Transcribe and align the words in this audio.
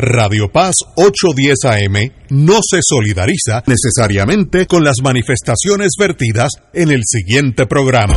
Radio 0.00 0.50
Paz 0.50 0.76
810 0.96 1.64
AM 1.64 2.12
no 2.30 2.60
se 2.62 2.80
solidariza 2.82 3.62
necesariamente 3.66 4.66
con 4.66 4.82
las 4.82 4.96
manifestaciones 5.02 5.90
vertidas 5.98 6.50
en 6.72 6.90
el 6.90 7.02
siguiente 7.04 7.66
programa. 7.66 8.16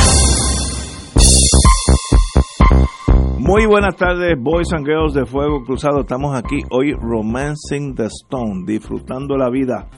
Muy 3.51 3.65
buenas 3.65 3.97
tardes, 3.97 4.37
boys 4.39 4.71
and 4.71 4.85
girls 4.85 5.13
de 5.13 5.25
Fuego 5.25 5.61
Cruzado. 5.65 5.99
Estamos 5.99 6.33
aquí 6.33 6.61
hoy 6.69 6.93
Romancing 6.93 7.93
the 7.95 8.05
Stone, 8.05 8.63
disfrutando 8.65 9.35
la 9.35 9.49
vida. 9.49 9.89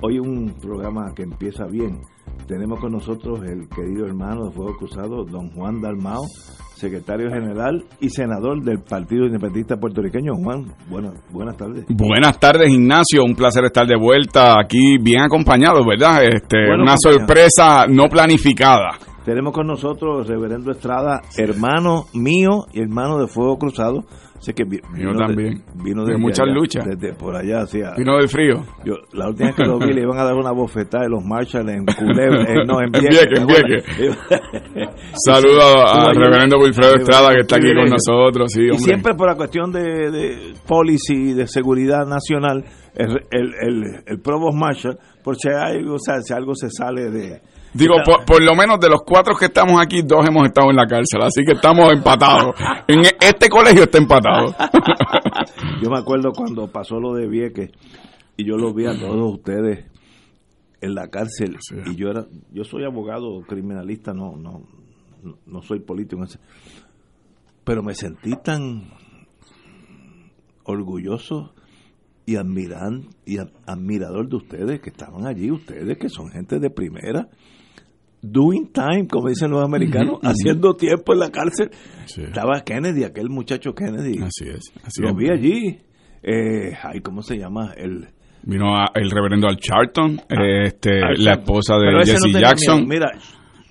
Hoy 0.00 0.20
un 0.20 0.54
programa 0.62 1.12
que 1.12 1.24
empieza 1.24 1.66
bien. 1.66 2.02
Tenemos 2.46 2.78
con 2.78 2.92
nosotros 2.92 3.40
el 3.42 3.68
querido 3.68 4.06
hermano 4.06 4.44
de 4.44 4.52
Fuego 4.52 4.76
Cruzado, 4.76 5.24
don 5.24 5.50
Juan 5.50 5.80
Dalmao, 5.80 6.22
secretario 6.76 7.28
general 7.30 7.84
y 8.00 8.10
senador 8.10 8.62
del 8.62 8.78
Partido 8.78 9.26
Independentista 9.26 9.76
Puertorriqueño. 9.76 10.34
Juan, 10.44 10.72
buenas, 10.88 11.14
buenas 11.32 11.56
tardes. 11.56 11.86
Buenas 11.88 12.38
tardes, 12.38 12.70
Ignacio. 12.70 13.24
Un 13.24 13.34
placer 13.34 13.64
estar 13.64 13.88
de 13.88 13.96
vuelta 13.96 14.54
aquí, 14.60 14.98
bien 15.02 15.22
acompañado, 15.22 15.84
¿verdad? 15.84 16.22
Este, 16.26 16.64
Bueno, 16.64 16.84
una 16.84 16.94
sorpresa 16.96 17.88
no 17.88 18.04
planificada. 18.04 19.09
Tenemos 19.24 19.52
con 19.52 19.66
nosotros 19.66 20.26
el 20.26 20.34
reverendo 20.34 20.70
Estrada, 20.70 21.20
hermano 21.36 22.06
mío 22.14 22.66
y 22.72 22.80
hermano 22.80 23.18
de 23.18 23.26
Fuego 23.26 23.58
Cruzado. 23.58 24.04
Sé 24.38 24.54
que 24.54 24.64
vino 24.64 25.14
también. 25.14 25.62
vino 25.84 26.06
De 26.06 26.16
muchas 26.16 26.46
allá, 26.46 26.54
luchas. 26.54 26.86
Desde 26.86 27.12
por 27.12 27.36
allá, 27.36 27.60
hacia, 27.60 27.92
Vino 27.94 28.16
del 28.16 28.26
frío. 28.26 28.64
Yo, 28.86 28.94
la 29.12 29.28
última 29.28 29.48
vez 29.48 29.56
que 29.56 29.64
lo 29.64 29.78
vi 29.78 29.92
le 29.92 30.00
iban 30.00 30.18
a 30.18 30.24
dar 30.24 30.34
una 30.34 30.50
bofetada 30.50 31.04
de 31.04 31.10
los 31.10 31.22
Marshalls 31.22 31.68
en 31.68 31.84
Culebra, 31.84 32.42
eh, 32.48 32.64
no, 32.66 32.80
en 32.80 32.90
Vieques. 32.90 33.10
Vieques, 33.10 33.38
en 33.38 33.46
¿te 33.46 33.52
acuerdas? 33.52 34.96
Saludo 35.26 35.84
Estuvo 35.84 36.08
al 36.08 36.16
reverendo 36.16 36.58
Wilfredo 36.58 36.94
Estrada 36.94 37.34
que 37.34 37.40
está 37.40 37.56
aquí 37.56 37.74
con 37.74 37.90
nosotros. 37.90 38.50
Sí, 38.50 38.62
Y 38.72 38.78
siempre 38.78 39.14
por 39.14 39.28
la 39.28 39.36
cuestión 39.36 39.70
de, 39.72 40.10
de 40.10 40.54
policy, 40.66 41.34
de 41.34 41.46
seguridad 41.46 42.06
nacional, 42.06 42.64
el, 42.94 43.10
el, 43.30 43.54
el, 43.60 44.02
el 44.06 44.20
Provost 44.20 44.56
Marshall, 44.56 44.98
por 45.22 45.36
si, 45.36 45.48
hay, 45.50 45.80
algo, 45.80 45.96
o 45.96 45.98
sea, 45.98 46.22
si 46.22 46.32
algo 46.32 46.54
se 46.54 46.70
sale 46.70 47.10
de... 47.10 47.42
Digo, 47.72 47.94
por, 48.04 48.24
por 48.24 48.42
lo 48.42 48.54
menos 48.56 48.80
de 48.80 48.88
los 48.88 49.02
cuatro 49.06 49.34
que 49.36 49.46
estamos 49.46 49.80
aquí, 49.80 50.02
dos 50.02 50.26
hemos 50.28 50.44
estado 50.46 50.70
en 50.70 50.76
la 50.76 50.86
cárcel, 50.86 51.22
así 51.22 51.44
que 51.44 51.52
estamos 51.52 51.92
empatados. 51.92 52.54
En 52.88 53.00
e- 53.04 53.16
este 53.20 53.48
colegio 53.48 53.84
está 53.84 53.98
empatado. 53.98 54.52
Yo 55.80 55.90
me 55.90 55.98
acuerdo 55.98 56.32
cuando 56.32 56.66
pasó 56.72 56.98
lo 56.98 57.14
de 57.14 57.28
Vieques 57.28 57.70
y 58.36 58.44
yo 58.44 58.56
lo 58.56 58.74
vi 58.74 58.86
a 58.86 58.98
todos 58.98 59.34
ustedes 59.34 59.86
en 60.80 60.94
la 60.96 61.08
cárcel 61.08 61.56
Sí. 61.60 61.76
y 61.86 61.94
yo 61.94 62.08
era 62.08 62.24
yo 62.52 62.64
soy 62.64 62.84
abogado 62.84 63.42
criminalista 63.46 64.12
no 64.14 64.34
no 64.34 64.62
no 65.46 65.62
soy 65.62 65.80
político 65.80 66.24
pero 67.64 67.82
me 67.82 67.94
sentí 67.94 68.32
tan 68.42 68.90
orgulloso 70.64 71.52
y 72.26 72.36
admiran 72.36 73.08
y 73.26 73.38
admirador 73.66 74.28
de 74.28 74.36
ustedes 74.36 74.80
que 74.80 74.90
estaban 74.90 75.26
allí 75.26 75.50
ustedes 75.50 75.98
que 75.98 76.08
son 76.08 76.30
gente 76.30 76.58
de 76.58 76.70
primera 76.70 77.28
doing 78.22 78.70
time 78.72 79.06
como 79.08 79.28
dicen 79.28 79.50
los 79.50 79.62
americanos 79.64 80.18
haciendo 80.22 80.74
tiempo 80.74 81.12
en 81.14 81.18
la 81.20 81.30
cárcel 81.30 81.70
Sí. 82.06 82.22
estaba 82.22 82.60
Kennedy 82.62 83.04
aquel 83.04 83.30
muchacho 83.30 83.72
Kennedy 83.74 84.18
Así 84.22 84.48
es. 84.48 84.72
Así 84.84 85.00
lo 85.02 85.10
es. 85.10 85.16
vi 85.16 85.30
allí. 85.30 85.78
Eh, 86.22 86.72
ay, 86.82 87.00
¿cómo 87.00 87.22
se 87.22 87.36
llama? 87.38 87.72
El, 87.76 88.08
Vino 88.42 88.74
a- 88.76 88.90
el 88.94 89.10
reverendo 89.10 89.48
Al 89.48 89.56
Charlton, 89.56 90.20
eh, 90.28 90.64
este, 90.64 91.02
Al 91.02 91.14
la 91.18 91.32
Sharpton. 91.34 91.38
esposa 91.40 91.74
de 91.76 91.86
Pero 91.86 92.00
ese 92.02 92.12
no 92.14 92.18
Jesse 92.26 92.40
Jackson. 92.40 92.76
miedo. 92.76 92.88
Mira, 92.88 93.10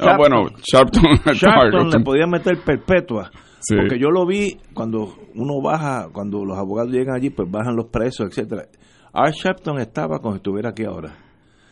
Ah, 0.02 0.16
bueno, 0.18 0.46
Sharpton. 0.72 1.04
Sharpton 1.34 1.90
le 1.90 2.04
podía 2.04 2.26
meter 2.26 2.58
perpetua. 2.66 3.30
Sí. 3.60 3.76
Porque 3.76 4.00
yo 4.00 4.10
lo 4.10 4.26
vi 4.26 4.58
cuando 4.74 5.14
uno 5.36 5.62
baja, 5.62 6.08
cuando 6.14 6.46
los 6.46 6.58
abogados 6.58 6.92
llegan 6.94 7.16
allí, 7.16 7.30
pues 7.30 7.52
bajan 7.52 7.76
los 7.76 7.88
presos, 7.88 8.28
etcétera. 8.30 8.64
Art 9.12 9.34
Sharpton 9.36 9.80
estaba 9.80 10.20
como 10.20 10.36
si 10.36 10.38
estuviera 10.38 10.70
aquí 10.70 10.86
ahora. 10.86 11.14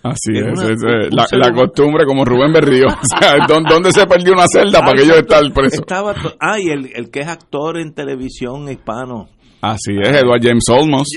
Así 0.04 0.32
es, 0.38 0.44
una- 0.44 0.64
es, 0.72 0.84
eh, 0.84 1.10
la, 1.12 1.52
costumbre 1.54 2.06
como 2.06 2.24
Rubén 2.24 2.54
Berrío. 2.54 2.86
O 2.88 3.06
sea, 3.20 3.38
¿dó- 3.48 3.62
¿dónde 3.68 3.92
se 3.92 4.06
perdió 4.06 4.34
una 4.34 4.46
celda 4.48 4.80
para 4.82 4.94
que 4.94 5.06
yo 5.08 5.16
estar 5.16 5.42
preso? 5.54 5.82
Estaba, 5.82 6.14
ah, 6.40 6.60
y 6.60 6.70
el, 6.70 6.90
el 6.96 7.10
que 7.10 7.22
es 7.22 7.28
actor 7.28 7.78
en 7.78 7.94
televisión 7.94 8.70
hispano. 8.70 9.30
Así 9.62 9.92
es, 10.02 10.10
Edward 10.10 10.42
James 10.44 10.64
Olmos. 10.70 11.08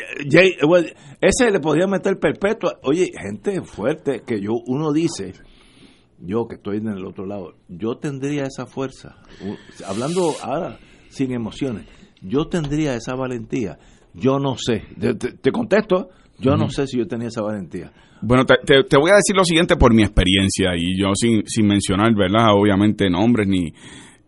Well, 0.66 0.92
ese 1.20 1.50
le 1.50 1.60
podía 1.60 1.86
meter 1.86 2.19
perpetua. 2.19 2.78
Oye, 2.82 3.10
gente 3.20 3.60
fuerte 3.62 4.22
que 4.26 4.40
yo 4.40 4.52
uno 4.66 4.92
dice, 4.92 5.34
yo 6.19 6.46
que 6.48 6.56
estoy 6.56 6.78
en 6.78 6.88
el 6.88 7.04
otro 7.04 7.26
lado, 7.26 7.54
yo 7.69 7.96
tendría 7.98 8.44
esa 8.44 8.64
fuerza. 8.66 9.16
Hablando 9.86 10.32
ahora 10.42 10.78
sin 11.10 11.32
emociones, 11.32 11.84
yo 12.22 12.46
tendría 12.46 12.94
esa 12.94 13.14
valentía. 13.14 13.78
Yo 14.14 14.38
no 14.38 14.56
sé. 14.56 14.84
Te, 14.98 15.14
te- 15.14 15.32
te 15.32 15.52
contesto, 15.52 16.08
yo 16.38 16.56
no 16.56 16.70
sé 16.70 16.86
si 16.86 16.98
yo 16.98 17.06
tenía 17.06 17.28
esa 17.28 17.42
valentía. 17.42 17.92
Bueno, 18.22 18.44
te, 18.44 18.54
te- 18.64 18.84
te 18.84 18.97
voy 18.98 19.10
a 19.10 19.16
decir 19.16 19.34
lo 19.36 19.44
siguiente 19.44 19.76
por 19.76 19.94
mi 19.94 20.03
experiencia 20.03 20.70
y 20.76 20.98
yo 21.00 21.08
sin, 21.14 21.42
sin 21.47 21.66
mencionar, 21.66 22.14
¿verdad? 22.14 22.48
Obviamente 22.54 23.08
nombres 23.10 23.48
ni... 23.48 23.72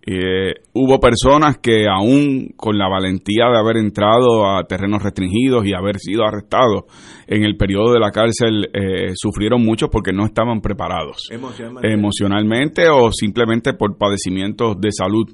eh, 0.05 0.55
hubo 0.73 0.99
personas 0.99 1.59
que 1.59 1.87
aún 1.89 2.49
con 2.57 2.77
la 2.77 2.89
valentía 2.89 3.47
de 3.53 3.59
haber 3.59 3.77
entrado 3.77 4.51
a 4.51 4.65
terrenos 4.65 5.03
restringidos 5.03 5.65
y 5.67 5.75
haber 5.75 5.99
sido 5.99 6.25
arrestados 6.25 6.85
en 7.29 7.45
el 7.45 7.57
periodo 7.57 7.93
de 7.93 8.01
la 8.01 8.11
cárcel 8.11 8.69
eh, 8.75 9.13
sufrieron 9.15 9.63
mucho 9.65 9.89
porque 9.89 10.13
no 10.13 10.25
estaban 10.25 10.61
preparados. 10.61 11.29
Emocionalmente. 11.31 11.93
emocionalmente 11.93 12.89
o 12.89 13.11
simplemente 13.13 13.75
por 13.75 13.97
padecimientos 13.97 14.81
de 14.81 14.91
salud. 14.91 15.27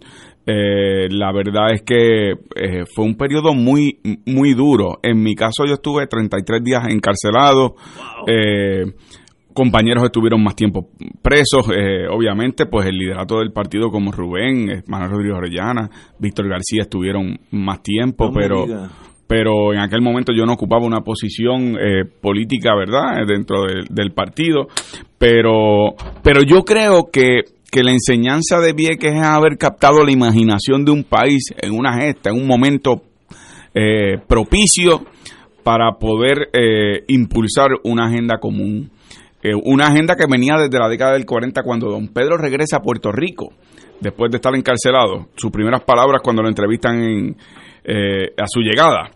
Eh, 0.50 1.08
la 1.10 1.30
verdad 1.30 1.74
es 1.74 1.82
que 1.82 2.30
eh, 2.30 2.84
fue 2.94 3.04
un 3.04 3.16
periodo 3.16 3.52
muy 3.52 4.00
muy 4.24 4.54
duro. 4.54 4.98
En 5.02 5.22
mi 5.22 5.34
caso 5.34 5.66
yo 5.66 5.74
estuve 5.74 6.06
33 6.06 6.64
días 6.64 6.84
encarcelado. 6.88 7.74
Eh, 8.26 8.84
compañeros 9.52 10.04
estuvieron 10.04 10.42
más 10.42 10.56
tiempo 10.56 10.88
presos. 11.20 11.68
eh, 11.68 12.06
obviamente, 12.08 12.64
pues 12.64 12.86
el 12.86 12.96
liderato 12.96 13.40
del 13.40 13.52
partido 13.52 13.90
como 13.90 14.10
Rubén, 14.10 14.82
Manuel 14.86 15.10
Rodríguez 15.10 15.36
Orellana, 15.36 15.90
Víctor 16.18 16.48
García 16.48 16.82
estuvieron 16.82 17.38
más 17.50 17.82
tiempo, 17.82 18.28
No 18.28 18.32
pero 18.32 18.66
pero 19.28 19.74
en 19.74 19.80
aquel 19.80 20.00
momento 20.00 20.32
yo 20.32 20.46
no 20.46 20.54
ocupaba 20.54 20.86
una 20.86 21.02
posición 21.02 21.76
eh, 21.78 22.04
política, 22.06 22.74
¿verdad?, 22.74 23.26
dentro 23.26 23.66
del 23.88 24.12
partido, 24.12 24.68
pero, 25.18 25.94
pero 26.22 26.40
yo 26.42 26.64
creo 26.64 27.10
que, 27.12 27.42
que 27.70 27.82
la 27.82 27.92
enseñanza 27.92 28.60
de 28.60 28.72
Vieques 28.72 29.14
es 29.14 29.22
haber 29.22 29.58
captado 29.58 30.04
la 30.04 30.12
imaginación 30.12 30.84
de 30.84 30.92
un 30.92 31.04
país 31.04 31.52
en 31.60 31.72
una 31.72 31.94
gesta, 31.94 32.30
en 32.30 32.36
un 32.36 32.46
momento 32.46 33.02
eh, 33.74 34.18
propicio 34.26 35.04
para 35.62 35.92
poder 35.98 36.48
eh, 36.52 37.04
impulsar 37.08 37.68
una 37.84 38.06
agenda 38.06 38.38
común. 38.38 38.90
Eh, 39.42 39.52
una 39.54 39.88
agenda 39.88 40.16
que 40.16 40.24
venía 40.28 40.54
desde 40.56 40.78
la 40.78 40.88
década 40.88 41.12
del 41.12 41.26
40 41.26 41.62
cuando 41.62 41.90
don 41.90 42.08
Pedro 42.08 42.38
regresa 42.38 42.78
a 42.78 42.82
Puerto 42.82 43.12
Rico 43.12 43.52
después 44.00 44.30
de 44.30 44.38
estar 44.38 44.54
encarcelado. 44.54 45.28
Sus 45.36 45.50
primeras 45.50 45.82
palabras 45.82 46.22
cuando 46.22 46.42
lo 46.42 46.48
entrevistan 46.48 47.02
en, 47.02 47.36
a 48.36 48.46
su 48.46 48.60
llegada 48.60 49.10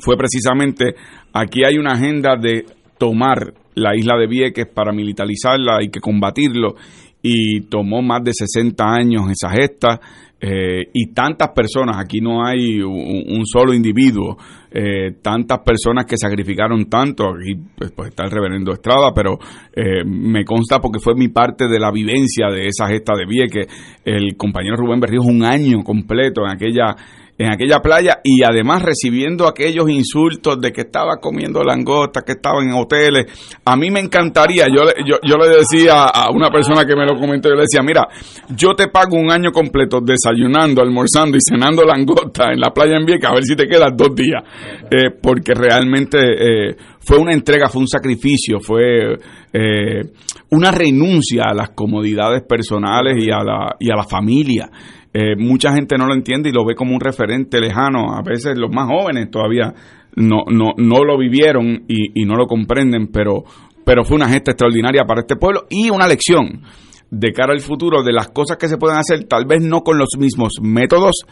fue 0.00 0.16
precisamente 0.16 0.94
aquí 1.32 1.64
hay 1.64 1.76
una 1.76 1.92
agenda 1.92 2.36
de 2.36 2.64
tomar 2.98 3.52
la 3.74 3.94
isla 3.96 4.16
de 4.16 4.26
Vieques 4.26 4.66
para 4.66 4.92
militarizarla 4.92 5.82
y 5.82 5.88
que 5.88 6.00
combatirlo 6.00 6.74
y 7.22 7.62
tomó 7.62 8.02
más 8.02 8.22
de 8.24 8.32
60 8.34 8.84
años 8.84 9.30
esa 9.30 9.50
gesta 9.50 10.00
eh, 10.44 10.88
y 10.92 11.12
tantas 11.12 11.50
personas, 11.50 11.98
aquí 11.98 12.20
no 12.20 12.44
hay 12.44 12.82
un, 12.82 13.22
un 13.28 13.46
solo 13.46 13.72
individuo, 13.72 14.36
eh, 14.72 15.12
tantas 15.22 15.60
personas 15.60 16.04
que 16.04 16.16
sacrificaron 16.16 16.86
tanto, 16.86 17.28
aquí 17.28 17.54
pues, 17.76 17.92
pues, 17.92 18.08
está 18.08 18.24
el 18.24 18.32
reverendo 18.32 18.72
Estrada, 18.72 19.12
pero 19.14 19.38
eh, 19.72 20.02
me 20.04 20.44
consta 20.44 20.80
porque 20.80 20.98
fue 20.98 21.14
mi 21.14 21.28
parte 21.28 21.68
de 21.68 21.78
la 21.78 21.92
vivencia 21.92 22.48
de 22.48 22.66
esa 22.66 22.88
gesta 22.88 23.12
de 23.14 23.24
Vieques, 23.24 23.68
el 24.04 24.36
compañero 24.36 24.74
Rubén 24.74 24.98
Berrío 24.98 25.20
un 25.22 25.44
año 25.44 25.84
completo 25.84 26.42
en 26.44 26.50
aquella 26.50 26.96
en 27.38 27.50
aquella 27.52 27.80
playa 27.80 28.20
y 28.22 28.42
además 28.44 28.82
recibiendo 28.82 29.48
aquellos 29.48 29.88
insultos 29.88 30.60
de 30.60 30.70
que 30.70 30.82
estaba 30.82 31.16
comiendo 31.16 31.62
langostas, 31.62 32.22
que 32.24 32.32
estaba 32.32 32.62
en 32.62 32.72
hoteles. 32.72 33.26
A 33.64 33.76
mí 33.76 33.90
me 33.90 34.00
encantaría, 34.00 34.66
yo, 34.68 34.82
yo, 35.06 35.16
yo 35.22 35.36
le 35.36 35.48
decía 35.48 36.04
a 36.04 36.30
una 36.30 36.50
persona 36.50 36.84
que 36.84 36.94
me 36.94 37.06
lo 37.06 37.18
comentó, 37.18 37.48
yo 37.48 37.56
le 37.56 37.62
decía, 37.62 37.82
mira, 37.82 38.06
yo 38.54 38.74
te 38.74 38.88
pago 38.88 39.16
un 39.16 39.30
año 39.30 39.50
completo 39.50 40.00
desayunando, 40.00 40.82
almorzando 40.82 41.36
y 41.36 41.40
cenando 41.40 41.84
langosta 41.84 42.52
en 42.52 42.60
la 42.60 42.70
playa 42.70 42.96
en 42.98 43.06
Vieques, 43.06 43.28
a 43.28 43.34
ver 43.34 43.44
si 43.44 43.56
te 43.56 43.66
quedas 43.66 43.92
dos 43.96 44.14
días, 44.14 44.42
eh, 44.90 45.10
porque 45.20 45.54
realmente 45.54 46.18
eh, 46.18 46.76
fue 47.00 47.18
una 47.18 47.32
entrega, 47.32 47.68
fue 47.68 47.80
un 47.80 47.88
sacrificio, 47.88 48.60
fue 48.60 49.14
eh, 49.52 50.02
una 50.50 50.70
renuncia 50.70 51.44
a 51.48 51.54
las 51.54 51.70
comodidades 51.70 52.42
personales 52.42 53.16
y 53.18 53.30
a 53.30 53.42
la, 53.42 53.76
y 53.80 53.90
a 53.90 53.96
la 53.96 54.04
familia. 54.04 54.70
Eh, 55.14 55.36
mucha 55.36 55.72
gente 55.74 55.96
no 55.98 56.06
lo 56.06 56.14
entiende 56.14 56.48
y 56.48 56.52
lo 56.52 56.64
ve 56.64 56.74
como 56.74 56.94
un 56.94 57.00
referente 57.00 57.60
lejano. 57.60 58.14
A 58.14 58.22
veces 58.22 58.56
los 58.56 58.70
más 58.72 58.88
jóvenes 58.88 59.30
todavía 59.30 59.74
no, 60.16 60.44
no, 60.50 60.72
no 60.76 61.04
lo 61.04 61.18
vivieron 61.18 61.84
y, 61.88 62.24
no 62.24 62.36
lo 62.36 62.46
comprenden, 62.46 63.08
pero, 63.08 63.44
pero 63.84 64.04
fue 64.04 64.16
una 64.16 64.28
gesta 64.28 64.52
extraordinaria 64.52 65.04
para 65.04 65.20
este 65.20 65.36
pueblo 65.36 65.66
y 65.70 65.90
una 65.90 66.06
lección 66.06 66.62
de 67.10 67.32
cara 67.32 67.52
al 67.52 67.60
futuro 67.60 68.02
de 68.02 68.12
las 68.12 68.28
cosas 68.28 68.56
que 68.56 68.68
se 68.68 68.78
pueden 68.78 68.98
hacer, 68.98 69.24
tal 69.24 69.44
vez 69.44 69.60
no 69.62 69.82
con 69.82 69.98
los 69.98 70.16
mismos 70.18 70.54
métodos, 70.62 71.26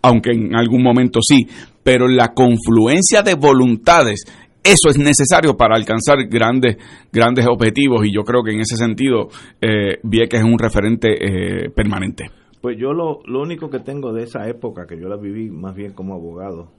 aunque 0.00 0.30
en 0.30 0.56
algún 0.56 0.82
momento 0.82 1.20
sí, 1.20 1.46
pero 1.82 2.08
la 2.08 2.32
confluencia 2.32 3.22
de 3.22 3.34
voluntades 3.34 4.24
eso 4.66 4.88
es 4.88 4.98
necesario 4.98 5.56
para 5.56 5.76
alcanzar 5.76 6.26
grandes, 6.28 6.76
grandes 7.12 7.46
objetivos 7.46 8.04
y 8.04 8.12
yo 8.12 8.22
creo 8.22 8.42
que 8.42 8.52
en 8.52 8.60
ese 8.60 8.76
sentido 8.76 9.28
eh, 9.60 9.98
Vieques 10.02 10.40
es 10.40 10.44
un 10.44 10.58
referente 10.58 11.08
eh, 11.10 11.70
permanente. 11.70 12.24
Pues 12.66 12.78
yo 12.78 12.92
lo, 12.92 13.20
lo 13.26 13.42
único 13.42 13.70
que 13.70 13.78
tengo 13.78 14.12
de 14.12 14.24
esa 14.24 14.48
época, 14.48 14.88
que 14.88 14.98
yo 14.98 15.06
la 15.08 15.16
viví 15.16 15.50
más 15.50 15.72
bien 15.76 15.92
como 15.92 16.14
abogado, 16.14 16.72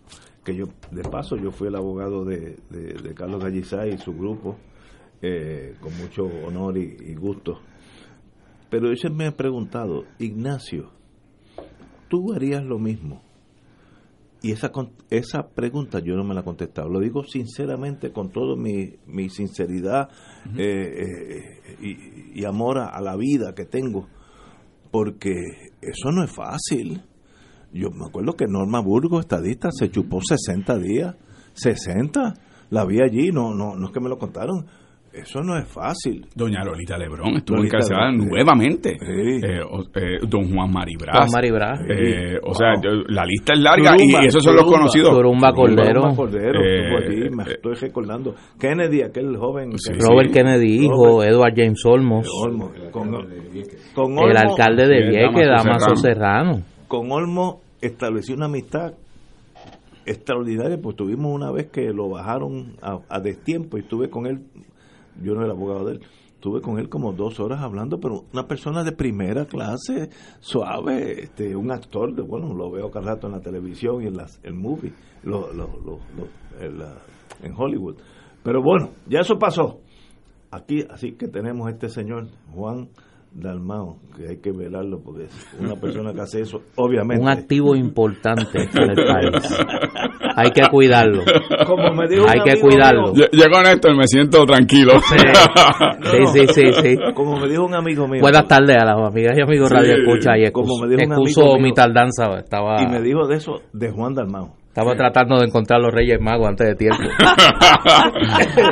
que 0.43 0.53
yo, 0.53 0.65
de 0.91 1.01
paso, 1.03 1.37
yo 1.37 1.51
fui 1.51 1.69
el 1.69 1.77
abogado 1.77 2.25
de, 2.25 2.57
de, 2.69 3.13
Carlos 3.13 3.41
Gallizay 3.41 3.93
y 3.93 3.97
su 3.97 4.11
grupo, 4.11 4.57
eh, 5.21 5.75
con 5.79 5.97
mucho 5.97 6.25
honor 6.45 6.77
y, 6.77 7.15
gusto. 7.15 7.61
Pero 8.69 8.91
ellos 8.91 9.13
me 9.13 9.27
han 9.27 9.33
preguntado, 9.35 10.03
Ignacio, 10.19 10.89
¿tú 12.09 12.33
harías 12.33 12.65
lo 12.65 12.79
mismo? 12.79 13.21
Y 14.41 14.51
esa, 14.51 14.73
esa 15.09 15.47
pregunta 15.47 15.99
yo 15.99 16.17
no 16.17 16.25
me 16.25 16.33
la 16.33 16.41
he 16.41 16.43
contestado. 16.43 16.89
Lo 16.89 16.99
digo 16.99 17.23
sinceramente, 17.23 18.11
con 18.11 18.29
toda 18.29 18.57
mi, 18.57 18.95
mi 19.05 19.29
sinceridad 19.29 20.09
eh, 20.57 21.61
eh, 21.79 22.33
y, 22.35 22.43
amor 22.43 22.77
a, 22.77 22.99
la 22.99 23.15
vida 23.15 23.55
que 23.55 23.63
tengo 23.63 24.09
porque 24.91 25.33
eso 25.81 26.11
no 26.11 26.23
es 26.23 26.31
fácil. 26.31 27.01
Yo 27.73 27.89
me 27.91 28.05
acuerdo 28.07 28.33
que 28.33 28.45
Norma 28.47 28.79
Burgos, 28.81 29.21
estadista, 29.21 29.69
se 29.71 29.89
chupó 29.89 30.19
60 30.21 30.77
días, 30.77 31.15
60, 31.53 32.33
la 32.69 32.85
vi 32.85 33.01
allí, 33.01 33.31
no, 33.31 33.53
no, 33.53 33.75
no 33.75 33.87
es 33.87 33.93
que 33.93 33.99
me 33.99 34.09
lo 34.09 34.17
contaron. 34.17 34.65
Eso 35.21 35.41
no 35.41 35.57
es 35.57 35.67
fácil. 35.67 36.25
Doña 36.35 36.63
Lolita 36.63 36.97
Lebrón 36.97 37.37
estuvo 37.37 37.63
encarcelada 37.63 38.11
nuevamente. 38.11 38.91
Eh, 38.91 39.39
eh, 39.41 40.19
don 40.27 40.53
Juan 40.53 40.71
Maribras. 40.71 41.17
Juan 41.17 41.29
Maribras. 41.33 41.79
Eh, 41.89 42.37
o 42.43 42.53
sea, 42.53 42.73
la 43.07 43.25
lista 43.25 43.53
es 43.53 43.59
larga 43.59 43.95
y 43.97 44.25
esos 44.25 44.43
son 44.43 44.55
los 44.55 44.65
conocidos. 44.65 45.15
Turumba 45.15 45.51
Cordero. 45.53 46.01
Cordero 46.15 46.59
me 47.31 47.43
estoy 47.43 47.73
recordando. 47.75 48.35
Kennedy, 48.59 49.01
aquel 49.01 49.35
joven. 49.37 49.71
Robert 49.99 50.31
Kennedy, 50.31 50.85
hijo, 50.85 51.23
Edward 51.23 51.53
James 51.55 51.83
Olmos. 51.85 52.29
Con, 52.91 53.15
el 54.29 54.37
alcalde 54.37 54.87
de 54.87 55.09
Vieques, 55.09 55.47
Damaso 55.47 55.95
Serrano. 55.95 56.61
Con 56.87 57.11
Olmos 57.11 57.57
estableció 57.81 58.35
una 58.35 58.45
amistad 58.45 58.93
extraordinaria, 60.05 60.77
pues 60.81 60.95
tuvimos 60.95 61.33
una 61.33 61.51
vez 61.51 61.67
que 61.67 61.91
lo 61.91 62.09
bajaron 62.09 62.77
a, 62.81 62.99
a 63.09 63.19
destiempo 63.19 63.77
y 63.77 63.81
estuve 63.81 64.09
con 64.09 64.25
él 64.25 64.39
yo 65.21 65.33
no 65.33 65.43
era 65.43 65.53
abogado 65.53 65.85
de 65.85 65.93
él, 65.93 66.01
estuve 66.33 66.61
con 66.61 66.77
él 66.79 66.87
como 66.87 67.13
dos 67.13 67.39
horas 67.39 67.61
hablando, 67.61 67.99
pero 67.99 68.25
una 68.31 68.47
persona 68.47 68.83
de 68.83 68.91
primera 68.91 69.45
clase, 69.45 70.09
suave, 70.39 71.23
este, 71.23 71.55
un 71.55 71.71
actor, 71.71 72.13
de, 72.15 72.21
bueno, 72.21 72.53
lo 72.53 72.71
veo 72.71 72.91
cada 72.91 73.13
rato 73.13 73.27
en 73.27 73.33
la 73.33 73.41
televisión 73.41 74.03
y 74.03 74.07
en 74.07 74.17
las 74.17 74.39
el 74.43 74.53
movie, 74.53 74.93
lo, 75.23 75.51
lo, 75.51 75.67
lo, 75.83 75.99
en 77.41 77.53
Hollywood. 77.55 77.95
Pero 78.43 78.61
bueno, 78.61 78.91
ya 79.07 79.19
eso 79.21 79.37
pasó. 79.37 79.81
Aquí, 80.51 80.85
así 80.89 81.13
que 81.13 81.27
tenemos 81.27 81.69
este 81.69 81.89
señor, 81.89 82.27
Juan 82.53 82.89
Dalmao, 83.31 83.97
que 84.15 84.29
hay 84.29 84.37
que 84.37 84.51
velarlo 84.51 84.99
porque 85.03 85.25
es 85.25 85.57
una 85.59 85.75
persona 85.75 86.13
que 86.13 86.21
hace 86.21 86.41
eso, 86.41 86.61
obviamente. 86.75 87.23
Un 87.23 87.29
activo 87.29 87.75
importante 87.75 88.59
en 88.61 88.89
el 88.89 88.95
país. 88.95 89.59
Hay 90.35 90.51
que 90.51 90.61
cuidarlo. 90.69 91.23
Como 91.65 91.93
me 91.93 92.07
dijo 92.07 92.25
hay 92.27 92.39
que 92.41 92.59
cuidarlo. 92.59 93.13
yo, 93.13 93.49
con 93.51 93.65
esto 93.65 93.89
me 93.95 94.07
siento 94.07 94.45
tranquilo. 94.45 94.93
Sí, 95.01 95.17
sí, 96.33 96.47
sí, 96.47 96.73
sí, 96.73 96.95
Como 97.13 97.39
me 97.39 97.47
dijo 97.47 97.65
un 97.65 97.75
amigo 97.75 98.07
mío. 98.07 98.21
Buenas 98.21 98.47
tardes 98.47 98.77
a 98.77 98.85
las 98.85 98.97
amigas 98.97 99.37
y 99.37 99.41
amigos 99.41 99.71
Radio 99.71 99.95
Escucha 99.95 100.37
y 100.37 100.43
excuso, 100.43 100.67
como 100.67 100.87
me 100.87 100.95
dijo 100.95 101.59
mi 101.59 101.73
tardanza. 101.73 102.37
Estaba... 102.39 102.81
Y 102.81 102.87
me 102.87 103.01
dijo 103.01 103.27
de 103.27 103.37
eso 103.37 103.61
de 103.73 103.91
Juan 103.91 104.13
Dalmao. 104.13 104.55
Estaba 104.77 104.95
tratando 104.95 105.39
de 105.39 105.47
encontrar 105.47 105.81
los 105.81 105.91
Reyes 105.91 106.21
Magos 106.21 106.49
antes 106.49 106.67
de 106.67 106.75
tiempo. 106.75 107.01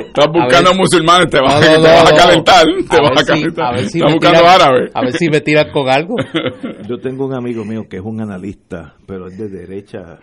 Estás 0.06 0.28
buscando 0.32 0.76
musulmanes, 0.76 1.32
te 1.32 1.42
vas, 1.42 1.56
a 1.56 2.16
calentar. 2.16 2.64
Te 2.88 3.02
vas 3.02 3.24
a, 3.24 3.26
calentar. 3.26 3.74
ver 3.74 3.86
si 3.90 3.98
Estás 3.98 4.14
buscando 4.14 4.48
árabes. 4.48 4.92
A 4.94 5.02
ver 5.02 5.14
si 5.14 5.30
me 5.30 5.42
tiras 5.42 5.66
con 5.74 5.90
algo. 5.90 6.14
Yo 6.88 7.00
tengo 7.00 7.26
un 7.26 7.34
amigo 7.34 7.66
mío 7.66 7.88
que 7.90 7.98
es 7.98 8.04
un 8.04 8.22
analista, 8.22 8.94
pero 9.08 9.30
es 9.30 9.36
de 9.36 9.50
derecha, 9.50 10.20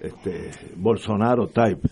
este, 0.00 0.50
Bolsonaro 0.76 1.48
type 1.48 1.86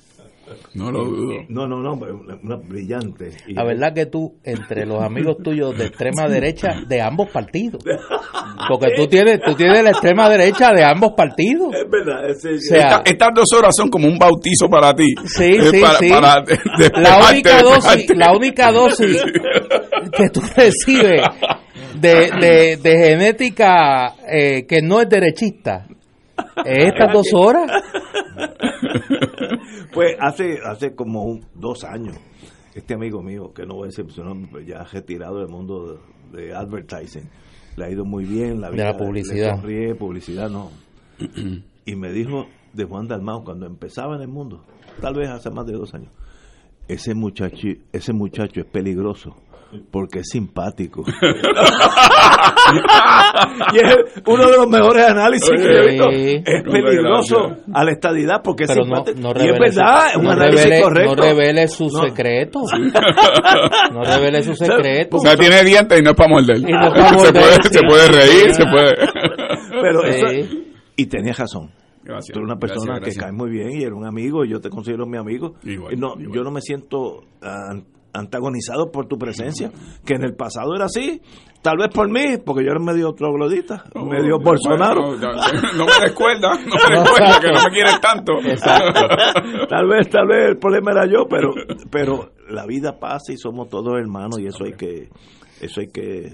no 0.75 0.91
lo 0.91 1.05
dudo. 1.05 1.35
No, 1.49 1.67
no, 1.67 1.81
no, 1.81 1.93
una 1.95 2.57
brillante. 2.57 3.33
La 3.49 3.65
verdad 3.65 3.93
que 3.95 4.07
tú, 4.07 4.37
entre 4.45 4.87
los 4.87 5.03
amigos 5.03 5.39
tuyos 5.43 5.77
de 5.77 5.87
extrema 5.87 6.29
derecha 6.29 6.83
de 6.87 7.03
ambos 7.03 7.31
partidos, 7.31 7.83
porque 8.69 8.95
tú 8.97 9.07
tienes, 9.07 9.41
tú 9.43 9.55
tienes 9.55 9.83
la 9.83 9.91
extrema 9.91 10.29
derecha 10.29 10.73
de 10.73 10.85
ambos 10.85 11.13
partidos. 11.17 11.75
Es 11.75 11.91
verdad. 11.91 13.03
estas 13.05 13.29
dos 13.35 13.53
horas 13.57 13.75
son 13.77 13.89
como 13.89 14.07
un 14.07 14.19
bautizo 14.19 14.69
para 14.71 14.95
ti. 14.95 15.15
Sí, 15.25 15.53
sí, 15.61 15.83
sí. 15.99 16.09
la, 16.09 17.29
única 17.31 17.63
dosis, 17.63 18.17
la 18.17 18.33
única 18.33 18.73
dosis 18.73 19.23
que 20.17 20.31
tú 20.31 20.41
recibes 20.55 21.23
de, 22.01 22.31
de, 22.41 22.77
de 22.77 23.09
genética 23.09 24.15
eh, 24.29 24.67
que 24.67 24.83
no 24.83 25.01
es 25.01 25.09
derechista 25.09 25.87
es 26.65 26.87
estas 26.87 27.13
dos 27.13 27.33
horas. 27.33 27.71
Pues 29.97 30.15
hace, 30.21 30.59
hace 30.63 30.95
como 30.95 31.41
dos 31.55 31.83
años, 31.83 32.19
este 32.75 32.93
amigo 32.93 33.23
mío, 33.23 33.55
que 33.55 33.65
no 33.65 33.77
voy 33.77 33.85
a 33.85 33.87
decir 33.87 34.05
su 34.13 34.23
nombre, 34.23 34.63
ya 34.67 34.85
retirado 34.85 35.39
del 35.39 35.49
mundo 35.49 36.03
de, 36.35 36.55
advertising, 36.55 37.27
le 37.77 37.85
ha 37.87 37.91
ido 37.91 38.05
muy 38.05 38.27
bien, 38.27 38.61
la, 38.61 38.69
vida, 38.69 38.85
de 38.85 38.93
la 38.93 38.99
publicidad. 38.99 39.63
publicidad 39.99 40.51
no. 40.51 40.71
y 41.87 41.97
me 41.97 42.13
dijo 42.13 42.45
de 42.75 42.85
Juan 42.85 43.09
Dalmau 43.09 43.43
cuando 43.43 43.65
empezaba 43.65 44.17
en 44.17 44.21
el 44.21 44.29
mundo, 44.29 44.67
tal 45.01 45.15
vez 45.15 45.31
hace 45.31 45.49
más 45.49 45.65
de 45.65 45.73
dos 45.73 45.95
años, 45.95 46.13
ese 46.89 47.15
muchacho, 47.15 47.69
ese 47.91 48.13
muchacho 48.13 48.61
es 48.61 48.67
peligroso 48.67 49.35
porque 49.91 50.21
es 50.21 50.29
simpático. 50.29 51.03
y 53.73 53.79
es 53.79 53.97
uno 54.27 54.47
de 54.51 54.57
los 54.57 54.69
mejores 54.69 55.07
análisis 55.07 55.49
que 55.51 55.65
he 55.65 55.87
visto. 55.91 56.09
Es 56.11 56.63
peligroso 56.63 57.57
a 57.73 57.85
la 57.85 57.93
estadidad 57.93 58.43
porque 58.43 58.65
es 58.65 58.73
simpático. 58.73 59.19
y 59.19 59.49
es 59.49 59.59
verdad, 59.59 60.11
es 60.11 60.17
un 60.17 60.27
análisis 60.29 60.83
correcto. 60.83 61.15
No 61.17 61.23
revele 61.23 61.69
sus 61.69 61.93
secretos. 61.93 62.63
no 63.93 64.03
revele 64.05 64.43
sus 64.43 64.59
secretos. 64.59 65.21
O 65.21 65.23
sea, 65.27 65.37
tiene 65.37 65.63
dientes 65.65 65.99
y 65.99 66.03
no 66.03 66.11
es 66.11 66.17
para 66.17 66.29
morder. 66.31 66.59
se, 66.59 67.33
puede, 67.33 67.63
se 67.63 67.81
puede 67.87 68.09
reír, 68.09 68.55
se 68.55 68.65
puede. 68.65 68.97
Pero 69.71 70.05
eso, 70.05 70.27
y 70.97 71.07
tenía 71.07 71.33
razón. 71.33 71.71
Gracias, 72.03 72.33
Tú 72.33 72.39
eres 72.39 72.51
una 72.51 72.59
persona 72.59 73.01
que 73.01 73.13
cae 73.15 73.33
muy 73.33 73.51
bien 73.51 73.71
y 73.73 73.83
eres 73.83 73.95
un 73.95 74.07
amigo 74.07 74.45
y 74.45 74.51
yo 74.51 74.61
te 74.61 74.71
considero 74.71 75.07
mi 75.07 75.19
amigo. 75.19 75.55
no, 75.97 76.15
Yo 76.33 76.43
no 76.45 76.51
me 76.53 76.61
siento 76.61 77.25
antagonizado 78.17 78.91
por 78.91 79.07
tu 79.07 79.19
presencia, 79.19 79.71
que 80.05 80.15
en 80.15 80.25
el 80.25 80.35
pasado 80.35 80.75
era 80.75 80.87
así, 80.87 81.21
tal 81.63 81.79
vez 81.79 81.89
por 81.89 82.11
mí, 82.11 82.39
porque 82.45 82.65
yo 82.65 82.71
era 82.71 82.81
medio 82.81 83.13
troglodita, 83.13 83.85
medio 83.95 84.39
Bolsonaro. 84.39 85.17
no, 85.17 85.87
me 85.87 86.09
recuerda, 86.09 86.51
no 86.55 86.75
me 86.75 86.97
recuerda 86.97 87.41
que 87.41 87.53
no 87.53 87.65
me 87.65 87.71
quieren 87.71 88.01
tanto. 88.01 88.33
tal 89.69 89.89
vez, 89.89 90.09
tal 90.09 90.27
vez 90.27 90.49
el 90.51 90.59
problema 90.59 90.93
era 90.93 91.07
yo, 91.07 91.27
pero, 91.29 91.53
pero 91.91 92.31
la 92.49 92.67
vida 92.67 92.99
pasa 92.99 93.33
y 93.33 93.37
somos 93.37 93.69
todos 93.69 93.95
hermanos 93.99 94.39
y 94.41 94.47
eso 94.47 94.65
hay 94.65 94.73
que, 94.73 95.09
eso 95.61 95.81
hay 95.81 95.89
que 95.89 96.33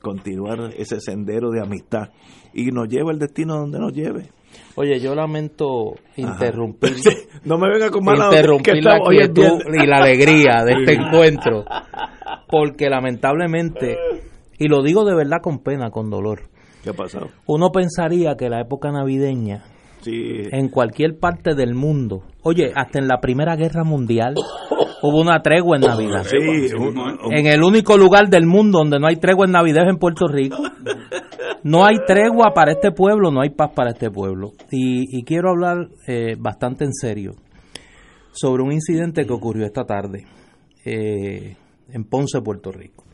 continuar 0.00 0.72
ese 0.76 1.00
sendero 1.00 1.50
de 1.50 1.60
amistad 1.60 2.10
y 2.52 2.70
nos 2.70 2.88
lleva 2.88 3.12
el 3.12 3.18
destino 3.18 3.56
donde 3.56 3.78
nos 3.78 3.92
lleve. 3.92 4.30
Oye, 4.74 4.98
yo 5.00 5.14
lamento 5.14 5.94
interrumpir. 6.16 6.94
no 7.44 7.58
me 7.58 7.68
venga 7.68 7.90
con 7.90 8.04
mala 8.04 8.26
Interrumpir 8.26 8.82
la 8.82 9.00
quietud 9.00 9.60
y 9.72 9.86
la 9.86 9.98
alegría 9.98 10.64
de 10.64 10.72
este 10.72 10.94
encuentro. 10.94 11.64
Porque 12.48 12.88
lamentablemente, 12.88 13.98
y 14.58 14.68
lo 14.68 14.82
digo 14.82 15.04
de 15.04 15.14
verdad 15.14 15.38
con 15.42 15.58
pena, 15.58 15.90
con 15.90 16.10
dolor. 16.10 16.48
¿Qué 16.82 16.90
ha 16.90 16.94
pasado? 16.94 17.28
Uno 17.46 17.70
pensaría 17.70 18.34
que 18.36 18.48
la 18.48 18.60
época 18.60 18.90
navideña 18.90 19.64
en 20.04 20.68
cualquier 20.68 21.18
parte 21.18 21.54
del 21.54 21.74
mundo. 21.74 22.24
Oye, 22.42 22.72
hasta 22.74 22.98
en 22.98 23.06
la 23.06 23.20
Primera 23.20 23.56
Guerra 23.56 23.84
Mundial 23.84 24.34
hubo 25.02 25.20
una 25.20 25.42
tregua 25.42 25.76
en 25.76 25.82
Navidad. 25.82 26.26
en 27.30 27.46
el 27.46 27.62
único 27.62 27.96
lugar 27.96 28.28
del 28.28 28.46
mundo 28.46 28.78
donde 28.78 28.98
no 28.98 29.06
hay 29.06 29.16
tregua 29.16 29.46
en 29.46 29.52
Navidad 29.52 29.84
es 29.84 29.90
en 29.90 29.98
Puerto 29.98 30.26
Rico. 30.26 30.56
No 31.64 31.84
hay 31.84 31.98
tregua 32.06 32.52
para 32.54 32.72
este 32.72 32.90
pueblo, 32.90 33.30
no 33.30 33.40
hay 33.40 33.50
paz 33.50 33.70
para 33.74 33.90
este 33.90 34.10
pueblo. 34.10 34.52
Y, 34.70 35.22
quiero 35.24 35.50
hablar 35.50 35.88
eh, 36.08 36.34
bastante 36.38 36.84
en 36.84 36.92
serio 36.92 37.34
sobre 38.32 38.62
un 38.62 38.72
incidente 38.72 39.24
que 39.24 39.32
ocurrió 39.32 39.66
esta 39.66 39.84
tarde 39.84 40.26
eh, 40.84 41.56
en 41.88 42.04
Ponce, 42.04 42.40
Puerto 42.40 42.72
Rico. 42.72 43.04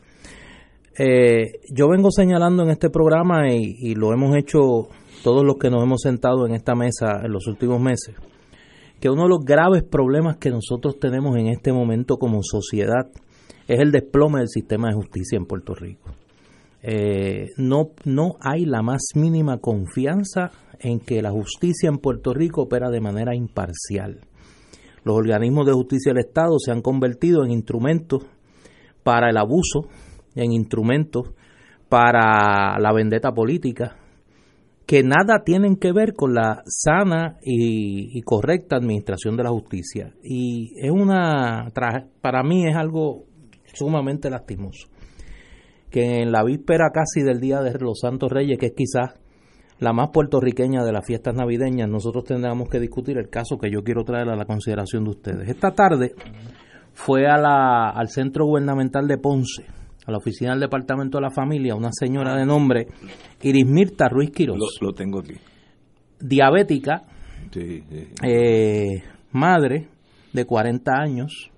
Eh, 0.97 1.61
yo 1.71 1.87
vengo 1.87 2.09
señalando 2.11 2.63
en 2.63 2.71
este 2.71 2.89
programa 2.89 3.53
y, 3.53 3.93
lo 3.95 4.11
hemos 4.13 4.35
hecho 4.35 4.89
todos 5.23 5.45
los 5.45 5.57
que 5.57 5.69
nos 5.69 5.83
hemos 5.83 6.01
sentado 6.01 6.47
en 6.47 6.53
esta 6.53 6.75
mesa 6.75 7.21
en 7.23 7.31
los 7.31 7.47
últimos 7.47 7.79
meses, 7.79 8.15
que 8.99 9.09
uno 9.09 9.23
de 9.23 9.29
los 9.29 9.45
graves 9.45 9.83
problemas 9.83 10.37
que 10.37 10.49
nosotros 10.49 10.99
tenemos 10.99 11.37
en 11.37 11.47
este 11.47 11.71
momento 11.71 12.17
como 12.17 12.41
sociedad 12.41 13.09
es 13.67 13.79
el 13.79 13.91
desplome 13.91 14.39
del 14.39 14.49
sistema 14.49 14.89
de 14.89 14.95
justicia 14.95 15.37
en 15.37 15.45
Puerto 15.45 15.73
Rico. 15.75 16.09
Eh, 16.81 17.49
no, 17.57 17.91
no 18.05 18.37
hay 18.41 18.65
la 18.65 18.81
más 18.81 19.01
mínima 19.15 19.57
confianza 19.57 20.51
en 20.79 20.99
que 20.99 21.21
la 21.21 21.31
justicia 21.31 21.89
en 21.89 21.97
Puerto 21.97 22.33
Rico 22.33 22.63
opera 22.63 22.89
de 22.89 23.01
manera 23.01 23.35
imparcial. 23.35 24.21
Los 25.03 25.15
organismos 25.15 25.65
de 25.65 25.73
justicia 25.73 26.13
del 26.13 26.25
Estado 26.25 26.57
se 26.59 26.71
han 26.71 26.81
convertido 26.81 27.43
en 27.43 27.51
instrumentos 27.51 28.25
para 29.03 29.29
el 29.29 29.37
abuso 29.37 29.87
en 30.35 30.53
instrumentos 30.53 31.33
para 31.89 32.79
la 32.79 32.93
vendetta 32.93 33.31
política 33.31 33.95
que 34.85 35.03
nada 35.03 35.43
tienen 35.45 35.75
que 35.75 35.91
ver 35.91 36.13
con 36.13 36.33
la 36.33 36.63
sana 36.65 37.37
y, 37.43 38.19
correcta 38.23 38.75
administración 38.75 39.37
de 39.37 39.43
la 39.43 39.51
justicia. 39.51 40.13
Y 40.23 40.73
es 40.77 40.89
una, 40.89 41.71
para 42.21 42.41
mí 42.41 42.67
es 42.67 42.75
algo 42.75 43.25
sumamente 43.71 44.31
lastimoso, 44.31 44.87
que 45.89 46.21
en 46.21 46.31
la 46.31 46.43
víspera 46.43 46.91
casi 46.93 47.23
del 47.23 47.39
Día 47.39 47.61
de 47.61 47.77
los 47.79 47.99
Santos 47.99 48.31
Reyes, 48.31 48.57
que 48.59 48.67
es 48.67 48.73
quizás 48.75 49.19
la 49.79 49.93
más 49.93 50.09
puertorriqueña 50.09 50.83
de 50.83 50.91
las 50.91 51.05
fiestas 51.05 51.33
navideñas, 51.35 51.89
nosotros 51.89 52.25
tendremos 52.25 52.69
que 52.69 52.79
discutir 52.79 53.17
el 53.17 53.29
caso 53.29 53.57
que 53.57 53.71
yo 53.71 53.83
quiero 53.83 54.03
traer 54.03 54.29
a 54.29 54.35
la 54.35 54.45
consideración 54.45 55.05
de 55.05 55.09
ustedes. 55.11 55.49
Esta 55.49 55.71
tarde 55.71 56.13
fue 56.93 57.27
a 57.27 57.37
la, 57.37 57.89
al 57.89 58.09
Centro 58.09 58.45
Gubernamental 58.45 59.07
de 59.07 59.17
Ponce, 59.17 59.65
a 60.05 60.11
la 60.11 60.17
oficina 60.17 60.51
del 60.51 60.59
Departamento 60.61 61.17
de 61.17 61.23
la 61.23 61.31
Familia 61.31 61.75
una 61.75 61.91
señora 61.91 62.35
de 62.35 62.45
nombre 62.45 62.87
Iris 63.41 63.65
Mirta 63.65 64.09
Ruiz 64.09 64.31
Quiroz. 64.31 64.57
Lo, 64.81 64.93
tengo 64.93 65.19
aquí. 65.19 65.35
Diabética, 66.19 67.03
eh, 68.21 69.01
madre 69.31 69.87
de 70.33 70.45
40 70.45 70.91
años, 70.91 71.51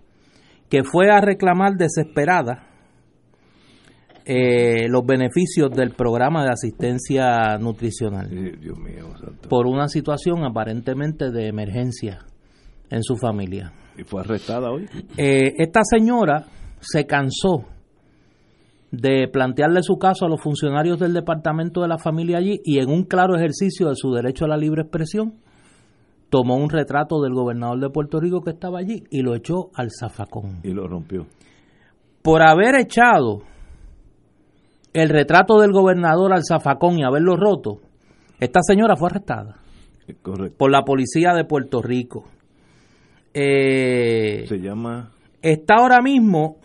que 0.70 0.84
fue 0.84 1.10
a 1.10 1.20
reclamar 1.20 1.74
desesperada 1.74 2.71
eh, 4.26 4.88
los 4.88 5.06
beneficios 5.06 5.72
del 5.72 5.92
programa 5.92 6.44
de 6.44 6.52
asistencia 6.52 7.58
nutricional. 7.60 8.30
por 9.50 9.68
una 9.68 9.88
situación 9.88 10.44
aparentemente 10.44 11.32
de 11.32 11.48
emergencia 11.48 12.20
en 12.90 13.04
su 13.04 13.16
familia. 13.16 13.74
¿Y 13.98 14.04
fue 14.04 14.22
arrestada 14.22 14.70
hoy? 14.70 14.88
Eh, 15.18 15.54
esta 15.58 15.82
señora 15.84 16.46
se 16.80 17.06
cansó 17.06 17.66
de 18.92 19.28
plantearle 19.32 19.82
su 19.84 19.98
caso 19.98 20.26
a 20.26 20.30
los 20.30 20.42
funcionarios 20.42 21.00
del 21.00 21.14
departamento 21.14 21.82
de 21.82 21.88
la 21.88 21.98
familia 21.98 22.38
allí 22.38 22.60
y 22.64 22.80
en 22.80 22.90
un 22.90 23.06
claro 23.06 23.36
ejercicio 23.36 23.88
de 23.88 23.96
su 23.96 24.12
derecho 24.12 24.46
a 24.46 24.50
la 24.50 24.58
libre 24.58 24.82
expresión 24.82 25.36
tomó 26.30 26.56
un 26.56 26.70
retrato 26.70 27.22
del 27.22 27.34
gobernador 27.34 27.80
de 27.80 27.90
Puerto 27.90 28.20
Rico 28.20 28.42
que 28.42 28.52
estaba 28.52 28.80
allí 28.80 29.04
y 29.10 29.22
lo 29.22 29.36
echó 29.36 29.70
al 29.76 29.90
zafacón. 29.92 30.60
Y 30.64 30.74
lo 30.74 30.88
rompió. 30.88 31.26
Por 32.22 32.42
haber 32.42 32.76
echado 32.76 33.44
el 34.94 35.10
retrato 35.10 35.60
del 35.60 35.72
gobernador 35.72 36.34
al 36.34 36.44
zafacón 36.48 37.00
y 37.00 37.04
haberlo 37.04 37.36
roto, 37.36 37.80
esta 38.40 38.62
señora 38.62 38.96
fue 38.96 39.10
arrestada 39.10 39.58
por 40.58 40.72
la 40.72 40.84
policía 40.84 41.34
de 41.34 41.46
Puerto 41.46 41.82
Rico. 41.82 42.26
Eh, 43.34 44.46
Se 44.48 44.60
llama... 44.60 45.12
Está 45.42 45.76
ahora 45.76 46.02
mismo 46.02 46.58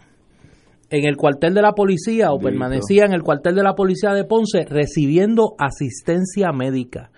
en 0.90 1.06
el 1.06 1.16
cuartel 1.16 1.54
de 1.54 1.62
la 1.62 1.72
policía 1.72 2.32
o 2.32 2.38
permanecía 2.38 3.04
en 3.04 3.12
el 3.12 3.22
cuartel 3.22 3.54
de 3.54 3.62
la 3.62 3.74
policía 3.74 4.12
de 4.12 4.24
Ponce 4.24 4.64
recibiendo 4.64 5.54
asistencia 5.58 6.52
médica. 6.52 7.10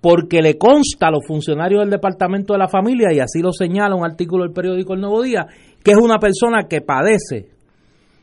Porque 0.00 0.42
le 0.42 0.58
consta 0.58 1.08
a 1.08 1.10
los 1.10 1.26
funcionarios 1.26 1.80
del 1.80 1.90
Departamento 1.90 2.52
de 2.52 2.58
la 2.60 2.68
Familia, 2.68 3.08
y 3.12 3.18
así 3.18 3.40
lo 3.40 3.52
señala 3.52 3.96
un 3.96 4.04
artículo 4.04 4.44
del 4.44 4.52
periódico 4.52 4.94
El 4.94 5.00
Nuevo 5.00 5.22
Día, 5.22 5.46
que 5.82 5.92
es 5.92 5.96
una 5.96 6.18
persona 6.18 6.68
que 6.68 6.82
padece 6.82 7.48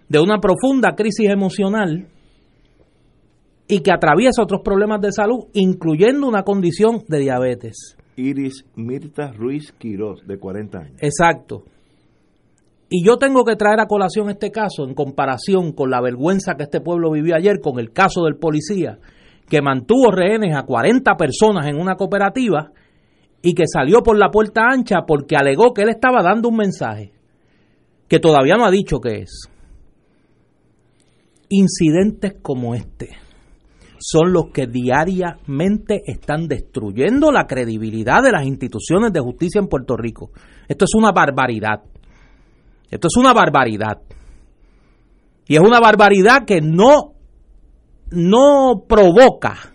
de 0.08 0.20
una 0.20 0.40
profunda 0.40 0.96
crisis 0.96 1.30
emocional 1.30 2.08
y 3.68 3.80
que 3.80 3.92
atraviesa 3.92 4.44
otros 4.44 4.62
problemas 4.62 5.02
de 5.02 5.12
salud, 5.12 5.46
incluyendo 5.54 6.28
una 6.28 6.44
condición 6.44 7.04
de 7.08 7.20
diabetes. 7.20 7.98
Iris 8.16 8.66
Mirta 8.76 9.32
Ruiz 9.32 9.72
Quiroz, 9.74 10.26
de 10.26 10.38
40 10.38 10.78
años. 10.78 10.98
Exacto. 11.02 11.64
Y 12.90 13.04
yo 13.04 13.18
tengo 13.18 13.44
que 13.44 13.56
traer 13.56 13.80
a 13.80 13.88
colación 13.88 14.30
este 14.30 14.52
caso 14.52 14.86
en 14.86 14.94
comparación 14.94 15.74
con 15.74 15.90
la 15.90 16.02
vergüenza 16.02 16.56
que 16.56 16.64
este 16.64 16.82
pueblo 16.82 17.12
vivió 17.12 17.36
ayer 17.36 17.60
con 17.60 17.80
el 17.80 17.92
caso 17.92 18.24
del 18.24 18.38
policía 18.38 19.00
que 19.50 19.62
mantuvo 19.62 20.12
rehenes 20.12 20.56
a 20.56 20.64
40 20.64 21.16
personas 21.16 21.66
en 21.68 21.78
una 21.78 21.96
cooperativa 21.96 22.72
y 23.42 23.54
que 23.54 23.66
salió 23.68 24.02
por 24.02 24.18
la 24.18 24.30
puerta 24.30 24.62
ancha 24.70 25.02
porque 25.08 25.36
alegó 25.36 25.74
que 25.74 25.82
él 25.82 25.90
estaba 25.90 26.22
dando 26.24 26.50
un 26.50 26.58
mensaje 26.58 27.12
que 28.08 28.20
todavía 28.20 28.56
no 28.56 28.66
ha 28.66 28.72
dicho 28.72 29.00
qué 29.00 29.22
es. 29.22 29.50
Incidentes 31.50 32.36
como 32.42 32.76
este 32.76 33.25
son 34.08 34.32
los 34.32 34.52
que 34.54 34.68
diariamente 34.68 36.04
están 36.06 36.48
destruyendo 36.48 37.32
la 37.32 37.48
credibilidad 37.48 38.22
de 38.22 38.32
las 38.32 38.46
instituciones 38.46 39.12
de 39.12 39.20
justicia 39.20 39.60
en 39.60 39.68
Puerto 39.68 39.98
Rico. 39.98 40.30
Esto 40.68 40.86
es 40.86 40.94
una 40.94 41.12
barbaridad. 41.12 41.82
Esto 42.92 43.08
es 43.08 43.18
una 43.18 43.34
barbaridad. 43.34 44.04
Y 45.48 45.56
es 45.56 45.60
una 45.60 45.80
barbaridad 45.80 46.46
que 46.46 46.62
no, 46.62 47.14
no 48.12 48.84
provoca 48.88 49.74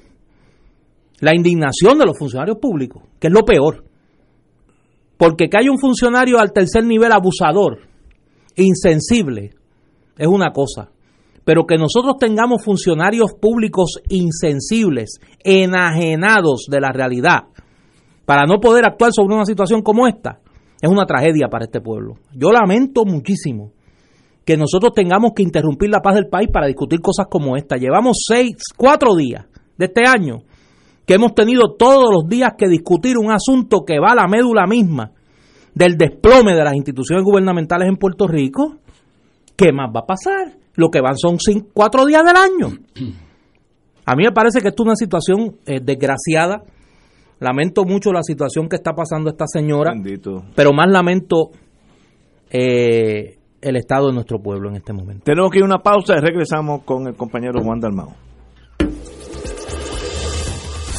la 1.19 1.35
indignación 1.35 1.99
de 1.99 2.07
los 2.07 2.17
funcionarios 2.17 2.59
públicos, 2.59 3.03
que 3.19 3.27
es 3.27 3.33
lo 3.33 3.45
peor. 3.45 3.85
Porque 5.17 5.49
que 5.49 5.59
haya 5.59 5.73
un 5.73 5.81
funcionario 5.81 6.39
al 6.39 6.53
tercer 6.53 6.85
nivel 6.85 7.11
abusador, 7.11 7.81
insensible, 8.55 9.55
es 10.17 10.29
una 10.29 10.53
cosa. 10.53 10.93
Pero 11.51 11.67
que 11.67 11.79
nosotros 11.79 12.15
tengamos 12.21 12.63
funcionarios 12.65 13.33
públicos 13.33 13.99
insensibles, 14.09 15.19
enajenados 15.43 16.67
de 16.71 16.81
la 16.81 16.93
realidad, 16.93 17.49
para 18.25 18.47
no 18.47 18.61
poder 18.61 18.85
actuar 18.87 19.11
sobre 19.13 19.35
una 19.35 19.45
situación 19.45 19.83
como 19.83 20.07
esta, 20.07 20.39
es 20.81 20.89
una 20.89 21.07
tragedia 21.07 21.49
para 21.49 21.65
este 21.65 21.81
pueblo. 21.81 22.19
Yo 22.33 22.53
lamento 22.53 23.05
muchísimo 23.05 23.73
que 24.45 24.57
nosotros 24.57 24.93
tengamos 24.95 25.33
que 25.35 25.43
interrumpir 25.43 25.91
la 25.91 26.01
paz 26.01 26.15
del 26.15 26.29
país 26.29 26.49
para 26.53 26.69
discutir 26.69 27.01
cosas 27.01 27.27
como 27.29 27.57
esta. 27.57 27.77
Llevamos 27.77 28.19
seis, 28.29 28.55
cuatro 28.77 29.17
días 29.17 29.47
de 29.77 29.87
este 29.87 30.07
año 30.07 30.45
que 31.05 31.15
hemos 31.15 31.35
tenido 31.35 31.75
todos 31.77 32.15
los 32.15 32.29
días 32.29 32.53
que 32.57 32.69
discutir 32.69 33.19
un 33.19 33.33
asunto 33.33 33.81
que 33.85 33.99
va 33.99 34.13
a 34.13 34.15
la 34.15 34.29
médula 34.29 34.69
misma 34.69 35.11
del 35.75 35.97
desplome 35.97 36.55
de 36.55 36.63
las 36.63 36.77
instituciones 36.77 37.25
gubernamentales 37.25 37.89
en 37.89 37.97
Puerto 37.97 38.29
Rico. 38.29 38.77
¿Qué 39.57 39.73
más 39.73 39.91
va 39.93 40.03
a 40.03 40.07
pasar? 40.07 40.60
Lo 40.81 40.89
que 40.89 41.01
van 41.01 41.17
son 41.17 41.39
cinco, 41.39 41.69
cuatro 41.75 42.07
días 42.07 42.23
del 42.25 42.37
año. 42.37 42.77
A 44.07 44.17
mí 44.17 44.25
me 44.25 44.33
parece 44.33 44.61
que 44.61 44.69
esto 44.69 44.83
es 44.83 44.87
una 44.87 44.97
situación 44.97 45.59
eh, 45.67 45.79
desgraciada 45.81 46.65
Lamento 47.41 47.85
mucho 47.85 48.13
la 48.13 48.23
situación 48.23 48.69
que 48.69 48.77
está 48.77 48.93
pasando 48.93 49.31
esta 49.31 49.47
señora, 49.47 49.95
pero 50.55 50.73
más 50.75 50.91
lamento 50.91 51.51
eh, 52.51 53.39
el 53.63 53.77
estado 53.77 54.09
de 54.09 54.13
nuestro 54.13 54.43
pueblo 54.43 54.69
en 54.69 54.77
este 54.77 54.93
momento. 54.93 55.23
Tenemos 55.25 55.51
que 55.51 55.59
ir 55.59 55.63
a 55.63 55.67
una 55.67 55.79
pausa 55.79 56.17
y 56.19 56.21
regresamos 56.21 56.83
con 56.85 57.07
el 57.07 57.15
compañero 57.15 57.63
Juan 57.65 57.81
Dalmao. 57.81 58.15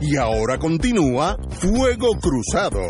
Y 0.00 0.16
ahora 0.16 0.58
continúa 0.58 1.36
Fuego 1.50 2.08
Cruzado. 2.20 2.80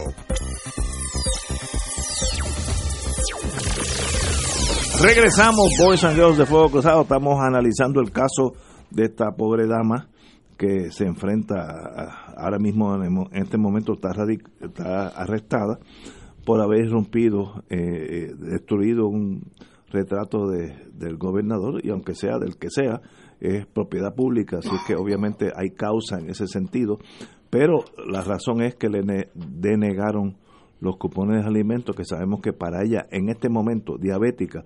Regresamos, 5.02 5.68
Boys 5.78 6.02
and 6.04 6.16
Girls 6.16 6.38
de 6.38 6.46
Fuego 6.46 6.70
Cruzado. 6.70 7.02
Estamos 7.02 7.38
analizando 7.40 8.00
el 8.00 8.10
caso 8.10 8.54
de 8.90 9.04
esta 9.04 9.30
pobre 9.36 9.66
dama 9.66 10.08
que 10.56 10.90
se 10.90 11.04
enfrenta 11.04 12.32
ahora 12.36 12.58
mismo, 12.58 12.94
en 12.94 13.42
este 13.42 13.58
momento 13.58 13.92
está, 13.92 15.08
arrestada 15.08 15.78
por 16.44 16.60
haber 16.60 16.90
rompido, 16.90 17.62
eh, 17.68 17.76
eh, 17.78 18.34
destruido 18.36 19.06
un 19.06 19.42
retrato 19.90 20.48
de, 20.48 20.74
del 20.92 21.16
gobernador 21.16 21.84
y 21.84 21.90
aunque 21.90 22.14
sea 22.14 22.38
del 22.38 22.56
que 22.56 22.70
sea, 22.70 23.00
es 23.40 23.66
propiedad 23.66 24.14
pública, 24.14 24.58
así 24.58 24.70
que 24.86 24.94
obviamente 24.94 25.50
hay 25.54 25.70
causa 25.70 26.18
en 26.18 26.30
ese 26.30 26.46
sentido, 26.46 26.98
pero 27.50 27.84
la 28.06 28.22
razón 28.22 28.62
es 28.62 28.74
que 28.74 28.88
le 28.88 29.02
denegaron 29.34 30.36
los 30.80 30.96
cupones 30.96 31.42
de 31.42 31.48
alimentos 31.48 31.96
que 31.96 32.04
sabemos 32.04 32.40
que 32.40 32.52
para 32.52 32.82
ella 32.84 33.06
en 33.10 33.28
este 33.28 33.48
momento 33.48 33.96
diabética 33.98 34.64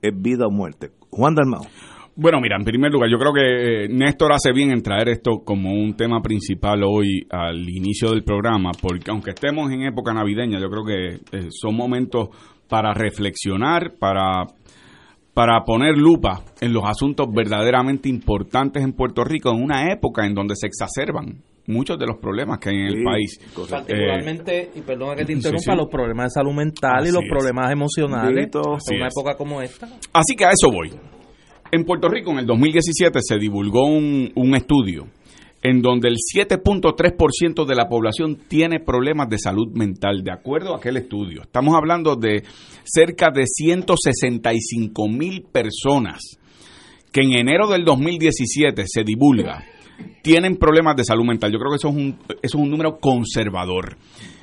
es 0.00 0.12
vida 0.20 0.46
o 0.46 0.50
muerte. 0.50 0.90
Juan 1.10 1.34
Dalmao. 1.34 1.62
Bueno, 2.14 2.40
mira, 2.42 2.56
en 2.58 2.64
primer 2.64 2.92
lugar, 2.92 3.08
yo 3.08 3.18
creo 3.18 3.32
que 3.32 3.84
eh, 3.84 3.88
Néstor 3.88 4.32
hace 4.32 4.52
bien 4.52 4.70
en 4.70 4.82
traer 4.82 5.08
esto 5.08 5.42
como 5.44 5.72
un 5.72 5.96
tema 5.96 6.20
principal 6.20 6.82
hoy 6.84 7.26
al 7.30 7.66
inicio 7.70 8.10
del 8.10 8.22
programa, 8.22 8.72
porque 8.80 9.10
aunque 9.10 9.30
estemos 9.30 9.70
en 9.70 9.82
época 9.82 10.12
navideña, 10.12 10.60
yo 10.60 10.68
creo 10.68 10.84
que 10.84 11.38
eh, 11.38 11.48
son 11.50 11.74
momentos 11.74 12.28
para 12.68 12.92
reflexionar, 12.92 13.94
para 13.98 14.44
para 15.34 15.64
poner 15.64 15.96
lupa 15.96 16.42
en 16.60 16.72
los 16.72 16.84
asuntos 16.84 17.26
verdaderamente 17.34 18.08
importantes 18.08 18.82
en 18.82 18.92
Puerto 18.92 19.24
Rico 19.24 19.50
en 19.50 19.62
una 19.62 19.92
época 19.92 20.26
en 20.26 20.34
donde 20.34 20.54
se 20.56 20.66
exacerban 20.66 21.42
muchos 21.66 21.98
de 21.98 22.06
los 22.06 22.18
problemas 22.18 22.58
que 22.58 22.70
hay 22.70 22.76
en 22.76 22.86
el 22.86 23.02
país. 23.02 23.40
Particularmente, 23.70 24.70
y 24.74 24.80
perdona 24.80 25.14
que 25.14 25.24
te 25.24 25.32
interrumpa, 25.32 25.74
los 25.74 25.88
problemas 25.88 26.26
de 26.26 26.30
salud 26.40 26.52
mental 26.52 27.06
y 27.06 27.12
los 27.12 27.22
problemas 27.28 27.70
emocionales 27.70 28.50
en 28.52 28.96
una 28.96 29.08
época 29.08 29.36
como 29.36 29.62
esta. 29.62 29.86
Así 30.12 30.34
que 30.36 30.44
a 30.44 30.50
eso 30.50 30.70
voy. 30.70 30.92
En 31.70 31.84
Puerto 31.84 32.08
Rico 32.08 32.32
en 32.32 32.40
el 32.40 32.46
2017 32.46 33.18
se 33.22 33.38
divulgó 33.38 33.86
un, 33.86 34.30
un 34.34 34.54
estudio 34.54 35.06
en 35.62 35.80
donde 35.80 36.08
el 36.08 36.16
7.3% 36.16 37.64
de 37.64 37.74
la 37.74 37.88
población 37.88 38.36
tiene 38.48 38.80
problemas 38.80 39.28
de 39.28 39.38
salud 39.38 39.72
mental, 39.72 40.22
de 40.24 40.32
acuerdo 40.32 40.74
a 40.74 40.78
aquel 40.78 40.96
estudio. 40.96 41.42
Estamos 41.42 41.74
hablando 41.74 42.16
de 42.16 42.42
cerca 42.84 43.30
de 43.32 43.46
165 43.46 45.08
mil 45.08 45.42
personas 45.42 46.20
que 47.12 47.20
en 47.20 47.32
enero 47.34 47.68
del 47.68 47.84
2017 47.84 48.84
se 48.86 49.04
divulga 49.04 49.64
tienen 50.22 50.56
problemas 50.56 50.96
de 50.96 51.04
salud 51.04 51.24
mental. 51.24 51.52
Yo 51.52 51.58
creo 51.58 51.70
que 51.70 51.76
eso 51.76 51.88
es 51.88 51.94
un, 51.94 52.18
eso 52.28 52.38
es 52.42 52.54
un 52.54 52.70
número 52.70 52.98
conservador. 52.98 53.96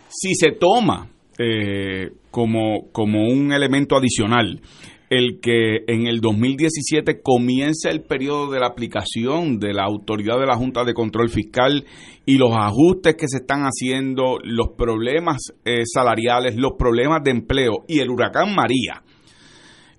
Si 0.09 0.35
se 0.35 0.51
toma 0.51 1.09
eh, 1.37 2.11
como, 2.31 2.89
como 2.91 3.27
un 3.27 3.51
elemento 3.53 3.95
adicional 3.95 4.61
el 5.09 5.39
que 5.41 5.83
en 5.87 6.05
el 6.07 6.21
2017 6.21 7.21
comience 7.21 7.89
el 7.89 8.01
periodo 8.01 8.51
de 8.51 8.59
la 8.59 8.67
aplicación 8.67 9.59
de 9.59 9.73
la 9.73 9.83
autoridad 9.83 10.39
de 10.39 10.45
la 10.45 10.55
Junta 10.55 10.83
de 10.83 10.93
Control 10.93 11.29
Fiscal 11.29 11.85
y 12.25 12.37
los 12.37 12.51
ajustes 12.55 13.15
que 13.15 13.27
se 13.27 13.37
están 13.37 13.63
haciendo, 13.63 14.37
los 14.43 14.69
problemas 14.77 15.37
eh, 15.65 15.81
salariales, 15.85 16.55
los 16.55 16.73
problemas 16.77 17.23
de 17.23 17.31
empleo 17.31 17.85
y 17.87 17.99
el 17.99 18.09
huracán 18.09 18.53
María. 18.53 19.01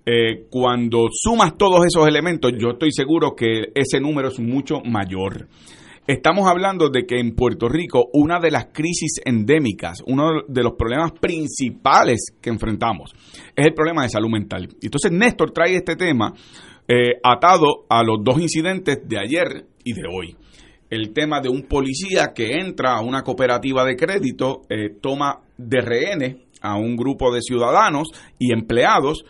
Eh, 0.06 0.46
cuando 0.48 1.08
sumas 1.12 1.56
todos 1.58 1.84
esos 1.84 2.06
elementos, 2.06 2.52
yo 2.58 2.70
estoy 2.70 2.90
seguro 2.92 3.34
que 3.34 3.72
ese 3.74 4.00
número 4.00 4.28
es 4.28 4.38
mucho 4.38 4.80
mayor. 4.84 5.48
Estamos 6.10 6.48
hablando 6.48 6.88
de 6.88 7.06
que 7.06 7.20
en 7.20 7.36
Puerto 7.36 7.68
Rico 7.68 8.08
una 8.14 8.40
de 8.40 8.50
las 8.50 8.70
crisis 8.72 9.20
endémicas, 9.24 9.98
uno 10.06 10.42
de 10.48 10.62
los 10.64 10.72
problemas 10.72 11.12
principales 11.12 12.34
que 12.42 12.50
enfrentamos 12.50 13.12
es 13.54 13.64
el 13.64 13.74
problema 13.74 14.02
de 14.02 14.08
salud 14.08 14.28
mental. 14.28 14.68
Entonces 14.82 15.12
Néstor 15.12 15.52
trae 15.52 15.76
este 15.76 15.94
tema 15.94 16.34
eh, 16.88 17.12
atado 17.22 17.86
a 17.88 18.02
los 18.02 18.24
dos 18.24 18.40
incidentes 18.40 18.98
de 19.06 19.20
ayer 19.20 19.66
y 19.84 19.92
de 19.92 20.02
hoy. 20.12 20.36
El 20.90 21.12
tema 21.12 21.40
de 21.40 21.48
un 21.48 21.68
policía 21.68 22.32
que 22.34 22.54
entra 22.58 22.96
a 22.96 23.02
una 23.02 23.22
cooperativa 23.22 23.84
de 23.84 23.94
crédito, 23.94 24.62
eh, 24.68 24.96
toma 25.00 25.42
de 25.56 25.80
rehenes 25.80 26.36
a 26.60 26.74
un 26.74 26.96
grupo 26.96 27.32
de 27.32 27.40
ciudadanos 27.40 28.08
y 28.36 28.52
empleados 28.52 29.24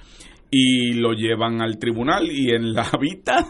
y 0.51 0.95
lo 0.95 1.13
llevan 1.13 1.63
al 1.63 1.79
tribunal 1.79 2.29
y 2.31 2.51
en 2.51 2.73
la 2.73 2.91
vista 3.01 3.47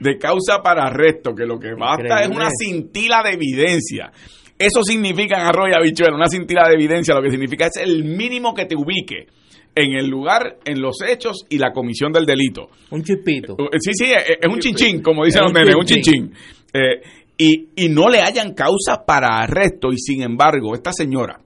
de, 0.00 0.18
causa 0.18 0.60
para 0.62 0.86
arresto, 0.86 1.34
que 1.34 1.46
lo 1.46 1.58
que 1.58 1.74
basta 1.74 2.22
es 2.22 2.28
una 2.28 2.48
cintila 2.50 3.22
de 3.22 3.34
evidencia. 3.34 4.10
Eso 4.58 4.82
significa 4.82 5.40
en 5.40 5.46
Arroyo 5.46 5.76
Habichuelo, 5.76 6.16
una 6.16 6.28
cintila 6.28 6.68
de 6.68 6.74
evidencia, 6.74 7.14
lo 7.14 7.22
que 7.22 7.30
significa 7.30 7.66
es 7.66 7.76
el 7.76 8.04
mínimo 8.04 8.54
que 8.54 8.66
te 8.66 8.76
ubique 8.76 9.26
en 9.74 9.94
el 9.94 10.06
lugar, 10.06 10.58
en 10.64 10.80
los 10.80 11.02
hechos 11.06 11.44
y 11.48 11.58
la 11.58 11.72
comisión 11.72 12.12
del 12.12 12.24
delito. 12.24 12.68
Un 12.90 13.02
chispito. 13.02 13.56
Eh, 13.58 13.78
sí, 13.80 13.90
sí, 13.92 14.12
es, 14.12 14.48
un 14.48 14.60
chinchín, 14.60 15.02
como 15.02 15.24
dicen 15.24 15.42
los 15.42 15.52
nenes, 15.52 15.74
un 15.74 15.84
chinchín. 15.84 16.32
Eh, 16.72 17.00
y, 17.36 17.68
y 17.74 17.88
no 17.88 18.08
le 18.08 18.20
hayan 18.20 18.54
causa 18.54 19.04
para 19.04 19.40
arresto 19.40 19.88
y 19.92 19.98
sin 19.98 20.22
embargo, 20.22 20.74
esta 20.74 20.92
señora, 20.92 21.40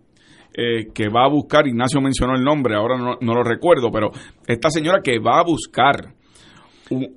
eh, 0.61 0.89
que 0.93 1.09
va 1.09 1.25
a 1.25 1.29
buscar, 1.29 1.69
Ignacio 1.69 2.01
mencionó 2.01 2.35
el 2.35 2.43
nombre, 2.43 2.75
ahora 2.75 2.99
no, 2.99 3.17
lo 3.21 3.45
recuerdo, 3.45 3.93
pero 3.93 4.11
esta 4.45 4.71
señora 4.71 5.01
que 5.05 5.21
va 5.21 5.39
a 5.39 5.45
buscar 5.45 6.15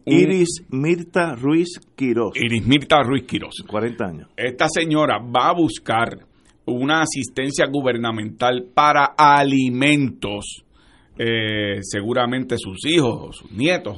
Iris 0.06 0.68
Mirta 0.70 1.34
Ruiz 1.34 1.80
Quirós. 1.96 2.34
Iris 2.36 2.68
Mirta 2.68 3.02
Ruiz 3.02 3.24
Quirós. 3.24 3.64
40 3.68 4.06
años. 4.06 4.30
Esta 4.38 4.68
señora 4.70 5.18
va 5.18 5.50
a 5.50 5.54
buscar 5.54 6.20
una 6.66 7.02
asistencia 7.02 7.66
gubernamental 7.66 8.68
para 8.76 9.16
alimentos, 9.18 10.64
eh, 11.18 11.80
seguramente 11.82 12.58
sus 12.60 12.86
hijos 12.86 13.18
o 13.22 13.34
sus 13.34 13.52
nietos, 13.54 13.98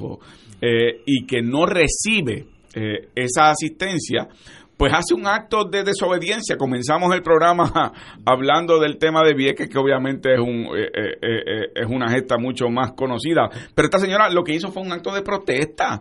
eh, 0.62 1.02
y 1.06 1.26
que 1.26 1.42
no 1.42 1.66
recibe 1.66 2.46
eh, 2.76 3.10
esa 3.14 3.50
asistencia 3.50 4.30
pues 4.78 4.92
hace 4.94 5.14
un 5.14 5.28
acto 5.28 5.66
de 5.66 5.84
desobediencia. 5.84 6.58
Comenzamos 6.58 7.14
el 7.14 7.22
programa 7.22 7.94
hablando 8.26 8.80
del 8.80 8.98
tema 8.98 9.24
de 9.24 9.34
Vieques, 9.34 9.70
que 9.70 9.78
obviamente 9.78 10.34
es, 10.34 10.40
un, 10.40 10.68
eh, 10.76 10.90
eh, 10.94 11.18
eh, 11.22 11.72
es 11.76 11.88
una 11.88 12.10
gesta 12.10 12.38
mucho 12.38 12.70
más 12.70 12.94
conocida. 12.94 13.50
Pero 13.74 13.86
esta 13.86 14.00
señora 14.00 14.30
lo 14.30 14.44
que 14.44 14.54
hizo 14.54 14.72
fue 14.72 14.84
un 14.84 14.92
acto 14.92 15.14
de 15.14 15.22
protesta. 15.22 16.00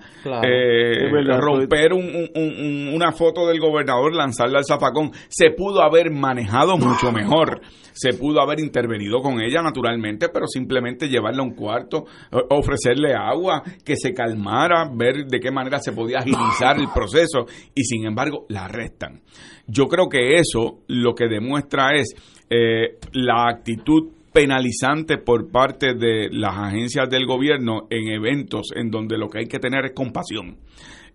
romper 1.40 1.92
una 1.92 3.12
foto 3.12 3.46
del 3.46 3.60
gobernador, 3.60 4.14
lanzarla 4.14 4.58
al 4.58 4.64
zafacón. 4.64 5.12
Se 5.28 5.50
pudo 5.50 5.82
haber 5.82 6.10
manejado 6.10 6.76
mucho 6.76 7.12
mejor 7.12 7.60
se 7.92 8.14
pudo 8.14 8.40
haber 8.40 8.60
intervenido 8.60 9.20
con 9.20 9.40
ella 9.40 9.62
naturalmente, 9.62 10.28
pero 10.28 10.46
simplemente 10.46 11.08
llevarla 11.08 11.42
a 11.42 11.46
un 11.46 11.54
cuarto, 11.54 12.06
ofrecerle 12.50 13.14
agua, 13.14 13.62
que 13.84 13.96
se 13.96 14.14
calmara, 14.14 14.90
ver 14.92 15.26
de 15.26 15.40
qué 15.40 15.50
manera 15.50 15.78
se 15.78 15.92
podía 15.92 16.18
agilizar 16.18 16.78
el 16.78 16.88
proceso 16.88 17.46
y 17.74 17.84
sin 17.84 18.06
embargo 18.06 18.46
la 18.48 18.61
arrestan. 18.64 19.22
Yo 19.66 19.86
creo 19.86 20.08
que 20.08 20.36
eso 20.38 20.80
lo 20.88 21.14
que 21.14 21.28
demuestra 21.28 21.90
es 21.94 22.14
eh, 22.50 22.98
la 23.12 23.48
actitud 23.48 24.10
penalizante 24.32 25.18
por 25.18 25.50
parte 25.50 25.94
de 25.94 26.28
las 26.30 26.56
agencias 26.56 27.08
del 27.08 27.26
gobierno 27.26 27.86
en 27.90 28.08
eventos 28.08 28.68
en 28.74 28.90
donde 28.90 29.18
lo 29.18 29.28
que 29.28 29.40
hay 29.40 29.46
que 29.46 29.58
tener 29.58 29.84
es 29.84 29.92
compasión. 29.92 30.58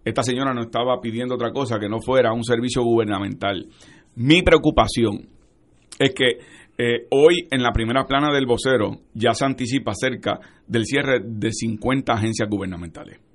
Esta 0.05 0.23
señora 0.23 0.53
no 0.53 0.61
estaba 0.61 1.01
pidiendo 1.01 1.35
otra 1.35 1.51
cosa 1.51 1.79
que 1.79 1.89
no 1.89 1.99
fuera 1.99 2.31
un 2.31 2.43
servicio 2.43 2.83
gubernamental. 2.83 3.67
Mi 4.15 4.41
preocupación 4.41 5.27
es 5.99 6.13
que 6.13 6.37
eh, 6.77 7.07
hoy 7.09 7.47
en 7.49 7.63
la 7.63 7.71
primera 7.71 8.05
plana 8.05 8.31
del 8.31 8.45
vocero 8.45 9.01
ya 9.13 9.33
se 9.33 9.45
anticipa 9.45 9.93
cerca 9.95 10.39
del 10.67 10.85
cierre 10.85 11.19
de 11.23 11.51
50 11.51 12.13
agencias 12.13 12.47
gubernamentales. 12.47 13.26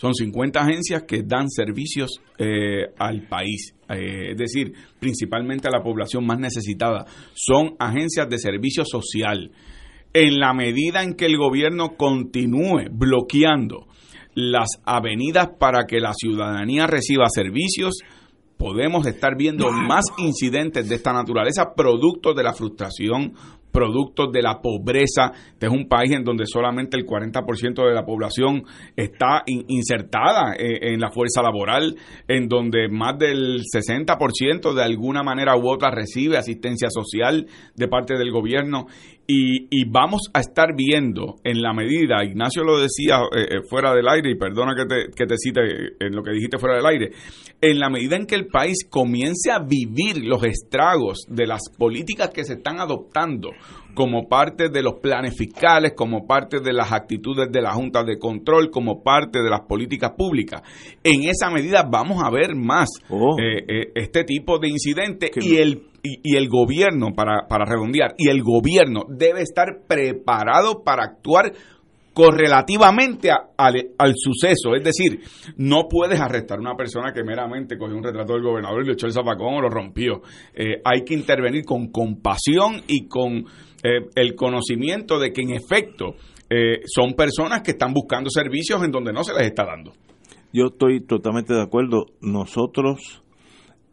Son 0.00 0.14
50 0.14 0.58
agencias 0.58 1.02
que 1.02 1.22
dan 1.22 1.50
servicios 1.50 2.22
eh, 2.38 2.86
al 2.98 3.28
país, 3.28 3.74
eh, 3.86 4.30
es 4.30 4.38
decir, 4.38 4.72
principalmente 4.98 5.68
a 5.68 5.70
la 5.70 5.82
población 5.82 6.24
más 6.24 6.38
necesitada. 6.38 7.04
Son 7.34 7.74
agencias 7.78 8.26
de 8.30 8.38
servicio 8.38 8.86
social. 8.86 9.50
En 10.14 10.38
la 10.38 10.54
medida 10.54 11.02
en 11.02 11.12
que 11.12 11.26
el 11.26 11.36
gobierno 11.36 11.98
continúe 11.98 12.88
bloqueando 12.90 13.88
las 14.32 14.68
avenidas 14.86 15.50
para 15.58 15.84
que 15.84 16.00
la 16.00 16.14
ciudadanía 16.14 16.86
reciba 16.86 17.28
servicios, 17.28 17.98
podemos 18.56 19.06
estar 19.06 19.36
viendo 19.36 19.70
más 19.70 20.06
incidentes 20.16 20.88
de 20.88 20.94
esta 20.94 21.12
naturaleza, 21.12 21.74
producto 21.76 22.32
de 22.32 22.42
la 22.42 22.54
frustración, 22.54 23.34
productos 23.72 24.32
de 24.32 24.42
la 24.42 24.60
pobreza. 24.60 25.32
Este 25.52 25.66
es 25.66 25.72
un 25.72 25.88
país 25.88 26.12
en 26.12 26.24
donde 26.24 26.44
solamente 26.46 26.96
el 26.96 27.06
40% 27.06 27.86
de 27.86 27.94
la 27.94 28.04
población 28.04 28.64
está 28.96 29.42
insertada 29.46 30.54
eh, 30.54 30.92
en 30.92 31.00
la 31.00 31.10
fuerza 31.10 31.42
laboral, 31.42 31.96
en 32.28 32.48
donde 32.48 32.88
más 32.88 33.18
del 33.18 33.60
60% 33.62 34.74
de 34.74 34.82
alguna 34.82 35.22
manera 35.22 35.56
u 35.56 35.68
otra 35.68 35.90
recibe 35.90 36.36
asistencia 36.36 36.88
social 36.90 37.46
de 37.74 37.88
parte 37.88 38.16
del 38.16 38.30
gobierno. 38.30 38.86
Y, 39.32 39.84
vamos 39.88 40.22
a 40.32 40.40
estar 40.40 40.74
viendo 40.74 41.36
en 41.44 41.62
la 41.62 41.72
medida, 41.72 42.24
Ignacio 42.24 42.64
lo 42.64 42.80
decía 42.80 43.20
eh, 43.36 43.46
eh, 43.48 43.60
fuera 43.68 43.94
del 43.94 44.08
aire, 44.08 44.30
y 44.30 44.34
perdona 44.34 44.74
que 44.74 44.86
te, 44.86 45.10
que 45.14 45.26
te 45.26 45.36
cite 45.36 45.60
en 46.00 46.14
lo 46.14 46.22
que 46.22 46.32
dijiste 46.32 46.58
fuera 46.58 46.76
del 46.76 46.86
aire, 46.86 47.10
en 47.60 47.78
la 47.78 47.90
medida 47.90 48.16
en 48.16 48.26
que 48.26 48.34
el 48.34 48.46
país 48.48 48.86
comience 48.88 49.50
a 49.52 49.60
vivir 49.60 50.24
los 50.24 50.42
estragos 50.42 51.26
de 51.28 51.46
las 51.46 51.62
políticas 51.78 52.30
que 52.30 52.44
se 52.44 52.54
están 52.54 52.80
adoptando 52.80 53.50
como 53.94 54.28
parte 54.28 54.68
de 54.68 54.82
los 54.82 54.94
planes 54.94 55.36
fiscales, 55.36 55.92
como 55.96 56.26
parte 56.26 56.60
de 56.60 56.72
las 56.72 56.92
actitudes 56.92 57.50
de 57.50 57.60
la 57.60 57.72
Junta 57.72 58.02
de 58.04 58.18
Control, 58.18 58.70
como 58.70 59.02
parte 59.02 59.42
de 59.42 59.50
las 59.50 59.60
políticas 59.62 60.12
públicas. 60.16 60.62
En 61.02 61.24
esa 61.24 61.50
medida 61.50 61.82
vamos 61.82 62.22
a 62.22 62.30
ver 62.30 62.54
más 62.54 62.88
oh. 63.08 63.36
eh, 63.40 63.64
eh, 63.68 63.92
este 63.94 64.24
tipo 64.24 64.58
de 64.58 64.68
incidentes 64.68 65.30
y 65.36 65.56
el, 65.56 65.89
y, 66.02 66.36
el 66.36 66.48
gobierno, 66.48 67.12
para, 67.14 67.46
para 67.48 67.64
redondear, 67.64 68.14
y 68.16 68.28
el 68.28 68.42
gobierno 68.42 69.04
debe 69.08 69.42
estar 69.42 69.82
preparado 69.86 70.82
para 70.82 71.04
actuar 71.04 71.52
correlativamente 72.12 73.30
al, 73.30 74.14
suceso. 74.16 74.74
Es 74.74 74.84
decir, 74.84 75.20
no 75.56 75.88
puedes 75.88 76.20
arrestar 76.20 76.58
a 76.58 76.60
una 76.60 76.76
persona 76.76 77.12
que 77.12 77.22
meramente 77.22 77.78
cogió 77.78 77.96
un 77.96 78.02
retrato 78.02 78.34
del 78.34 78.42
gobernador 78.42 78.82
y 78.82 78.86
le 78.86 78.92
echó 78.92 79.06
el 79.06 79.12
zapacón 79.12 79.54
o 79.54 79.60
lo 79.60 79.68
rompió. 79.68 80.22
Eh, 80.54 80.80
hay 80.84 81.02
que 81.04 81.14
intervenir 81.14 81.64
con 81.64 81.88
compasión 81.88 82.82
y 82.86 83.06
con 83.06 83.46
eh, 83.82 84.08
el 84.14 84.34
conocimiento 84.34 85.18
de 85.18 85.32
que 85.32 85.42
en 85.42 85.52
efecto 85.52 86.14
eh, 86.48 86.80
son 86.84 87.14
personas 87.14 87.62
que 87.62 87.72
están 87.72 87.92
buscando 87.94 88.28
servicios 88.28 88.82
en 88.82 88.90
donde 88.90 89.12
no 89.12 89.22
se 89.22 89.32
les 89.32 89.44
está 89.44 89.64
dando. 89.64 89.92
Yo 90.52 90.66
estoy 90.66 91.00
totalmente 91.06 91.54
de 91.54 91.62
acuerdo. 91.62 92.06
Nosotros 92.20 93.22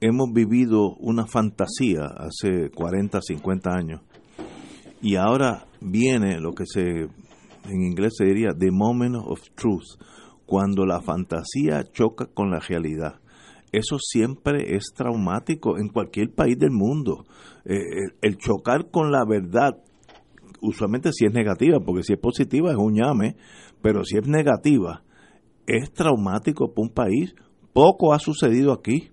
hemos 0.02 0.32
vivido 0.34 0.96
una 1.00 1.26
fantasía 1.26 2.06
hace 2.06 2.70
40, 2.70 3.20
50 3.22 3.70
años 3.72 4.02
y 5.02 5.16
ahora 5.16 5.68
viene 5.82 6.40
lo 6.40 6.54
que 6.54 6.66
se 6.66 7.08
en 7.70 7.84
inglés 7.84 8.14
se 8.18 8.26
diría 8.26 8.54
the 8.58 8.72
moment 8.72 9.16
of 9.16 9.40
truth, 9.56 10.00
cuando 10.46 10.86
la 10.86 11.02
fantasía 11.02 11.84
choca 11.92 12.28
con 12.28 12.50
la 12.50 12.60
realidad. 12.60 13.20
Eso 13.72 13.98
siempre 14.00 14.76
es 14.76 14.94
traumático 14.96 15.78
en 15.78 15.90
cualquier 15.90 16.34
país 16.34 16.58
del 16.58 16.72
mundo. 16.72 17.26
Eh, 17.66 18.14
el, 18.22 18.38
chocar 18.38 18.90
con 18.90 19.12
la 19.12 19.26
verdad, 19.26 19.78
usualmente 20.62 21.12
si 21.12 21.26
es 21.26 21.34
negativa, 21.34 21.80
porque 21.86 22.04
si 22.04 22.14
es 22.14 22.20
positiva 22.20 22.72
es 22.72 22.78
un 22.78 22.96
llame, 22.96 23.36
pero 23.82 24.06
si 24.06 24.18
es 24.18 24.26
negativa, 24.26 25.04
es 25.66 25.92
traumático 25.92 26.74
para 26.74 26.88
un 26.88 26.94
país. 26.94 27.36
Poco 27.74 28.14
ha 28.14 28.20
sucedido 28.20 28.72
aquí. 28.72 29.10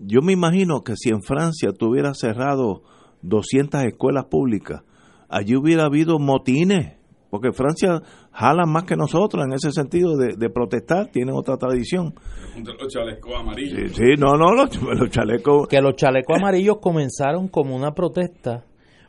Yo 0.00 0.20
me 0.22 0.32
imagino 0.32 0.82
que 0.82 0.94
si 0.96 1.10
en 1.10 1.22
Francia 1.22 1.70
tuviera 1.72 2.14
cerrado 2.14 2.82
200 3.22 3.84
escuelas 3.84 4.24
públicas, 4.26 4.82
allí 5.28 5.56
hubiera 5.56 5.84
habido 5.84 6.18
motines 6.18 7.00
porque 7.30 7.52
Francia 7.52 8.02
jala 8.32 8.66
más 8.66 8.84
que 8.84 8.96
nosotros 8.96 9.46
en 9.46 9.52
ese 9.52 9.70
sentido 9.70 10.16
de, 10.16 10.50
protestar, 10.50 11.10
tienen 11.10 11.34
otra 11.34 11.56
tradición. 11.56 12.12
Los 12.56 12.92
chalecos 12.92 13.32
amarillos. 13.38 13.92
Sí, 13.92 14.14
no, 14.18 14.32
no, 14.32 14.52
los, 14.54 15.10
chalecos. 15.10 15.68
Que 15.68 15.80
los 15.80 15.94
chalecos 15.94 16.36
amarillos 16.36 16.78
comenzaron 16.80 17.48
como 17.48 17.76
una 17.76 17.92
protesta 17.92 18.64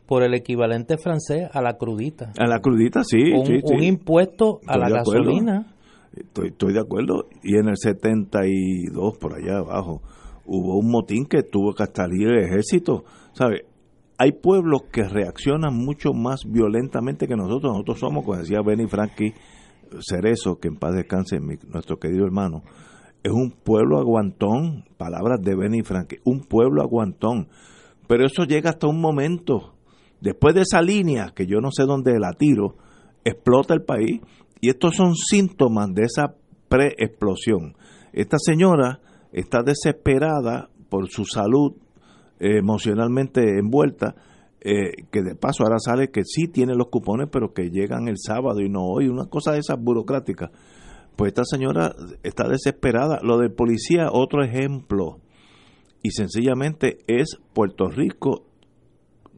por 0.06 0.24
el 0.24 0.36
equivalente 0.36 0.98
francés 0.98 1.50
a 1.52 1.62
la 1.62 1.78
crudita. 1.78 2.32
A 2.38 2.48
la 2.48 2.60
crudita, 2.60 3.04
sí. 3.04 3.32
Un, 3.34 3.60
un 3.64 3.84
impuesto 3.84 4.60
a 4.68 4.78
la 4.78 4.90
gasolina. 4.90 5.74
Estoy, 6.16 6.50
estoy 6.50 6.74
de 6.74 6.80
acuerdo. 6.80 7.26
Y 7.42 7.58
en 7.58 7.70
el 7.70 7.78
72, 7.78 9.18
por 9.18 9.34
allá 9.34 9.60
abajo, 9.60 10.02
hubo 10.52 10.78
un 10.78 10.92
motín 10.92 11.26
que 11.26 11.44
tuvo 11.44 11.74
que 11.74 11.86
salir 11.86 12.28
el 12.28 12.46
ejército. 12.46 13.04
¿Sabes? 13.34 13.64
hay 14.22 14.34
pueblos 14.34 14.84
que 14.92 15.02
reaccionan 15.04 15.76
mucho 15.76 16.14
más 16.14 16.42
violentamente 16.46 17.28
que 17.28 17.36
nosotros. 17.36 17.72
Nosotros 17.72 18.00
somos, 18.00 18.24
como 18.24 18.38
decía 18.38 18.62
Benny 18.64 18.86
Frankie 18.86 19.34
Cerezo, 20.00 20.60
que 20.60 20.68
en 20.68 20.76
paz 20.76 20.94
descanse, 20.94 21.40
nuestro 21.40 21.98
querido 21.98 22.24
hermano, 22.24 22.62
es 23.24 23.32
un 23.32 23.50
pueblo 23.50 23.98
aguantón, 23.98 24.86
palabras 24.98 25.42
de 25.42 25.56
Benny 25.56 25.82
Frankie, 25.82 26.20
un 26.24 26.42
pueblo 26.42 26.84
aguantón. 26.84 27.48
Pero 28.08 28.24
eso 28.24 28.44
llega 28.44 28.70
hasta 28.70 28.86
un 28.86 29.02
momento. 29.02 29.74
Después 30.20 30.54
de 30.54 30.62
esa 30.62 30.84
línea, 30.84 31.32
que 31.36 31.48
yo 31.48 31.60
no 31.60 31.72
sé 31.72 31.86
dónde 31.86 32.20
la 32.20 32.34
tiro, 32.34 32.76
explota 33.24 33.74
el 33.74 33.82
país. 33.82 34.22
Y 34.60 34.70
estos 34.70 34.98
son 34.98 35.16
síntomas 35.16 35.96
de 35.96 36.04
esa 36.04 36.36
preexplosión. 36.70 37.76
Esta 38.14 38.38
señora 38.38 39.00
está 39.32 39.64
desesperada 39.64 40.70
por 40.90 41.10
su 41.10 41.26
salud 41.26 41.74
emocionalmente 42.42 43.60
envuelta, 43.60 44.16
eh, 44.62 45.06
que 45.12 45.22
de 45.22 45.36
paso 45.36 45.64
ahora 45.64 45.78
sale 45.80 46.10
que 46.10 46.24
sí 46.24 46.48
tiene 46.48 46.74
los 46.76 46.88
cupones, 46.90 47.30
pero 47.32 47.54
que 47.54 47.70
llegan 47.70 48.08
el 48.08 48.18
sábado 48.18 48.62
y 48.62 48.70
no 48.70 48.84
hoy, 48.84 49.08
una 49.08 49.26
cosa 49.26 49.54
de 49.54 49.60
esas 49.60 49.80
burocráticas. 49.80 50.50
Pues 51.16 51.30
esta 51.30 51.44
señora 51.46 51.94
está 52.24 52.48
desesperada. 52.48 53.20
Lo 53.22 53.38
del 53.38 53.52
policía, 53.52 54.08
otro 54.12 54.44
ejemplo, 54.44 55.20
y 56.02 56.12
sencillamente 56.12 57.00
es 57.08 57.38
Puerto 57.54 57.90
Rico 57.90 58.46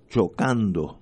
chocando, 0.07 0.99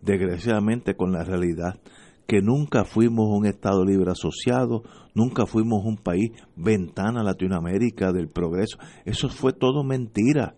desgraciadamente, 0.00 0.96
con 0.96 1.12
la 1.12 1.22
realidad 1.22 1.78
que 2.26 2.42
nunca 2.42 2.84
fuimos 2.84 3.26
un 3.28 3.46
Estado 3.46 3.84
libre 3.84 4.10
asociado, 4.10 4.82
nunca 5.14 5.46
fuimos 5.46 5.84
un 5.84 5.96
país 5.96 6.30
ventana 6.56 7.22
Latinoamérica 7.22 8.12
del 8.12 8.28
progreso. 8.28 8.78
Eso 9.04 9.28
fue 9.28 9.52
todo 9.52 9.84
mentira 9.84 10.54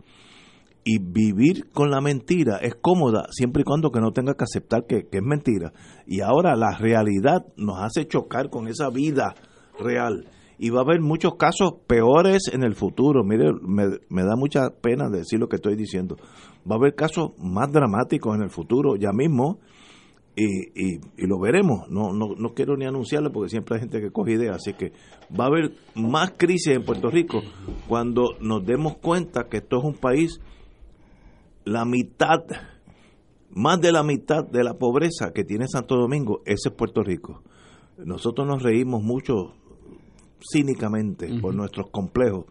y 0.90 0.98
vivir 0.98 1.68
con 1.70 1.90
la 1.90 2.00
mentira 2.00 2.56
es 2.62 2.74
cómoda 2.74 3.26
siempre 3.30 3.60
y 3.60 3.64
cuando 3.64 3.90
que 3.90 4.00
no 4.00 4.12
tenga 4.12 4.32
que 4.32 4.44
aceptar 4.44 4.86
que, 4.86 5.06
es 5.10 5.22
mentira. 5.22 5.74
Y 6.06 6.22
ahora 6.22 6.56
la 6.56 6.78
realidad 6.78 7.44
nos 7.58 7.82
hace 7.82 8.06
chocar 8.06 8.48
con 8.48 8.68
esa 8.68 8.88
vida 8.88 9.34
real. 9.78 10.28
Y 10.56 10.70
va 10.70 10.80
a 10.80 10.84
haber 10.84 11.02
muchos 11.02 11.34
casos 11.36 11.74
peores 11.86 12.44
en 12.50 12.64
el 12.64 12.74
futuro. 12.74 13.22
Mire, 13.22 13.52
me, 13.60 13.98
me 14.08 14.24
da 14.24 14.34
mucha 14.34 14.70
pena 14.80 15.10
decir 15.10 15.38
lo 15.38 15.48
que 15.48 15.56
estoy 15.56 15.76
diciendo. 15.76 16.16
Va 16.66 16.76
a 16.76 16.78
haber 16.78 16.94
casos 16.94 17.32
más 17.38 17.70
dramáticos 17.70 18.34
en 18.34 18.42
el 18.42 18.50
futuro, 18.50 18.96
ya 18.96 19.12
mismo, 19.12 19.58
y, 20.40 21.00
y, 21.16 21.26
lo 21.26 21.40
veremos. 21.40 21.88
No, 21.88 22.12
no, 22.12 22.34
no 22.36 22.54
quiero 22.54 22.76
ni 22.76 22.84
anunciarlo 22.84 23.32
porque 23.32 23.50
siempre 23.50 23.74
hay 23.74 23.80
gente 23.80 24.00
que 24.00 24.12
coge 24.12 24.34
ideas. 24.34 24.56
Así 24.56 24.72
que 24.74 24.92
va 25.38 25.44
a 25.44 25.46
haber 25.48 25.72
más 25.96 26.32
crisis 26.36 26.68
en 26.68 26.84
Puerto 26.84 27.10
Rico 27.10 27.42
cuando 27.88 28.36
nos 28.40 28.64
demos 28.64 28.96
cuenta 28.98 29.48
que 29.48 29.56
esto 29.56 29.78
es 29.78 29.84
un 29.84 29.94
país, 29.94 30.40
la 31.64 31.84
mitad, 31.84 32.44
más 33.50 33.80
de 33.80 33.90
la 33.90 34.04
mitad 34.04 34.44
de 34.44 34.62
la 34.62 34.74
pobreza 34.74 35.32
que 35.32 35.42
tiene 35.42 35.66
Santo 35.66 35.96
Domingo, 35.96 36.40
ese 36.44 36.68
es 36.68 36.74
Puerto 36.74 37.02
Rico. 37.02 37.42
Nosotros 37.98 38.46
nos 38.46 38.62
reímos 38.62 39.02
mucho 39.02 39.54
cínicamente 40.52 41.28
por 41.40 41.52
nuestros 41.52 41.90
complejos. 41.90 42.44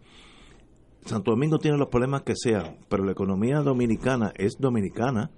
Santo 1.06 1.30
Domingo 1.30 1.56
tiene 1.58 1.78
los 1.78 1.88
problemas 1.88 2.20
que 2.20 2.34
sean, 2.36 2.76
pero 2.90 3.02
la 3.02 3.12
economía 3.12 3.60
dominicana 3.60 4.30
es 4.36 4.58
dominicana 4.58 5.30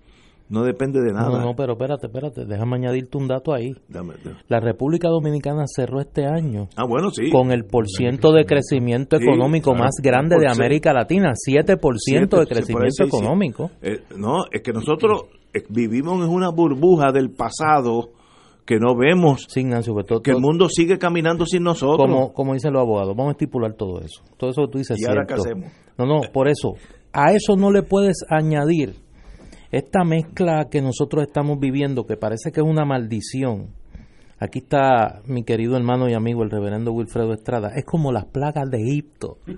no 0.50 0.64
depende 0.64 1.00
de 1.00 1.12
nada. 1.12 1.30
No, 1.30 1.40
no, 1.40 1.54
pero 1.54 1.74
espérate, 1.74 2.08
espérate, 2.08 2.44
déjame 2.44 2.76
añadirte 2.76 3.16
un 3.16 3.28
dato 3.28 3.54
ahí. 3.54 3.72
La 4.48 4.58
República 4.58 5.08
Dominicana 5.08 5.64
cerró 5.66 6.00
este 6.00 6.26
año 6.26 6.68
ah, 6.76 6.84
bueno, 6.86 7.10
sí. 7.10 7.30
con 7.30 7.52
el 7.52 7.64
porciento 7.64 8.32
de 8.32 8.44
crecimiento 8.44 9.16
económico 9.16 9.74
más 9.74 9.92
grande 10.02 10.36
de 10.40 10.48
América 10.48 10.92
Latina, 10.92 11.32
7%, 11.34 12.38
de 12.38 12.46
crecimiento 12.46 13.04
económico. 13.04 13.70
Eh, 13.80 14.00
no, 14.16 14.44
es 14.50 14.62
que 14.62 14.72
nosotros 14.72 15.26
eh, 15.54 15.62
vivimos 15.68 16.24
en 16.24 16.30
una 16.30 16.50
burbuja 16.50 17.12
del 17.12 17.30
pasado 17.30 18.10
que 18.66 18.78
no 18.78 18.96
vemos 18.96 19.46
sí, 19.48 19.60
Ignacio, 19.60 19.94
todo, 20.04 20.20
que 20.20 20.32
el 20.32 20.40
mundo 20.40 20.68
sigue 20.68 20.98
caminando 20.98 21.46
sin 21.46 21.62
nosotros. 21.62 22.08
Como, 22.08 22.32
como 22.32 22.54
dicen 22.54 22.72
los 22.72 22.82
abogados, 22.82 23.14
vamos 23.16 23.30
a 23.30 23.32
estipular 23.32 23.74
todo 23.74 24.00
eso. 24.00 24.22
Todo 24.36 24.50
eso 24.50 24.62
que 24.62 24.72
tú 24.72 24.78
dices. 24.78 24.98
¿Y 25.00 25.08
ahora 25.08 25.26
qué 25.26 25.34
hacemos? 25.34 25.72
No, 25.96 26.06
no, 26.06 26.20
por 26.32 26.48
eso. 26.48 26.74
A 27.12 27.32
eso 27.32 27.56
no 27.56 27.70
le 27.70 27.82
puedes 27.82 28.24
añadir 28.28 28.94
esta 29.70 30.04
mezcla 30.04 30.68
que 30.70 30.82
nosotros 30.82 31.22
estamos 31.22 31.58
viviendo, 31.58 32.06
que 32.06 32.16
parece 32.16 32.50
que 32.52 32.60
es 32.60 32.66
una 32.66 32.84
maldición, 32.84 33.68
aquí 34.38 34.60
está 34.60 35.20
mi 35.26 35.44
querido 35.44 35.76
hermano 35.76 36.08
y 36.08 36.14
amigo 36.14 36.42
el 36.42 36.50
reverendo 36.50 36.92
Wilfredo 36.92 37.32
Estrada, 37.32 37.72
es 37.76 37.84
como 37.84 38.12
las 38.12 38.26
plagas 38.26 38.70
de 38.70 38.82
Egipto. 38.82 39.38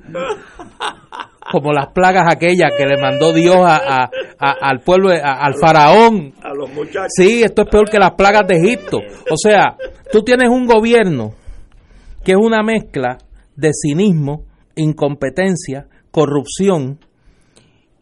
Como 1.50 1.70
las 1.72 1.88
plagas 1.88 2.32
aquellas 2.34 2.70
que 2.78 2.86
le 2.86 2.98
mandó 2.98 3.30
Dios 3.34 3.58
a, 3.58 4.08
al 4.38 4.80
pueblo, 4.80 5.10
al 5.10 5.54
faraón. 5.60 6.32
A 6.40 6.54
los 6.54 6.72
muchachos. 6.72 7.12
Sí, 7.14 7.42
esto 7.42 7.62
es 7.62 7.68
peor 7.68 7.90
que 7.90 7.98
las 7.98 8.12
plagas 8.12 8.46
de 8.46 8.56
Egipto. 8.56 9.00
O 9.30 9.36
sea, 9.36 9.76
tú 10.10 10.22
tienes 10.22 10.48
un 10.48 10.64
gobierno 10.64 11.34
que 12.24 12.32
es 12.32 12.38
una 12.38 12.62
mezcla 12.62 13.18
de 13.54 13.70
cinismo, 13.74 14.44
incompetencia, 14.76 15.88
corrupción, 16.10 17.00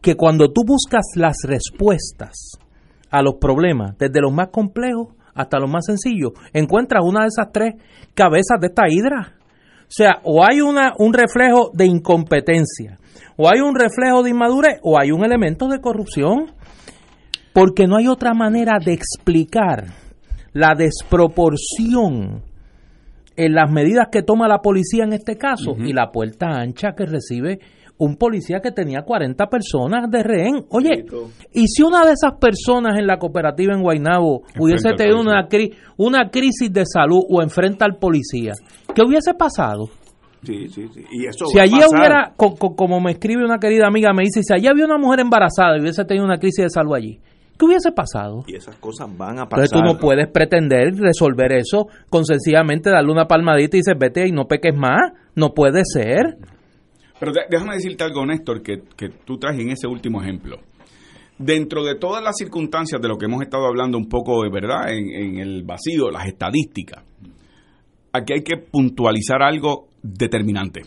que 0.01 0.15
cuando 0.15 0.51
tú 0.51 0.63
buscas 0.65 1.05
las 1.15 1.37
respuestas 1.47 2.57
a 3.09 3.21
los 3.21 3.35
problemas, 3.35 3.97
desde 3.97 4.21
los 4.21 4.33
más 4.33 4.49
complejos 4.49 5.09
hasta 5.33 5.59
los 5.59 5.69
más 5.69 5.85
sencillos, 5.85 6.31
encuentras 6.53 7.03
una 7.05 7.21
de 7.21 7.27
esas 7.27 7.51
tres 7.51 7.75
cabezas 8.13 8.59
de 8.59 8.67
esta 8.67 8.89
hidra. 8.89 9.35
O 9.83 9.93
sea, 9.93 10.21
o 10.23 10.43
hay 10.43 10.61
una, 10.61 10.93
un 10.97 11.13
reflejo 11.13 11.71
de 11.73 11.85
incompetencia, 11.85 12.97
o 13.37 13.49
hay 13.49 13.59
un 13.59 13.75
reflejo 13.75 14.23
de 14.23 14.31
inmadurez, 14.31 14.79
o 14.83 14.99
hay 14.99 15.11
un 15.11 15.23
elemento 15.23 15.67
de 15.67 15.79
corrupción. 15.79 16.53
Porque 17.53 17.85
no 17.85 17.97
hay 17.97 18.07
otra 18.07 18.33
manera 18.33 18.77
de 18.83 18.93
explicar 18.93 19.87
la 20.53 20.73
desproporción 20.73 22.43
en 23.35 23.53
las 23.53 23.71
medidas 23.71 24.07
que 24.11 24.23
toma 24.23 24.47
la 24.47 24.59
policía 24.59 25.03
en 25.03 25.13
este 25.13 25.37
caso 25.37 25.75
y 25.77 25.93
la 25.93 26.11
puerta 26.11 26.47
ancha 26.47 26.93
que 26.95 27.05
recibe 27.05 27.59
un 28.01 28.15
policía 28.15 28.61
que 28.61 28.71
tenía 28.71 29.03
40 29.03 29.45
personas 29.45 30.09
de 30.09 30.23
rehén. 30.23 30.65
Oye, 30.69 31.05
¿y 31.53 31.67
si 31.67 31.83
una 31.83 32.03
de 32.03 32.13
esas 32.13 32.33
personas 32.39 32.97
en 32.97 33.05
la 33.05 33.17
cooperativa 33.17 33.75
en 33.75 33.83
Guaynabo 33.83 34.41
hubiese 34.59 34.93
tenido 34.93 35.21
una, 35.21 35.47
una 35.97 36.29
crisis 36.31 36.73
de 36.73 36.83
salud 36.83 37.21
o 37.29 37.43
enfrenta 37.43 37.85
al 37.85 37.97
policía? 37.97 38.53
¿Qué 38.95 39.03
hubiese 39.03 39.35
pasado? 39.35 39.89
Sí, 40.41 40.67
sí, 40.69 40.87
sí. 40.91 41.05
Y 41.11 41.27
eso 41.27 41.45
si 41.45 41.59
allí 41.59 41.75
hubiera, 41.75 42.33
como 42.35 42.99
me 42.99 43.11
escribe 43.11 43.45
una 43.45 43.59
querida 43.59 43.85
amiga, 43.85 44.13
me 44.13 44.23
dice, 44.23 44.41
si 44.41 44.51
allí 44.51 44.65
había 44.65 44.85
una 44.85 44.97
mujer 44.97 45.19
embarazada 45.19 45.77
y 45.77 45.81
hubiese 45.81 46.03
tenido 46.03 46.25
una 46.25 46.39
crisis 46.39 46.63
de 46.65 46.69
salud 46.71 46.95
allí, 46.95 47.19
¿qué 47.59 47.65
hubiese 47.67 47.91
pasado? 47.91 48.43
Y 48.47 48.55
esas 48.55 48.77
cosas 48.77 49.15
van 49.15 49.37
a 49.37 49.45
pasar. 49.47 49.63
Entonces 49.63 49.79
tú 49.79 49.83
no 49.83 49.99
puedes 49.99 50.27
pretender 50.27 50.95
resolver 50.95 51.51
eso 51.51 51.85
con 52.09 52.25
sencillamente 52.25 52.89
darle 52.89 53.11
una 53.11 53.27
palmadita 53.27 53.77
y 53.77 53.81
dices, 53.81 53.93
vete 53.95 54.27
y 54.27 54.31
no 54.31 54.47
peques 54.47 54.75
más. 54.75 55.11
No 55.35 55.53
puede 55.53 55.83
ser. 55.85 56.37
Pero 57.21 57.33
déjame 57.51 57.75
decirte 57.75 58.03
algo, 58.03 58.25
Néstor, 58.25 58.63
que, 58.63 58.81
que 58.97 59.09
tú 59.09 59.37
traes 59.37 59.59
en 59.59 59.69
ese 59.69 59.85
último 59.85 60.23
ejemplo. 60.23 60.57
Dentro 61.37 61.83
de 61.83 61.93
todas 61.93 62.23
las 62.23 62.35
circunstancias 62.35 62.99
de 62.99 63.07
lo 63.07 63.15
que 63.15 63.25
hemos 63.25 63.43
estado 63.43 63.67
hablando 63.67 63.95
un 63.99 64.09
poco 64.09 64.41
de 64.41 64.49
verdad 64.49 64.91
en, 64.91 65.37
el 65.37 65.61
vacío, 65.61 66.09
las 66.09 66.25
estadísticas, 66.25 67.03
aquí 68.11 68.33
hay 68.33 68.41
que 68.41 68.57
puntualizar 68.57 69.43
algo 69.43 69.89
determinante. 70.01 70.81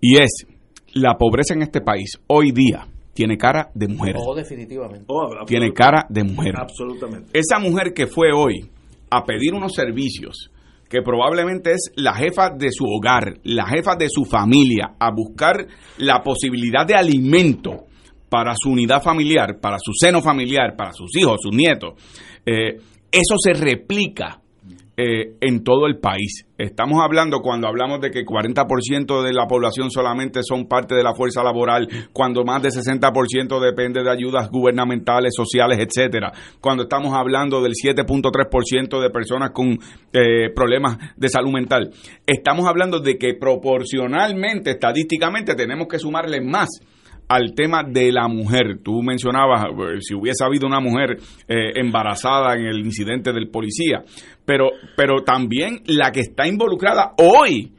Y 0.00 0.22
es, 0.22 0.46
la 0.92 1.18
pobreza 1.18 1.54
en 1.54 1.62
este 1.62 1.80
país 1.80 2.20
hoy 2.28 2.52
día 2.52 2.86
tiene 3.12 3.36
cara 3.36 3.72
de 3.74 3.88
mujer. 3.88 4.14
Oh, 4.16 4.36
definitivamente. 4.36 5.06
Oh, 5.08 5.44
tiene 5.44 5.72
cara 5.72 6.06
de 6.08 6.22
mujer. 6.22 6.54
Absolutamente. 6.56 7.36
Esa 7.36 7.58
mujer 7.58 7.92
que 7.92 8.06
fue 8.06 8.28
hoy 8.32 8.70
a 9.10 9.24
pedir 9.24 9.54
unos 9.54 9.74
servicios, 9.74 10.52
que 10.88 11.02
probablemente 11.02 11.72
es 11.72 11.92
la 11.96 12.14
jefa 12.14 12.50
de 12.50 12.70
su 12.70 12.84
hogar, 12.86 13.38
la 13.44 13.66
jefa 13.66 13.94
de 13.96 14.08
su 14.08 14.24
familia, 14.24 14.94
a 14.98 15.10
buscar 15.10 15.66
la 15.98 16.22
posibilidad 16.22 16.86
de 16.86 16.94
alimento 16.94 17.84
para 18.28 18.54
su 18.58 18.70
unidad 18.70 19.02
familiar, 19.02 19.58
para 19.60 19.78
su 19.78 19.92
seno 19.92 20.22
familiar, 20.22 20.74
para 20.76 20.92
sus 20.92 21.14
hijos, 21.16 21.40
sus 21.42 21.54
nietos, 21.54 21.94
eh, 22.44 22.76
eso 23.10 23.36
se 23.38 23.52
replica 23.54 24.40
eh, 25.00 25.36
en 25.40 25.62
todo 25.62 25.86
el 25.86 25.98
país. 25.98 26.44
Estamos 26.58 27.00
hablando, 27.00 27.38
cuando 27.38 27.68
hablamos 27.68 28.00
de 28.00 28.10
que 28.10 28.24
40% 28.24 29.22
de 29.22 29.32
la 29.32 29.46
población 29.46 29.92
solamente 29.92 30.40
son 30.42 30.66
parte 30.66 30.96
de 30.96 31.04
la 31.04 31.14
fuerza 31.14 31.44
laboral, 31.44 31.86
cuando 32.12 32.42
más 32.44 32.62
de 32.62 32.70
60% 32.70 33.60
depende 33.60 34.02
de 34.02 34.10
ayudas 34.10 34.50
gubernamentales, 34.50 35.34
sociales, 35.36 35.78
etcétera. 35.78 36.32
Cuando 36.60 36.82
estamos 36.82 37.14
hablando 37.14 37.62
del 37.62 37.74
7.3% 37.74 39.00
de 39.00 39.10
personas 39.10 39.52
con 39.52 39.78
eh, 40.12 40.50
problemas 40.52 40.98
de 41.16 41.28
salud 41.28 41.52
mental. 41.52 41.90
Estamos 42.26 42.66
hablando 42.66 42.98
de 42.98 43.18
que 43.18 43.34
proporcionalmente, 43.34 44.72
estadísticamente, 44.72 45.54
tenemos 45.54 45.86
que 45.86 46.00
sumarle 46.00 46.40
más 46.40 46.70
al 47.28 47.54
tema 47.54 47.82
de 47.84 48.10
la 48.10 48.26
mujer. 48.26 48.78
Tú 48.82 49.02
mencionabas 49.02 49.64
eh, 49.64 50.00
si 50.00 50.14
hubiese 50.14 50.44
habido 50.44 50.66
una 50.66 50.80
mujer 50.80 51.18
eh, 51.46 51.72
embarazada 51.76 52.54
en 52.54 52.66
el 52.66 52.78
incidente 52.78 53.32
del 53.32 53.50
policía, 53.50 54.02
pero, 54.44 54.70
pero 54.96 55.22
también 55.22 55.82
la 55.86 56.10
que 56.10 56.20
está 56.20 56.46
involucrada 56.46 57.12
hoy 57.18 57.72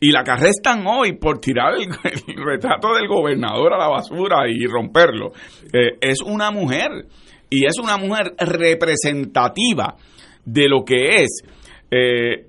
y 0.00 0.10
la 0.10 0.24
que 0.24 0.32
arrestan 0.32 0.84
hoy 0.86 1.16
por 1.16 1.38
tirar 1.38 1.74
el, 1.74 1.86
retrato 2.44 2.94
del 2.94 3.08
gobernador 3.08 3.72
a 3.72 3.78
la 3.78 3.88
basura 3.88 4.48
y 4.48 4.66
romperlo, 4.66 5.32
eh, 5.72 5.98
es 6.00 6.20
una 6.22 6.50
mujer. 6.50 6.90
Y 7.48 7.66
es 7.66 7.78
una 7.78 7.98
mujer 7.98 8.32
representativa 8.38 9.94
de 10.42 10.68
lo 10.68 10.84
que 10.86 11.22
es 11.22 11.42
eh, 11.94 12.46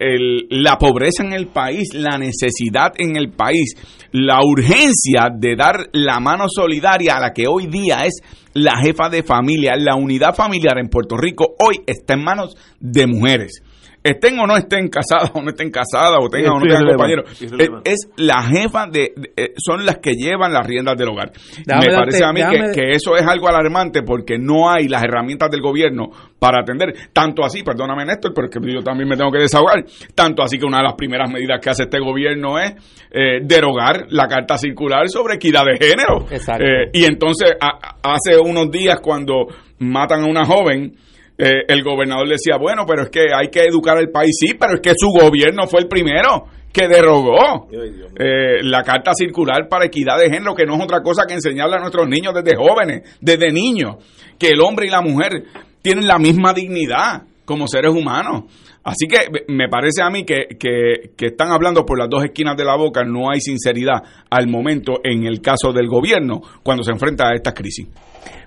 la 0.49 0.77
pobreza 0.77 1.23
en 1.23 1.33
el 1.33 1.47
país, 1.47 1.93
la 1.93 2.17
necesidad 2.17 2.93
en 2.97 3.17
el 3.17 3.29
país, 3.29 3.75
la 4.13 4.39
urgencia 4.43 5.29
de 5.35 5.55
dar 5.55 5.89
la 5.91 6.19
mano 6.19 6.45
solidaria 6.47 7.15
a 7.15 7.19
la 7.19 7.33
que 7.33 7.47
hoy 7.47 7.65
día 7.67 8.05
es 8.05 8.21
la 8.53 8.77
jefa 8.77 9.09
de 9.09 9.23
familia, 9.23 9.73
la 9.75 9.95
unidad 9.95 10.35
familiar 10.35 10.77
en 10.77 10.87
Puerto 10.87 11.17
Rico, 11.17 11.55
hoy 11.59 11.81
está 11.87 12.13
en 12.13 12.23
manos 12.23 12.55
de 12.79 13.07
mujeres 13.07 13.63
estén 14.03 14.37
o 14.39 14.45
no 14.45 14.57
estén 14.57 14.89
casadas 14.89 15.31
o 15.33 15.41
no 15.41 15.49
estén 15.49 15.71
casadas 15.71 16.19
o 16.21 16.27
tengan 16.27 16.53
o 16.53 16.59
no 16.59 16.65
tengan 16.65 16.87
compañeros, 16.87 17.41
es, 17.85 18.09
la 18.17 18.43
jefa 18.43 18.87
de, 18.87 19.13
eh, 19.35 19.53
son 19.57 19.85
las 19.85 19.97
que 19.97 20.13
llevan 20.13 20.51
las 20.51 20.65
riendas 20.67 20.97
del 20.97 21.09
hogar. 21.09 21.31
Me 21.65 21.87
parece 21.87 22.23
a 22.25 22.33
mí 22.33 22.41
que, 22.73 22.91
eso 22.91 23.15
es 23.15 23.25
algo 23.25 23.47
alarmante 23.47 24.03
porque 24.03 24.37
no 24.37 24.69
hay 24.69 24.87
las 24.87 25.03
herramientas 25.03 25.49
del 25.49 25.61
gobierno 25.61 26.09
para 26.37 26.61
atender. 26.61 26.93
Tanto 27.13 27.43
así, 27.43 27.63
perdóname 27.63 28.05
Néstor, 28.05 28.33
pero 28.35 28.49
que 28.49 28.59
yo 28.71 28.81
también 28.81 29.07
me 29.07 29.15
tengo 29.15 29.31
que 29.31 29.39
desahogar, 29.39 29.85
tanto 30.13 30.43
así 30.43 30.57
que 30.57 30.65
una 30.65 30.77
de 30.77 30.83
las 30.83 30.95
primeras 30.95 31.31
medidas 31.31 31.59
que 31.61 31.69
hace 31.69 31.83
este 31.83 31.99
gobierno 31.99 32.59
es 32.59 32.73
eh, 33.11 33.39
derogar 33.43 34.07
la 34.09 34.27
carta 34.27 34.57
circular 34.57 35.07
sobre 35.07 35.35
equidad 35.35 35.63
de 35.65 35.77
género. 35.77 36.25
Eh, 36.29 36.89
y 36.93 37.05
entonces 37.05 37.51
hace 37.59 38.37
unos 38.37 38.69
días 38.69 38.99
cuando 39.01 39.47
matan 39.79 40.23
a 40.23 40.25
una 40.25 40.45
joven, 40.45 40.93
eh, 41.37 41.63
el 41.67 41.83
gobernador 41.83 42.27
decía, 42.27 42.57
bueno, 42.59 42.83
pero 42.87 43.03
es 43.03 43.09
que 43.09 43.27
hay 43.33 43.49
que 43.49 43.63
educar 43.63 43.97
al 43.97 44.09
país, 44.09 44.35
sí, 44.39 44.53
pero 44.59 44.75
es 44.75 44.81
que 44.81 44.93
su 44.95 45.07
gobierno 45.07 45.67
fue 45.67 45.81
el 45.81 45.87
primero 45.87 46.45
que 46.71 46.87
derogó 46.87 47.67
eh, 47.71 48.63
la 48.63 48.81
carta 48.83 49.13
circular 49.13 49.67
para 49.69 49.85
equidad 49.85 50.17
de 50.17 50.29
género, 50.29 50.55
que 50.55 50.65
no 50.65 50.75
es 50.75 50.83
otra 50.83 51.01
cosa 51.01 51.25
que 51.27 51.35
enseñarle 51.35 51.75
a 51.75 51.79
nuestros 51.79 52.07
niños 52.07 52.33
desde 52.33 52.55
jóvenes, 52.55 53.17
desde 53.21 53.51
niños, 53.51 53.97
que 54.39 54.49
el 54.49 54.61
hombre 54.61 54.87
y 54.87 54.89
la 54.89 55.01
mujer 55.01 55.43
tienen 55.83 56.07
la 56.07 56.17
misma 56.17 56.53
dignidad 56.53 57.23
como 57.45 57.67
seres 57.67 57.91
humanos. 57.91 58.45
Así 58.83 59.07
que 59.07 59.45
me 59.47 59.69
parece 59.69 60.01
a 60.01 60.09
mí 60.09 60.25
que, 60.25 60.57
que, 60.59 61.25
están 61.25 61.51
hablando 61.51 61.85
por 61.85 61.97
las 61.97 62.09
dos 62.09 62.23
esquinas 62.25 62.57
de 62.57 62.65
la 62.65 62.75
boca, 62.75 63.05
no 63.05 63.31
hay 63.31 63.39
sinceridad 63.39 64.03
al 64.29 64.47
momento 64.47 64.99
en 65.03 65.25
el 65.25 65.39
caso 65.39 65.71
del 65.71 65.87
gobierno 65.87 66.41
cuando 66.63 66.83
se 66.83 66.91
enfrenta 66.91 67.29
a 67.29 67.33
esta 67.33 67.53
crisis. 67.53 67.87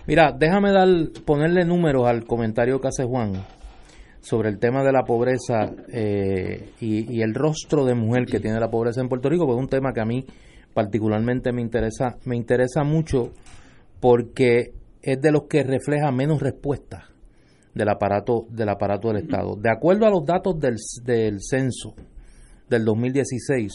Mira, 0.07 0.33
déjame 0.39 0.73
dar, 0.73 0.89
ponerle 1.25 1.65
números 1.65 2.07
al 2.07 2.25
comentario 2.25 2.81
que 2.81 2.89
hace 2.89 3.05
Juan 3.05 3.33
sobre 4.21 4.51
el 4.51 4.59
tema 4.59 4.83
de 4.83 4.93
la 4.93 5.05
pobreza 5.05 5.73
eh, 5.91 6.71
y, 6.81 7.23
el 7.23 7.33
rostro 7.35 7.87
de 7.87 7.95
mujer 7.95 8.27
que 8.27 8.39
tiene 8.39 8.61
la 8.61 8.69
pobreza 8.69 9.01
en 9.01 9.09
Puerto 9.09 9.31
Rico, 9.31 9.47
pues 9.47 9.57
es 9.57 9.63
un 9.63 9.69
tema 9.71 9.93
que 9.95 10.01
a 10.01 10.05
mí 10.05 10.27
particularmente 10.75 11.51
me 11.53 11.63
interesa, 11.63 12.19
me 12.25 12.37
interesa 12.37 12.85
mucho 12.85 13.33
porque 14.01 14.75
es 15.01 15.21
de 15.21 15.33
los 15.33 15.45
que 15.45 15.63
refleja 15.63 16.11
menos 16.13 16.43
respuestas 16.43 17.16
del 17.77 17.89
aparato 17.91 18.47
del 18.49 18.71
aparato 18.71 19.09
del 19.09 19.25
Estado. 19.25 19.55
De 19.55 19.71
acuerdo 19.71 20.07
a 20.07 20.11
los 20.11 20.25
datos 20.25 20.59
del, 20.59 20.79
censo 21.41 21.95
del 22.71 22.87
2016, 22.87 23.71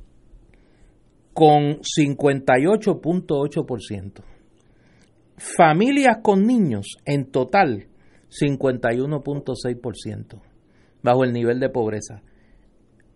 con 1.34 1.80
58.8%. 1.80 4.24
Familias 5.38 6.18
con 6.22 6.46
niños, 6.46 6.98
en 7.06 7.32
total, 7.32 7.88
51.6%, 8.30 10.42
bajo 11.02 11.24
el 11.24 11.32
nivel 11.34 11.60
de 11.60 11.70
pobreza. 11.70 12.22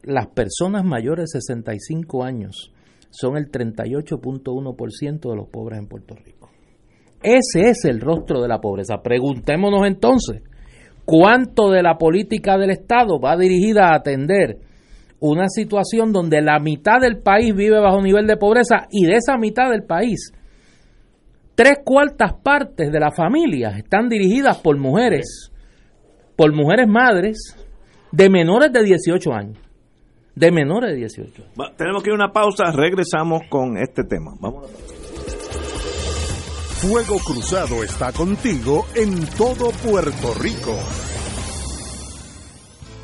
Las 0.03 0.25
personas 0.27 0.83
mayores 0.83 1.29
de 1.31 1.39
65 1.39 2.23
años 2.23 2.73
son 3.11 3.37
el 3.37 3.51
38.1% 3.51 5.29
de 5.29 5.35
los 5.35 5.47
pobres 5.47 5.77
en 5.79 5.87
Puerto 5.87 6.15
Rico. 6.15 6.49
Ese 7.23 7.69
es 7.69 7.85
el 7.85 8.01
rostro 8.01 8.41
de 8.41 8.47
la 8.47 8.59
pobreza. 8.59 9.01
Preguntémonos 9.01 9.87
entonces, 9.87 10.43
¿cuánto 11.05 11.71
de 11.71 11.81
la 11.81 11.97
política 11.97 12.57
del 12.57 12.71
Estado 12.71 13.19
va 13.19 13.37
dirigida 13.37 13.89
a 13.89 13.95
atender 13.95 14.59
una 15.31 15.47
situación 15.49 16.11
donde 16.11 16.41
la 16.41 16.59
mitad 16.59 16.99
del 16.99 17.17
país 17.17 17.53
vive 17.55 17.79
bajo 17.79 18.01
nivel 18.01 18.27
de 18.27 18.37
pobreza 18.37 18.87
y 18.91 19.05
de 19.05 19.15
esa 19.15 19.37
mitad 19.37 19.69
del 19.69 19.83
país, 19.83 20.31
tres 21.55 21.79
cuartas 21.83 22.33
partes 22.43 22.91
de 22.91 22.99
las 22.99 23.15
familias 23.15 23.77
están 23.77 24.09
dirigidas 24.09 24.57
por 24.57 24.77
mujeres, 24.77 25.51
por 26.35 26.53
mujeres 26.53 26.87
madres 26.87 27.55
de 28.11 28.29
menores 28.29 28.71
de 28.71 28.83
18 28.83 29.33
años. 29.33 29.57
De 30.35 30.51
menores 30.51 30.91
de 30.91 30.97
18 30.97 31.43
tenemos 31.77 32.03
que 32.03 32.09
ir 32.09 32.13
a 32.13 32.15
una 32.15 32.33
pausa, 32.33 32.65
regresamos 32.73 33.43
con 33.49 33.77
este 33.77 34.03
tema. 34.03 34.33
Vamos 34.41 34.69
Fuego 36.81 37.17
Cruzado 37.19 37.83
está 37.83 38.11
contigo 38.11 38.85
en 38.95 39.25
todo 39.37 39.71
Puerto 39.71 40.33
Rico. 40.39 40.77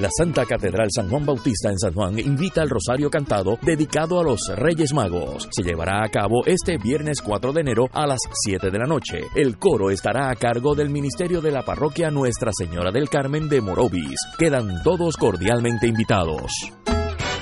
La 0.00 0.08
Santa 0.16 0.46
Catedral 0.46 0.88
San 0.90 1.10
Juan 1.10 1.26
Bautista 1.26 1.68
en 1.68 1.78
San 1.78 1.92
Juan 1.92 2.18
invita 2.18 2.62
al 2.62 2.70
Rosario 2.70 3.10
Cantado 3.10 3.58
dedicado 3.60 4.18
a 4.18 4.24
los 4.24 4.40
Reyes 4.56 4.94
Magos. 4.94 5.46
Se 5.50 5.62
llevará 5.62 6.02
a 6.02 6.08
cabo 6.08 6.42
este 6.46 6.78
viernes 6.78 7.20
4 7.20 7.52
de 7.52 7.60
enero 7.60 7.86
a 7.92 8.06
las 8.06 8.20
7 8.32 8.70
de 8.70 8.78
la 8.78 8.86
noche. 8.86 9.26
El 9.34 9.58
coro 9.58 9.90
estará 9.90 10.30
a 10.30 10.36
cargo 10.36 10.74
del 10.74 10.88
Ministerio 10.88 11.42
de 11.42 11.50
la 11.50 11.66
Parroquia 11.66 12.10
Nuestra 12.10 12.50
Señora 12.50 12.90
del 12.90 13.10
Carmen 13.10 13.50
de 13.50 13.60
Morovis. 13.60 14.16
Quedan 14.38 14.82
todos 14.82 15.18
cordialmente 15.18 15.86
invitados 15.86 16.50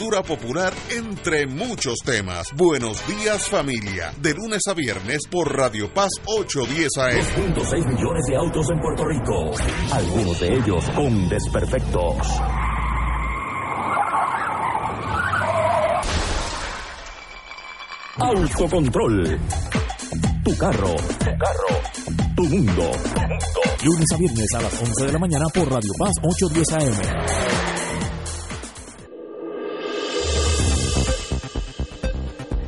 popular 0.00 0.72
entre 0.96 1.46
muchos 1.46 1.98
temas. 2.02 2.46
Buenos 2.56 3.06
días 3.06 3.46
familia, 3.46 4.10
de 4.22 4.32
lunes 4.32 4.62
a 4.66 4.72
viernes 4.72 5.20
por 5.30 5.54
Radio 5.54 5.92
Paz 5.92 6.08
810 6.24 6.88
AM. 6.96 7.54
2.6 7.54 7.86
millones 7.86 8.24
de 8.26 8.36
autos 8.36 8.66
en 8.70 8.80
Puerto 8.80 9.04
Rico, 9.04 9.52
algunos 9.92 10.40
de 10.40 10.54
ellos 10.54 10.84
con 10.96 11.28
desperfectos. 11.28 12.16
Autocontrol. 18.16 19.38
Tu 20.42 20.56
carro. 20.56 20.96
Tu 20.96 21.24
carro. 21.24 21.80
Tu 22.36 22.42
mundo. 22.44 22.90
Tu 23.02 23.20
mundo. 23.20 23.60
Lunes 23.84 24.06
a 24.14 24.16
viernes 24.16 24.54
a 24.54 24.62
las 24.62 24.80
11 24.80 25.06
de 25.06 25.12
la 25.12 25.18
mañana 25.18 25.44
por 25.52 25.70
Radio 25.70 25.92
Paz 25.98 26.12
810 26.22 26.72
AM. 26.72 27.89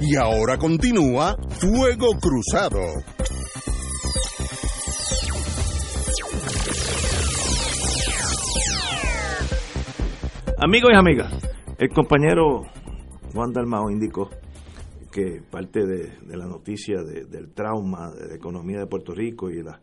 Y 0.04 0.16
ahora 0.16 0.58
continúa 0.58 1.36
Fuego 1.60 2.08
Cruzado. 2.20 2.80
Amigos 10.58 10.90
y 10.92 10.96
amigas, 10.98 11.32
el 11.78 11.88
compañero 11.90 12.62
Juan 13.32 13.52
Dalmao 13.52 13.90
indicó 13.90 14.28
que 15.12 15.40
parte 15.48 15.86
de, 15.86 16.18
la 16.36 16.46
noticia 16.46 17.04
del 17.04 17.52
trauma 17.52 18.10
de 18.10 18.26
la 18.26 18.34
economía 18.34 18.80
de 18.80 18.86
Puerto 18.88 19.14
Rico 19.14 19.50
y 19.50 19.62
las 19.62 19.78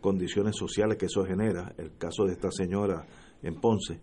condiciones 0.00 0.54
sociales 0.56 0.98
que 0.98 1.06
eso 1.06 1.24
genera, 1.24 1.74
el 1.78 1.96
caso 1.98 2.26
de 2.26 2.34
esta 2.34 2.52
señora 2.52 3.06
en 3.42 3.60
Ponce. 3.60 3.98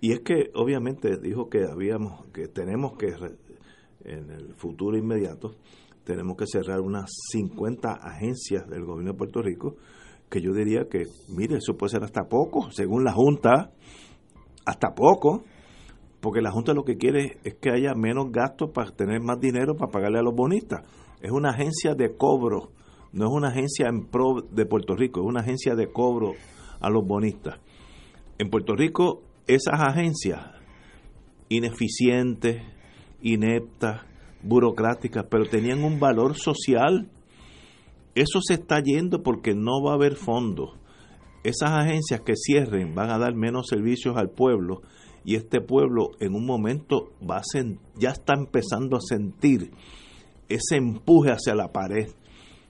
Y 0.00 0.12
es 0.12 0.20
que 0.20 0.50
obviamente 0.54 1.18
dijo 1.18 1.48
que 1.48 1.64
habíamos, 1.64 2.26
que 2.32 2.48
tenemos 2.48 2.96
que, 2.96 3.14
en 4.04 4.30
el 4.30 4.54
futuro 4.54 4.96
inmediato, 4.96 5.52
tenemos 6.04 6.36
que 6.36 6.46
cerrar 6.46 6.80
unas 6.80 7.10
50 7.32 7.92
agencias 7.92 8.68
del 8.68 8.84
gobierno 8.84 9.12
de 9.12 9.18
Puerto 9.18 9.42
Rico, 9.42 9.76
que 10.30 10.40
yo 10.40 10.52
diría 10.52 10.88
que, 10.88 11.04
mire, 11.28 11.56
eso 11.56 11.76
puede 11.76 11.90
ser 11.90 12.04
hasta 12.04 12.24
poco, 12.24 12.70
según 12.70 13.04
la 13.04 13.12
Junta, 13.12 13.72
hasta 14.66 14.94
poco, 14.94 15.44
porque 16.20 16.40
la 16.40 16.50
Junta 16.50 16.72
lo 16.72 16.84
que 16.84 16.96
quiere 16.96 17.38
es 17.44 17.54
que 17.54 17.70
haya 17.70 17.94
menos 17.94 18.30
gastos 18.30 18.70
para 18.70 18.90
tener 18.90 19.20
más 19.20 19.40
dinero 19.40 19.74
para 19.76 19.90
pagarle 19.90 20.18
a 20.18 20.22
los 20.22 20.34
bonistas. 20.34 20.80
Es 21.20 21.30
una 21.30 21.50
agencia 21.50 21.94
de 21.94 22.16
cobro, 22.16 22.72
no 23.12 23.26
es 23.26 23.32
una 23.32 23.48
agencia 23.48 23.88
en 23.88 24.06
pro 24.06 24.40
de 24.50 24.66
Puerto 24.66 24.94
Rico, 24.94 25.20
es 25.20 25.26
una 25.26 25.40
agencia 25.40 25.74
de 25.74 25.90
cobro 25.90 26.32
a 26.80 26.90
los 26.90 27.06
bonistas. 27.06 27.60
En 28.38 28.50
Puerto 28.50 28.74
Rico, 28.74 29.22
esas 29.46 29.80
agencias 29.80 30.40
ineficientes, 31.48 32.62
ineptas, 33.24 34.02
burocráticas, 34.42 35.24
pero 35.28 35.46
tenían 35.46 35.82
un 35.82 35.98
valor 35.98 36.36
social. 36.36 37.08
Eso 38.14 38.40
se 38.40 38.54
está 38.54 38.80
yendo 38.80 39.24
porque 39.24 39.54
no 39.54 39.82
va 39.82 39.92
a 39.92 39.94
haber 39.94 40.14
fondos. 40.14 40.70
Esas 41.42 41.70
agencias 41.70 42.20
que 42.20 42.34
cierren 42.36 42.94
van 42.94 43.10
a 43.10 43.18
dar 43.18 43.34
menos 43.34 43.66
servicios 43.68 44.16
al 44.16 44.30
pueblo 44.30 44.82
y 45.24 45.36
este 45.36 45.60
pueblo 45.60 46.10
en 46.20 46.34
un 46.34 46.46
momento 46.46 47.12
va 47.28 47.38
a 47.38 47.42
ya 47.96 48.10
está 48.10 48.34
empezando 48.34 48.96
a 48.96 49.00
sentir 49.00 49.72
ese 50.48 50.76
empuje 50.76 51.30
hacia 51.30 51.54
la 51.54 51.72
pared. 51.72 52.08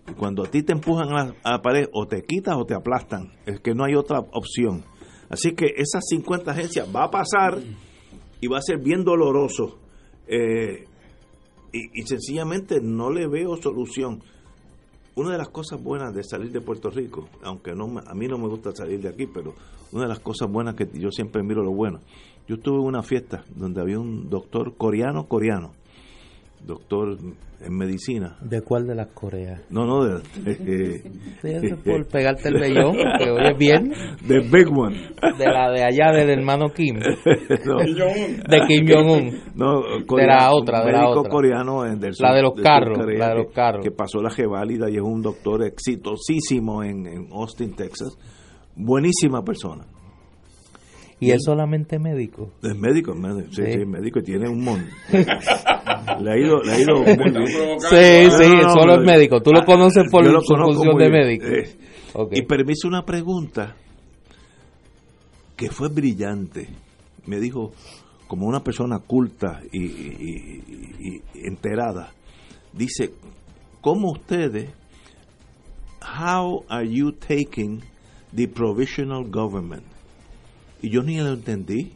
Y 0.09 0.12
cuando 0.12 0.44
a 0.44 0.50
ti 0.50 0.62
te 0.62 0.72
empujan 0.72 1.09
a 1.12 1.34
la, 1.50 1.62
pared, 1.62 1.88
o 1.92 2.07
te 2.07 2.22
quitas 2.22 2.57
o 2.57 2.64
te 2.64 2.74
aplastan. 2.74 3.32
Es 3.46 3.61
que 3.61 3.74
no 3.74 3.84
hay 3.84 3.94
otra 3.94 4.20
opción. 4.20 4.84
Así 5.30 5.52
que 5.52 5.66
esas 5.76 6.05
50 6.09 6.50
agencias 6.50 6.88
va 6.94 7.05
a 7.05 7.11
pasar 7.11 7.59
y 8.40 8.46
va 8.46 8.59
a 8.59 8.62
ser 8.62 8.78
bien 8.78 9.02
doloroso. 9.02 9.78
Eh, 10.27 10.87
y, 11.72 12.03
sencillamente 12.03 12.81
no 12.81 13.11
le 13.11 13.27
veo 13.27 13.57
solución. 13.57 14.22
Una 15.16 15.33
de 15.33 15.39
las 15.39 15.49
cosas 15.49 15.83
buenas 15.83 16.14
de 16.14 16.22
salir 16.22 16.51
de 16.51 16.61
Puerto 16.61 16.91
Rico, 16.91 17.29
aunque 17.43 17.75
no 17.75 18.01
a 18.05 18.14
mí 18.14 18.27
no 18.27 18.39
me 18.39 18.49
gusta 18.49 18.72
salir 18.72 19.01
de 19.01 19.09
aquí, 19.09 19.27
pero 19.27 19.55
una 19.93 20.05
de 20.05 20.09
las 20.09 20.20
cosas 20.20 20.51
buenas 20.51 20.75
que 20.75 20.89
yo 20.93 21.11
siempre 21.11 21.43
miro 21.43 21.62
lo 21.62 21.72
bueno. 21.72 22.01
Yo 22.49 22.57
estuve 22.57 22.77
en 22.81 22.87
una 22.87 23.03
fiesta 23.03 23.45
donde 23.55 23.81
había 23.81 23.99
un 23.99 24.29
doctor 24.29 24.77
coreano, 24.77 25.27
coreano, 25.27 25.72
doctor 26.65 27.19
en 27.61 27.77
medicina. 27.77 28.37
¿De 28.41 28.62
cuál 28.62 28.87
de 28.87 28.95
las 28.95 29.09
Coreas? 29.09 29.62
No, 29.71 29.87
no, 29.87 30.05
de... 30.05 30.23
Eh, 30.47 31.77
por 31.85 32.07
pegarte 32.09 32.49
el 32.49 32.61
vellón, 32.61 32.97
que 33.19 33.31
oyes 33.31 33.59
bien. 33.59 33.93
De 34.27 34.41
Big 34.41 34.69
One. 34.71 34.97
De 35.39 35.47
la 35.47 35.71
de 35.71 35.83
allá 35.83 36.12
del 36.12 36.31
hermano 36.31 36.71
Kim. 36.71 36.97
De 36.99 38.61
Kim 38.69 38.87
Jong-un. 38.89 39.43
No, 39.55 39.83
de 39.83 40.27
la 40.27 40.53
otra, 40.53 40.85
de 40.85 40.93
la 40.93 41.09
otra. 41.09 41.31
coreano 41.31 41.83
del 41.83 42.12
La 42.19 42.35
de 42.35 42.43
los 42.43 42.55
carros, 42.55 42.99
la 42.99 43.29
de 43.29 43.35
los 43.35 43.53
carros. 43.53 43.85
Que, 43.85 43.91
pasó 43.91 44.21
la 44.21 44.31
G-Válida 44.31 44.91
y 44.91 44.97
es 44.97 45.03
un 45.03 45.23
doctor 45.23 45.65
exitosísimo 45.65 46.83
en, 46.83 47.07
en 47.07 47.29
Austin, 47.33 47.75
Texas. 47.75 48.17
Buenísima 48.77 49.43
persona 49.43 49.87
¿Y 51.21 51.31
es 51.31 51.43
solamente 51.45 51.99
médico? 51.99 52.51
Es 52.62 52.77
médico, 52.77 53.15
médico 53.15 53.49
sí, 53.53 53.62
sí, 53.73 53.85
médico 53.87 54.19
y 54.19 54.23
tiene 54.23 54.49
un 54.49 54.65
montón. 54.65 54.89
le 56.21 56.33
ha 56.33 56.37
ido, 56.37 56.62
le 56.62 56.73
ha 56.73 56.81
ido 56.81 56.95
muy 56.97 57.31
bien. 57.31 57.81
Sí, 57.81 58.31
sí, 58.31 58.53
solo 58.73 58.97
es 58.97 59.07
médico. 59.07 59.41
Tú 59.41 59.51
lo 59.53 59.65
conoces 59.65 60.05
por 60.11 60.25
su 60.25 60.55
función 60.55 60.97
de 60.99 61.11
médico. 61.11 61.47
Eh, 61.47 61.69
y 62.33 62.43
permiso 62.43 62.89
una 62.89 63.05
pregunta 63.05 63.77
que 65.57 65.71
fue 65.71 65.89
brillante. 65.89 66.69
Me 67.27 67.41
dijo, 67.41 67.73
como 68.27 68.47
una 68.47 68.62
persona 68.62 68.99
culta 68.99 69.62
y, 69.73 69.87
y 69.87 71.23
enterada, 71.35 72.12
dice, 72.73 73.12
¿cómo 73.81 74.12
ustedes, 74.12 74.71
how 76.21 76.65
are 76.69 76.87
you 76.87 77.12
taking 77.12 77.81
the 78.35 78.47
provisional 78.47 79.25
government? 79.25 79.93
Y 80.85 80.91
yo 80.91 81.03
ni 81.03 81.16
lo 81.16 81.32
entendí. 81.32 81.95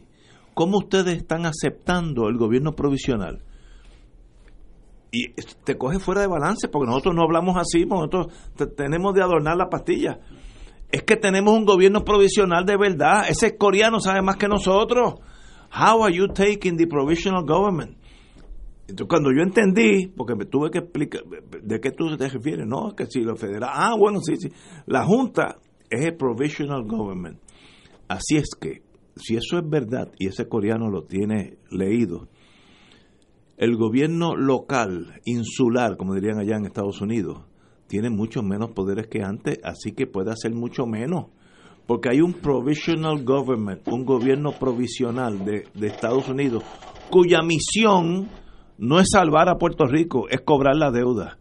¿Cómo 0.55 0.79
ustedes 0.79 1.17
están 1.17 1.45
aceptando 1.45 2.27
el 2.27 2.37
gobierno 2.37 2.73
provisional? 2.73 3.43
Y 5.11 5.33
te 5.63 5.77
coge 5.77 5.99
fuera 5.99 6.21
de 6.21 6.27
balance 6.27 6.67
porque 6.69 6.87
nosotros 6.87 7.15
no 7.15 7.21
hablamos 7.21 7.55
así, 7.55 7.85
nosotros 7.85 8.27
tenemos 8.75 9.13
de 9.13 9.21
adornar 9.21 9.57
la 9.57 9.69
pastilla. 9.69 10.19
Es 10.91 11.03
que 11.03 11.17
tenemos 11.17 11.53
un 11.55 11.65
gobierno 11.65 12.03
provisional 12.03 12.65
de 12.65 12.77
verdad. 12.77 13.29
Ese 13.29 13.57
coreano 13.57 13.99
sabe 13.99 14.23
más 14.23 14.37
que 14.37 14.47
nosotros. 14.47 15.19
How 15.71 16.03
are 16.03 16.15
you 16.15 16.27
taking 16.27 16.75
the 16.77 16.87
provisional 16.87 17.45
government? 17.45 17.95
Entonces, 18.87 19.07
cuando 19.07 19.29
yo 19.31 19.43
entendí, 19.43 20.07
porque 20.07 20.33
me 20.33 20.45
tuve 20.45 20.71
que 20.71 20.79
explicar, 20.79 21.21
¿de 21.61 21.79
qué 21.79 21.91
tú 21.91 22.17
te 22.17 22.27
refieres? 22.27 22.65
No, 22.65 22.95
que 22.95 23.05
si 23.05 23.21
lo 23.21 23.35
federal. 23.35 23.69
Ah, 23.71 23.93
bueno, 23.95 24.19
sí, 24.19 24.33
sí. 24.35 24.49
La 24.87 25.05
Junta 25.05 25.59
es 25.91 26.05
el 26.05 26.17
provisional 26.17 26.85
government. 26.87 27.37
Así 28.09 28.37
es 28.37 28.55
que, 28.59 28.81
si 29.15 29.35
eso 29.35 29.59
es 29.59 29.69
verdad 29.69 30.11
y 30.17 30.27
ese 30.27 30.49
coreano 30.49 30.89
lo 30.89 31.03
tiene 31.03 31.59
leído, 31.69 32.27
el 33.55 33.77
gobierno 33.77 34.35
local, 34.35 35.21
insular, 35.25 35.95
como 35.95 36.15
dirían 36.15 36.39
allá 36.39 36.57
en 36.57 36.65
Estados 36.65 37.01
Unidos, 37.01 37.43
tiene 37.85 38.09
muchos 38.09 38.43
menos 38.43 38.71
poderes 38.71 39.07
que 39.07 39.21
antes, 39.21 39.59
así 39.63 39.91
que 39.91 40.07
puede 40.07 40.31
hacer 40.31 40.55
mucho 40.55 40.87
menos. 40.87 41.27
Porque 41.85 42.09
hay 42.09 42.21
un 42.21 42.33
provisional 42.33 43.23
government, 43.23 43.87
un 43.87 44.05
gobierno 44.05 44.53
provisional 44.53 45.45
de, 45.45 45.67
de 45.75 45.87
Estados 45.87 46.27
Unidos, 46.29 46.63
cuya 47.11 47.43
misión 47.43 48.27
no 48.79 48.99
es 48.99 49.09
salvar 49.11 49.49
a 49.49 49.59
Puerto 49.59 49.85
Rico, 49.85 50.27
es 50.29 50.41
cobrar 50.41 50.75
la 50.75 50.89
deuda. 50.89 51.37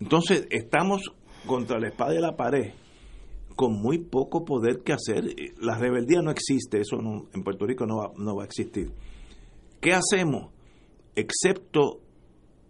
Entonces, 0.00 0.48
estamos 0.50 1.12
contra 1.46 1.78
la 1.78 1.88
espada 1.88 2.14
y 2.14 2.20
la 2.20 2.36
pared 2.36 2.72
con 3.54 3.80
muy 3.80 3.98
poco 3.98 4.44
poder 4.44 4.82
que 4.82 4.92
hacer. 4.92 5.24
La 5.60 5.78
rebeldía 5.78 6.22
no 6.22 6.30
existe, 6.30 6.80
eso 6.80 6.96
en 6.98 7.42
Puerto 7.42 7.66
Rico 7.66 7.86
no 7.86 7.96
va, 7.96 8.12
no 8.16 8.36
va 8.36 8.42
a 8.42 8.46
existir. 8.46 8.92
¿Qué 9.80 9.92
hacemos? 9.92 10.52
Excepto, 11.14 12.00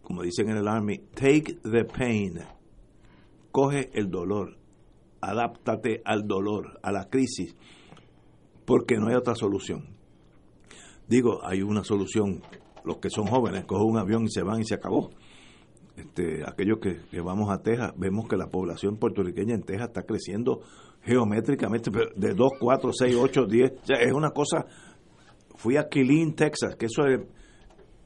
como 0.02 0.22
dicen 0.22 0.50
en 0.50 0.56
el 0.56 0.68
Army, 0.68 0.98
take 1.14 1.58
the 1.62 1.84
pain. 1.84 2.40
Coge 3.50 3.90
el 3.92 4.10
dolor, 4.10 4.56
adáptate 5.20 6.02
al 6.04 6.26
dolor, 6.26 6.80
a 6.82 6.90
la 6.90 7.08
crisis, 7.08 7.54
porque 8.64 8.96
no 8.96 9.08
hay 9.08 9.14
otra 9.14 9.34
solución. 9.34 9.96
Digo, 11.06 11.40
hay 11.44 11.62
una 11.62 11.84
solución. 11.84 12.42
Los 12.84 12.96
que 12.96 13.10
son 13.10 13.26
jóvenes 13.26 13.64
cogen 13.64 13.90
un 13.90 13.98
avión 13.98 14.24
y 14.24 14.30
se 14.30 14.42
van 14.42 14.60
y 14.60 14.64
se 14.64 14.74
acabó 14.74 15.10
este, 15.96 16.42
aquellos 16.46 16.78
que, 16.78 17.20
vamos 17.20 17.50
a 17.50 17.62
Texas, 17.62 17.92
vemos 17.96 18.26
que 18.28 18.36
la 18.36 18.48
población 18.48 18.96
puertorriqueña 18.96 19.54
en 19.54 19.62
Texas 19.62 19.88
está 19.88 20.02
creciendo 20.04 20.60
geométricamente 21.02 21.90
de 22.16 22.34
2, 22.34 22.52
4, 22.58 22.90
6, 22.92 23.16
8, 23.16 23.46
10. 23.46 23.72
O 23.72 23.86
sea, 23.86 23.96
es 24.00 24.12
una 24.12 24.30
cosa. 24.30 24.66
Fui 25.54 25.76
a 25.76 25.88
Killeen, 25.88 26.34
Texas, 26.34 26.76
que 26.76 26.86
eso 26.86 27.06
es. 27.06 27.20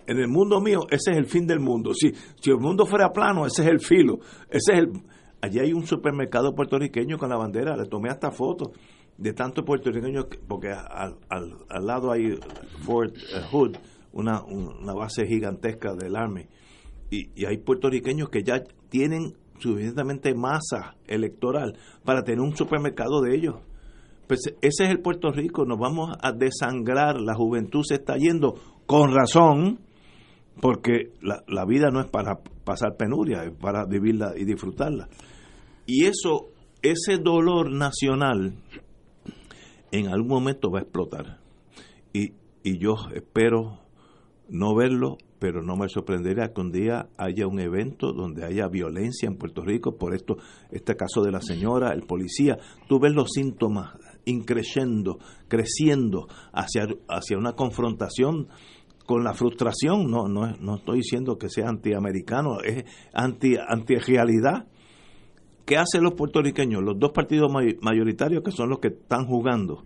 En 0.09 0.19
el 0.19 0.29
mundo 0.29 0.61
mío, 0.61 0.87
ese 0.91 1.13
es 1.13 1.17
el 1.17 1.27
fin 1.27 1.47
del 1.47 1.59
mundo. 1.59 1.93
Si, 1.93 2.13
si 2.41 2.51
el 2.51 2.59
mundo 2.59 2.87
fuera 2.87 3.13
plano, 3.13 3.45
ese 3.45 3.63
es 3.63 3.69
el 3.69 3.81
filo. 3.81 4.19
Ese 4.49 4.73
es 4.73 4.79
el. 4.79 4.93
Allí 5.41 5.59
hay 5.59 5.73
un 5.73 5.87
supermercado 5.87 6.55
puertorriqueño 6.55 7.19
con 7.19 7.29
la 7.29 7.37
bandera, 7.37 7.77
le 7.77 7.87
tomé 7.87 8.09
hasta 8.09 8.31
fotos 8.31 8.71
de 9.19 9.33
tantos 9.33 9.65
puertorriqueños, 9.65 10.27
porque 10.47 10.69
al, 10.69 11.17
al, 11.29 11.87
lado 11.87 12.11
hay 12.11 12.39
Fort 12.85 13.17
Hood, 13.51 13.77
una, 14.13 14.43
una 14.45 14.95
base 14.95 15.27
gigantesca 15.27 15.95
del 15.95 16.17
Army 16.17 16.47
y, 17.11 17.45
hay 17.45 17.59
puertorriqueños 17.59 18.29
que 18.29 18.43
ya 18.43 18.63
tienen 18.89 19.35
suficientemente 19.59 20.35
masa 20.35 20.97
electoral 21.07 21.79
para 22.05 22.23
tener 22.23 22.41
un 22.41 22.57
supermercado 22.57 23.21
de 23.23 23.35
ellos. 23.35 23.57
Pues 24.27 24.41
ese 24.61 24.85
es 24.85 24.91
el 24.91 25.01
Puerto 25.01 25.31
Rico, 25.31 25.65
nos 25.65 25.79
vamos 25.79 26.17
a 26.21 26.33
desangrar, 26.33 27.21
la 27.21 27.35
juventud 27.35 27.83
se 27.87 27.95
está 27.95 28.17
yendo 28.17 28.55
con 28.87 29.15
razón, 29.15 29.79
porque 30.61 31.13
la, 31.21 31.45
la 31.47 31.65
vida 31.65 31.91
no 31.91 32.01
es 32.01 32.11
para 32.11 32.41
pasar 32.65 32.97
penuria, 32.97 33.45
es 33.45 33.53
para 33.53 33.85
vivirla 33.87 34.33
y 34.37 34.45
disfrutarla. 34.45 35.09
Y 35.87 36.07
eso, 36.07 36.49
ese 36.83 37.19
dolor 37.19 37.71
nacional, 37.71 38.55
en 39.93 40.09
algún 40.09 40.29
momento 40.29 40.71
va 40.71 40.81
a 40.81 40.83
explotar. 40.83 41.39
Y, 42.13 42.33
y 42.65 42.79
yo 42.79 42.97
espero 43.15 43.79
no 44.49 44.75
verlo 44.75 45.19
pero 45.39 45.63
no 45.63 45.77
me 45.77 45.89
sorprendería 45.89 46.53
que 46.53 46.61
un 46.61 46.73
día 46.73 47.09
haya 47.17 47.47
un 47.47 47.61
evento 47.61 48.13
donde 48.13 48.45
haya 48.45 48.69
violencia 48.69 49.27
en 49.27 49.37
Puerto 49.37 49.63
Rico 49.63 49.97
por 49.97 50.15
esto, 50.15 50.37
este 50.71 50.97
caso 50.97 51.23
de 51.23 51.31
la 51.31 51.41
señora, 51.41 51.93
el 51.93 52.03
policía. 52.03 52.59
Tú 52.89 52.99
ves 52.99 53.13
los 53.13 53.33
síntomas 53.33 53.97
increciendo, 54.25 55.19
creciendo 55.49 56.27
hacia, 56.53 56.89
hacia 57.09 57.39
una 57.39 57.53
confrontación 57.53 58.49
con 59.05 59.25
la 59.25 59.35
frustración. 59.35 60.11
No, 60.11 60.29
no, 60.29 60.57
no 60.61 60.77
estoy 60.77 60.99
diciendo 60.99 61.39
que 61.39 61.49
sea 61.49 61.69
antiamericano, 61.69 62.61
es 62.63 62.85
anti, 63.13 63.57
anti 63.57 63.97
realidad. 63.97 64.67
¿Qué 65.65 65.77
hacen 65.77 66.03
los 66.03 66.15
puertorriqueños? 66.15 66.83
Los 66.83 66.99
dos 66.99 67.11
partidos 67.13 67.51
mayoritarios 67.81 68.43
que 68.43 68.53
son 68.53 68.69
los 68.69 68.79
que 68.79 68.89
están 68.89 69.27
jugando 69.27 69.85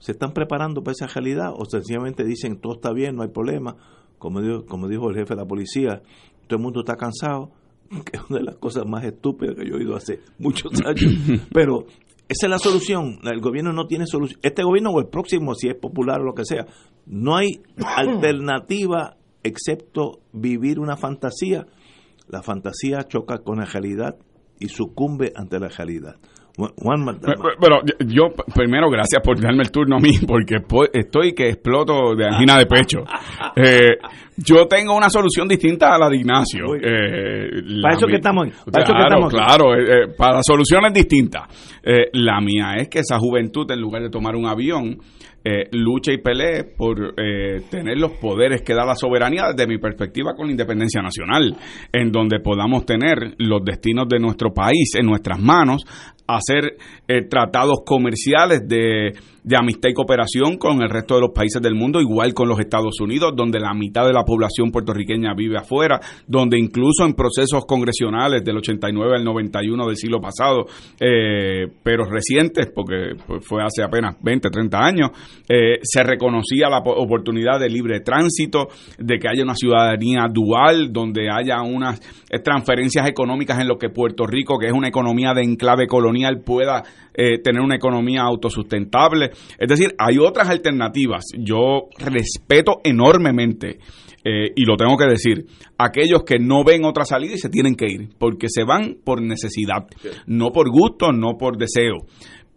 ¿Se 0.00 0.12
están 0.12 0.32
preparando 0.32 0.82
para 0.82 0.92
esa 0.92 1.06
realidad 1.06 1.52
o 1.54 1.66
sencillamente 1.66 2.24
dicen 2.24 2.58
todo 2.58 2.74
está 2.74 2.90
bien, 2.92 3.16
no 3.16 3.22
hay 3.22 3.28
problema? 3.28 3.76
Como 4.20 4.42
dijo, 4.42 4.66
como 4.66 4.86
dijo 4.86 5.08
el 5.08 5.16
jefe 5.16 5.34
de 5.34 5.40
la 5.40 5.46
policía, 5.46 6.02
todo 6.46 6.58
el 6.58 6.62
mundo 6.62 6.80
está 6.80 6.94
cansado, 6.94 7.50
que 7.88 8.18
es 8.18 8.22
una 8.28 8.38
de 8.38 8.44
las 8.44 8.56
cosas 8.58 8.84
más 8.86 9.02
estúpidas 9.02 9.56
que 9.56 9.66
yo 9.66 9.74
he 9.74 9.78
oído 9.78 9.96
hace 9.96 10.20
muchos 10.38 10.70
años. 10.86 11.48
Pero 11.52 11.86
esa 12.28 12.46
es 12.46 12.50
la 12.50 12.58
solución. 12.58 13.18
El 13.24 13.40
gobierno 13.40 13.72
no 13.72 13.86
tiene 13.86 14.06
solución. 14.06 14.38
Este 14.42 14.62
gobierno 14.62 14.90
o 14.90 15.00
el 15.00 15.08
próximo, 15.08 15.54
si 15.54 15.68
es 15.68 15.74
popular 15.74 16.20
o 16.20 16.24
lo 16.24 16.34
que 16.34 16.44
sea, 16.44 16.66
no 17.06 17.36
hay 17.36 17.62
alternativa 17.96 19.16
excepto 19.42 20.20
vivir 20.32 20.78
una 20.78 20.96
fantasía. 20.96 21.66
La 22.28 22.42
fantasía 22.42 23.08
choca 23.08 23.38
con 23.38 23.58
la 23.58 23.64
realidad 23.64 24.16
y 24.58 24.68
sucumbe 24.68 25.32
ante 25.34 25.58
la 25.58 25.68
realidad. 25.68 26.16
Juan 26.56 27.18
Pero 27.60 27.80
yo, 28.06 28.30
primero, 28.54 28.90
gracias 28.90 29.22
por 29.22 29.40
darme 29.40 29.62
el 29.62 29.70
turno 29.70 29.96
a 29.96 30.00
mí, 30.00 30.18
porque 30.26 30.56
estoy 30.92 31.32
que 31.32 31.48
exploto 31.48 32.14
de 32.14 32.26
angina 32.26 32.58
de 32.58 32.66
pecho. 32.66 33.04
Eh, 33.56 33.98
yo 34.44 34.66
tengo 34.66 34.96
una 34.96 35.08
solución 35.08 35.48
distinta 35.48 35.94
a 35.94 35.98
la 35.98 36.08
de 36.08 36.16
Ignacio. 36.16 36.74
Eh, 36.74 37.62
para 37.82 37.94
eso 37.94 38.06
que 38.06 38.16
estamos 38.16 38.48
Para 38.70 38.84
claro, 38.84 39.28
claro, 39.28 39.74
eh, 39.74 40.08
para 40.16 40.40
soluciones 40.42 40.92
distintas. 40.92 41.42
la 42.12 42.40
mía 42.40 42.76
es 42.78 42.88
que 42.88 43.00
esa 43.00 43.18
juventud, 43.18 43.70
en 43.70 43.80
lugar 43.80 44.02
de 44.02 44.10
tomar 44.10 44.36
un 44.36 44.46
avión, 44.46 44.98
eh, 45.42 45.68
lucha 45.72 46.12
y 46.12 46.18
pelee 46.18 46.64
por 46.64 47.14
eh, 47.16 47.62
tener 47.70 47.96
los 47.96 48.12
poderes 48.12 48.60
que 48.60 48.74
da 48.74 48.84
la 48.84 48.94
soberanía 48.94 49.44
desde 49.54 49.66
mi 49.66 49.78
perspectiva 49.78 50.34
con 50.34 50.46
la 50.46 50.50
independencia 50.50 51.00
nacional, 51.00 51.56
en 51.90 52.12
donde 52.12 52.40
podamos 52.40 52.84
tener 52.84 53.36
los 53.38 53.64
destinos 53.64 54.06
de 54.06 54.18
nuestro 54.18 54.52
país 54.52 54.94
en 54.98 55.06
nuestras 55.06 55.40
manos, 55.40 55.82
hacer 56.26 56.76
eh, 57.08 57.22
tratados 57.22 57.78
comerciales 57.86 58.68
de 58.68 59.12
de 59.42 59.56
amistad 59.56 59.90
y 59.90 59.94
cooperación 59.94 60.56
con 60.56 60.82
el 60.82 60.90
resto 60.90 61.14
de 61.14 61.22
los 61.22 61.30
países 61.34 61.60
del 61.62 61.74
mundo, 61.74 62.00
igual 62.00 62.34
con 62.34 62.48
los 62.48 62.60
Estados 62.60 63.00
Unidos, 63.00 63.32
donde 63.34 63.60
la 63.60 63.74
mitad 63.74 64.06
de 64.06 64.12
la 64.12 64.24
población 64.24 64.70
puertorriqueña 64.70 65.34
vive 65.34 65.58
afuera, 65.58 66.00
donde 66.26 66.58
incluso 66.58 67.04
en 67.04 67.14
procesos 67.14 67.64
congresionales 67.66 68.44
del 68.44 68.58
89 68.58 69.16
al 69.16 69.24
91 69.24 69.86
del 69.86 69.96
siglo 69.96 70.20
pasado, 70.20 70.66
eh, 71.00 71.66
pero 71.82 72.04
recientes, 72.04 72.70
porque 72.74 73.14
fue 73.40 73.62
hace 73.62 73.82
apenas 73.82 74.16
20, 74.22 74.50
30 74.50 74.78
años, 74.78 75.10
eh, 75.48 75.78
se 75.82 76.02
reconocía 76.02 76.68
la 76.68 76.78
oportunidad 76.78 77.58
de 77.58 77.68
libre 77.68 78.00
tránsito, 78.00 78.68
de 78.98 79.18
que 79.18 79.28
haya 79.28 79.42
una 79.42 79.54
ciudadanía 79.54 80.26
dual, 80.32 80.92
donde 80.92 81.28
haya 81.30 81.62
unas 81.62 82.00
transferencias 82.44 83.08
económicas 83.08 83.58
en 83.60 83.68
lo 83.68 83.78
que 83.78 83.88
Puerto 83.88 84.26
Rico, 84.26 84.58
que 84.58 84.66
es 84.66 84.72
una 84.72 84.88
economía 84.88 85.32
de 85.34 85.42
enclave 85.42 85.86
colonial, 85.86 86.40
pueda 86.44 86.82
eh, 87.12 87.38
tener 87.42 87.60
una 87.60 87.76
economía 87.76 88.22
autosustentable. 88.22 89.29
Es 89.58 89.68
decir, 89.68 89.94
hay 89.98 90.18
otras 90.18 90.48
alternativas. 90.48 91.24
Yo 91.38 91.88
respeto 91.98 92.80
enormemente, 92.84 93.78
eh, 94.24 94.52
y 94.54 94.64
lo 94.64 94.76
tengo 94.76 94.96
que 94.96 95.06
decir, 95.06 95.46
aquellos 95.78 96.24
que 96.24 96.38
no 96.38 96.64
ven 96.64 96.84
otra 96.84 97.04
salida 97.04 97.34
y 97.34 97.38
se 97.38 97.48
tienen 97.48 97.74
que 97.74 97.86
ir, 97.86 98.08
porque 98.18 98.48
se 98.48 98.64
van 98.64 98.98
por 99.04 99.22
necesidad, 99.22 99.86
no 100.26 100.50
por 100.50 100.70
gusto, 100.70 101.12
no 101.12 101.36
por 101.38 101.56
deseo 101.56 102.06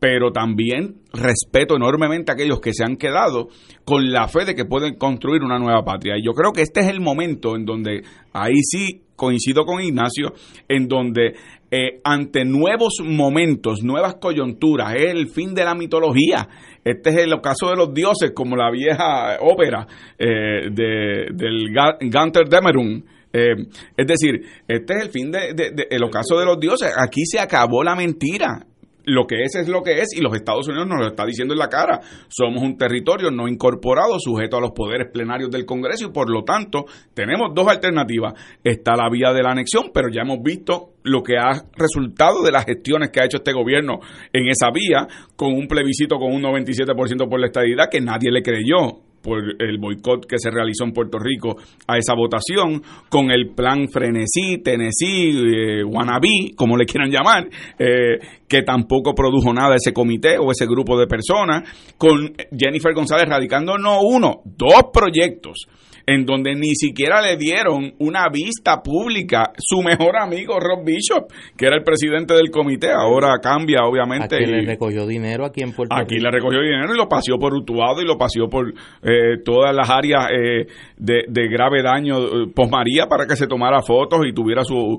pero 0.04 0.34
también 0.34 0.96
respeto 1.14 1.78
enormemente 1.78 2.30
a 2.30 2.36
aquellos 2.36 2.60
que 2.60 2.74
se 2.74 2.84
han 2.84 2.98
quedado 2.98 3.48
con 3.86 4.12
la 4.12 4.28
fe 4.28 4.44
de 4.44 4.54
que 4.54 4.66
pueden 4.66 4.96
construir 4.96 5.44
una 5.44 5.60
nueva 5.60 5.86
patria. 5.86 6.18
Y 6.18 6.26
yo 6.26 6.34
creo 6.34 6.52
que 6.52 6.62
este 6.62 6.82
es 6.82 6.88
el 6.90 7.00
momento 7.00 7.56
en 7.56 7.64
donde 7.64 8.02
ahí 8.34 8.62
sí 8.64 9.04
coincido 9.16 9.64
con 9.64 9.82
Ignacio, 9.82 10.34
en 10.68 10.90
donde 10.90 11.36
eh, 11.76 12.02
ante 12.04 12.46
nuevos 12.46 13.02
momentos, 13.04 13.82
nuevas 13.82 14.18
coyunturas, 14.22 14.94
es 14.94 15.12
el 15.12 15.28
fin 15.30 15.56
de 15.56 15.66
la 15.66 15.74
mitología. 15.74 16.48
Este 16.84 17.10
es 17.10 17.16
el 17.16 17.34
ocaso 17.34 17.72
de 17.72 17.76
los 17.76 17.92
dioses, 17.92 18.32
como 18.36 18.56
la 18.56 18.70
vieja 18.70 19.40
ópera 19.42 19.88
eh, 20.20 20.70
de, 20.72 21.30
del 21.34 21.74
Ganter 22.12 22.48
Demerun. 22.48 23.04
Eh, 23.34 23.56
es 23.98 24.06
decir, 24.06 24.40
este 24.68 24.94
es 24.94 25.02
el 25.02 25.10
fin 25.10 25.32
del 25.32 25.56
de, 25.56 25.88
el 25.90 26.04
ocaso 26.04 26.38
de 26.38 26.46
los 26.46 26.60
dioses. 26.60 26.94
Aquí 26.96 27.26
se 27.26 27.40
acabó 27.40 27.84
la 27.84 27.96
mentira 27.96 28.68
lo 29.06 29.26
que 29.26 29.43
es 29.43 29.56
es 29.56 29.68
lo 29.68 29.82
que 29.82 30.01
es 30.01 30.16
y 30.16 30.22
los 30.22 30.36
Estados 30.36 30.68
Unidos 30.68 30.88
nos 30.88 30.99
lo 30.99 31.08
está 31.08 31.26
diciendo 31.26 31.54
en 31.54 31.60
la 31.60 31.70
cara. 31.70 32.01
Somos 32.28 32.62
un 32.62 32.78
territorio 32.78 33.32
no 33.32 33.47
incorporado, 33.47 34.20
sujeto 34.20 34.58
a 34.58 34.62
los 34.62 34.72
poderes 34.72 35.12
plenarios 35.12 35.49
del 35.51 35.66
Congreso 35.66 36.08
y 36.08 36.12
por 36.12 36.30
lo 36.30 36.43
tanto 36.43 36.86
tenemos 37.14 37.54
dos 37.54 37.68
alternativas. 37.68 38.34
Está 38.64 38.95
la 38.95 39.10
vía 39.10 39.34
de 39.34 39.43
la 39.43 39.51
anexión, 39.51 39.91
pero 39.93 40.10
ya 40.10 40.22
hemos 40.22 40.41
visto 40.41 40.93
lo 41.04 41.22
que 41.22 41.38
ha 41.38 41.66
resultado 41.76 42.43
de 42.43 42.51
las 42.51 42.66
gestiones 42.66 43.10
que 43.10 43.22
ha 43.22 43.26
hecho 43.26 43.38
este 43.38 43.54
gobierno 43.54 43.99
en 44.32 44.47
esa 44.47 44.72
vía, 44.72 45.08
con 45.36 45.54
un 45.54 45.68
plebiscito 45.68 46.18
con 46.18 46.32
un 46.32 46.41
97% 46.41 47.30
por 47.30 47.39
la 47.39 47.47
estadidad 47.47 47.89
que 47.91 48.01
nadie 48.01 48.32
le 48.32 48.41
creyó 48.41 49.12
por 49.24 49.40
el 49.60 49.78
boicot 49.80 50.26
que 50.26 50.38
se 50.38 50.52
realizó 50.52 50.84
en 50.84 50.92
Puerto 50.92 51.18
Rico 51.18 51.56
a 51.88 51.98
esa 51.98 52.14
votación, 52.14 52.84
con 53.10 53.32
el 53.32 53.52
plan 53.56 53.88
Frenesí, 53.88 54.58
Tennessee, 54.62 55.80
eh, 55.80 55.84
Wannabe, 55.84 56.52
como 56.56 56.76
le 56.76 56.86
quieran 56.86 57.10
llamar, 57.10 57.48
eh, 57.80 58.20
que 58.48 58.62
tampoco 58.62 59.16
produjo 59.16 59.54
nada 59.54 59.76
ese 59.76 59.94
comité 59.94 60.38
o 60.38 60.52
ese 60.52 60.66
grupo 60.66 61.00
de 61.00 61.08
personas, 61.08 61.64
con 61.98 62.34
Jennifer 62.56 62.94
González 62.94 63.28
radicando 63.28 63.78
no 63.78 64.02
uno, 64.02 64.42
dos 64.46 64.90
proyectos 64.94 65.68
en 66.06 66.26
donde 66.26 66.56
ni 66.56 66.76
siquiera 66.76 67.22
le 67.22 67.38
dieron 67.38 67.93
una 67.99 68.28
vista 68.30 68.82
pública 68.82 69.51
su 69.58 69.82
mejor 69.82 70.18
amigo 70.18 70.60
Rob 70.60 70.86
Bishop, 70.86 71.32
que 71.58 71.66
era 71.66 71.78
el 71.78 71.84
presidente 71.84 72.34
del 72.34 72.51
comité, 72.51 72.91
ahora 72.91 73.39
cambia 73.41 73.82
obviamente. 73.84 74.36
Aquí 74.36 74.45
le 74.45 74.66
recogió 74.66 75.06
dinero 75.06 75.45
aquí 75.45 75.64
en 75.64 75.72
Puerto 75.74 75.95
Aquí 75.95 76.20
le 76.20 76.30
recogió 76.32 76.60
dinero 76.62 76.93
y 76.93 76.97
lo 76.97 77.08
paseó 77.08 77.38
por 77.38 77.54
Utuado 77.54 78.01
y 78.01 78.06
lo 78.06 78.18
paseó 78.18 78.47
por 78.49 78.74
eh, 79.04 79.38
todas 79.43 79.76
las 79.76 79.89
áreas 79.89 80.28
eh, 80.32 80.68
de, 80.97 81.47
grave 81.47 81.82
daño 81.84 82.20
eh, 82.20 82.51
posmaría 82.54 83.08
para 83.08 83.26
que 83.26 83.36
se 83.36 83.47
tomara 83.47 83.82
fotos 83.82 84.22
y 84.28 84.34
tuviera 84.34 84.64
su, 84.64 84.97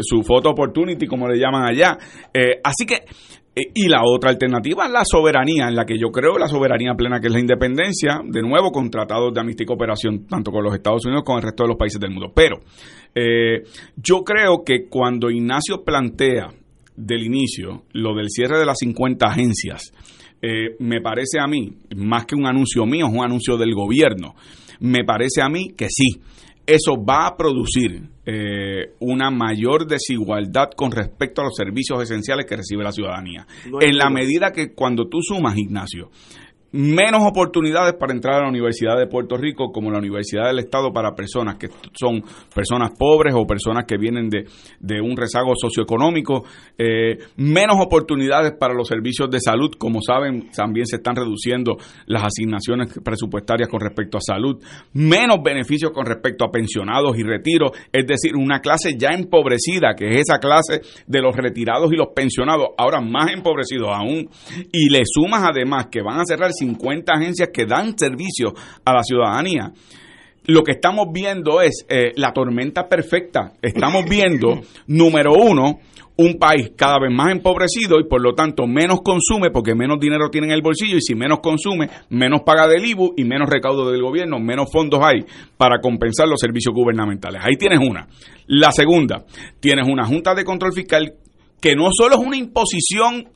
su 0.00 0.22
photo 0.22 0.50
opportunity, 0.50 1.06
como 1.06 1.28
le 1.28 1.38
llaman 1.38 1.68
allá. 1.68 1.96
así 2.64 2.86
que 2.86 2.94
eh, 2.94 3.39
y 3.54 3.88
la 3.88 4.02
otra 4.04 4.30
alternativa 4.30 4.86
es 4.86 4.92
la 4.92 5.04
soberanía, 5.04 5.68
en 5.68 5.74
la 5.74 5.84
que 5.84 5.98
yo 5.98 6.10
creo 6.10 6.38
la 6.38 6.46
soberanía 6.46 6.94
plena, 6.94 7.20
que 7.20 7.26
es 7.26 7.32
la 7.32 7.40
independencia, 7.40 8.20
de 8.24 8.42
nuevo 8.42 8.70
con 8.70 8.90
tratados 8.90 9.34
de 9.34 9.40
amistad 9.40 9.64
y 9.64 9.66
cooperación, 9.66 10.26
tanto 10.26 10.52
con 10.52 10.62
los 10.62 10.74
Estados 10.74 11.04
Unidos 11.04 11.24
como 11.24 11.36
con 11.36 11.42
el 11.42 11.50
resto 11.50 11.64
de 11.64 11.68
los 11.68 11.76
países 11.76 12.00
del 12.00 12.10
mundo. 12.10 12.32
Pero 12.34 12.60
eh, 13.14 13.64
yo 13.96 14.22
creo 14.22 14.62
que 14.64 14.88
cuando 14.88 15.30
Ignacio 15.30 15.82
plantea 15.84 16.52
del 16.96 17.24
inicio 17.24 17.84
lo 17.92 18.14
del 18.14 18.30
cierre 18.30 18.58
de 18.58 18.66
las 18.66 18.78
50 18.78 19.26
agencias, 19.26 19.92
eh, 20.40 20.76
me 20.78 21.00
parece 21.00 21.40
a 21.40 21.46
mí, 21.46 21.72
más 21.96 22.26
que 22.26 22.36
un 22.36 22.46
anuncio 22.46 22.86
mío, 22.86 23.06
es 23.06 23.12
un 23.12 23.24
anuncio 23.24 23.56
del 23.56 23.74
gobierno, 23.74 24.34
me 24.78 25.04
parece 25.04 25.42
a 25.42 25.48
mí 25.48 25.72
que 25.76 25.88
sí 25.90 26.20
eso 26.74 26.94
va 26.96 27.26
a 27.26 27.36
producir 27.36 28.02
eh, 28.24 28.94
una 29.00 29.30
mayor 29.30 29.86
desigualdad 29.86 30.70
con 30.76 30.92
respecto 30.92 31.40
a 31.40 31.44
los 31.44 31.56
servicios 31.56 32.02
esenciales 32.02 32.46
que 32.46 32.56
recibe 32.56 32.84
la 32.84 32.92
ciudadanía. 32.92 33.46
en 33.80 33.96
la 33.96 34.08
medida 34.08 34.52
que 34.52 34.72
cuando 34.72 35.08
tú 35.08 35.18
sumas, 35.20 35.56
Ignacio, 35.56 36.10
menos 36.72 37.22
oportunidades 37.24 37.94
para 37.94 38.12
entrar 38.12 38.36
a 38.36 38.42
la 38.42 38.48
Universidad 38.48 38.96
de 38.98 39.06
Puerto 39.06 39.36
Rico 39.36 39.72
como 39.72 39.90
la 39.90 39.98
Universidad 39.98 40.46
del 40.46 40.60
Estado 40.60 40.92
para 40.92 41.14
personas 41.14 41.56
que 41.56 41.68
son 41.98 42.22
personas 42.54 42.92
pobres 42.98 43.34
o 43.36 43.46
personas 43.46 43.84
que 43.86 43.96
vienen 43.96 44.28
de, 44.28 44.46
de 44.78 45.00
un 45.00 45.16
rezago 45.16 45.52
socioeconómico, 45.56 46.44
eh, 46.78 47.18
menos 47.36 47.76
oportunidades 47.80 48.52
para 48.52 48.74
los 48.74 48.88
servicios 48.88 49.30
de 49.30 49.40
salud, 49.40 49.70
como 49.78 50.00
saben, 50.00 50.50
también 50.50 50.86
se 50.86 50.96
están 50.96 51.16
reduciendo 51.16 51.76
las 52.06 52.24
asignaciones 52.24 52.98
presupuestarias 53.02 53.68
con 53.68 53.80
respecto 53.80 54.18
a 54.18 54.20
salud, 54.20 54.62
menos 54.92 55.38
beneficios 55.42 55.90
con 55.92 56.06
respecto 56.06 56.44
a 56.44 56.50
pensionados 56.50 57.18
y 57.18 57.22
retiros, 57.22 57.72
es 57.92 58.06
decir, 58.06 58.36
una 58.36 58.60
clase 58.60 58.96
ya 58.96 59.10
empobrecida, 59.10 59.94
que 59.96 60.08
es 60.08 60.20
esa 60.20 60.38
clase 60.38 60.82
de 61.06 61.20
los 61.20 61.36
retirados 61.36 61.92
y 61.92 61.96
los 61.96 62.08
pensionados, 62.14 62.68
ahora 62.78 63.00
más 63.00 63.32
empobrecidos 63.32 63.88
aún, 63.92 64.28
y 64.72 64.88
le 64.88 65.02
sumas 65.04 65.42
además 65.48 65.86
que 65.90 66.02
van 66.02 66.20
a 66.20 66.24
cerrar 66.24 66.52
50 66.60 67.12
agencias 67.12 67.48
que 67.52 67.66
dan 67.66 67.98
servicio 67.98 68.54
a 68.84 68.92
la 68.92 69.02
ciudadanía. 69.02 69.72
Lo 70.46 70.62
que 70.62 70.72
estamos 70.72 71.08
viendo 71.12 71.60
es 71.60 71.84
eh, 71.88 72.12
la 72.16 72.32
tormenta 72.32 72.88
perfecta. 72.88 73.52
Estamos 73.60 74.04
viendo, 74.08 74.60
número 74.86 75.32
uno, 75.34 75.80
un 76.16 76.38
país 76.38 76.72
cada 76.76 76.98
vez 76.98 77.10
más 77.10 77.32
empobrecido 77.32 77.98
y 77.98 78.04
por 78.04 78.20
lo 78.20 78.34
tanto 78.34 78.66
menos 78.66 79.00
consume 79.02 79.50
porque 79.50 79.74
menos 79.74 79.98
dinero 79.98 80.28
tiene 80.28 80.48
en 80.48 80.52
el 80.52 80.60
bolsillo 80.60 80.96
y 80.96 81.00
si 81.00 81.14
menos 81.14 81.40
consume, 81.40 81.88
menos 82.10 82.42
paga 82.44 82.68
del 82.68 82.84
IBU 82.84 83.14
y 83.16 83.24
menos 83.24 83.48
recaudo 83.48 83.90
del 83.90 84.02
gobierno, 84.02 84.38
menos 84.38 84.70
fondos 84.70 85.00
hay 85.02 85.24
para 85.56 85.80
compensar 85.80 86.28
los 86.28 86.38
servicios 86.38 86.74
gubernamentales. 86.74 87.40
Ahí 87.42 87.56
tienes 87.56 87.78
una. 87.78 88.06
La 88.46 88.70
segunda, 88.70 89.24
tienes 89.60 89.88
una 89.88 90.04
Junta 90.04 90.34
de 90.34 90.44
Control 90.44 90.74
Fiscal 90.74 91.14
que 91.60 91.74
no 91.74 91.88
solo 91.90 92.16
es 92.16 92.26
una 92.26 92.36
imposición 92.36 93.28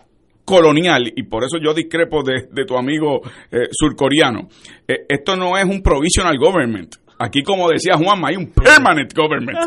colonial, 0.45 1.13
y 1.15 1.23
por 1.25 1.45
eso 1.45 1.59
yo 1.63 1.73
discrepo 1.73 2.23
de, 2.23 2.65
tu 2.67 2.77
amigo 2.77 3.21
eh, 3.51 3.69
surcoreano, 3.71 4.49
eh, 4.87 5.07
esto 5.09 5.37
no 5.37 5.57
es 5.57 5.65
un 5.65 5.83
provisional 5.83 6.37
government. 6.39 6.97
Aquí, 7.25 7.43
como 7.43 7.71
decía 7.71 7.97
Juanma, 7.97 8.29
hay 8.29 8.37
un 8.37 8.53
permanent 8.53 9.15
government. 9.15 9.59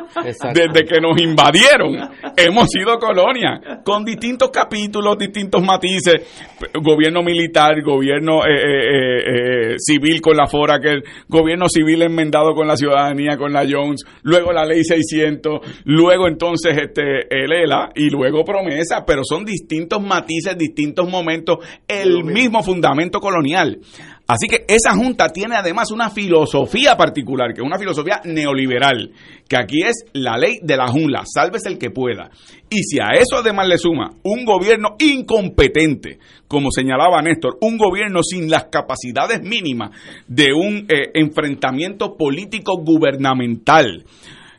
Desde 0.53 0.85
que 0.85 1.01
nos 1.01 1.19
invadieron, 1.19 1.97
hemos 2.35 2.69
sido 2.69 2.99
colonia, 2.99 3.81
con 3.83 4.05
distintos 4.05 4.51
capítulos, 4.51 5.17
distintos 5.17 5.63
matices. 5.63 6.21
Gobierno 6.79 7.23
militar, 7.23 7.81
gobierno 7.81 8.45
eh, 8.45 8.51
eh, 8.51 9.71
eh, 9.71 9.75
civil 9.79 10.21
con 10.21 10.37
la 10.37 10.45
FORA, 10.45 10.79
que 10.79 10.89
el 10.89 11.03
gobierno 11.27 11.67
civil 11.67 12.03
enmendado 12.03 12.53
con 12.53 12.67
la 12.67 12.75
ciudadanía, 12.75 13.37
con 13.37 13.51
la 13.51 13.65
Jones, 13.67 14.03
luego 14.21 14.53
la 14.53 14.63
ley 14.65 14.83
600, 14.83 15.83
luego 15.85 16.27
entonces 16.27 16.77
este 16.77 17.25
el 17.29 17.51
ELA 17.51 17.89
y 17.95 18.09
luego 18.11 18.43
promesa, 18.43 19.03
pero 19.05 19.23
son 19.23 19.45
distintos 19.45 20.01
matices, 20.01 20.55
distintos 20.57 21.09
momentos, 21.09 21.57
el 21.87 22.23
mismo 22.23 22.61
fundamento 22.61 23.19
colonial. 23.19 23.79
Así 24.27 24.47
que 24.49 24.65
esa 24.67 24.93
junta 24.93 25.29
tiene 25.29 25.55
además 25.55 25.89
una 25.89 26.09
filosofía 26.09 26.97
particular, 26.97 27.53
que 27.53 27.61
es 27.61 27.65
una 27.65 27.79
filosofía 27.79 28.19
neoliberal, 28.25 29.11
que 29.47 29.55
aquí 29.55 29.83
es 29.83 30.03
la 30.11 30.37
ley 30.37 30.59
de 30.61 30.75
la 30.75 30.87
jungla, 30.87 31.23
sálvese 31.25 31.69
el 31.69 31.77
que 31.77 31.91
pueda. 31.91 32.29
Y 32.69 32.83
si 32.83 32.99
a 32.99 33.13
eso 33.13 33.37
además 33.37 33.69
le 33.69 33.77
suma 33.77 34.11
un 34.23 34.43
gobierno 34.43 34.97
incompetente, 34.99 36.19
como 36.49 36.71
señalaba 36.71 37.21
Néstor, 37.21 37.57
un 37.61 37.77
gobierno 37.77 38.21
sin 38.21 38.49
las 38.49 38.65
capacidades 38.65 39.41
mínimas 39.41 39.91
de 40.27 40.51
un 40.51 40.85
eh, 40.89 41.09
enfrentamiento 41.13 42.17
político 42.17 42.77
gubernamental, 42.83 44.03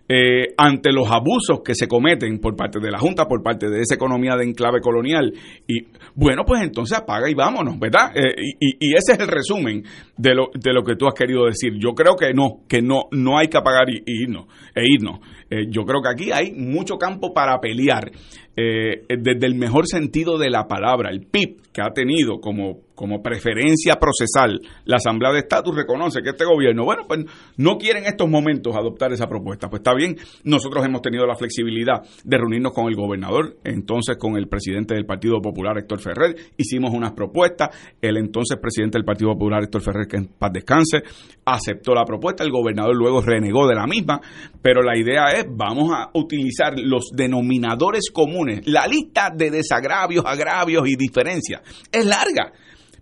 eh, 0.08 0.54
ante 0.56 0.90
los 0.90 1.10
abusos 1.10 1.60
que 1.62 1.74
se 1.74 1.86
cometen 1.86 2.38
por 2.38 2.56
parte 2.56 2.80
de 2.80 2.90
la 2.90 2.98
Junta, 2.98 3.26
por 3.26 3.42
parte 3.42 3.68
de 3.68 3.80
esa 3.82 3.94
economía 3.94 4.36
de 4.36 4.44
enclave 4.44 4.80
colonial. 4.80 5.32
Y 5.66 5.86
bueno, 6.14 6.44
pues 6.46 6.62
entonces 6.62 6.96
apaga 6.96 7.28
y 7.28 7.34
vámonos, 7.34 7.78
¿verdad? 7.78 8.16
Eh, 8.16 8.34
y, 8.58 8.94
ese 8.94 9.12
es 9.12 9.18
el 9.18 9.28
resumen 9.28 9.84
de 10.16 10.34
lo, 10.34 10.48
de 10.54 10.72
lo 10.72 10.82
que 10.82 10.96
tú 10.96 11.06
has 11.06 11.14
querido 11.14 11.44
decir. 11.44 11.74
Yo 11.78 11.92
creo 11.92 12.16
que 12.16 12.32
no, 12.32 12.62
que 12.66 12.80
no, 12.80 13.04
no 13.12 13.38
hay 13.38 13.48
que 13.48 13.58
apagar 13.58 13.90
y, 13.90 14.02
irnos, 14.06 14.46
e 14.74 14.82
irnos. 14.86 15.20
Eh, 15.50 15.66
yo 15.68 15.84
creo 15.84 16.00
que 16.00 16.08
aquí 16.08 16.30
hay 16.32 16.52
mucho 16.52 16.96
campo 16.96 17.34
para 17.34 17.60
pelear. 17.60 18.10
desde 18.56 19.46
el 19.46 19.54
mejor 19.54 19.86
sentido 19.86 20.38
de 20.38 20.50
la 20.50 20.66
palabra, 20.66 21.10
el 21.10 21.20
PIB 21.20 21.70
que 21.72 21.82
ha 21.82 21.90
tenido 21.90 22.40
como 22.40 22.87
como 22.98 23.22
preferencia 23.22 23.94
procesal, 23.94 24.60
la 24.84 24.96
Asamblea 24.96 25.30
de 25.30 25.38
Estatus 25.38 25.72
reconoce 25.72 26.20
que 26.20 26.30
este 26.30 26.44
gobierno, 26.44 26.84
bueno, 26.84 27.04
pues 27.06 27.26
no 27.56 27.78
quiere 27.78 28.00
en 28.00 28.06
estos 28.06 28.28
momentos 28.28 28.74
adoptar 28.74 29.12
esa 29.12 29.28
propuesta. 29.28 29.70
Pues 29.70 29.80
está 29.80 29.94
bien, 29.94 30.16
nosotros 30.42 30.84
hemos 30.84 31.00
tenido 31.00 31.24
la 31.24 31.36
flexibilidad 31.36 32.02
de 32.24 32.36
reunirnos 32.36 32.72
con 32.72 32.88
el 32.88 32.96
gobernador, 32.96 33.56
entonces 33.62 34.16
con 34.16 34.36
el 34.36 34.48
presidente 34.48 34.94
del 34.94 35.06
Partido 35.06 35.40
Popular, 35.40 35.78
Héctor 35.78 36.00
Ferrer, 36.00 36.34
hicimos 36.56 36.90
unas 36.92 37.12
propuestas, 37.12 37.68
el 38.02 38.16
entonces 38.16 38.58
presidente 38.60 38.98
del 38.98 39.04
Partido 39.04 39.30
Popular, 39.30 39.62
Héctor 39.62 39.82
Ferrer, 39.82 40.08
que 40.08 40.16
en 40.16 40.26
paz 40.26 40.50
descanse, 40.52 40.98
aceptó 41.44 41.94
la 41.94 42.04
propuesta, 42.04 42.42
el 42.42 42.50
gobernador 42.50 42.96
luego 42.96 43.20
renegó 43.20 43.68
de 43.68 43.76
la 43.76 43.86
misma, 43.86 44.20
pero 44.60 44.82
la 44.82 44.98
idea 44.98 45.30
es, 45.36 45.46
vamos 45.48 45.92
a 45.94 46.10
utilizar 46.14 46.72
los 46.76 47.10
denominadores 47.14 48.10
comunes, 48.10 48.66
la 48.66 48.88
lista 48.88 49.30
de 49.32 49.52
desagravios, 49.52 50.24
agravios 50.26 50.82
y 50.88 50.96
diferencias 50.96 51.62
es 51.92 52.04
larga. 52.04 52.52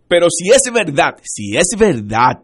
Pero 0.08 0.28
si 0.30 0.50
es 0.50 0.62
verdad, 0.72 1.16
si 1.22 1.56
es 1.56 1.68
verdad 1.78 2.42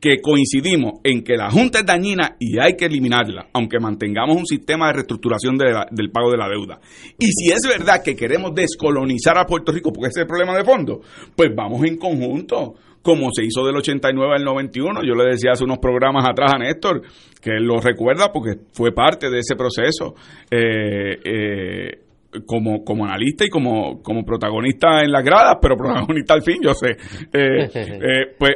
que 0.00 0.20
coincidimos 0.20 1.00
en 1.02 1.22
que 1.22 1.36
la 1.36 1.50
Junta 1.50 1.80
es 1.80 1.86
dañina 1.86 2.36
y 2.38 2.58
hay 2.60 2.76
que 2.76 2.86
eliminarla, 2.86 3.48
aunque 3.52 3.80
mantengamos 3.80 4.36
un 4.36 4.46
sistema 4.46 4.86
de 4.86 4.92
reestructuración 4.94 5.58
del 5.58 6.10
pago 6.10 6.30
de 6.30 6.36
la 6.36 6.48
deuda. 6.48 6.80
Y 7.18 7.26
si 7.32 7.50
es 7.50 7.66
verdad 7.68 8.02
que 8.02 8.14
queremos 8.14 8.54
descolonizar 8.54 9.36
a 9.38 9.44
Puerto 9.44 9.72
Rico, 9.72 9.92
porque 9.92 10.08
ese 10.08 10.20
es 10.20 10.22
el 10.22 10.28
problema 10.28 10.56
de 10.56 10.64
fondo, 10.64 11.00
pues 11.34 11.50
vamos 11.54 11.84
en 11.84 11.96
conjunto, 11.96 12.74
como 13.02 13.30
se 13.32 13.44
hizo 13.44 13.64
del 13.64 13.76
89 13.76 14.34
al 14.36 14.44
91. 14.44 15.02
Yo 15.02 15.14
le 15.14 15.30
decía 15.30 15.52
hace 15.52 15.64
unos 15.64 15.78
programas 15.78 16.28
atrás 16.28 16.52
a 16.54 16.58
Néstor, 16.58 17.02
que 17.40 17.50
él 17.50 17.64
lo 17.64 17.80
recuerda 17.80 18.32
porque 18.32 18.58
fue 18.72 18.92
parte 18.92 19.30
de 19.30 19.38
ese 19.38 19.56
proceso. 19.56 20.14
Eh, 20.50 21.18
eh, 21.24 22.07
como, 22.46 22.84
como 22.84 23.04
analista 23.04 23.44
y 23.44 23.48
como, 23.48 24.02
como 24.02 24.24
protagonista 24.24 25.02
en 25.02 25.12
las 25.12 25.24
gradas, 25.24 25.56
pero 25.60 25.76
protagonista 25.76 26.34
al 26.34 26.42
fin, 26.42 26.58
yo 26.62 26.74
sé. 26.74 26.90
Eh, 27.32 27.70
eh, 27.74 28.34
pues, 28.38 28.52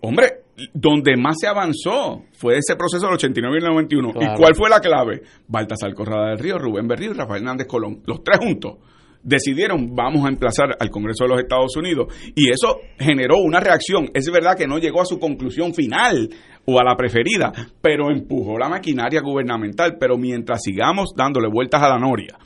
hombre, 0.00 0.26
donde 0.72 1.16
más 1.16 1.36
se 1.40 1.48
avanzó 1.48 2.22
fue 2.32 2.58
ese 2.58 2.76
proceso 2.76 3.06
del 3.06 3.16
89 3.16 3.56
y 3.56 3.64
el 3.64 3.70
91. 3.70 4.08
¿Y 4.20 4.36
cuál 4.36 4.54
fue 4.54 4.70
la 4.70 4.80
clave? 4.80 5.22
Baltasar 5.48 5.92
Corrada 5.94 6.30
del 6.30 6.38
Río, 6.38 6.58
Rubén 6.58 6.88
Berrío 6.88 7.10
y 7.10 7.14
Rafael 7.14 7.42
Hernández 7.42 7.66
Colón. 7.66 8.02
Los 8.06 8.22
tres 8.22 8.38
juntos 8.38 8.78
decidieron 9.26 9.92
vamos 9.94 10.24
a 10.24 10.28
emplazar 10.28 10.76
al 10.78 10.88
Congreso 10.88 11.24
de 11.24 11.30
los 11.30 11.40
Estados 11.40 11.76
Unidos 11.76 12.14
y 12.36 12.48
eso 12.48 12.78
generó 12.98 13.38
una 13.38 13.58
reacción. 13.58 14.08
Es 14.14 14.30
verdad 14.30 14.56
que 14.56 14.68
no 14.68 14.78
llegó 14.78 15.02
a 15.02 15.04
su 15.04 15.18
conclusión 15.18 15.74
final 15.74 16.30
o 16.64 16.78
a 16.78 16.84
la 16.84 16.96
preferida, 16.96 17.52
pero 17.82 18.10
empujó 18.10 18.56
la 18.58 18.68
maquinaria 18.68 19.20
gubernamental. 19.20 19.96
Pero 19.98 20.16
mientras 20.16 20.62
sigamos 20.62 21.12
dándole 21.16 21.48
vueltas 21.48 21.82
a 21.82 21.88
la 21.88 21.98
noria, 21.98 22.38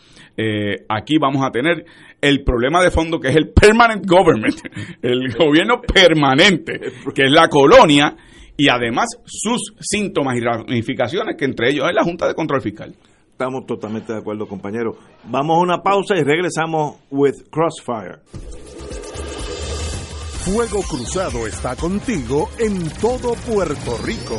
eh, 0.42 0.86
aquí 0.88 1.18
vamos 1.18 1.44
a 1.44 1.50
tener 1.50 1.84
el 2.18 2.42
problema 2.42 2.82
de 2.82 2.90
fondo 2.90 3.20
que 3.20 3.28
es 3.28 3.36
el 3.36 3.50
permanent 3.50 4.06
government, 4.06 4.56
el 5.02 5.34
gobierno 5.36 5.82
permanente, 5.82 6.80
que 7.14 7.24
es 7.24 7.30
la 7.30 7.48
colonia, 7.48 8.16
y 8.56 8.68
además 8.68 9.08
sus 9.26 9.74
síntomas 9.80 10.38
y 10.38 10.40
ramificaciones, 10.40 11.36
que 11.36 11.44
entre 11.44 11.70
ellos 11.70 11.86
es 11.88 11.94
la 11.94 12.04
Junta 12.04 12.26
de 12.26 12.34
Control 12.34 12.62
Fiscal. 12.62 12.94
Estamos 13.30 13.66
totalmente 13.66 14.14
de 14.14 14.18
acuerdo, 14.18 14.46
compañero. 14.46 14.96
Vamos 15.24 15.58
a 15.58 15.60
una 15.60 15.82
pausa 15.82 16.16
y 16.16 16.22
regresamos 16.22 16.96
with 17.10 17.36
Crossfire. 17.50 18.20
Fuego 20.44 20.80
Cruzado 20.88 21.46
está 21.46 21.76
contigo 21.76 22.48
en 22.58 22.88
todo 23.00 23.34
Puerto 23.46 23.98
Rico. 24.04 24.38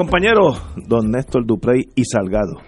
Compañeros, 0.00 0.58
don 0.88 1.10
Néstor 1.10 1.44
Duprey 1.44 1.90
y 1.94 2.04
Salgado. 2.06 2.62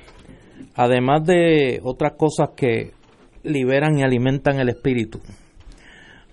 Además 0.75 1.25
de 1.25 1.81
otras 1.83 2.13
cosas 2.19 2.51
que 2.55 2.93
liberan 3.43 3.99
y 3.99 4.03
alimentan 4.03 4.61
el 4.61 4.69
espíritu, 4.69 5.19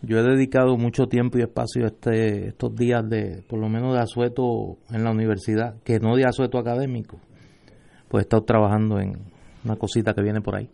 yo 0.02 0.20
he 0.20 0.24
dedicado 0.24 0.76
mucho 0.76 1.06
tiempo 1.06 1.38
y 1.38 1.44
espacio 1.44 1.86
este, 1.86 2.50
estos 2.50 2.76
días 2.76 3.08
de, 3.08 3.42
por 3.48 3.62
lo 3.62 3.70
menos 3.70 3.94
de 3.94 4.02
asueto 4.02 4.76
en 4.92 5.06
la 5.06 5.12
universidad, 5.12 5.82
que 5.86 6.00
no 6.00 6.18
de 6.18 6.26
asueto 6.26 6.58
académico, 6.58 7.22
pues 8.10 8.24
he 8.24 8.26
estado 8.26 8.44
trabajando 8.44 9.00
en 9.00 9.20
una 9.64 9.78
cosita 9.78 10.14
que 10.14 10.22
viene 10.22 10.42
por 10.42 10.58
ahí. 10.58 10.70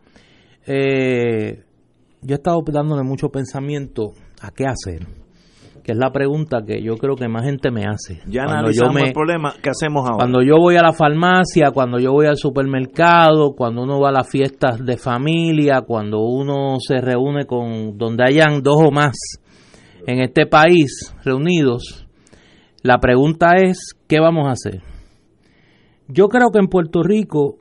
Eh, 0.66 1.64
yo 2.24 2.34
he 2.34 2.38
estado 2.38 2.64
dándole 2.66 3.04
mucho 3.04 3.30
pensamiento 3.30 4.14
a 4.42 4.50
qué 4.50 4.66
hacer 4.66 5.06
que 5.86 5.92
es 5.92 6.00
la 6.00 6.12
pregunta 6.12 6.64
que 6.66 6.82
yo 6.82 6.98
creo 6.98 7.16
que 7.16 7.28
más 7.28 7.44
gente 7.44 7.70
me 7.70 7.84
hace. 7.84 8.20
Ya 8.26 8.46
cuando 8.46 8.62
analizamos 8.62 9.04
el 9.04 9.14
problema, 9.14 9.54
¿qué 9.62 9.70
hacemos 9.70 10.04
ahora? 10.04 10.18
Cuando 10.18 10.42
yo 10.42 10.56
voy 10.58 10.78
a 10.78 10.82
la 10.82 10.94
farmacia, 10.94 11.70
cuando 11.70 12.00
yo 12.00 12.12
voy 12.12 12.26
al 12.26 12.38
supermercado, 12.38 13.54
cuando 13.56 13.84
uno 13.84 14.00
va 14.00 14.10
a 14.10 14.12
las 14.12 14.28
fiestas 14.28 14.84
de 14.84 14.98
familia, 14.98 15.82
cuando 15.82 16.22
uno 16.22 16.78
se 16.80 17.00
reúne 17.02 17.46
con 17.46 18.00
donde 18.00 18.24
hayan 18.24 18.64
dos 18.64 18.78
o 18.80 18.90
más 18.90 19.16
en 20.08 20.22
este 20.22 20.48
país 20.48 21.16
reunidos, 21.24 22.08
la 22.82 22.98
pregunta 22.98 23.52
es, 23.56 23.92
¿qué 24.08 24.20
vamos 24.20 24.48
a 24.48 24.54
hacer? 24.54 24.82
Yo 26.08 26.30
creo 26.30 26.50
que 26.50 26.58
en 26.58 26.68
Puerto 26.68 27.04
Rico 27.04 27.60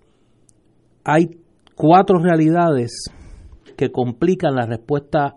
hay 1.05 1.27
cuatro 1.75 2.21
realidades 2.21 3.05
que 3.77 3.93
complican 3.93 4.55
la 4.55 4.65
respuesta 4.65 5.35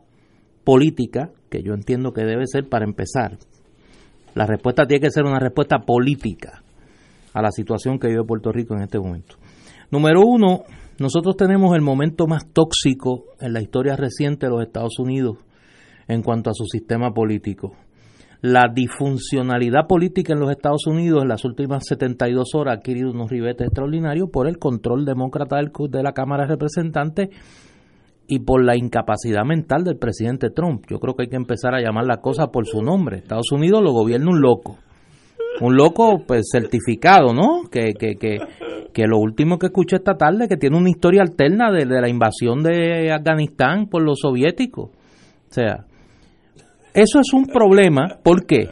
política 0.64 1.32
que 1.50 1.62
yo 1.64 1.74
entiendo 1.74 2.14
que 2.14 2.24
debe 2.24 2.46
ser 2.46 2.68
para 2.68 2.86
empezar. 2.86 3.38
La 4.36 4.46
respuesta 4.46 4.86
tiene 4.86 5.02
que 5.02 5.12
ser 5.12 5.24
una 5.24 5.40
respuesta 5.40 5.80
política 5.80 6.62
a 7.34 7.42
la 7.42 7.52
situación 7.52 8.00
que 8.00 8.08
vive 8.08 8.24
Puerto 8.24 8.52
Rico 8.52 8.76
en 8.76 8.84
este 8.84 9.00
momento. 9.00 9.36
Número 9.92 10.22
uno, 10.22 10.64
nosotros 11.00 11.38
tenemos 11.38 11.76
el 11.76 11.82
momento 11.82 12.28
más 12.28 12.48
tóxico 12.52 13.26
en 13.40 13.54
la 13.54 13.62
historia 13.62 13.96
reciente 13.96 14.48
de 14.48 14.52
los 14.52 14.64
Estados 14.64 15.00
Unidos 15.00 15.38
en 16.08 16.24
cuanto 16.24 16.50
a 16.50 16.54
su 16.54 16.66
sistema 16.66 17.14
político. 17.14 17.76
La 18.42 18.72
disfuncionalidad 18.74 19.88
política 19.88 20.34
en 20.34 20.40
los 20.40 20.52
Estados 20.52 20.86
Unidos 20.86 21.24
en 21.24 21.30
las 21.30 21.44
últimas 21.44 21.84
72 21.88 22.54
horas 22.54 22.76
ha 22.76 22.78
adquirido 22.78 23.12
unos 23.12 23.32
ribetes 23.32 23.68
extraordinarios 23.68 24.30
por 24.32 24.48
el 24.48 24.60
control 24.60 25.06
demócrata 25.06 25.58
de 25.58 26.04
la 26.04 26.14
Cámara 26.14 26.44
de 26.44 26.50
Representantes 26.50 27.30
y 28.28 28.40
por 28.40 28.64
la 28.64 28.76
incapacidad 28.76 29.46
mental 29.46 29.84
del 29.84 29.98
presidente 29.98 30.50
Trump. 30.50 30.86
Yo 30.90 31.00
creo 31.00 31.16
que 31.16 31.24
hay 31.24 31.30
que 31.30 31.38
empezar 31.38 31.74
a 31.74 31.82
llamar 31.82 32.06
la 32.06 32.18
cosa 32.18 32.48
por 32.48 32.68
su 32.68 32.82
nombre. 32.82 33.18
Estados 33.18 33.52
Unidos 33.52 33.82
lo 33.82 33.94
gobierna 33.94 34.30
un 34.30 34.42
loco. 34.42 34.78
Un 35.62 35.76
loco 35.76 36.24
pues 36.28 36.50
certificado, 36.52 37.34
¿no? 37.34 37.64
Que, 37.72 37.94
que, 37.98 38.16
que, 38.16 38.40
que 38.94 39.08
lo 39.08 39.18
último 39.18 39.58
que 39.58 39.68
escuché 39.68 39.96
esta 39.96 40.16
tarde 40.16 40.48
que 40.48 40.58
tiene 40.58 40.78
una 40.78 40.90
historia 40.90 41.22
alterna 41.22 41.72
de, 41.72 41.86
de 41.86 42.02
la 42.02 42.10
invasión 42.10 42.62
de 42.64 43.12
Afganistán 43.12 43.88
por 43.88 44.04
los 44.04 44.20
soviéticos. 44.22 44.90
O 44.90 45.54
sea, 45.54 45.86
eso 46.94 47.20
es 47.20 47.34
un 47.34 47.46
problema. 47.46 48.20
¿Por 48.24 48.46
qué? 48.46 48.70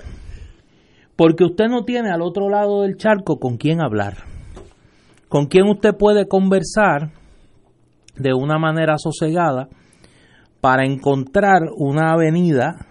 Porque 1.16 1.45
usted 1.45 1.68
no 1.70 1.86
tiene 1.86 2.12
al 2.12 2.22
otro 2.22 2.49
lado 2.49 2.82
del 2.82 2.97
charco 2.97 3.39
con 3.39 3.58
quién 3.58 3.82
hablar. 3.82 4.18
Con 5.30 5.47
quién 5.47 5.68
usted 5.70 5.95
puede 5.97 6.28
conversar 6.28 7.12
de 8.18 8.34
una 8.34 8.57
manera 8.57 8.97
sosegada 8.97 9.68
para 10.61 10.86
encontrar 10.86 11.63
una 11.78 12.11
avenida 12.11 12.88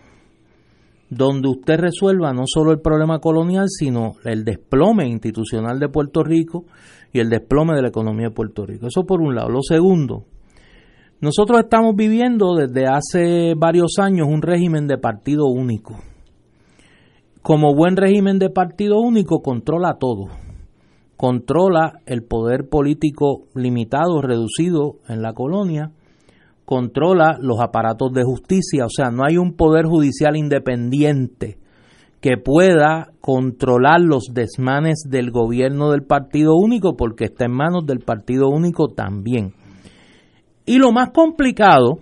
donde 1.11 1.49
usted 1.49 1.79
resuelva 1.79 2.33
no 2.33 2.45
solo 2.47 2.73
el 2.73 2.81
problema 2.81 3.19
colonial, 3.19 3.67
sino 3.69 4.15
el 4.25 4.45
desplome 4.45 5.07
institucional 5.07 5.79
de 5.79 5.89
Puerto 5.89 6.23
Rico 6.23 6.65
y 7.13 7.21
el 7.21 7.31
desplome 7.31 7.75
de 7.75 7.83
la 7.83 7.89
economía 7.89 8.29
de 8.29 8.35
Puerto 8.35 8.67
Rico. 8.67 8.87
Eso 8.87 9.05
por 9.05 9.21
un 9.21 9.35
lado. 9.35 9.49
Lo 9.49 9.63
segundo, 9.63 10.25
nosotros 11.21 11.61
estamos 11.61 11.95
viviendo 11.95 12.55
desde 12.55 12.87
hace 12.87 13.55
varios 13.57 13.99
años 13.99 14.29
un 14.29 14.43
régimen 14.43 14.87
de 14.87 14.99
partido 14.99 15.47
único. 15.47 15.97
Como 17.43 17.75
buen 17.75 17.97
régimen 17.97 18.39
de 18.39 18.51
partido 18.51 19.01
único, 19.01 19.41
controla 19.41 19.97
todo 19.99 20.44
controla 21.25 22.01
el 22.05 22.23
poder 22.23 22.69
político 22.69 23.45
limitado, 23.55 24.21
reducido 24.21 24.97
en 25.09 25.23
la 25.23 25.33
colonia, 25.33 25.91
controla 26.67 27.39
los 27.41 27.61
aparatos 27.63 28.13
de 28.13 28.25
justicia, 28.25 28.85
o 28.85 28.91
sea, 28.91 29.11
no 29.11 29.25
hay 29.25 29.39
un 29.39 29.55
poder 29.55 29.87
judicial 29.87 30.37
independiente 30.37 31.57
que 32.21 32.37
pueda 32.37 33.09
controlar 33.23 34.03
los 34.03 34.35
desmanes 34.35 35.05
del 35.09 35.31
gobierno 35.31 35.93
del 35.93 36.03
Partido 36.03 36.57
Único, 36.57 36.95
porque 36.95 37.25
está 37.25 37.47
en 37.47 37.53
manos 37.53 37.87
del 37.87 38.01
Partido 38.01 38.51
Único 38.51 38.89
también. 38.89 39.55
Y 40.67 40.77
lo 40.77 40.93
más 40.93 41.09
complicado 41.13 42.01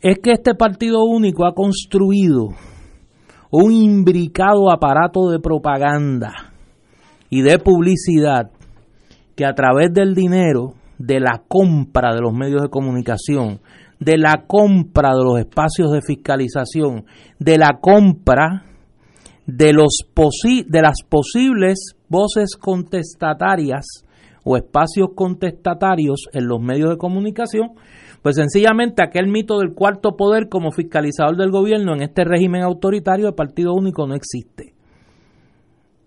es 0.00 0.18
que 0.18 0.32
este 0.32 0.56
Partido 0.56 1.04
Único 1.04 1.46
ha 1.46 1.54
construido 1.54 2.48
un 3.52 3.70
imbricado 3.70 4.72
aparato 4.72 5.30
de 5.30 5.38
propaganda 5.38 6.53
y 7.30 7.42
de 7.42 7.58
publicidad 7.58 8.50
que 9.36 9.44
a 9.44 9.54
través 9.54 9.92
del 9.92 10.14
dinero 10.14 10.74
de 10.98 11.20
la 11.20 11.42
compra 11.46 12.14
de 12.14 12.20
los 12.20 12.32
medios 12.32 12.62
de 12.62 12.68
comunicación, 12.68 13.60
de 13.98 14.18
la 14.18 14.44
compra 14.46 15.10
de 15.14 15.24
los 15.24 15.38
espacios 15.38 15.92
de 15.92 16.02
fiscalización, 16.02 17.04
de 17.38 17.58
la 17.58 17.78
compra 17.80 18.64
de, 19.46 19.72
los 19.72 20.04
de 20.66 20.82
las 20.82 21.02
posibles 21.08 21.96
voces 22.08 22.56
contestatarias 22.56 24.04
o 24.44 24.56
espacios 24.56 25.08
contestatarios 25.14 26.26
en 26.32 26.46
los 26.46 26.60
medios 26.60 26.90
de 26.90 26.98
comunicación, 26.98 27.70
pues 28.22 28.36
sencillamente 28.36 29.02
aquel 29.02 29.28
mito 29.28 29.58
del 29.58 29.74
cuarto 29.74 30.16
poder 30.16 30.48
como 30.48 30.70
fiscalizador 30.70 31.36
del 31.36 31.50
gobierno 31.50 31.94
en 31.94 32.02
este 32.02 32.24
régimen 32.24 32.62
autoritario 32.62 33.26
de 33.26 33.32
partido 33.32 33.74
único 33.74 34.06
no 34.06 34.14
existe. 34.14 34.73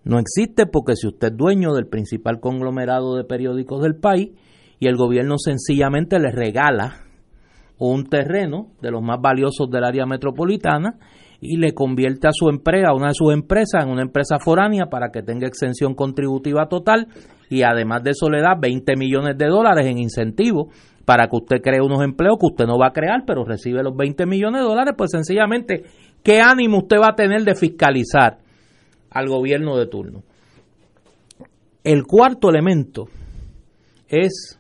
No 0.08 0.20
existe 0.20 0.66
porque 0.66 0.96
si 0.96 1.06
usted 1.06 1.34
es 1.34 1.38
dueño 1.38 1.74
del 1.74 1.88
principal 1.88 2.40
conglomerado 2.40 3.18
de 3.18 3.26
periódicos 3.26 3.84
del 3.84 3.98
país 3.98 4.30
y 4.80 4.88
el 4.88 4.96
gobierno 4.96 5.36
sencillamente 5.38 6.18
le 6.18 6.32
regala 6.32 7.02
un 7.78 8.06
terreno 8.06 8.70
de 8.82 8.90
los 8.90 9.02
más 9.04 9.20
valiosos 9.20 9.70
del 9.70 9.84
área 9.84 10.06
metropolitana 10.06 10.98
y 11.42 11.58
le 11.58 11.74
convierte 11.74 12.30
a 12.30 12.32
su 12.32 12.48
empresa, 12.48 12.88
a 12.88 12.96
una 12.96 13.10
de 13.10 13.16
sus 13.16 13.34
empresas, 13.34 13.84
en 13.84 13.90
una 13.90 14.02
empresa 14.02 14.40
foránea 14.40 14.86
para 14.86 15.10
que 15.12 15.24
tenga 15.24 15.46
exención 15.46 15.94
contributiva 15.94 16.70
total 16.70 17.10
y 17.50 17.64
además 17.64 18.02
de 18.02 18.12
eso 18.12 18.30
le 18.30 18.42
da 18.42 18.56
20 18.58 18.96
millones 18.96 19.38
de 19.38 19.48
dólares 19.48 19.88
en 19.88 19.98
incentivos 19.98 20.74
para 21.04 21.28
que 21.28 21.36
usted 21.36 21.62
cree 21.62 21.82
unos 21.82 22.02
empleos 22.02 22.38
que 22.40 22.48
usted 22.48 22.66
no 22.66 22.80
va 22.80 22.88
a 22.88 22.94
crear, 22.94 23.24
pero 23.28 23.44
recibe 23.44 23.84
los 23.84 23.96
20 23.96 24.26
millones 24.26 24.62
de 24.62 24.68
dólares, 24.70 24.94
pues 24.98 25.12
sencillamente, 25.12 25.84
¿qué 26.24 26.40
ánimo 26.40 26.78
usted 26.78 26.98
va 26.98 27.10
a 27.10 27.16
tener 27.16 27.44
de 27.44 27.56
fiscalizar? 27.56 28.47
Al 29.10 29.28
gobierno 29.28 29.78
de 29.78 29.88
turno. 29.88 30.24
El 31.84 32.04
cuarto 32.04 32.50
elemento 32.50 33.08
es 34.08 34.60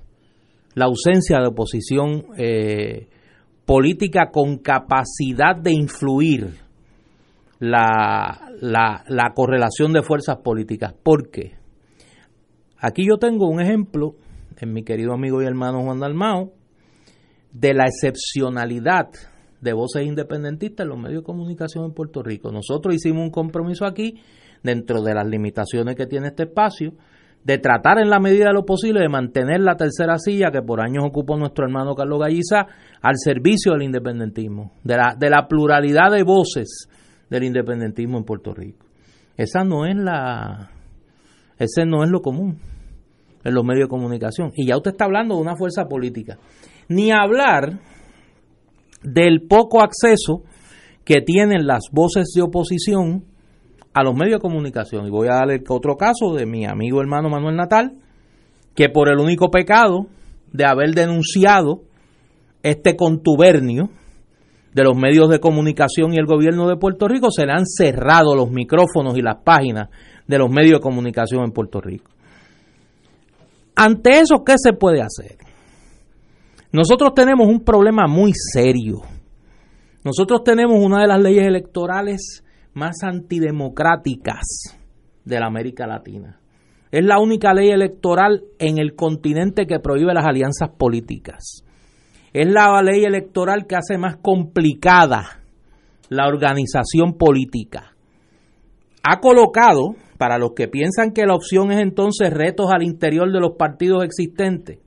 la 0.75 0.85
ausencia 0.85 1.39
de 1.39 1.47
oposición 1.47 2.25
eh, 2.37 3.07
política 3.65 4.29
con 4.31 4.59
capacidad 4.59 5.55
de 5.55 5.73
influir 5.73 6.53
la, 7.59 8.51
la, 8.61 9.03
la, 9.07 9.33
correlación 9.33 9.91
de 9.91 10.03
fuerzas 10.03 10.37
políticas. 10.37 10.93
¿Por 10.93 11.29
qué? 11.31 11.53
Aquí 12.79 13.05
yo 13.05 13.17
tengo 13.17 13.49
un 13.49 13.59
ejemplo 13.59 14.15
en 14.59 14.71
mi 14.71 14.83
querido 14.83 15.13
amigo 15.13 15.41
y 15.41 15.45
hermano 15.45 15.83
Juan 15.83 15.99
Dalmao 15.99 16.53
de 17.51 17.73
la 17.73 17.85
excepcionalidad 17.85 19.09
de 19.61 19.73
voces 19.73 20.05
independentistas 20.05 20.83
en 20.83 20.89
los 20.89 20.99
medios 20.99 21.21
de 21.21 21.25
comunicación 21.25 21.85
en 21.85 21.93
Puerto 21.93 22.23
Rico. 22.23 22.51
Nosotros 22.51 22.95
hicimos 22.95 23.23
un 23.23 23.31
compromiso 23.31 23.85
aquí, 23.85 24.15
dentro 24.63 25.01
de 25.01 25.13
las 25.13 25.27
limitaciones 25.27 25.95
que 25.95 26.05
tiene 26.05 26.27
este 26.27 26.43
espacio, 26.43 26.93
de 27.43 27.57
tratar 27.59 27.99
en 27.99 28.09
la 28.09 28.19
medida 28.19 28.47
de 28.47 28.53
lo 28.53 28.65
posible 28.65 28.99
de 28.99 29.09
mantener 29.09 29.61
la 29.61 29.75
tercera 29.75 30.17
silla 30.17 30.51
que 30.51 30.61
por 30.61 30.81
años 30.81 31.05
ocupó 31.05 31.37
nuestro 31.37 31.65
hermano 31.65 31.95
Carlos 31.95 32.19
Galliza 32.19 32.67
al 33.01 33.15
servicio 33.15 33.73
del 33.73 33.83
independentismo, 33.83 34.73
de 34.83 34.97
la, 34.97 35.15
de 35.17 35.29
la 35.29 35.47
pluralidad 35.47 36.11
de 36.11 36.23
voces 36.23 36.89
del 37.29 37.43
independentismo 37.43 38.17
en 38.17 38.25
Puerto 38.25 38.53
Rico. 38.53 38.85
Esa 39.37 39.63
no 39.63 39.85
es 39.85 39.95
la 39.95 40.71
ese 41.59 41.85
no 41.85 42.03
es 42.03 42.09
lo 42.09 42.21
común 42.21 42.59
en 43.43 43.53
los 43.53 43.63
medios 43.63 43.85
de 43.85 43.89
comunicación. 43.89 44.51
Y 44.55 44.67
ya 44.67 44.77
usted 44.77 44.91
está 44.91 45.05
hablando 45.05 45.35
de 45.35 45.41
una 45.41 45.55
fuerza 45.55 45.85
política. 45.85 46.37
Ni 46.89 47.11
hablar 47.11 47.79
del 49.03 49.41
poco 49.47 49.81
acceso 49.81 50.43
que 51.03 51.21
tienen 51.21 51.65
las 51.65 51.85
voces 51.91 52.31
de 52.35 52.41
oposición 52.41 53.25
a 53.93 54.03
los 54.03 54.13
medios 54.13 54.39
de 54.39 54.41
comunicación. 54.41 55.07
Y 55.07 55.09
voy 55.09 55.27
a 55.27 55.35
darle 55.35 55.63
otro 55.69 55.95
caso 55.95 56.33
de 56.35 56.45
mi 56.45 56.65
amigo 56.65 57.01
hermano 57.01 57.29
Manuel 57.29 57.55
Natal, 57.55 57.95
que 58.75 58.89
por 58.89 59.09
el 59.09 59.19
único 59.19 59.49
pecado 59.49 60.07
de 60.51 60.65
haber 60.65 60.93
denunciado 60.93 61.81
este 62.61 62.95
contubernio 62.95 63.89
de 64.73 64.83
los 64.83 64.95
medios 64.95 65.29
de 65.29 65.39
comunicación 65.39 66.13
y 66.13 66.17
el 66.17 66.25
gobierno 66.25 66.67
de 66.67 66.75
Puerto 66.75 67.07
Rico, 67.07 67.31
se 67.31 67.45
le 67.45 67.53
han 67.53 67.65
cerrado 67.65 68.35
los 68.35 68.51
micrófonos 68.51 69.17
y 69.17 69.21
las 69.21 69.37
páginas 69.43 69.89
de 70.27 70.37
los 70.37 70.51
medios 70.51 70.79
de 70.79 70.83
comunicación 70.83 71.43
en 71.43 71.51
Puerto 71.51 71.81
Rico. 71.81 72.11
Ante 73.75 74.19
eso, 74.19 74.43
¿qué 74.43 74.55
se 74.57 74.73
puede 74.73 75.01
hacer? 75.01 75.37
Nosotros 76.71 77.13
tenemos 77.15 77.47
un 77.47 77.61
problema 77.61 78.07
muy 78.07 78.31
serio. 78.33 78.97
Nosotros 80.03 80.43
tenemos 80.43 80.77
una 80.83 81.01
de 81.01 81.07
las 81.07 81.21
leyes 81.21 81.45
electorales 81.45 82.43
más 82.73 83.03
antidemocráticas 83.03 84.77
de 85.23 85.39
la 85.39 85.47
América 85.47 85.87
Latina. 85.87 86.39
Es 86.91 87.03
la 87.03 87.19
única 87.19 87.53
ley 87.53 87.69
electoral 87.69 88.43
en 88.59 88.79
el 88.79 88.95
continente 88.95 89.65
que 89.65 89.79
prohíbe 89.79 90.13
las 90.13 90.25
alianzas 90.25 90.69
políticas. 90.77 91.63
Es 92.33 92.47
la 92.47 92.81
ley 92.81 93.03
electoral 93.03 93.65
que 93.67 93.75
hace 93.75 93.97
más 93.97 94.17
complicada 94.17 95.41
la 96.09 96.27
organización 96.27 97.17
política. 97.17 97.95
Ha 99.03 99.19
colocado, 99.19 99.95
para 100.17 100.37
los 100.37 100.51
que 100.53 100.67
piensan 100.67 101.11
que 101.11 101.25
la 101.25 101.35
opción 101.35 101.71
es 101.71 101.79
entonces 101.79 102.31
retos 102.31 102.71
al 102.71 102.83
interior 102.83 103.31
de 103.31 103.39
los 103.39 103.55
partidos 103.57 104.03
existentes, 104.03 104.79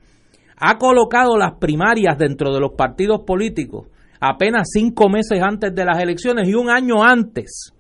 ha 0.61 0.77
colocado 0.79 1.37
las 1.39 1.55
primarias 1.59 2.19
dentro 2.19 2.53
de 2.53 2.61
los 2.61 2.73
partidos 2.73 3.23
políticos 3.27 3.87
apenas 4.21 4.69
cinco 4.71 5.09
meses 5.09 5.41
antes 5.43 5.75
de 5.75 5.85
las 5.85 6.01
elecciones 6.03 6.47
y 6.47 6.55
un 6.55 6.69
año 6.69 7.03
antes 7.03 7.73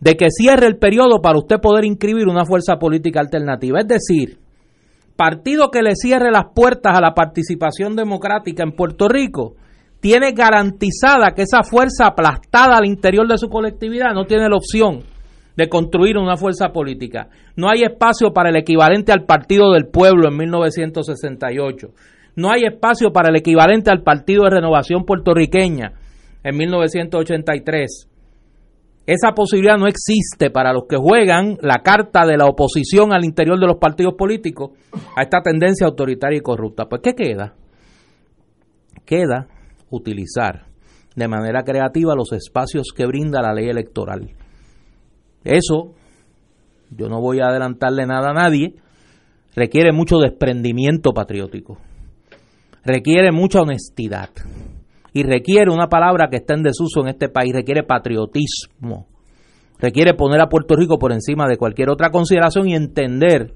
de 0.00 0.16
que 0.16 0.26
cierre 0.28 0.66
el 0.66 0.76
periodo 0.76 1.22
para 1.22 1.38
usted 1.38 1.60
poder 1.60 1.84
inscribir 1.84 2.26
una 2.26 2.44
fuerza 2.44 2.76
política 2.76 3.20
alternativa. 3.20 3.78
Es 3.80 3.86
decir, 3.86 4.38
partido 5.16 5.70
que 5.70 5.82
le 5.82 5.94
cierre 5.94 6.32
las 6.32 6.46
puertas 6.54 6.98
a 6.98 7.00
la 7.00 7.14
participación 7.14 7.94
democrática 7.94 8.64
en 8.64 8.72
Puerto 8.72 9.08
Rico 9.08 9.54
tiene 10.00 10.32
garantizada 10.32 11.32
que 11.34 11.42
esa 11.42 11.62
fuerza 11.62 12.08
aplastada 12.08 12.76
al 12.76 12.86
interior 12.86 13.26
de 13.26 13.38
su 13.38 13.48
colectividad 13.48 14.12
no 14.12 14.26
tiene 14.26 14.48
la 14.48 14.56
opción 14.56 15.13
de 15.56 15.68
construir 15.68 16.18
una 16.18 16.36
fuerza 16.36 16.70
política. 16.70 17.28
No 17.56 17.68
hay 17.68 17.82
espacio 17.82 18.32
para 18.32 18.50
el 18.50 18.56
equivalente 18.56 19.12
al 19.12 19.24
Partido 19.24 19.72
del 19.72 19.86
Pueblo 19.86 20.28
en 20.28 20.36
1968. 20.36 21.88
No 22.36 22.50
hay 22.50 22.64
espacio 22.64 23.12
para 23.12 23.28
el 23.28 23.36
equivalente 23.36 23.90
al 23.90 24.02
Partido 24.02 24.44
de 24.44 24.50
Renovación 24.50 25.04
Puertorriqueña 25.04 25.92
en 26.42 26.56
1983. 26.56 28.10
Esa 29.06 29.32
posibilidad 29.32 29.76
no 29.76 29.86
existe 29.86 30.50
para 30.50 30.72
los 30.72 30.84
que 30.88 30.96
juegan 30.96 31.58
la 31.60 31.82
carta 31.82 32.26
de 32.26 32.36
la 32.36 32.46
oposición 32.46 33.12
al 33.12 33.24
interior 33.24 33.60
de 33.60 33.66
los 33.66 33.76
partidos 33.76 34.14
políticos 34.14 34.70
a 35.16 35.22
esta 35.22 35.42
tendencia 35.42 35.86
autoritaria 35.86 36.38
y 36.38 36.42
corrupta. 36.42 36.86
Pues, 36.86 37.02
¿qué 37.02 37.14
queda? 37.14 37.54
Queda 39.04 39.46
utilizar 39.90 40.66
de 41.14 41.28
manera 41.28 41.62
creativa 41.62 42.16
los 42.16 42.32
espacios 42.32 42.88
que 42.96 43.06
brinda 43.06 43.42
la 43.42 43.52
ley 43.52 43.68
electoral 43.68 44.30
eso, 45.44 45.92
yo 46.90 47.08
no 47.08 47.20
voy 47.20 47.40
a 47.40 47.48
adelantarle 47.48 48.06
nada 48.06 48.30
a 48.30 48.34
nadie, 48.34 48.74
requiere 49.54 49.92
mucho 49.92 50.18
desprendimiento 50.18 51.12
patriótico, 51.12 51.78
requiere 52.84 53.30
mucha 53.30 53.60
honestidad 53.60 54.30
y 55.12 55.22
requiere 55.22 55.70
una 55.70 55.88
palabra 55.88 56.28
que 56.30 56.38
está 56.38 56.54
en 56.54 56.62
desuso 56.62 57.00
en 57.02 57.08
este 57.08 57.28
país, 57.28 57.52
requiere 57.52 57.82
patriotismo, 57.82 59.06
requiere 59.78 60.14
poner 60.14 60.40
a 60.40 60.48
Puerto 60.48 60.74
Rico 60.76 60.98
por 60.98 61.12
encima 61.12 61.46
de 61.46 61.56
cualquier 61.56 61.90
otra 61.90 62.10
consideración 62.10 62.68
y 62.68 62.74
entender 62.74 63.54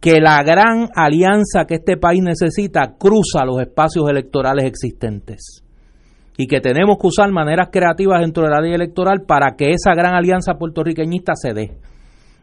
que 0.00 0.20
la 0.20 0.42
gran 0.42 0.88
alianza 0.94 1.64
que 1.66 1.76
este 1.76 1.96
país 1.96 2.22
necesita 2.22 2.94
cruza 2.98 3.44
los 3.44 3.60
espacios 3.60 4.08
electorales 4.08 4.66
existentes 4.66 5.63
y 6.36 6.46
que 6.46 6.60
tenemos 6.60 6.96
que 7.00 7.06
usar 7.06 7.30
maneras 7.30 7.68
creativas 7.70 8.20
dentro 8.20 8.42
de 8.44 8.50
la 8.50 8.60
ley 8.60 8.72
electoral 8.72 9.22
para 9.26 9.54
que 9.56 9.70
esa 9.70 9.94
gran 9.94 10.14
alianza 10.14 10.54
puertorriqueñista 10.54 11.34
se 11.36 11.54
dé, 11.54 11.78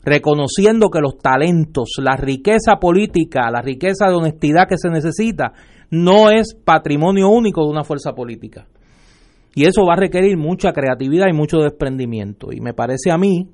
reconociendo 0.04 0.90
que 0.90 1.02
los 1.02 1.18
talentos, 1.18 1.96
la 2.02 2.16
riqueza 2.16 2.78
política, 2.80 3.52
la 3.52 3.62
riqueza 3.62 4.08
de 4.08 4.16
honestidad 4.16 4.68
que 4.68 4.78
se 4.78 4.90
necesita, 4.90 5.54
no 5.90 6.30
es 6.30 6.56
patrimonio 6.56 7.30
único 7.30 7.64
de 7.64 7.72
una 7.72 7.84
fuerza 7.84 8.14
política. 8.14 8.68
Y 9.54 9.66
eso 9.66 9.82
va 9.86 9.96
a 9.96 10.00
requerir 10.00 10.38
mucha 10.38 10.72
creatividad 10.72 11.28
y 11.30 11.36
mucho 11.36 11.58
desprendimiento. 11.58 12.54
Y 12.54 12.62
me 12.62 12.74
parece 12.74 13.12
a 13.12 13.18
mí 13.18 13.50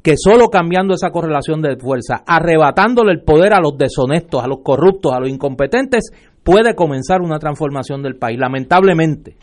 que 0.00 0.14
solo 0.16 0.50
cambiando 0.50 0.94
esa 0.94 1.10
correlación 1.10 1.60
de 1.60 1.76
fuerza, 1.76 2.22
arrebatándole 2.24 3.10
el 3.10 3.22
poder 3.24 3.52
a 3.52 3.60
los 3.60 3.76
deshonestos, 3.76 4.44
a 4.44 4.46
los 4.46 4.58
corruptos, 4.62 5.12
a 5.12 5.18
los 5.18 5.28
incompetentes, 5.28 6.12
puede 6.44 6.76
comenzar 6.76 7.22
una 7.22 7.40
transformación 7.40 8.04
del 8.04 8.14
país. 8.14 8.38
Lamentablemente, 8.38 9.36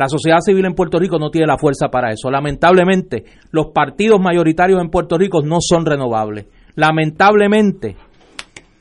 la 0.00 0.08
sociedad 0.08 0.38
civil 0.40 0.64
en 0.64 0.72
Puerto 0.72 0.98
Rico 0.98 1.18
no 1.18 1.28
tiene 1.28 1.46
la 1.46 1.58
fuerza 1.58 1.88
para 1.88 2.10
eso. 2.10 2.30
Lamentablemente, 2.30 3.22
los 3.50 3.66
partidos 3.66 4.18
mayoritarios 4.18 4.80
en 4.80 4.88
Puerto 4.88 5.18
Rico 5.18 5.42
no 5.42 5.58
son 5.60 5.84
renovables. 5.84 6.46
Lamentablemente, 6.74 7.96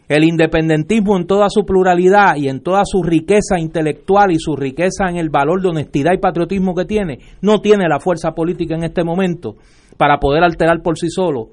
el 0.08 0.24
independentismo 0.24 1.18
en 1.18 1.28
toda 1.28 1.48
su 1.50 1.66
pluralidad 1.66 2.38
y 2.38 2.48
en 2.48 2.62
toda 2.62 2.84
su 2.86 3.04
riqueza 3.04 3.60
intelectual 3.60 4.32
y 4.32 4.40
su 4.40 4.56
riqueza 4.56 5.10
en 5.10 5.18
el 5.18 5.30
valor 5.30 5.62
de 5.62 5.68
honestidad 5.68 6.14
y 6.14 6.20
patriotismo 6.20 6.74
que 6.74 6.86
tiene, 6.86 7.20
no 7.42 7.60
tiene 7.60 7.90
la 7.90 8.00
fuerza 8.00 8.32
política 8.32 8.76
en 8.76 8.86
este 8.86 9.04
momento 9.04 9.58
para 9.98 10.20
poder 10.20 10.46
alterar 10.46 10.82
por 10.82 10.98
sí 10.98 11.10
solo 11.10 11.50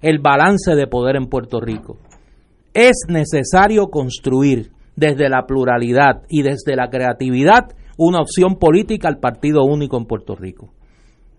el 0.00 0.20
balance 0.20 0.76
de 0.76 0.86
poder 0.86 1.16
en 1.16 1.26
Puerto 1.26 1.60
Rico. 1.60 1.96
Es 2.72 2.98
necesario 3.08 3.88
construir 3.88 4.70
desde 4.94 5.28
la 5.28 5.44
pluralidad 5.44 6.22
y 6.28 6.42
desde 6.42 6.76
la 6.76 6.88
creatividad 6.88 7.72
una 7.98 8.20
opción 8.20 8.56
política 8.56 9.08
al 9.08 9.18
partido 9.18 9.64
único 9.64 9.98
en 9.98 10.06
Puerto 10.06 10.34
Rico. 10.34 10.70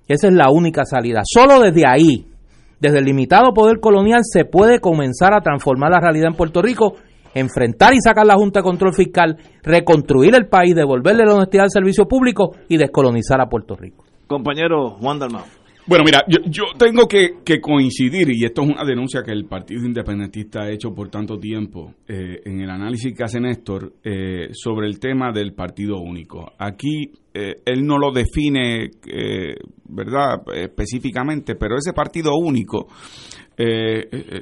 Esa 0.08 0.28
es 0.28 0.34
la 0.34 0.52
única 0.52 0.84
salida. 0.86 1.22
Solo 1.24 1.60
desde 1.60 1.88
ahí, 1.88 2.28
desde 2.80 3.00
el 3.00 3.06
limitado 3.06 3.54
poder 3.54 3.80
colonial, 3.80 4.22
se 4.24 4.46
puede 4.46 4.80
comenzar 4.80 5.34
a 5.34 5.42
transformar 5.42 5.92
la 5.92 6.00
realidad 6.00 6.28
en 6.28 6.38
Puerto 6.38 6.62
Rico, 6.62 6.96
enfrentar 7.34 7.94
y 7.94 8.02
sacar 8.02 8.26
la 8.26 8.36
Junta 8.36 8.60
de 8.60 8.64
Control 8.64 8.94
Fiscal, 8.94 9.38
reconstruir 9.64 10.36
el 10.36 10.48
país, 10.48 10.76
devolverle 10.76 11.26
la 11.26 11.36
honestidad 11.36 11.66
al 11.66 11.72
servicio 11.72 12.06
público 12.06 12.56
y 12.68 12.78
descolonizar 12.78 13.40
a 13.40 13.48
Puerto 13.48 13.76
Rico. 13.76 14.04
Compañero 14.28 14.92
Juan 15.00 15.20
Dalmau. 15.20 15.59
Bueno, 15.90 16.04
mira, 16.06 16.24
yo, 16.28 16.66
tengo 16.78 17.08
que, 17.08 17.60
coincidir, 17.60 18.30
y 18.30 18.46
esto 18.46 18.62
es 18.62 18.70
una 18.70 18.86
denuncia 18.86 19.24
que 19.24 19.32
el 19.32 19.46
Partido 19.46 19.84
Independentista 19.88 20.62
ha 20.62 20.72
hecho 20.72 20.94
por 20.94 21.10
tanto 21.10 21.40
tiempo 21.40 21.96
eh, 22.08 22.42
en 22.46 22.62
el 22.62 22.70
análisis 22.70 23.12
que 23.18 23.24
hace 23.24 23.40
Néstor 23.40 23.94
eh, 24.04 24.50
sobre 24.52 24.86
el 24.86 25.00
tema 25.00 25.32
del 25.32 25.54
partido 25.54 25.98
único. 25.98 26.54
Aquí 26.60 27.12
eh, 27.34 27.56
él 27.66 27.88
no 27.88 27.98
lo 27.98 28.12
define, 28.12 28.92
¿verdad?, 29.86 30.44
específicamente, 30.54 31.56
pero 31.56 31.76
ese 31.76 31.92
partido 31.92 32.36
único, 32.36 32.88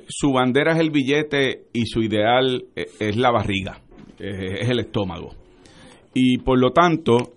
su 0.05 0.33
bandera 0.33 0.73
es 0.73 0.79
el 0.79 0.91
billete 0.91 1.67
y 1.71 1.85
su 1.85 2.01
ideal 2.01 2.65
es 2.75 3.15
la 3.15 3.31
barriga, 3.31 3.79
es 4.19 4.67
el 4.67 4.79
estómago. 4.79 5.33
Y 6.13 6.39
por 6.39 6.59
lo 6.59 6.71
tanto, 6.71 7.35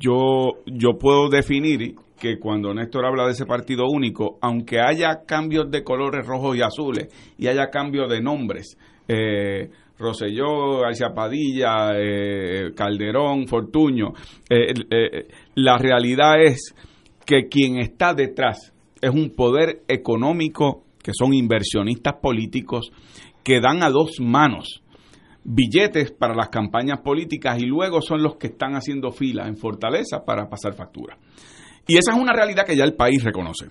yo, 0.00 0.54
yo 0.66 0.98
puedo 0.98 1.28
definir 1.28 1.94
que 2.18 2.38
cuando 2.38 2.74
Néstor 2.74 3.06
habla 3.06 3.24
de 3.24 3.32
ese 3.32 3.46
partido 3.46 3.86
único, 3.88 4.38
aunque 4.40 4.80
haya 4.80 5.24
cambios 5.26 5.70
de 5.70 5.84
colores 5.84 6.26
rojos 6.26 6.56
y 6.56 6.62
azules 6.62 7.34
y 7.38 7.46
haya 7.46 7.70
cambios 7.70 8.10
de 8.10 8.20
nombres, 8.20 8.76
eh, 9.06 9.70
Roselló, 9.98 10.80
García 10.80 11.12
Padilla, 11.12 11.90
eh, 11.96 12.72
Calderón, 12.74 13.48
Fortuño, 13.48 14.12
eh, 14.48 14.72
eh, 14.90 15.28
la 15.56 15.76
realidad 15.76 16.40
es 16.40 16.74
que 17.26 17.48
quien 17.48 17.78
está 17.78 18.14
detrás 18.14 18.72
es 19.00 19.10
un 19.10 19.34
poder 19.34 19.82
económico, 19.88 20.84
que 21.02 21.12
son 21.12 21.34
inversionistas 21.34 22.14
políticos, 22.22 22.90
que 23.42 23.60
dan 23.60 23.82
a 23.82 23.90
dos 23.90 24.20
manos 24.20 24.82
billetes 25.44 26.12
para 26.12 26.34
las 26.34 26.48
campañas 26.48 27.00
políticas 27.00 27.58
y 27.58 27.66
luego 27.66 28.02
son 28.02 28.22
los 28.22 28.36
que 28.36 28.48
están 28.48 28.74
haciendo 28.74 29.10
fila 29.10 29.48
en 29.48 29.56
Fortaleza 29.56 30.24
para 30.24 30.48
pasar 30.48 30.74
factura. 30.74 31.16
Y 31.88 31.96
esa 31.96 32.12
es 32.12 32.18
una 32.18 32.32
realidad 32.32 32.64
que 32.64 32.76
ya 32.76 32.84
el 32.84 32.94
país 32.94 33.24
reconoce. 33.24 33.66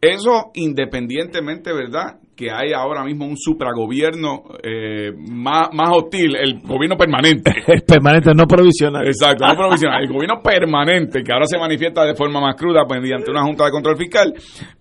Eso 0.00 0.50
independientemente, 0.54 1.72
¿verdad? 1.72 2.18
Que 2.34 2.50
hay 2.50 2.72
ahora 2.72 3.04
mismo 3.04 3.24
un 3.24 3.36
supragobierno 3.36 4.42
eh, 4.60 5.12
más, 5.16 5.68
más 5.72 5.90
hostil, 5.92 6.34
el 6.34 6.60
gobierno 6.60 6.96
permanente. 6.96 7.52
El 7.68 7.82
permanente, 7.82 8.32
no 8.34 8.46
provisional. 8.46 9.06
Exacto, 9.06 9.46
no 9.46 9.54
provisional. 9.56 10.02
El 10.02 10.08
gobierno 10.08 10.42
permanente, 10.42 11.22
que 11.22 11.32
ahora 11.32 11.46
se 11.46 11.56
manifiesta 11.56 12.04
de 12.04 12.16
forma 12.16 12.40
más 12.40 12.56
cruda 12.56 12.84
pues, 12.84 13.00
mediante 13.00 13.30
una 13.30 13.44
Junta 13.44 13.66
de 13.66 13.70
Control 13.70 13.96
Fiscal, 13.96 14.34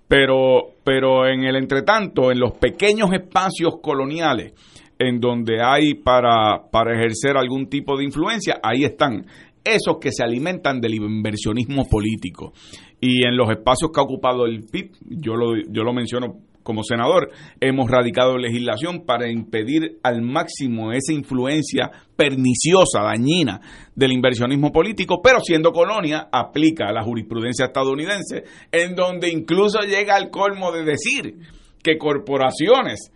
pero, 0.07 0.74
pero 0.84 1.28
en 1.28 1.43
el 1.43 1.55
entretanto, 1.55 2.32
en 2.32 2.39
los 2.39 2.53
pequeños 2.53 3.13
espacios 3.13 3.76
coloniales, 3.80 4.53
en 4.97 5.19
donde 5.19 5.61
hay 5.61 5.95
para, 5.95 6.63
para 6.72 6.95
ejercer 6.95 7.38
algún 7.38 7.69
tipo 7.69 7.95
de 7.95 8.05
influencia, 8.05 8.59
ahí 8.63 8.86
están 8.86 9.26
esos 9.64 9.97
que 9.99 10.12
se 10.12 10.24
alimentan 10.24 10.80
del 10.80 10.95
inversionismo 10.95 11.86
político. 11.89 12.53
Y 12.99 13.26
en 13.26 13.36
los 13.36 13.49
espacios 13.49 13.91
que 13.93 13.99
ha 13.99 14.03
ocupado 14.03 14.45
el 14.45 14.64
PIB, 14.64 14.91
yo 15.09 15.36
lo, 15.36 15.55
yo 15.57 15.84
lo 15.84 15.93
menciono 15.93 16.39
como 16.64 16.84
senador, 16.84 17.32
hemos 17.59 17.89
radicado 17.89 18.38
legislación 18.38 19.03
para 19.05 19.30
impedir 19.30 19.97
al 20.03 20.22
máximo 20.22 20.91
esa 20.91 21.14
influencia 21.14 21.91
perniciosa, 22.16 23.01
dañina 23.01 23.59
del 23.95 24.12
inversionismo 24.12 24.72
político, 24.72 25.22
pero 25.24 25.39
siendo 25.41 25.72
colonia, 25.72 26.30
aplica 26.32 26.91
la 26.91 27.03
jurisprudencia 27.03 27.66
estadounidense, 27.66 28.43
en 28.72 28.95
donde 28.95 29.30
incluso 29.30 29.80
llega 29.82 30.16
al 30.16 30.30
colmo 30.30 30.72
de 30.72 30.84
decir 30.84 31.36
que 31.84 31.97
corporaciones 31.97 33.12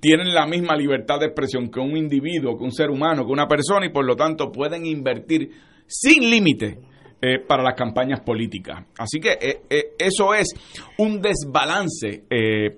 tienen 0.00 0.34
la 0.34 0.46
misma 0.46 0.76
libertad 0.76 1.18
de 1.20 1.26
expresión 1.26 1.70
que 1.70 1.80
un 1.80 1.96
individuo, 1.96 2.56
que 2.56 2.64
un 2.64 2.72
ser 2.72 2.90
humano, 2.90 3.26
que 3.26 3.32
una 3.32 3.46
persona, 3.46 3.86
y 3.86 3.90
por 3.90 4.04
lo 4.04 4.16
tanto 4.16 4.52
pueden 4.52 4.86
invertir 4.86 5.50
sin 5.86 6.30
límite 6.30 6.78
eh, 7.22 7.38
para 7.38 7.62
las 7.62 7.74
campañas 7.74 8.20
políticas. 8.20 8.84
Así 8.98 9.18
que 9.18 9.32
eh, 9.40 9.62
eh, 9.70 9.84
eso 9.98 10.34
es 10.34 10.48
un 10.98 11.20
desbalance 11.22 12.24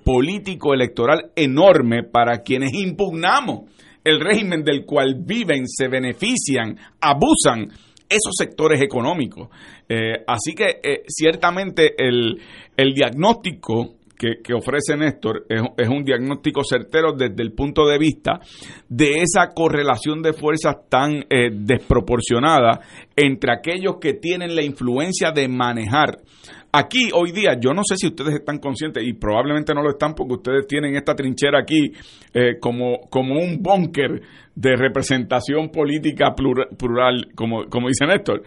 político 0.04 0.72
electoral 0.72 1.32
enorme 1.34 2.04
para 2.04 2.42
quienes 2.42 2.72
impugnamos 2.72 3.68
el 4.04 4.20
régimen 4.20 4.62
del 4.62 4.86
cual 4.86 5.16
viven, 5.24 5.66
se 5.66 5.88
benefician, 5.88 6.78
abusan 7.00 7.68
esos 8.08 8.32
sectores 8.38 8.80
económicos. 8.80 9.48
así 10.26 10.54
que 10.54 11.02
ciertamente 11.08 11.94
el, 11.98 12.40
el 12.76 12.94
diagnóstico 12.94 13.97
que, 14.18 14.52
ofrece 14.52 14.96
Néstor 14.96 15.46
es, 15.48 15.88
un 15.88 16.04
diagnóstico 16.04 16.62
certero 16.64 17.12
desde 17.12 17.42
el 17.42 17.52
punto 17.52 17.86
de 17.86 17.98
vista 17.98 18.40
de 18.88 19.22
esa 19.22 19.54
correlación 19.54 20.20
de 20.20 20.32
fuerzas 20.32 20.88
tan 20.88 21.24
eh, 21.30 21.50
desproporcionada 21.52 22.80
entre 23.14 23.52
aquellos 23.52 23.96
que 24.00 24.14
tienen 24.14 24.56
la 24.56 24.64
influencia 24.64 25.30
de 25.30 25.48
manejar. 25.48 26.18
Aquí 26.72 27.08
hoy 27.14 27.32
día, 27.32 27.58
yo 27.58 27.72
no 27.72 27.82
sé 27.82 27.96
si 27.96 28.08
ustedes 28.08 28.34
están 28.34 28.58
conscientes 28.58 29.02
y 29.06 29.14
probablemente 29.14 29.72
no 29.72 29.82
lo 29.82 29.90
están 29.90 30.14
porque 30.14 30.34
ustedes 30.34 30.66
tienen 30.66 30.96
esta 30.96 31.14
trinchera 31.14 31.60
aquí 31.60 31.92
eh, 32.34 32.58
como, 32.60 33.00
como 33.08 33.40
un 33.40 33.62
búnker 33.62 34.20
de 34.54 34.76
representación 34.76 35.70
política 35.70 36.34
plural, 36.34 37.28
como, 37.34 37.66
como 37.70 37.88
dice 37.88 38.04
Néstor 38.04 38.42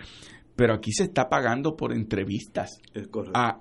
pero 0.61 0.75
aquí 0.75 0.91
se 0.91 1.05
está 1.05 1.27
pagando 1.27 1.75
por 1.75 1.91
entrevistas 1.91 2.79
a, 3.33 3.57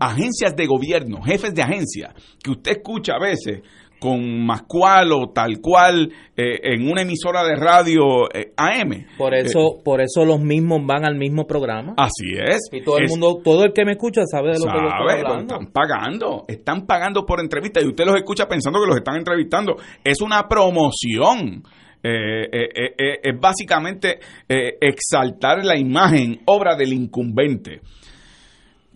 agencias 0.00 0.56
de 0.56 0.64
gobierno, 0.64 1.20
jefes 1.20 1.54
de 1.54 1.60
agencia, 1.60 2.14
que 2.42 2.52
usted 2.52 2.78
escucha 2.78 3.16
a 3.16 3.18
veces 3.18 3.60
con 4.00 4.46
más 4.46 4.62
cual 4.62 5.12
o 5.12 5.32
tal 5.34 5.60
cual 5.60 6.10
eh, 6.34 6.60
en 6.62 6.90
una 6.90 7.02
emisora 7.02 7.44
de 7.44 7.56
radio 7.56 8.24
eh, 8.32 8.54
AM. 8.56 9.04
Por 9.18 9.34
eso, 9.34 9.58
eh, 9.58 9.82
por 9.84 10.00
eso 10.00 10.24
los 10.24 10.40
mismos 10.40 10.80
van 10.86 11.04
al 11.04 11.16
mismo 11.16 11.46
programa. 11.46 11.92
Así 11.98 12.32
es. 12.34 12.70
Y 12.72 12.82
todo 12.82 12.96
el 12.96 13.08
mundo, 13.10 13.42
todo 13.44 13.64
el 13.64 13.74
que 13.74 13.84
me 13.84 13.92
escucha 13.92 14.22
sabe 14.24 14.52
de 14.52 14.60
lo 14.60 14.64
que 14.64 14.78
yo 14.80 14.88
estoy 14.88 15.26
hablando. 15.26 15.54
Están 15.56 15.72
pagando, 15.72 16.44
están 16.48 16.86
pagando 16.86 17.26
por 17.26 17.40
entrevistas 17.40 17.84
y 17.84 17.88
usted 17.88 18.06
los 18.06 18.16
escucha 18.16 18.48
pensando 18.48 18.80
que 18.80 18.86
los 18.86 18.96
están 18.96 19.16
entrevistando. 19.16 19.76
Es 20.02 20.22
una 20.22 20.48
promoción. 20.48 21.64
Eh, 22.06 22.48
eh, 22.52 22.94
eh, 22.98 23.20
es 23.22 23.40
básicamente 23.40 24.18
exaltar 24.46 25.64
la 25.64 25.78
imagen, 25.78 26.42
obra 26.44 26.76
del 26.76 26.92
incumbente. 26.92 27.80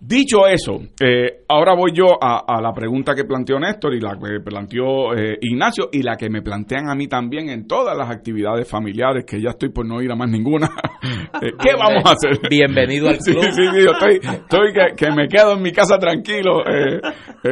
Dicho 0.01 0.47
eso, 0.47 0.81
eh, 1.01 1.41
ahora 1.49 1.75
voy 1.75 1.91
yo 1.93 2.17
a, 2.21 2.61
la 2.63 2.73
pregunta 2.73 3.17
que 3.17 3.25
planteó 3.25 3.59
Néstor 3.59 3.95
y 3.95 4.01
la 4.01 4.17
que 4.17 4.39
planteó 4.45 5.13
eh, 5.13 5.39
Ignacio 5.41 5.89
y 5.91 6.03
la 6.03 6.17
que 6.17 6.31
me 6.31 6.41
plantean 6.41 6.89
a 6.89 6.95
mí 6.95 7.09
también 7.09 7.49
en 7.49 7.67
todas 7.67 7.99
las 7.99 8.09
actividades 8.09 8.71
familiares, 8.71 9.25
que 9.27 9.43
ya 9.43 9.51
estoy 9.51 9.71
por 9.71 9.85
no 9.85 10.01
ir 10.01 10.13
a 10.13 10.17
más 10.17 10.31
ninguna. 10.31 10.71
Eh, 11.41 11.53
¿Qué 11.61 11.71
vamos 11.79 12.03
a 12.05 12.13
hacer? 12.13 12.41
Bienvenido 12.51 13.09
al 13.09 13.19
club. 13.25 13.41
Sí, 13.43 13.53
sí, 13.53 13.63
sí, 13.63 13.85
yo 13.85 13.93
estoy, 13.93 14.17
estoy 14.17 14.73
que, 14.97 15.11
me 15.13 15.29
quedo 15.29 15.53
en 15.53 15.63
mi 15.63 15.71
casa 15.71 15.97
tranquilo 15.99 16.65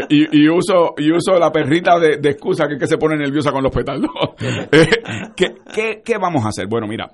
y, 0.08 0.48
uso, 0.48 0.94
y 0.96 1.12
uso 1.12 1.38
la 1.38 1.52
perrita 1.52 1.96
de, 2.00 2.14
excusa 2.28 2.66
que, 2.66 2.78
que 2.78 2.88
se 2.88 2.96
pone 2.96 3.16
nerviosa 3.16 3.52
con 3.52 3.62
los 3.62 3.72
petardos. 3.72 4.10
¿qué, 5.36 5.54
qué, 5.72 6.02
qué 6.04 6.18
vamos 6.18 6.44
a 6.44 6.48
hacer? 6.48 6.66
Bueno, 6.66 6.88
mira, 6.88 7.08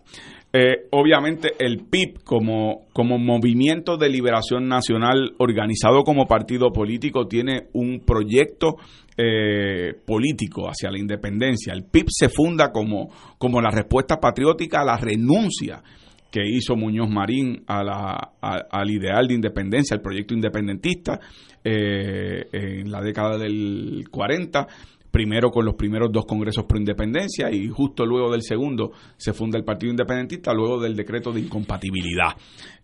eh, 0.55 0.86
obviamente 0.90 1.55
el 1.59 1.78
PIB 1.84 2.22
como, 2.24 2.86
como 2.92 3.16
movimiento 3.18 3.96
de 3.96 4.11
liberación 4.11 4.68
nacional 4.68 5.32
organizado 5.38 6.03
como 6.05 6.26
partido 6.26 6.72
político 6.72 7.26
tiene 7.26 7.68
un 7.72 8.00
proyecto 8.00 8.76
eh, 9.16 9.94
político 10.05 10.68
hacia 10.68 10.90
la 10.90 10.98
independencia. 10.98 11.72
El 11.72 11.84
PIB 11.84 12.07
se 12.09 12.28
funda 12.28 12.70
como, 12.70 13.09
como 13.38 13.62
la 13.62 13.70
respuesta 13.70 14.20
patriótica 14.20 14.82
a 14.82 14.84
la 14.84 14.98
renuncia 14.98 15.82
que 16.30 16.42
hizo 16.46 16.76
Muñoz 16.76 17.09
Marín 17.11 17.62
a 17.66 17.82
la, 17.82 18.32
al 18.40 18.90
ideal 18.90 19.28
de 19.28 19.34
independencia, 19.34 19.94
al 19.94 20.03
proyecto 20.03 20.34
independentista 20.34 21.18
eh, 21.64 22.46
en 22.53 22.90
la 22.90 23.00
década 23.00 23.38
del 23.38 24.05
40 24.11 24.66
primero 25.12 25.50
con 25.50 25.64
los 25.64 25.74
primeros 25.74 26.10
dos 26.10 26.24
congresos 26.24 26.64
pro 26.64 26.78
independencia 26.78 27.50
y 27.52 27.68
justo 27.68 28.04
luego 28.04 28.32
del 28.32 28.42
segundo 28.42 28.92
se 29.16 29.32
funda 29.32 29.58
el 29.58 29.64
Partido 29.64 29.90
Independentista, 29.90 30.52
luego 30.54 30.80
del 30.80 30.96
decreto 30.96 31.30
de 31.30 31.40
incompatibilidad. 31.40 32.34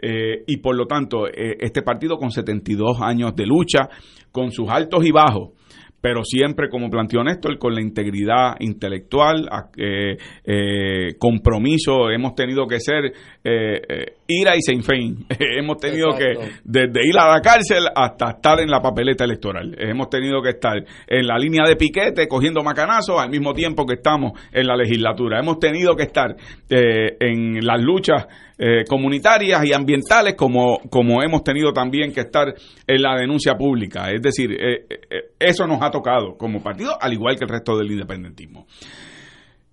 Eh, 0.01 0.45
y 0.47 0.59
por 0.59 0.77
lo 0.77 0.87
tanto, 0.87 1.27
eh, 1.27 1.57
este 1.59 1.83
partido 1.83 2.19
con 2.19 2.31
72 2.31 3.01
años 3.01 3.35
de 3.35 3.47
lucha, 3.47 3.89
con 4.31 4.53
sus 4.53 4.69
altos 4.69 5.05
y 5.07 5.11
bajos, 5.11 5.58
pero 6.01 6.23
siempre, 6.23 6.69
como 6.69 6.89
planteó 6.89 7.25
Néstor, 7.25 7.59
con 7.59 7.75
la 7.75 7.81
integridad 7.81 8.55
intelectual, 8.61 9.49
eh, 9.77 10.17
eh, 10.45 11.15
compromiso, 11.19 12.11
hemos 12.11 12.35
tenido 12.35 12.67
que 12.67 12.79
ser 12.79 13.13
eh, 13.43 14.15
ira 14.29 14.53
y 14.57 14.83
Fein. 14.83 15.27
hemos 15.39 15.79
tenido 15.79 16.11
que, 16.17 16.35
desde 16.63 17.09
ir 17.09 17.19
a 17.19 17.35
la 17.35 17.41
cárcel 17.41 17.85
hasta 17.95 18.31
estar 18.31 18.61
en 18.61 18.71
la 18.71 18.81
papeleta 18.81 19.25
electoral. 19.25 19.75
Hemos 19.79 20.09
tenido 20.09 20.41
que 20.41 20.51
estar 20.51 20.77
en 21.07 21.27
la 21.27 21.37
línea 21.37 21.65
de 21.67 21.75
piquete, 21.75 22.29
cogiendo 22.29 22.63
macanazos, 22.63 23.21
al 23.21 23.31
mismo 23.31 23.53
tiempo 23.53 23.85
que 23.85 23.95
estamos 23.95 24.33
en 24.53 24.67
la 24.67 24.77
legislatura. 24.77 25.41
Hemos 25.41 25.59
tenido 25.59 25.97
que 25.97 26.05
estar 26.05 26.37
en 26.69 27.65
las 27.67 27.83
luchas 27.83 28.27
eh, 28.59 28.85
comunitarias 28.89 29.65
y 29.65 29.73
ambientales 29.73 30.35
como, 30.35 30.81
como 30.91 31.23
hemos 31.23 31.45
tenido 31.45 31.73
también 31.73 32.13
que 32.13 32.23
estar 32.23 32.53
en 32.87 33.03
la 33.03 33.17
denuncia 33.17 33.55
pública. 33.57 34.11
Es 34.11 34.21
decir, 34.21 34.51
eh, 34.53 34.87
eh, 34.89 35.31
eso 35.39 35.65
nos 35.67 35.81
ha 35.81 35.91
tocado 35.91 36.37
como 36.37 36.61
partido, 36.61 37.01
al 37.01 37.13
igual 37.13 37.37
que 37.37 37.45
el 37.45 37.51
resto 37.51 37.77
del 37.77 37.93
independentismo. 37.93 38.67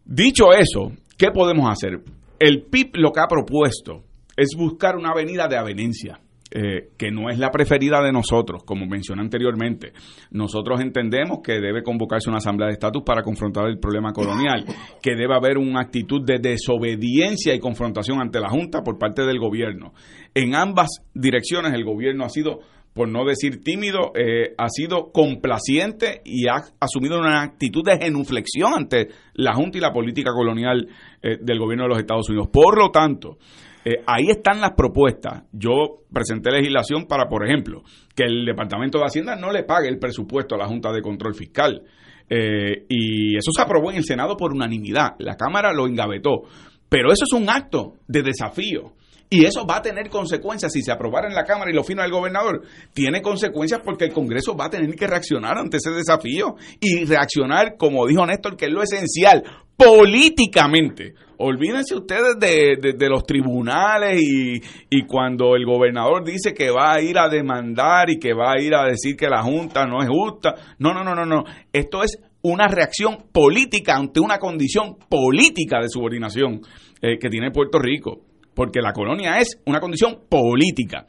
Dicho 0.05 0.53
eso, 0.53 0.91
¿qué 1.17 1.31
podemos 1.31 1.67
hacer? 1.67 1.99
El 2.37 2.63
PIB 2.63 2.91
lo 2.97 3.11
que 3.11 3.21
ha 3.21 3.27
propuesto 3.27 4.03
es 4.37 4.49
buscar 4.55 4.95
una 4.95 5.09
avenida 5.09 5.47
de 5.47 5.57
avenencia. 5.57 6.19
Eh, 6.51 6.91
que 6.95 7.09
no 7.09 7.29
es 7.31 7.39
la 7.39 7.49
preferida 7.49 8.03
de 8.03 8.11
nosotros, 8.11 8.63
como 8.63 8.85
mencioné 8.85 9.23
anteriormente. 9.23 9.93
Nosotros 10.29 10.79
entendemos 10.79 11.39
que 11.43 11.53
debe 11.53 11.81
convocarse 11.81 12.29
una 12.29 12.37
asamblea 12.37 12.67
de 12.67 12.73
estatus 12.73 13.01
para 13.03 13.23
confrontar 13.23 13.65
el 13.67 13.79
problema 13.79 14.13
colonial, 14.13 14.63
que 15.01 15.15
debe 15.15 15.35
haber 15.35 15.57
una 15.57 15.81
actitud 15.81 16.23
de 16.23 16.37
desobediencia 16.37 17.55
y 17.55 17.59
confrontación 17.59 18.21
ante 18.21 18.39
la 18.39 18.49
Junta 18.49 18.83
por 18.83 18.99
parte 18.99 19.23
del 19.23 19.39
gobierno. 19.39 19.93
En 20.35 20.53
ambas 20.53 21.01
direcciones 21.15 21.73
el 21.73 21.83
gobierno 21.83 22.23
ha 22.23 22.29
sido 22.29 22.59
por 22.93 23.09
no 23.09 23.25
decir 23.25 23.61
tímido, 23.61 24.13
eh, 24.15 24.53
ha 24.57 24.69
sido 24.69 25.11
complaciente 25.11 26.21
y 26.23 26.47
ha 26.47 26.63
asumido 26.79 27.19
una 27.19 27.41
actitud 27.41 27.83
de 27.83 27.97
genuflexión 27.97 28.73
ante 28.73 29.09
la 29.33 29.53
Junta 29.53 29.77
y 29.77 29.81
la 29.81 29.91
política 29.91 30.31
colonial 30.31 30.87
eh, 31.21 31.37
del 31.41 31.59
gobierno 31.59 31.83
de 31.83 31.89
los 31.89 31.99
Estados 31.99 32.29
Unidos. 32.29 32.47
Por 32.53 32.77
lo 32.79 32.91
tanto, 32.91 33.37
eh, 33.85 34.03
ahí 34.07 34.25
están 34.29 34.59
las 34.59 34.71
propuestas. 34.71 35.43
Yo 35.51 36.01
presenté 36.11 36.49
legislación 36.49 37.05
para, 37.05 37.29
por 37.29 37.45
ejemplo, 37.45 37.83
que 38.15 38.23
el 38.23 38.43
Departamento 38.43 38.97
de 38.97 39.05
Hacienda 39.05 39.35
no 39.35 39.51
le 39.51 39.63
pague 39.63 39.87
el 39.87 39.99
presupuesto 39.99 40.55
a 40.55 40.57
la 40.57 40.65
Junta 40.65 40.91
de 40.91 41.03
Control 41.03 41.35
Fiscal. 41.35 41.83
Eh, 42.27 42.85
y 42.89 43.37
eso 43.37 43.51
se 43.55 43.61
aprobó 43.61 43.91
en 43.91 43.97
el 43.97 44.03
Senado 44.03 44.35
por 44.35 44.53
unanimidad. 44.53 45.11
La 45.19 45.35
Cámara 45.35 45.71
lo 45.71 45.85
engavetó. 45.85 46.41
Pero 46.89 47.11
eso 47.11 47.25
es 47.25 47.33
un 47.33 47.47
acto 47.47 47.93
de 48.07 48.23
desafío. 48.23 48.93
Y 49.29 49.45
eso 49.45 49.65
va 49.65 49.77
a 49.77 49.81
tener 49.81 50.09
consecuencias 50.09 50.71
si 50.71 50.81
se 50.81 50.91
aprobara 50.91 51.27
en 51.27 51.35
la 51.35 51.43
Cámara 51.43 51.71
y 51.71 51.73
lo 51.73 51.83
firma 51.83 52.05
el 52.05 52.11
gobernador. 52.11 52.61
Tiene 52.93 53.21
consecuencias 53.21 53.81
porque 53.83 54.05
el 54.05 54.13
Congreso 54.13 54.55
va 54.55 54.65
a 54.65 54.69
tener 54.69 54.95
que 54.95 55.07
reaccionar 55.07 55.57
ante 55.57 55.77
ese 55.77 55.91
desafío 55.91 56.55
y 56.79 57.05
reaccionar, 57.05 57.75
como 57.77 58.05
dijo 58.05 58.25
Néstor, 58.25 58.55
que 58.55 58.65
es 58.65 58.71
lo 58.71 58.83
esencial, 58.83 59.43
políticamente. 59.77 61.13
Olvídense 61.37 61.95
ustedes 61.95 62.39
de, 62.39 63.09
los 63.09 63.25
tribunales 63.25 64.21
y, 64.21 64.61
y, 64.89 65.05
cuando 65.05 65.55
el 65.55 65.65
gobernador 65.65 66.23
dice 66.23 66.53
que 66.53 66.71
va 66.71 66.93
a 66.93 67.01
ir 67.01 67.17
a 67.17 67.27
demandar 67.27 68.09
y 68.09 68.17
que 68.17 68.33
va 68.33 68.53
a 68.53 68.61
ir 68.61 68.73
a 68.73 68.85
decir 68.85 69.17
que 69.17 69.27
la 69.27 69.43
Junta 69.43 69.85
no 69.85 70.01
es 70.01 70.07
justa. 70.07 70.55
No, 70.79 70.93
no, 70.93 71.03
no, 71.03 71.13
no, 71.13 71.25
no. 71.25 71.43
Esto 71.73 72.03
es 72.03 72.17
una 72.41 72.67
reacción 72.67 73.25
política 73.31 73.95
ante 73.95 74.19
una 74.19 74.37
condición 74.37 74.97
política 75.09 75.79
de 75.81 75.89
subordinación 75.89 76.61
eh, 77.01 77.17
que 77.19 77.29
tiene 77.29 77.51
Puerto 77.51 77.79
Rico, 77.79 78.21
porque 78.53 78.81
la 78.81 78.93
colonia 78.93 79.39
es 79.39 79.61
una 79.65 79.79
condición 79.79 80.19
política. 80.29 81.05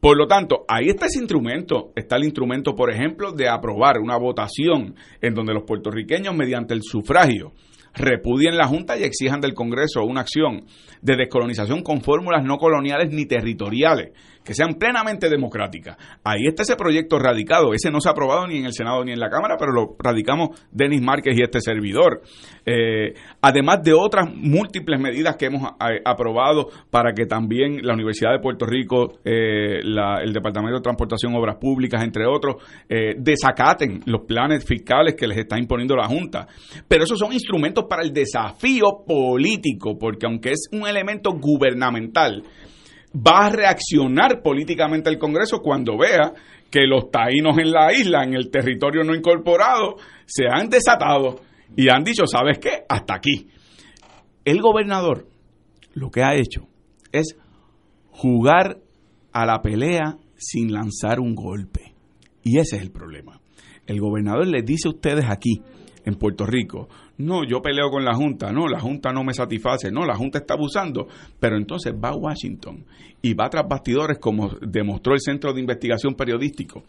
Por 0.00 0.16
lo 0.16 0.26
tanto, 0.28 0.64
ahí 0.68 0.88
está 0.88 1.06
ese 1.06 1.18
instrumento. 1.18 1.90
Está 1.96 2.16
el 2.16 2.24
instrumento, 2.24 2.74
por 2.76 2.92
ejemplo, 2.92 3.32
de 3.32 3.48
aprobar 3.48 3.98
una 3.98 4.16
votación 4.16 4.94
en 5.20 5.34
donde 5.34 5.52
los 5.52 5.64
puertorriqueños, 5.64 6.34
mediante 6.36 6.74
el 6.74 6.82
sufragio, 6.82 7.52
repudien 7.98 8.56
la 8.56 8.66
Junta 8.66 8.96
y 8.96 9.02
exijan 9.02 9.40
del 9.40 9.54
Congreso 9.54 10.02
una 10.04 10.22
acción 10.22 10.64
de 11.02 11.16
descolonización 11.16 11.82
con 11.82 12.00
fórmulas 12.00 12.44
no 12.44 12.56
coloniales 12.56 13.10
ni 13.10 13.26
territoriales 13.26 14.12
que 14.48 14.54
sean 14.54 14.76
plenamente 14.78 15.28
democráticas. 15.28 15.98
Ahí 16.24 16.46
está 16.46 16.62
ese 16.62 16.74
proyecto 16.74 17.18
radicado. 17.18 17.74
Ese 17.74 17.90
no 17.90 18.00
se 18.00 18.08
ha 18.08 18.12
aprobado 18.12 18.46
ni 18.46 18.56
en 18.56 18.64
el 18.64 18.72
Senado 18.72 19.04
ni 19.04 19.12
en 19.12 19.20
la 19.20 19.28
Cámara, 19.28 19.56
pero 19.58 19.72
lo 19.72 19.94
radicamos 19.98 20.58
Denis 20.72 21.02
Márquez 21.02 21.36
y 21.36 21.42
este 21.42 21.60
servidor. 21.60 22.22
Eh, 22.64 23.12
además 23.42 23.82
de 23.82 23.92
otras 23.92 24.26
múltiples 24.34 24.98
medidas 24.98 25.36
que 25.36 25.46
hemos 25.46 25.64
eh, 25.64 26.00
aprobado 26.02 26.70
para 26.90 27.12
que 27.12 27.26
también 27.26 27.80
la 27.82 27.92
Universidad 27.92 28.32
de 28.32 28.38
Puerto 28.38 28.64
Rico, 28.64 29.18
eh, 29.22 29.80
el 29.80 30.32
Departamento 30.32 30.76
de 30.76 30.82
Transportación, 30.82 31.34
Obras 31.34 31.56
Públicas, 31.56 32.02
entre 32.02 32.24
otros, 32.24 32.56
desacaten 33.18 34.00
los 34.06 34.22
planes 34.22 34.64
fiscales 34.64 35.14
que 35.14 35.26
les 35.26 35.36
está 35.36 35.58
imponiendo 35.58 35.94
la 35.94 36.06
Junta. 36.06 36.46
Pero 36.88 37.04
esos 37.04 37.18
son 37.18 37.34
instrumentos 37.34 37.84
para 37.86 38.00
el 38.00 38.14
desafío 38.14 39.04
político, 39.06 39.98
porque 39.98 40.24
aunque 40.24 40.52
es 40.52 40.70
un 40.72 40.88
elemento 40.88 41.32
gubernamental, 41.32 42.44
va 43.14 43.46
a 43.46 43.50
reaccionar 43.50 44.42
políticamente 44.42 45.10
el 45.10 45.18
Congreso 45.18 45.60
cuando 45.60 45.96
vea 45.96 46.32
que 46.70 46.86
los 46.86 47.10
taínos 47.10 47.58
en 47.58 47.70
la 47.70 47.92
isla, 47.92 48.24
en 48.24 48.34
el 48.34 48.50
territorio 48.50 49.02
no 49.04 49.14
incorporado, 49.14 49.96
se 50.26 50.44
han 50.50 50.68
desatado 50.68 51.40
y 51.76 51.88
han 51.88 52.04
dicho, 52.04 52.26
¿sabes 52.26 52.58
qué? 52.58 52.84
Hasta 52.88 53.14
aquí. 53.14 53.48
El 54.44 54.60
gobernador 54.60 55.26
lo 55.94 56.10
que 56.10 56.22
ha 56.22 56.34
hecho 56.34 56.68
es 57.12 57.36
jugar 58.10 58.78
a 59.32 59.46
la 59.46 59.60
pelea 59.62 60.18
sin 60.36 60.72
lanzar 60.72 61.20
un 61.20 61.34
golpe. 61.34 61.94
Y 62.42 62.58
ese 62.58 62.76
es 62.76 62.82
el 62.82 62.90
problema. 62.90 63.40
El 63.86 64.00
gobernador 64.00 64.46
les 64.46 64.64
dice 64.64 64.88
a 64.88 64.92
ustedes 64.92 65.24
aquí, 65.28 65.62
en 66.04 66.14
Puerto 66.14 66.46
Rico, 66.46 66.88
no, 67.18 67.44
yo 67.44 67.60
peleo 67.60 67.90
con 67.90 68.04
la 68.04 68.14
Junta, 68.14 68.52
no, 68.52 68.68
la 68.68 68.78
Junta 68.78 69.12
no 69.12 69.24
me 69.24 69.34
satisface, 69.34 69.90
no, 69.90 70.06
la 70.06 70.16
Junta 70.16 70.38
está 70.38 70.54
abusando, 70.54 71.08
pero 71.40 71.56
entonces 71.56 71.92
va 71.92 72.10
a 72.10 72.16
Washington 72.16 72.86
y 73.20 73.34
va 73.34 73.50
tras 73.50 73.66
bastidores 73.68 74.18
como 74.18 74.50
demostró 74.60 75.14
el 75.14 75.20
Centro 75.20 75.52
de 75.52 75.60
Investigación 75.60 76.14
Periodístico, 76.14 76.84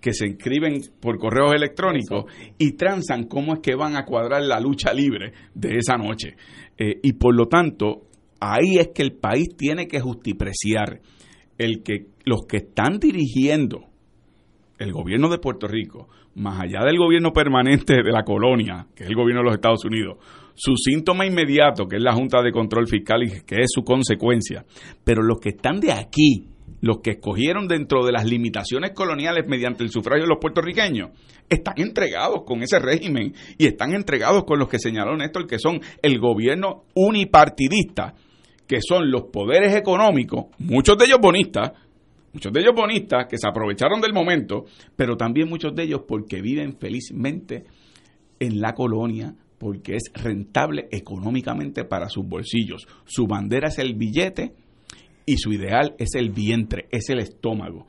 que 0.00 0.14
se 0.14 0.26
inscriben 0.26 0.80
por 1.00 1.18
correos 1.18 1.52
electrónicos 1.54 2.24
y 2.58 2.72
transan 2.72 3.24
cómo 3.24 3.54
es 3.54 3.60
que 3.60 3.74
van 3.74 3.96
a 3.96 4.04
cuadrar 4.04 4.42
la 4.42 4.58
lucha 4.58 4.92
libre 4.92 5.32
de 5.54 5.76
esa 5.76 5.96
noche. 5.96 6.36
Eh, 6.78 7.00
y 7.02 7.12
por 7.14 7.34
lo 7.34 7.46
tanto, 7.46 8.06
ahí 8.40 8.78
es 8.78 8.88
que 8.94 9.02
el 9.02 9.12
país 9.12 9.48
tiene 9.56 9.86
que 9.86 10.00
justipreciar 10.00 11.00
el 11.58 11.82
que 11.82 12.06
los 12.24 12.46
que 12.46 12.58
están 12.58 12.98
dirigiendo 12.98 13.86
el 14.78 14.92
gobierno 14.92 15.28
de 15.28 15.38
Puerto 15.38 15.68
Rico, 15.68 16.08
más 16.34 16.60
allá 16.60 16.84
del 16.84 16.98
gobierno 16.98 17.32
permanente 17.32 18.02
de 18.02 18.12
la 18.12 18.24
colonia, 18.24 18.86
que 18.94 19.04
es 19.04 19.08
el 19.08 19.16
gobierno 19.16 19.40
de 19.42 19.46
los 19.46 19.54
Estados 19.54 19.84
Unidos, 19.84 20.18
su 20.54 20.76
síntoma 20.76 21.26
inmediato, 21.26 21.86
que 21.86 21.96
es 21.96 22.02
la 22.02 22.14
Junta 22.14 22.42
de 22.42 22.52
Control 22.52 22.86
Fiscal 22.86 23.22
y 23.22 23.42
que 23.44 23.60
es 23.60 23.70
su 23.72 23.82
consecuencia, 23.82 24.64
pero 25.04 25.22
los 25.22 25.38
que 25.40 25.50
están 25.50 25.80
de 25.80 25.92
aquí, 25.92 26.48
los 26.80 26.98
que 27.00 27.12
escogieron 27.12 27.66
dentro 27.66 28.04
de 28.04 28.12
las 28.12 28.24
limitaciones 28.24 28.92
coloniales 28.92 29.46
mediante 29.48 29.84
el 29.84 29.90
sufragio 29.90 30.24
de 30.24 30.28
los 30.28 30.38
puertorriqueños, 30.40 31.10
están 31.48 31.74
entregados 31.78 32.42
con 32.44 32.62
ese 32.62 32.78
régimen 32.78 33.34
y 33.58 33.66
están 33.66 33.94
entregados 33.94 34.44
con 34.44 34.58
los 34.58 34.68
que 34.68 34.78
señaló 34.78 35.16
Néstor, 35.16 35.46
que 35.46 35.58
son 35.58 35.80
el 36.02 36.18
gobierno 36.18 36.84
unipartidista, 36.94 38.14
que 38.66 38.78
son 38.80 39.10
los 39.10 39.24
poderes 39.32 39.74
económicos, 39.74 40.46
muchos 40.58 40.96
de 40.96 41.06
ellos 41.06 41.18
bonistas, 41.20 41.72
muchos 42.34 42.52
de 42.52 42.60
ellos 42.60 42.74
bonistas 42.74 43.26
que 43.28 43.38
se 43.38 43.48
aprovecharon 43.48 44.00
del 44.00 44.12
momento, 44.12 44.64
pero 44.96 45.16
también 45.16 45.48
muchos 45.48 45.74
de 45.74 45.84
ellos 45.84 46.02
porque 46.06 46.42
viven 46.42 46.76
felizmente 46.78 47.64
en 48.40 48.60
la 48.60 48.74
colonia, 48.74 49.34
porque 49.58 49.94
es 49.94 50.10
rentable 50.12 50.88
económicamente 50.90 51.84
para 51.84 52.08
sus 52.08 52.26
bolsillos. 52.26 52.86
Su 53.06 53.26
bandera 53.26 53.68
es 53.68 53.78
el 53.78 53.94
billete 53.94 54.52
y 55.24 55.38
su 55.38 55.52
ideal 55.52 55.94
es 55.98 56.14
el 56.16 56.30
vientre, 56.30 56.86
es 56.90 57.08
el 57.08 57.20
estómago. 57.20 57.86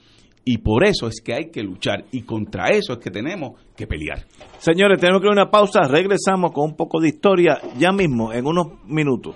Y 0.48 0.60
por 0.60 0.86
eso 0.86 1.08
es 1.08 1.22
que 1.22 1.34
hay 1.34 1.50
que 1.50 1.64
luchar 1.64 2.06
y 2.12 2.22
contra 2.22 2.70
eso 2.70 2.93
es 2.93 3.00
que 3.00 3.10
tenemos 3.10 3.60
que 3.76 3.88
pelear. 3.88 4.28
Señores, 4.60 5.00
tenemos 5.00 5.20
que 5.20 5.26
ir 5.26 5.32
a 5.32 5.41
una 5.41 5.50
pausa, 5.50 5.82
regresamos 5.89 6.52
con 6.52 6.70
un 6.70 6.76
poco 6.76 7.02
de 7.02 7.10
historia 7.10 7.60
ya 7.80 7.91
mismo, 7.91 8.32
en 8.32 8.46
unos 8.46 8.68
minutos. 8.86 9.36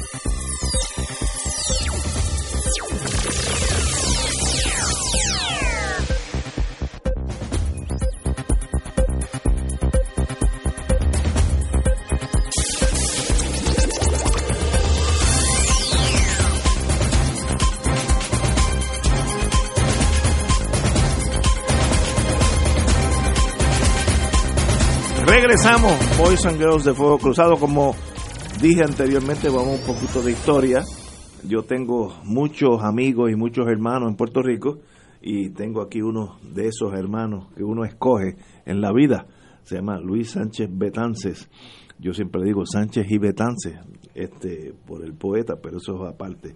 Regresamos, 25.31 25.93
Boys 26.17 26.45
and 26.45 26.57
Girls 26.57 26.83
de 26.83 26.93
Fuego 26.93 27.17
Cruzado. 27.17 27.55
Como 27.55 27.95
dije 28.61 28.83
anteriormente, 28.83 29.47
vamos 29.47 29.79
un 29.79 29.85
poquito 29.87 30.21
de 30.21 30.33
historia. 30.33 30.83
Yo 31.47 31.63
tengo 31.63 32.13
muchos 32.25 32.83
amigos 32.83 33.31
y 33.31 33.35
muchos 33.37 33.65
hermanos 33.69 34.09
en 34.09 34.17
Puerto 34.17 34.41
Rico 34.41 34.79
y 35.21 35.51
tengo 35.51 35.81
aquí 35.81 36.01
uno 36.01 36.37
de 36.43 36.67
esos 36.67 36.93
hermanos 36.95 37.47
que 37.55 37.63
uno 37.63 37.85
escoge 37.85 38.35
en 38.65 38.81
la 38.81 38.91
vida. 38.91 39.25
Se 39.63 39.75
llama 39.75 39.99
Luis 39.99 40.31
Sánchez 40.31 40.69
Betances. 40.71 41.49
Yo 41.99 42.13
siempre 42.13 42.43
digo 42.43 42.65
Sánchez 42.65 43.05
y 43.09 43.17
Betances, 43.19 43.79
este, 44.15 44.73
por 44.87 45.05
el 45.05 45.13
poeta, 45.13 45.57
pero 45.61 45.77
eso 45.77 46.03
es 46.03 46.13
aparte. 46.13 46.55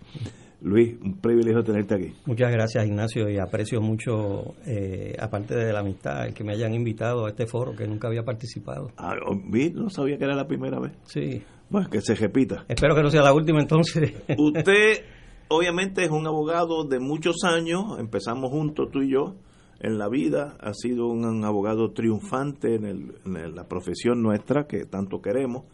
Luis, 0.61 0.95
un 0.99 1.21
privilegio 1.21 1.63
tenerte 1.63 1.93
aquí. 1.93 2.13
Muchas 2.25 2.51
gracias 2.51 2.87
Ignacio 2.87 3.29
y 3.29 3.37
aprecio 3.37 3.79
mucho, 3.81 4.55
eh, 4.65 5.15
aparte 5.19 5.55
de 5.55 5.71
la 5.71 5.81
amistad, 5.81 6.25
el 6.25 6.33
que 6.33 6.43
me 6.43 6.53
hayan 6.53 6.73
invitado 6.73 7.27
a 7.27 7.29
este 7.29 7.45
foro 7.45 7.75
que 7.75 7.87
nunca 7.87 8.07
había 8.07 8.23
participado. 8.23 8.89
Ah, 8.97 9.13
vi, 9.47 9.69
no 9.69 9.89
sabía 9.91 10.17
que 10.17 10.23
era 10.23 10.35
la 10.35 10.47
primera 10.47 10.79
vez. 10.79 10.93
Sí. 11.03 11.43
Bueno, 11.69 11.89
que 11.91 12.01
se 12.01 12.15
repita. 12.15 12.65
Espero 12.67 12.95
que 12.95 13.03
no 13.03 13.09
sea 13.11 13.21
la 13.21 13.33
última 13.33 13.59
entonces. 13.59 14.13
Usted 14.37 15.03
obviamente 15.49 16.03
es 16.03 16.09
un 16.09 16.25
abogado 16.25 16.85
de 16.85 16.99
muchos 16.99 17.43
años, 17.43 17.99
empezamos 17.99 18.49
juntos 18.49 18.89
tú 18.91 19.03
y 19.03 19.11
yo 19.11 19.35
en 19.79 19.97
la 19.97 20.09
vida, 20.09 20.57
ha 20.59 20.73
sido 20.73 21.07
un, 21.07 21.43
abogado 21.43 21.91
triunfante 21.91 22.75
en, 22.75 22.85
el, 22.85 23.15
en, 23.25 23.55
la 23.55 23.67
profesión 23.67 24.21
nuestra 24.21 24.67
que 24.67 24.85
tanto 24.85 25.21
queremos. 25.21 25.65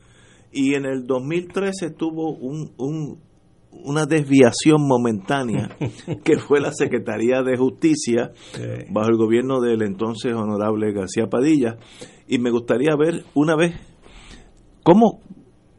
Y 0.52 0.73
en 0.76 0.86
el 0.86 1.06
2013 1.06 1.91
tuvo 1.91 2.36
un, 2.36 2.72
un 2.78 3.19
una 3.72 4.06
desviación 4.06 4.86
momentánea 4.86 5.69
que 6.23 6.38
fue 6.38 6.60
la 6.60 6.73
Secretaría 6.73 7.41
de 7.41 7.57
Justicia 7.57 8.32
bajo 8.91 9.10
el 9.10 9.18
gobierno 9.18 9.61
del 9.61 9.82
entonces 9.82 10.34
honorable 10.34 10.91
García 10.91 11.28
Padilla. 11.28 11.78
Y 12.28 12.38
me 12.38 12.52
gustaría 12.52 12.95
ver 12.98 13.23
una 13.34 13.56
vez 13.56 13.76
cómo 14.84 15.22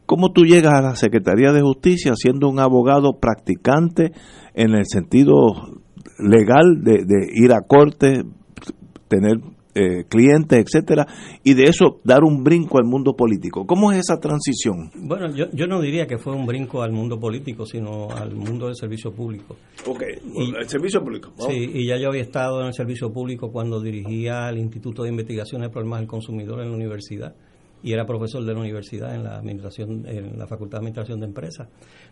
cómo 0.05 0.31
tú 0.31 0.43
llegas 0.43 0.73
a 0.73 0.81
la 0.81 0.95
Secretaría 0.95 1.51
de 1.51 1.61
Justicia 1.61 2.13
siendo 2.15 2.49
un 2.49 2.59
abogado 2.59 3.19
practicante 3.19 4.11
en 4.53 4.75
el 4.75 4.85
sentido 4.85 5.82
legal 6.19 6.83
de, 6.83 7.05
de 7.05 7.27
ir 7.33 7.53
a 7.53 7.61
corte 7.61 8.23
tener 9.07 9.37
eh, 9.75 10.03
clientes, 10.07 10.59
etcétera, 10.59 11.07
y 11.43 11.55
de 11.55 11.63
eso 11.63 11.99
dar 12.03 12.23
un 12.23 12.43
brinco 12.43 12.77
al 12.77 12.85
mundo 12.85 13.15
político. 13.15 13.65
¿Cómo 13.65 13.91
es 13.91 13.99
esa 13.99 14.19
transición? 14.19 14.91
Bueno, 14.95 15.33
yo, 15.35 15.45
yo 15.51 15.65
no 15.65 15.81
diría 15.81 16.05
que 16.05 16.19
fue 16.19 16.35
un 16.35 16.45
brinco 16.45 16.83
al 16.83 16.91
mundo 16.91 17.19
político, 17.19 17.65
sino 17.65 18.09
al 18.11 18.35
mundo 18.35 18.67
del 18.67 18.75
servicio 18.75 19.11
público. 19.11 19.55
Ok, 19.87 20.03
el 20.59 20.69
servicio 20.69 21.01
público. 21.01 21.33
Sí, 21.37 21.71
y 21.73 21.87
ya 21.87 21.97
yo 21.97 22.09
había 22.09 22.21
estado 22.21 22.61
en 22.61 22.67
el 22.67 22.73
servicio 22.73 23.11
público 23.11 23.51
cuando 23.51 23.81
dirigía 23.81 24.49
el 24.49 24.59
Instituto 24.59 25.03
de 25.03 25.09
Investigación 25.09 25.61
de 25.61 25.69
Problemas 25.69 26.01
del 26.01 26.07
Consumidor 26.07 26.61
en 26.61 26.69
la 26.69 26.75
universidad 26.75 27.33
y 27.83 27.91
era 27.91 28.05
profesor 28.05 28.43
de 28.45 28.53
la 28.53 28.61
universidad 28.61 29.13
en 29.13 29.23
la 29.23 29.35
administración 29.35 30.05
en 30.07 30.39
la 30.39 30.47
Facultad 30.47 30.77
de 30.77 30.85
Administración 30.85 31.19
de 31.19 31.25
Empresas. 31.25 31.67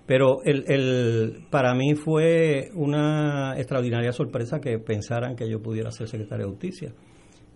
Pero 0.05 0.43
el, 0.43 0.65
el, 0.67 1.45
para 1.49 1.73
mí 1.73 1.95
fue 1.95 2.69
una 2.75 3.55
extraordinaria 3.57 4.11
sorpresa 4.11 4.59
que 4.59 4.77
pensaran 4.79 5.35
que 5.35 5.49
yo 5.49 5.61
pudiera 5.61 5.89
ser 5.91 6.09
secretario 6.09 6.47
de 6.47 6.51
Justicia. 6.51 6.93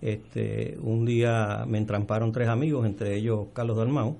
Este, 0.01 0.77
un 0.81 1.05
día 1.05 1.65
me 1.67 1.77
entramparon 1.77 2.31
tres 2.31 2.47
amigos, 2.47 2.85
entre 2.85 3.17
ellos 3.17 3.47
Carlos 3.53 3.77
Dalmau. 3.77 4.17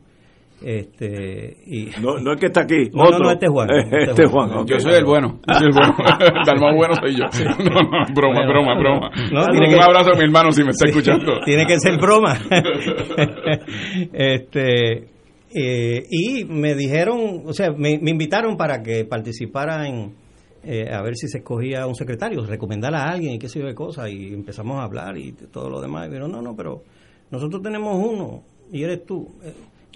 Este, 0.62 1.58
y 1.66 1.90
no, 2.02 2.18
no 2.18 2.34
es 2.34 2.40
que 2.40 2.48
está 2.48 2.62
aquí. 2.62 2.90
No, 2.94 3.10
no, 3.10 3.32
este 3.32 3.46
es 3.46 3.52
Juan. 3.52 3.70
Este, 3.72 4.24
es 4.24 4.30
Juan. 4.30 4.66
Yo 4.66 4.80
soy 4.80 4.94
el 4.94 5.06
bueno. 5.06 5.40
Yo 5.48 5.54
soy 5.54 5.68
el 5.68 5.74
bueno. 5.74 5.96
Dalmau 6.46 6.76
bueno 6.76 6.96
soy 6.96 7.16
yo. 7.16 7.26
No, 7.64 7.82
no, 7.82 8.14
broma, 8.14 8.46
broma, 8.48 8.80
broma. 8.80 9.12
un 9.32 9.82
abrazo 9.82 10.14
a 10.14 10.18
mi 10.18 10.24
hermano 10.24 10.52
si 10.52 10.64
me 10.64 10.72
está 10.72 10.88
escuchando. 10.88 11.42
Tiene 11.44 11.66
que 11.66 11.80
ser 11.80 11.98
broma. 11.98 12.38
este, 14.14 15.08
eh, 15.54 16.04
y 16.10 16.46
me 16.46 16.74
dijeron, 16.74 17.44
o 17.46 17.54
sea, 17.54 17.72
me, 17.72 18.00
me 18.00 18.12
invitaron 18.12 18.58
para 18.58 18.82
que 18.82 19.06
participara 19.06 19.88
en, 19.88 20.16
eh, 20.64 20.92
a 20.92 21.02
ver 21.04 21.16
si 21.16 21.28
se 21.28 21.38
escogía 21.38 21.86
un 21.86 21.96
secretario, 21.96 22.44
recomendar 22.46 22.96
a 22.96 23.04
alguien 23.04 23.34
y 23.34 23.40
qué 23.40 23.48
sé 23.48 23.60
yo 23.60 23.68
de 23.68 23.76
cosas, 23.76 24.10
y 24.10 24.34
empezamos 24.34 24.80
a 24.80 24.84
hablar 24.84 25.18
y 25.18 25.32
todo 25.34 25.70
lo 25.70 25.80
demás. 25.80 26.08
Pero 26.10 26.28
no, 26.28 26.42
no, 26.42 26.56
pero 26.56 26.82
nosotros 27.30 27.62
tenemos 27.62 27.96
uno 27.96 28.44
y 28.72 28.84
eres 28.84 29.06
tú. 29.06 29.28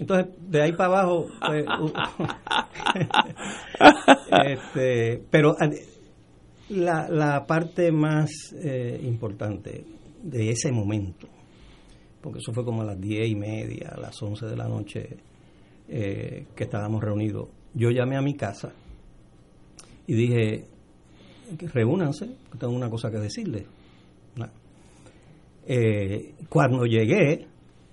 entonces, 0.00 0.34
de 0.48 0.62
ahí 0.62 0.72
para 0.72 1.00
abajo, 1.00 1.26
pues, 1.46 1.66
este, 4.46 5.22
pero 5.30 5.54
la, 6.70 7.08
la 7.08 7.46
parte 7.46 7.92
más 7.92 8.30
eh, 8.54 8.98
importante 9.02 9.84
de 10.22 10.50
ese 10.50 10.72
momento, 10.72 11.28
porque 12.20 12.38
eso 12.38 12.52
fue 12.52 12.64
como 12.64 12.82
a 12.82 12.86
las 12.86 13.00
diez 13.00 13.28
y 13.28 13.34
media, 13.34 13.90
a 13.94 14.00
las 14.00 14.20
once 14.22 14.46
de 14.46 14.56
la 14.56 14.68
noche 14.68 15.16
que 15.88 16.46
estábamos 16.56 17.02
reunidos, 17.02 17.48
yo 17.74 17.90
llamé 17.90 18.16
a 18.16 18.22
mi 18.22 18.34
casa 18.34 18.72
y 20.06 20.14
dije, 20.14 20.64
reúnanse, 21.72 22.36
tengo 22.58 22.72
una 22.72 22.88
cosa 22.88 23.10
que 23.10 23.18
decirles. 23.18 23.64
Eh, 25.66 26.34
cuando 26.48 26.84
llegué, 26.84 27.46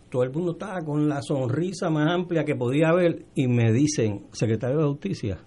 todo 0.09 0.23
el 0.23 0.31
mundo 0.31 0.53
estaba 0.53 0.81
con 0.81 1.07
la 1.07 1.21
sonrisa 1.21 1.89
más 1.89 2.11
amplia 2.11 2.43
que 2.43 2.55
podía 2.55 2.89
haber 2.89 3.25
y 3.35 3.47
me 3.47 3.71
dicen, 3.71 4.27
secretario 4.31 4.77
de 4.77 4.83
Justicia. 4.85 5.37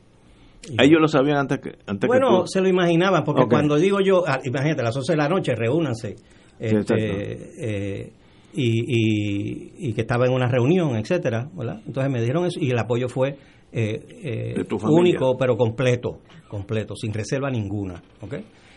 Ellos 0.79 1.01
lo 1.01 1.09
sabían 1.09 1.39
antes 1.39 1.59
que 1.61 1.79
antes 1.87 2.07
Bueno, 2.07 2.47
se 2.47 2.61
lo 2.61 2.69
imaginaban, 2.69 3.25
porque 3.25 3.47
cuando 3.49 3.77
digo 3.77 4.01
yo, 4.01 4.25
ah, 4.27 4.41
imagínate, 4.45 4.83
a 4.83 4.85
las 4.85 4.97
11 4.97 5.13
de 5.13 5.17
la 5.17 5.29
noche, 5.29 5.55
reúnanse. 5.55 6.17
Este, 6.59 8.05
eh, 8.05 8.13
y, 8.53 9.89
y, 9.89 9.93
que 9.95 10.03
estaba 10.03 10.27
en 10.27 10.33
una 10.33 10.49
reunión, 10.49 10.97
etcétera, 10.97 11.49
Entonces 11.87 12.13
me 12.13 12.21
dijeron 12.21 12.45
eso 12.47 12.59
y 12.61 12.71
el 12.71 12.79
apoyo 12.79 13.09
fue 13.09 13.37
eh, 13.73 14.55
eh, 14.57 14.65
único 14.83 15.37
pero 15.37 15.57
completo, 15.57 16.21
completo, 16.49 16.95
sin 16.97 17.13
reserva 17.13 17.51
ninguna, 17.51 18.03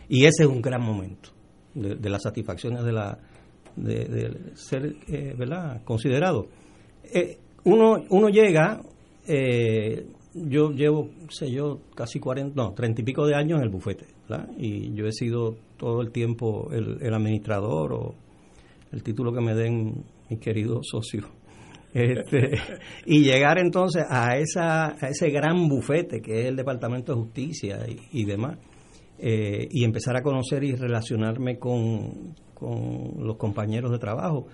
Y 0.08 0.26
ese 0.26 0.44
es 0.44 0.50
un 0.50 0.62
gran 0.62 0.82
momento 0.82 1.32
de, 1.74 2.10
las 2.10 2.22
satisfacciones 2.22 2.84
de 2.84 2.92
la 2.92 3.18
de, 3.76 4.56
ser, 4.56 4.96
eh, 5.08 5.34
¿verdad? 5.38 5.84
Considerado. 5.84 6.48
uno 7.64 8.04
uno 8.10 8.30
llega, 8.30 8.82
yo 10.34 10.72
llevo, 10.72 11.10
sé 11.30 11.52
yo, 11.52 11.80
casi 11.96 12.20
40, 12.20 12.54
no, 12.56 12.74
30 12.74 13.02
y 13.02 13.06
pico 13.06 13.26
de 13.26 13.36
años 13.36 13.60
en 13.60 13.64
el 13.66 13.70
bufete, 13.70 14.06
Y 14.58 14.94
yo 14.94 15.06
he 15.06 15.12
sido 15.12 15.56
todo 15.78 16.02
el 16.02 16.12
tiempo 16.12 16.70
el, 16.72 16.98
el 17.02 17.14
administrador 17.14 17.94
o 17.94 18.16
el 18.92 19.04
título 19.04 19.34
que 19.34 19.42
me 19.42 19.54
den 19.54 20.04
mis 20.30 20.40
queridos 20.40 20.88
socios 20.90 21.26
este, 21.94 22.58
y 23.06 23.24
llegar 23.24 23.60
entonces 23.60 24.04
a, 24.10 24.36
esa, 24.38 24.96
a 25.00 25.10
ese 25.10 25.30
gran 25.30 25.68
bufete 25.68 26.22
que 26.22 26.42
es 26.42 26.46
el 26.48 26.56
Departamento 26.56 27.14
de 27.14 27.22
Justicia 27.22 27.86
y, 28.12 28.26
demás, 28.26 28.58
eh, 29.20 29.68
y 29.70 29.84
empezar 29.84 30.18
a 30.18 30.24
conocer 30.24 30.64
y 30.64 30.74
relacionarme 30.74 31.60
con, 31.60 32.34
con 32.64 33.26
los 33.26 33.36
compañeros 33.38 33.92
de 33.92 34.00
trabajo, 34.00 34.48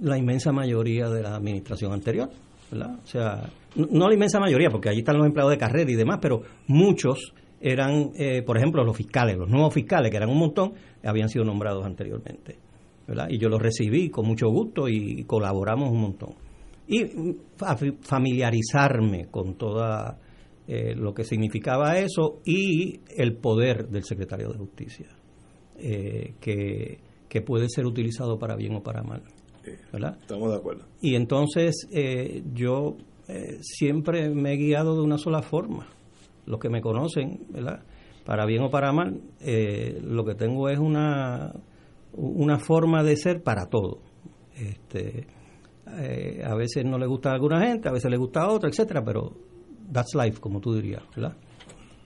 la 0.00 0.16
inmensa 0.16 0.52
mayoría 0.52 1.08
de 1.10 1.22
la 1.22 1.36
administración 1.36 1.92
anterior. 1.92 2.30
O 2.72 3.06
sea, 3.06 3.42
no, 3.76 4.08
la 4.08 4.14
inmensa 4.14 4.40
mayoría, 4.40 4.70
porque 4.70 4.88
allí 4.88 5.00
están 5.00 5.18
los 5.18 5.26
empleados 5.26 5.52
de 5.52 5.58
carrera 5.58 5.90
y 5.90 5.96
demás, 5.96 6.18
pero 6.22 6.42
muchos 6.68 7.34
eran, 7.60 8.12
eh, 8.14 8.42
por 8.42 8.56
ejemplo, 8.56 8.82
los 8.84 8.96
fiscales, 8.96 9.36
los 9.36 9.48
nuevos 9.48 9.74
fiscales, 9.74 10.10
que 10.10 10.16
eran 10.16 10.30
un 10.30 10.38
montón, 10.38 10.72
habían 11.04 11.28
sido 11.28 11.44
nombrados 11.44 11.84
anteriormente. 11.84 12.56
Y 13.28 13.38
yo 13.38 13.48
lo 13.48 13.58
recibí 13.58 14.08
con 14.08 14.26
mucho 14.26 14.48
gusto 14.48 14.88
y 14.88 15.24
colaboramos 15.24 15.90
un 15.90 16.00
montón. 16.00 16.34
Y 16.86 17.04
familiarizarme 18.02 19.26
con 19.26 19.54
toda 19.54 20.18
eh, 20.68 20.94
lo 20.94 21.12
que 21.12 21.24
significaba 21.24 21.98
eso 21.98 22.40
y 22.44 23.00
el 23.16 23.36
poder 23.36 23.88
del 23.88 24.04
secretario 24.04 24.50
de 24.50 24.58
Justicia, 24.58 25.08
eh, 25.76 26.34
que, 26.40 27.00
que, 27.30 27.40
puede 27.40 27.68
ser 27.70 27.86
utilizado 27.86 28.38
para 28.38 28.56
bien 28.56 28.74
o 28.74 28.82
para 28.82 29.02
mal. 29.02 29.22
¿verdad? 29.92 30.18
Estamos 30.20 30.50
de 30.50 30.56
acuerdo. 30.56 30.84
Y 31.00 31.14
entonces 31.14 31.86
eh, 31.92 32.42
yo 32.52 32.96
siempre 33.60 34.28
me 34.30 34.54
he 34.54 34.56
guiado 34.56 34.96
de 34.96 35.02
una 35.02 35.16
sola 35.16 35.40
forma. 35.40 35.86
Los 36.46 36.58
que 36.58 36.68
me 36.68 36.80
conocen, 36.80 37.46
¿verdad? 37.50 37.84
para 38.24 38.46
bien 38.46 38.62
o 38.62 38.70
para 38.70 38.92
mal, 38.92 39.20
lo 40.02 40.24
que 40.24 40.34
tengo 40.34 40.68
es 40.68 40.78
una, 40.78 41.52
una 42.12 42.58
forma 42.58 43.02
de 43.02 43.16
ser 43.16 43.42
para 43.42 43.66
todo. 43.66 44.02
Este, 44.54 45.26
a 46.44 46.54
veces 46.54 46.84
no 46.84 46.98
le 46.98 47.06
gusta 47.06 47.30
a 47.30 47.34
alguna 47.34 47.66
gente, 47.66 47.88
a 47.88 47.92
veces 47.92 48.10
le 48.10 48.16
gusta 48.16 48.42
a 48.42 48.50
otra, 48.50 48.68
etcétera, 48.68 49.02
pero 49.04 49.32
that's 49.92 50.14
life, 50.14 50.40
como 50.40 50.60
tú 50.60 50.74
dirías, 50.74 51.02
¿verdad? 51.14 51.36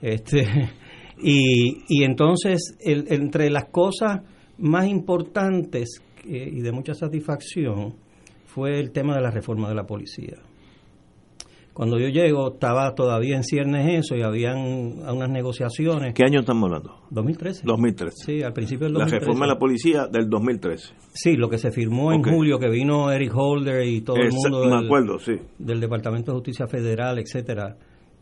Este, 0.01 0.45
y, 1.21 1.83
y 1.87 2.03
entonces, 2.03 2.75
el, 2.79 3.05
entre 3.09 3.49
las 3.49 3.65
cosas 3.65 4.21
más 4.57 4.87
importantes 4.87 6.01
y 6.23 6.61
de 6.61 6.71
mucha 6.71 6.93
satisfacción 6.93 7.93
fue 8.45 8.79
el 8.79 8.91
tema 8.91 9.15
de 9.15 9.21
la 9.21 9.31
reforma 9.31 9.69
de 9.69 9.75
la 9.75 9.85
policía. 9.85 10.37
Cuando 11.73 11.99
yo 11.99 12.07
llego 12.07 12.53
estaba 12.53 12.95
todavía 12.95 13.35
en 13.35 13.43
ciernes 13.43 14.05
eso 14.05 14.15
y 14.15 14.21
habían 14.21 14.59
unas 14.59 15.29
negociaciones. 15.29 16.13
¿Qué 16.13 16.23
año 16.25 16.39
estamos 16.39 16.67
hablando? 16.67 17.01
2013. 17.09 17.63
2013. 17.65 18.15
Sí, 18.25 18.43
al 18.43 18.53
principio 18.53 18.85
del 18.85 18.93
2013. 18.93 19.13
La 19.13 19.19
reforma 19.19 19.45
de 19.45 19.53
la 19.53 19.59
policía 19.59 20.07
del 20.07 20.29
2013. 20.29 20.93
Sí, 21.13 21.35
lo 21.35 21.49
que 21.49 21.57
se 21.57 21.71
firmó 21.71 22.13
en 22.13 22.23
julio, 22.23 22.59
que 22.59 22.69
vino 22.69 23.11
Eric 23.11 23.33
Holder 23.35 23.85
y 23.85 23.99
todo 23.99 24.15
el 24.15 24.31
mundo 24.31 24.61
del, 24.61 24.85
acuerdo, 24.85 25.19
sí. 25.19 25.33
del 25.59 25.81
Departamento 25.81 26.31
de 26.31 26.37
Justicia 26.37 26.65
Federal, 26.65 27.19
etcétera. 27.19 27.75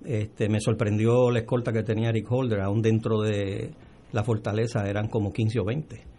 Este, 0.03 0.49
me 0.49 0.59
sorprendió 0.59 1.29
la 1.29 1.39
escolta 1.41 1.71
que 1.71 1.83
tenía 1.83 2.09
Eric 2.09 2.31
Holder, 2.31 2.59
aún 2.61 2.81
dentro 2.81 3.21
de 3.21 3.69
la 4.13 4.23
fortaleza 4.23 4.89
eran 4.89 5.09
como 5.09 5.31
15 5.31 5.59
o 5.59 5.65
20 5.65 6.12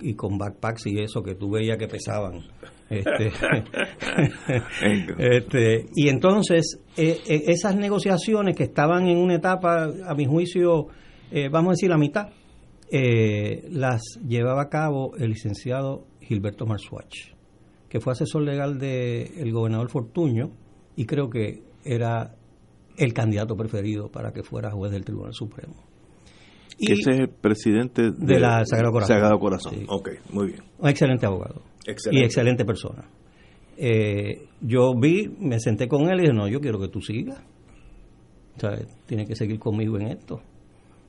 y, 0.00 0.14
con 0.14 0.38
backpacks 0.38 0.86
y 0.86 0.98
eso 0.98 1.22
que 1.22 1.34
tú 1.34 1.50
veías 1.50 1.78
que 1.78 1.86
pesaban. 1.86 2.42
Este, 2.88 3.30
este, 5.36 5.86
y 5.94 6.08
entonces, 6.08 6.80
eh, 6.96 7.20
eh, 7.26 7.44
esas 7.46 7.76
negociaciones 7.76 8.56
que 8.56 8.64
estaban 8.64 9.06
en 9.06 9.18
una 9.18 9.36
etapa, 9.36 9.84
a 10.06 10.14
mi 10.14 10.26
juicio, 10.26 10.88
eh, 11.30 11.48
vamos 11.48 11.70
a 11.70 11.72
decir 11.72 11.90
la 11.90 11.98
mitad, 11.98 12.28
las 12.90 14.02
llevaba 14.26 14.62
a 14.62 14.68
cabo 14.68 15.14
el 15.16 15.30
licenciado 15.30 16.06
Gilberto 16.20 16.66
Marsuach, 16.66 17.34
que 17.88 18.00
fue 18.00 18.12
asesor 18.12 18.42
legal 18.42 18.80
del 18.80 19.52
gobernador 19.52 19.88
Fortuño 19.90 20.50
y 20.96 21.06
creo 21.06 21.30
que 21.30 21.62
era 21.84 22.34
el 22.96 23.12
candidato 23.12 23.56
preferido 23.56 24.10
para 24.10 24.32
que 24.32 24.42
fuera 24.42 24.72
juez 24.72 24.90
del 24.90 25.04
Tribunal 25.04 25.34
Supremo. 25.34 25.89
Y 26.80 26.92
ese 26.92 27.10
es 27.10 27.18
el 27.20 27.28
presidente 27.28 28.10
de, 28.10 28.40
la 28.40 28.64
Sagrado 28.64 28.92
Corazón. 28.92 29.14
Sagrado 29.14 29.38
Corazón. 29.38 29.74
Ok, 29.86 30.08
muy 30.32 30.46
bien. 30.46 30.62
Un 30.78 30.88
excelente 30.88 31.26
abogado. 31.26 31.62
Y 32.10 32.20
excelente 32.20 32.64
persona. 32.64 33.04
Eh, 33.76 34.46
yo 34.62 34.94
vi, 34.98 35.28
me 35.40 35.60
senté 35.60 35.88
con 35.88 36.10
él 36.10 36.20
y 36.20 36.22
dije, 36.22 36.32
no, 36.32 36.48
yo 36.48 36.58
quiero 36.58 36.80
que 36.80 36.88
tú 36.88 37.02
sigas. 37.02 37.38
O 38.56 38.60
sea, 38.60 38.78
tienes 39.06 39.28
que 39.28 39.36
seguir 39.36 39.58
conmigo 39.58 39.98
en 39.98 40.08
esto. 40.08 40.40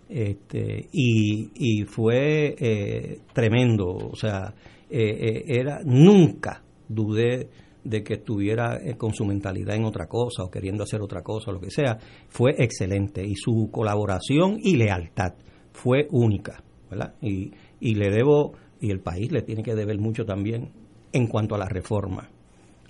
Este, 0.09 0.89
y, 0.91 1.51
y 1.55 1.85
fue 1.85 2.53
eh, 2.59 3.19
tremendo. 3.31 3.87
O 3.87 4.15
sea, 4.17 4.53
eh, 4.89 5.43
era, 5.47 5.79
nunca 5.85 6.63
dudé 6.89 7.47
de 7.85 8.03
que 8.03 8.15
estuviera 8.15 8.77
con 8.97 9.13
su 9.13 9.23
mentalidad 9.23 9.77
en 9.77 9.85
otra 9.85 10.07
cosa 10.07 10.43
o 10.43 10.51
queriendo 10.51 10.83
hacer 10.83 11.01
otra 11.01 11.21
cosa 11.23 11.49
o 11.49 11.53
lo 11.53 11.61
que 11.61 11.71
sea, 11.71 11.97
fue 12.27 12.55
excelente 12.57 13.25
y 13.25 13.35
su 13.35 13.69
colaboración 13.71 14.57
y 14.61 14.75
lealtad 14.75 15.33
fue 15.73 16.07
única, 16.11 16.63
¿verdad? 16.89 17.15
Y, 17.21 17.51
y 17.79 17.95
le 17.95 18.09
debo, 18.09 18.53
y 18.79 18.91
el 18.91 18.99
país 18.99 19.31
le 19.31 19.41
tiene 19.41 19.63
que 19.63 19.75
deber 19.75 19.99
mucho 19.99 20.25
también 20.25 20.71
en 21.13 21.27
cuanto 21.27 21.55
a 21.55 21.57
la 21.57 21.67
reforma 21.67 22.29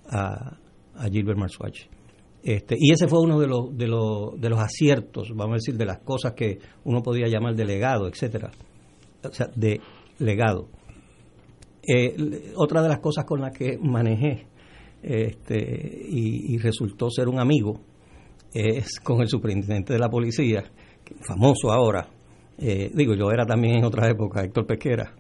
a, 0.10 0.58
a 0.96 1.10
Gilbert 1.10 1.38
Marsuach. 1.38 1.88
Este, 2.44 2.76
y 2.78 2.92
ese 2.92 3.08
fue 3.08 3.22
uno 3.22 3.40
de 3.40 3.48
los, 3.48 3.78
de, 3.78 3.88
los, 3.88 4.40
de 4.40 4.50
los 4.50 4.60
aciertos, 4.60 5.30
vamos 5.36 5.54
a 5.54 5.56
decir, 5.56 5.78
de 5.78 5.86
las 5.86 6.00
cosas 6.00 6.34
que 6.34 6.58
uno 6.86 7.02
podía 7.04 7.28
llamar 7.28 7.56
de 7.56 7.66
legado, 7.66 8.08
etcétera. 8.08 8.52
O 9.24 9.32
sea, 9.32 9.48
de 9.56 9.80
legado. 10.18 10.68
Eh, 11.84 12.54
otra 12.56 12.82
de 12.82 12.90
las 12.90 13.00
cosas 13.00 13.26
con 13.26 13.42
las 13.42 13.56
que 13.56 13.78
manejé 13.78 14.48
este, 15.04 16.06
y, 16.10 16.54
y, 16.54 16.58
resultó 16.58 17.10
ser 17.10 17.28
un 17.28 17.40
amigo 17.40 17.80
es 18.54 19.00
con 19.00 19.22
el 19.22 19.28
superintendente 19.28 19.94
de 19.94 20.00
la 20.00 20.10
policía, 20.10 20.64
famoso 21.22 21.72
ahora, 21.72 22.08
eh, 22.62 22.92
digo, 22.94 23.16
yo 23.16 23.32
era 23.32 23.46
también 23.46 23.78
en 23.78 23.86
otra 23.86 24.08
época, 24.08 24.44
Héctor 24.44 24.68
Pesquera, 24.68 25.14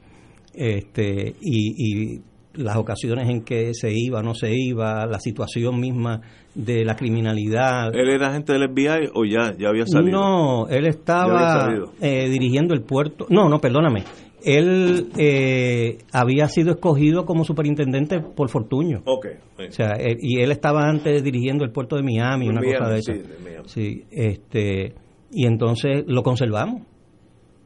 este, 0.53 1.33
y, 1.41 2.21
las 2.53 2.75
ocasiones 2.75 3.29
en 3.29 3.43
que 3.45 3.73
se 3.73 3.93
iba, 3.93 4.21
no 4.21 4.33
se 4.33 4.53
iba, 4.53 5.05
la 5.05 5.19
situación 5.19 5.79
misma 5.79 6.19
de 6.53 6.83
la 6.83 6.95
criminalidad. 6.97 7.95
¿Él 7.95 8.09
era 8.09 8.27
agente 8.27 8.51
del 8.51 8.69
FBI 8.69 9.09
o 9.15 9.23
ya, 9.23 9.53
ya 9.57 9.69
había 9.69 9.85
salido? 9.85 10.19
No, 10.19 10.67
él 10.67 10.85
estaba 10.85 11.69
eh, 12.01 12.27
dirigiendo 12.27 12.73
el 12.73 12.81
puerto. 12.81 13.25
No, 13.29 13.47
no, 13.47 13.59
perdóname. 13.59 14.03
Él 14.43 15.11
eh, 15.17 15.99
había 16.11 16.49
sido 16.49 16.71
escogido 16.71 17.25
como 17.25 17.45
superintendente 17.45 18.19
por 18.19 18.49
Fortuño. 18.49 19.01
Ok. 19.05 19.27
O 19.69 19.71
sea, 19.71 19.93
y 20.19 20.41
él 20.41 20.51
estaba 20.51 20.89
antes 20.89 21.23
dirigiendo 21.23 21.63
el 21.63 21.71
puerto 21.71 21.95
de 21.95 22.03
Miami, 22.03 22.49
una 22.49 22.61
cosa 22.61 22.89
de 22.89 22.99
esa. 22.99 23.13
Sí, 23.65 24.03
este, 24.11 24.93
y 25.31 25.45
entonces 25.45 26.03
lo 26.05 26.21
conservamos 26.21 26.81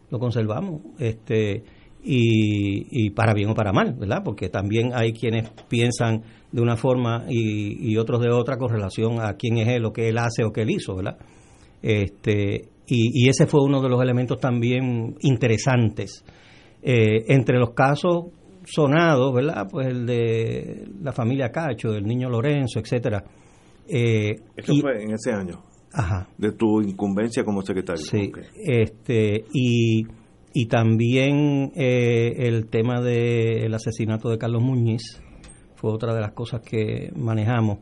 lo 0.09 0.19
conservamos. 0.19 0.81
Este, 0.99 1.63
y, 2.03 3.05
y, 3.05 3.09
para 3.09 3.33
bien 3.33 3.49
o 3.49 3.55
para 3.55 3.73
mal, 3.73 3.93
¿verdad? 3.93 4.21
Porque 4.23 4.49
también 4.49 4.91
hay 4.93 5.11
quienes 5.11 5.49
piensan 5.67 6.21
de 6.51 6.61
una 6.61 6.77
forma 6.77 7.25
y, 7.27 7.91
y, 7.91 7.97
otros 7.97 8.21
de 8.21 8.29
otra 8.29 8.57
con 8.57 8.69
relación 8.69 9.19
a 9.19 9.33
quién 9.33 9.57
es 9.57 9.67
él, 9.69 9.81
lo 9.81 9.91
que 9.91 10.09
él 10.09 10.17
hace 10.19 10.43
o 10.43 10.51
que 10.51 10.61
él 10.61 10.69
hizo, 10.69 10.95
¿verdad? 10.95 11.17
Este, 11.81 12.69
y, 12.87 13.25
y 13.25 13.29
ese 13.29 13.47
fue 13.47 13.63
uno 13.63 13.81
de 13.81 13.89
los 13.89 14.01
elementos 14.01 14.39
también 14.39 15.15
interesantes. 15.21 16.23
Eh, 16.83 17.25
entre 17.33 17.57
los 17.57 17.71
casos 17.71 18.25
sonados, 18.65 19.33
¿verdad? 19.33 19.65
Pues 19.69 19.87
el 19.87 20.05
de 20.05 20.87
la 21.01 21.11
familia 21.11 21.49
Cacho, 21.49 21.91
del 21.91 22.03
niño 22.03 22.29
Lorenzo, 22.29 22.79
etcétera. 22.79 23.23
Eh, 23.87 24.35
Esto 24.55 24.73
fue 24.81 25.03
en 25.03 25.13
ese 25.13 25.31
año 25.31 25.63
de 26.37 26.51
tu 26.51 26.81
incumbencia 26.81 27.43
como 27.43 27.61
secretario. 27.61 28.03
Sí, 28.03 28.31
este, 28.63 29.45
y, 29.53 30.03
y 30.53 30.65
también 30.67 31.71
eh, 31.75 32.33
el 32.47 32.67
tema 32.67 33.01
del 33.01 33.73
asesinato 33.73 34.29
de 34.29 34.37
Carlos 34.37 34.61
Muñiz 34.61 35.21
fue 35.75 35.91
otra 35.91 36.13
de 36.13 36.21
las 36.21 36.31
cosas 36.31 36.61
que 36.61 37.11
manejamos. 37.15 37.79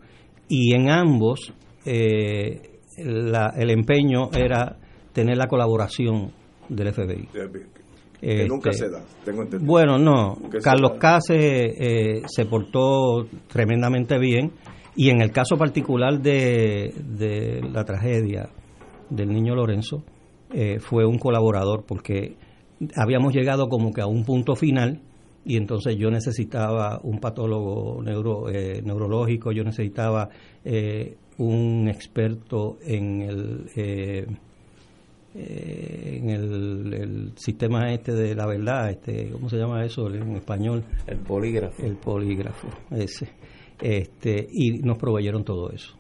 Y 0.48 0.76
en 0.76 0.90
ambos 0.90 1.54
eh, 1.86 2.62
el 2.98 3.70
empeño 3.70 4.30
era 4.34 4.78
tener 5.14 5.38
la 5.38 5.48
colaboración 5.48 6.32
del 6.70 6.94
FBI. 6.94 7.28
Que 8.22 8.48
nunca 8.48 8.70
este, 8.70 8.86
se 8.86 8.92
da, 8.92 9.04
tengo 9.26 9.44
entendido. 9.44 9.70
Bueno, 9.70 9.98
no. 9.98 10.38
Carlos 10.64 10.94
Case 10.98 11.36
eh, 11.36 12.22
se 12.26 12.46
portó 12.46 13.26
tremendamente 13.48 14.18
bien 14.18 14.54
y 14.96 15.10
en 15.10 15.22
el 15.22 15.32
caso 15.32 15.58
particular 15.58 16.22
de, 16.22 16.94
de 17.18 17.62
la 17.72 17.84
tragedia 17.84 18.50
del 19.10 19.30
niño 19.30 19.56
Lorenzo, 19.56 20.04
eh, 20.52 20.80
fue 20.80 21.06
un 21.06 21.18
colaborador 21.18 21.84
porque 21.86 22.36
habíamos 22.96 23.34
llegado 23.34 23.70
como 23.70 23.92
que 23.92 24.02
a 24.02 24.08
un 24.08 24.24
punto 24.24 24.56
final 24.56 25.02
y 25.46 25.58
entonces 25.58 25.98
yo 25.98 26.12
necesitaba 26.12 27.00
un 27.04 27.20
patólogo 27.20 28.02
neuro, 28.04 28.50
eh, 28.50 28.82
neurológico, 28.84 29.52
yo 29.52 29.64
necesitaba 29.64 30.30
eh, 30.64 31.18
un 31.38 31.88
experto 31.90 32.78
en 32.86 33.22
el 33.22 33.66
en 35.36 36.30
el, 36.30 36.94
el, 36.94 37.32
sistema 37.38 37.92
este 37.92 38.14
de 38.14 38.36
la 38.36 38.46
verdad, 38.46 38.92
este, 38.92 39.32
¿cómo 39.32 39.50
se 39.50 39.58
llama 39.58 39.84
eso 39.84 40.08
en 40.08 40.36
español? 40.36 40.84
El 41.08 41.18
polígrafo. 41.18 41.84
El 41.84 41.96
polígrafo, 41.96 42.68
ese 42.92 43.30
este, 43.82 44.48
y 44.52 44.80
nos 44.80 44.98
proveyeron 44.98 45.44
todo 45.44 45.72
eso. 45.72 45.96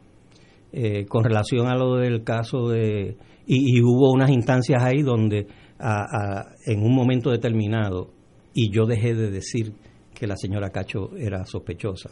Eh, 0.71 1.05
con 1.05 1.23
relación 1.23 1.67
a 1.67 1.75
lo 1.75 1.95
del 1.97 2.23
caso 2.23 2.69
de... 2.69 3.17
Y, 3.45 3.81
hubo 3.81 4.11
unas 4.11 4.29
instancias 4.29 4.81
ahí 4.81 5.01
donde 5.01 5.47
en 6.65 6.81
un 6.81 6.95
momento 6.95 7.29
determinado, 7.29 8.11
y 8.53 8.71
yo 8.71 8.85
dejé 8.85 9.13
de 9.13 9.29
decir 9.29 9.73
que 10.13 10.27
la 10.27 10.37
señora 10.37 10.69
Cacho 10.69 11.15
era 11.17 11.45
sospechosa 11.45 12.11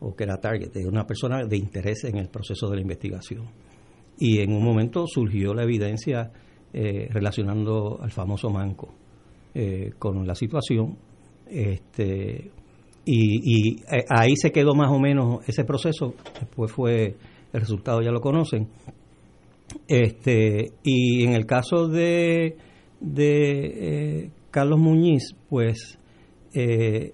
o 0.00 0.14
que 0.14 0.24
era 0.24 0.36
target, 0.36 0.76
era 0.76 0.88
una 0.88 1.06
persona 1.06 1.44
de 1.44 1.56
interés 1.56 2.04
en 2.04 2.18
el 2.18 2.28
proceso 2.28 2.68
de 2.68 2.76
la 2.76 2.82
investigación. 2.82 3.46
Y 4.18 4.40
en 4.40 4.52
un 4.52 4.62
momento 4.62 5.06
surgió 5.06 5.54
la 5.54 5.62
evidencia 5.62 6.30
eh, 6.72 7.08
relacionando 7.10 7.98
al 8.00 8.10
famoso 8.10 8.50
Manco 8.50 8.94
eh, 9.54 9.92
con 9.98 10.26
la 10.26 10.34
situación. 10.34 10.98
Este, 11.46 12.50
y, 13.06 13.76
eh, 13.82 14.04
ahí 14.10 14.34
se 14.36 14.50
quedó 14.50 14.74
más 14.74 14.90
o 14.90 14.98
menos 14.98 15.48
ese 15.48 15.64
proceso, 15.64 16.14
después 16.40 16.72
fue, 16.72 17.16
el 17.52 17.60
resultado 17.60 18.02
ya 18.02 18.10
lo 18.10 18.20
conocen, 18.20 18.68
Este, 19.88 20.72
y 20.82 21.24
en 21.24 21.34
el 21.34 21.46
caso 21.46 21.88
de, 21.88 22.56
de 23.00 24.24
eh, 24.24 24.30
Carlos 24.50 24.78
Muñiz, 24.80 25.34
pues 25.48 25.98
eh, 26.54 27.12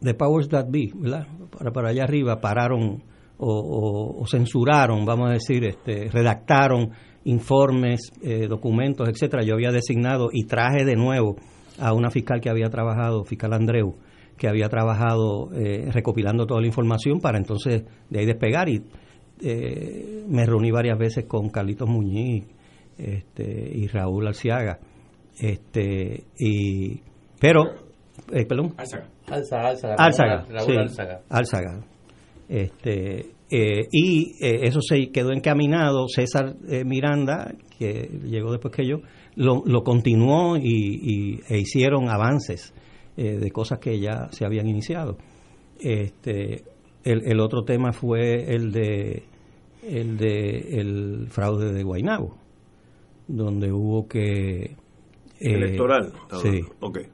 the 0.00 0.14
powers 0.14 0.48
that 0.48 0.66
be, 0.68 0.90
¿verdad? 0.94 1.26
Para, 1.56 1.70
para 1.72 1.88
allá 1.90 2.04
arriba 2.04 2.40
pararon 2.40 3.02
o, 3.38 4.24
censuraron, 4.30 5.04
vamos 5.04 5.30
a 5.30 5.32
decir, 5.32 5.64
este, 5.64 6.08
redactaron 6.10 6.90
informes, 7.24 8.12
eh, 8.22 8.46
documentos, 8.48 9.08
etcétera. 9.08 9.42
Yo 9.44 9.54
había 9.54 9.70
designado 9.70 10.28
y 10.32 10.44
traje 10.44 10.84
de 10.84 10.94
nuevo 10.94 11.36
a 11.78 11.92
una 11.92 12.10
fiscal 12.10 12.40
que 12.40 12.50
había 12.50 12.68
trabajado, 12.68 13.24
fiscal 13.24 13.52
Andreu, 13.52 13.96
que 14.36 14.48
había 14.48 14.68
trabajado 14.68 15.50
eh, 15.54 15.90
recopilando 15.90 16.46
toda 16.46 16.60
la 16.60 16.66
información 16.66 17.20
para 17.20 17.38
entonces 17.38 17.84
de 18.10 18.18
ahí 18.18 18.26
despegar 18.26 18.68
y 18.68 18.82
eh, 19.42 20.24
me 20.28 20.46
reuní 20.46 20.70
varias 20.70 20.98
veces 20.98 21.26
con 21.26 21.48
Carlitos 21.50 21.88
Muñiz 21.88 22.44
este, 22.98 23.44
y 23.44 23.86
Raúl 23.88 24.26
Alciaga 24.26 24.78
este 25.40 26.24
y 26.38 27.00
pero 27.40 27.64
eh, 28.32 28.46
perdón. 28.46 28.74
Alzaga 29.26 30.46
Alzaga, 31.28 31.84
este 32.48 33.30
y 33.50 34.32
eso 34.40 34.80
se 34.80 35.10
quedó 35.12 35.32
encaminado. 35.32 36.08
César 36.08 36.56
Miranda 36.84 37.54
que 37.78 38.08
llegó 38.24 38.50
después 38.50 38.74
que 38.74 38.86
yo 38.86 38.96
lo, 39.36 39.62
lo 39.64 39.82
continuó 39.82 40.56
y, 40.56 41.40
e 41.48 41.58
hicieron 41.58 42.08
avances 42.08 42.74
eh, 43.16 43.38
de 43.38 43.50
cosas 43.50 43.78
que 43.78 43.98
ya 44.00 44.28
se 44.32 44.44
habían 44.44 44.66
iniciado. 44.66 45.16
Este, 45.78 46.64
el, 47.04 47.22
el, 47.26 47.40
otro 47.40 47.64
tema 47.64 47.92
fue 47.92 48.54
el 48.54 48.72
de 48.72 49.24
el 49.82 50.16
de 50.16 50.80
el 50.80 51.26
fraude 51.28 51.72
de 51.72 51.82
Guainabo, 51.82 52.36
donde 53.28 53.72
hubo 53.72 54.08
que 54.08 54.76
eh, 55.40 55.54
electoral. 55.54 56.12
Sí, 56.42 56.62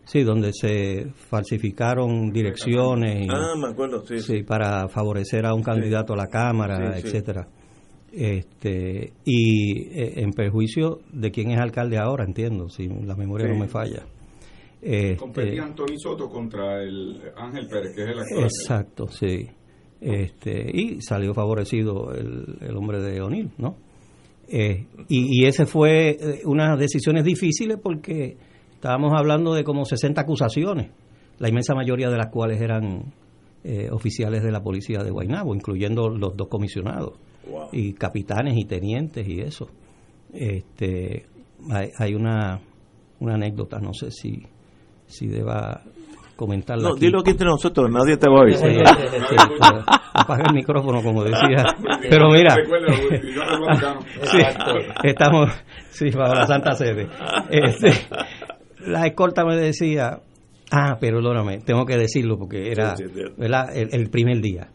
sí, 0.04 0.22
donde 0.22 0.52
se 0.52 1.10
falsificaron 1.12 2.30
direcciones. 2.30 3.28
ah, 3.30 3.54
me 3.56 3.68
acuerdo, 3.68 4.04
sí, 4.06 4.42
para 4.42 4.88
favorecer 4.88 5.46
a 5.46 5.54
un 5.54 5.62
candidato 5.62 6.12
a 6.12 6.16
la 6.16 6.28
cámara, 6.28 6.98
etcétera. 6.98 7.48
Este 8.12 9.12
y 9.24 9.88
eh, 9.88 10.14
en 10.16 10.32
perjuicio 10.32 11.00
de 11.12 11.30
quién 11.30 11.52
es 11.52 11.60
alcalde 11.60 11.98
ahora, 11.98 12.24
entiendo, 12.24 12.68
si 12.68 12.88
la 12.88 13.14
memoria 13.14 13.48
no 13.48 13.58
me 13.58 13.68
falla. 13.68 14.04
Este, 14.82 15.16
Competía 15.16 15.64
Antonio 15.64 15.96
Soto 15.98 16.28
contra 16.28 16.82
el 16.82 17.20
Ángel 17.36 17.66
Pérez, 17.68 17.94
que 17.94 18.02
es 18.02 18.08
el 18.08 18.18
actor. 18.18 18.42
Exacto, 18.44 19.08
sí. 19.08 19.46
Este, 20.00 20.70
y 20.72 21.02
salió 21.02 21.34
favorecido 21.34 22.12
el, 22.14 22.56
el 22.60 22.76
hombre 22.76 23.02
de 23.02 23.20
O'Neill, 23.20 23.50
¿no? 23.58 23.76
Eh, 24.48 24.86
y, 25.08 25.42
y, 25.42 25.46
ese 25.46 25.66
fue 25.66 26.10
eh, 26.10 26.40
unas 26.44 26.76
decisiones 26.78 27.24
difíciles 27.24 27.78
porque 27.80 28.36
estábamos 28.72 29.12
hablando 29.14 29.54
de 29.54 29.62
como 29.62 29.84
60 29.84 30.20
acusaciones, 30.20 30.90
la 31.38 31.48
inmensa 31.48 31.74
mayoría 31.74 32.10
de 32.10 32.16
las 32.16 32.30
cuales 32.32 32.60
eran 32.60 33.12
eh, 33.62 33.88
oficiales 33.92 34.42
de 34.42 34.50
la 34.50 34.60
policía 34.60 35.04
de 35.04 35.10
Guaynabo, 35.10 35.54
incluyendo 35.54 36.08
los 36.08 36.36
dos 36.36 36.48
comisionados, 36.48 37.12
y 37.72 37.92
capitanes 37.92 38.56
y 38.56 38.64
tenientes 38.64 39.28
y 39.28 39.40
eso. 39.40 39.68
Este, 40.32 41.26
hay, 41.70 41.90
hay 41.96 42.14
una, 42.14 42.60
una 43.20 43.34
anécdota, 43.34 43.78
no 43.78 43.92
sé 43.92 44.10
si 44.10 44.42
si 45.10 45.26
deba 45.26 45.82
comentarla. 46.36 46.88
No, 46.88 46.94
dilo 46.94 47.20
aquí 47.20 47.30
entre 47.30 47.46
nosotros, 47.46 47.90
nadie 47.90 48.16
te 48.16 48.28
va 48.30 48.38
a 48.38 48.42
oír. 48.44 48.56
apaga 50.14 50.44
el 50.48 50.54
micrófono, 50.54 51.02
como 51.02 51.22
decía. 51.22 51.64
Pero 52.08 52.30
mira, 52.30 52.56
estamos, 55.04 55.50
sí, 55.90 56.10
para 56.10 56.34
la 56.34 56.46
Santa 56.46 56.72
Sede. 56.72 57.08
Este, 57.50 57.92
la 58.86 59.06
escolta 59.06 59.44
me 59.44 59.56
decía, 59.56 60.20
ah, 60.70 60.96
pero 60.98 61.18
perdóname, 61.18 61.58
tengo 61.58 61.84
que 61.84 61.96
decirlo 61.96 62.38
porque 62.38 62.70
era 62.70 62.94
¿verdad? 63.36 63.66
El, 63.74 64.08
primer 64.08 64.40
día. 64.40 64.68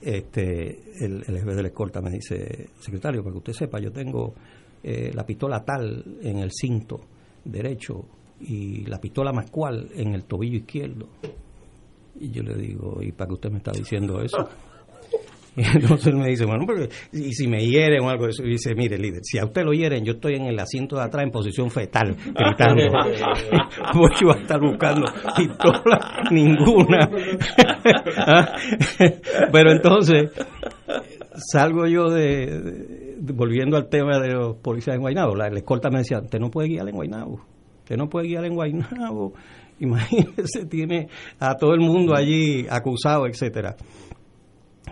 Este, 0.00 1.04
el, 1.04 1.24
el 1.26 1.38
jefe 1.38 1.54
de 1.56 1.62
la 1.62 1.68
escolta 1.68 2.00
me 2.00 2.10
dice, 2.10 2.68
secretario, 2.78 3.22
para 3.22 3.32
que 3.32 3.38
usted 3.38 3.52
sepa, 3.52 3.80
yo 3.80 3.90
tengo 3.90 4.34
eh, 4.84 5.10
la 5.12 5.26
pistola 5.26 5.64
tal 5.64 6.04
en 6.22 6.38
el 6.38 6.52
cinto 6.52 7.00
derecho 7.44 8.04
y 8.40 8.84
la 8.86 9.00
pistola 9.00 9.32
más 9.32 9.50
cual 9.50 9.88
en 9.94 10.14
el 10.14 10.24
tobillo 10.24 10.58
izquierdo. 10.58 11.08
Y 12.20 12.30
yo 12.30 12.42
le 12.42 12.54
digo, 12.54 12.98
¿y 13.00 13.12
para 13.12 13.28
qué 13.28 13.34
usted 13.34 13.50
me 13.50 13.58
está 13.58 13.72
diciendo 13.72 14.20
eso? 14.20 14.48
Y 15.58 15.62
entonces 15.64 16.06
él 16.06 16.16
me 16.16 16.28
dice, 16.28 16.44
bueno, 16.44 16.64
porque 16.64 16.88
y 17.12 17.32
si 17.32 17.48
me 17.48 17.66
hieren 17.66 18.04
o 18.04 18.08
algo 18.08 18.26
de 18.26 18.30
eso, 18.30 18.44
y 18.44 18.50
dice, 18.50 18.76
mire, 18.76 18.96
líder, 18.96 19.22
si 19.24 19.38
a 19.38 19.44
usted 19.44 19.64
lo 19.64 19.72
hieren, 19.72 20.04
yo 20.04 20.12
estoy 20.12 20.36
en 20.36 20.46
el 20.46 20.56
asiento 20.56 20.94
de 20.94 21.02
atrás 21.02 21.24
en 21.24 21.32
posición 21.32 21.68
fetal, 21.68 22.14
gritando. 22.14 22.84
pues 23.92 24.20
yo 24.20 24.28
voy 24.28 24.36
a 24.36 24.40
estar 24.42 24.60
buscando 24.60 25.06
pistola 25.36 26.22
ninguna. 26.30 27.10
¿Ah? 28.18 28.52
Pero 29.50 29.72
entonces, 29.72 30.30
salgo 31.34 31.88
yo 31.88 32.08
de, 32.08 33.16
volviendo 33.18 33.76
al 33.76 33.88
tema 33.88 34.20
de 34.20 34.34
los 34.34 34.58
policías 34.58 34.94
en 34.94 35.00
Guaynabo, 35.00 35.34
la, 35.34 35.50
la 35.50 35.58
escolta 35.58 35.90
me 35.90 35.98
decía, 35.98 36.20
usted 36.20 36.38
no 36.38 36.52
puede 36.52 36.68
guiar 36.68 36.88
en 36.88 36.94
Guaynabo 36.94 37.57
que 37.88 37.96
no 37.96 38.10
puede 38.10 38.28
guiar 38.28 38.44
en 38.44 38.54
Guaynabo, 38.54 39.32
imagínese, 39.80 40.66
tiene 40.66 41.08
a 41.40 41.54
todo 41.54 41.72
el 41.72 41.80
mundo 41.80 42.14
allí 42.14 42.66
acusado, 42.68 43.26
etcétera. 43.26 43.76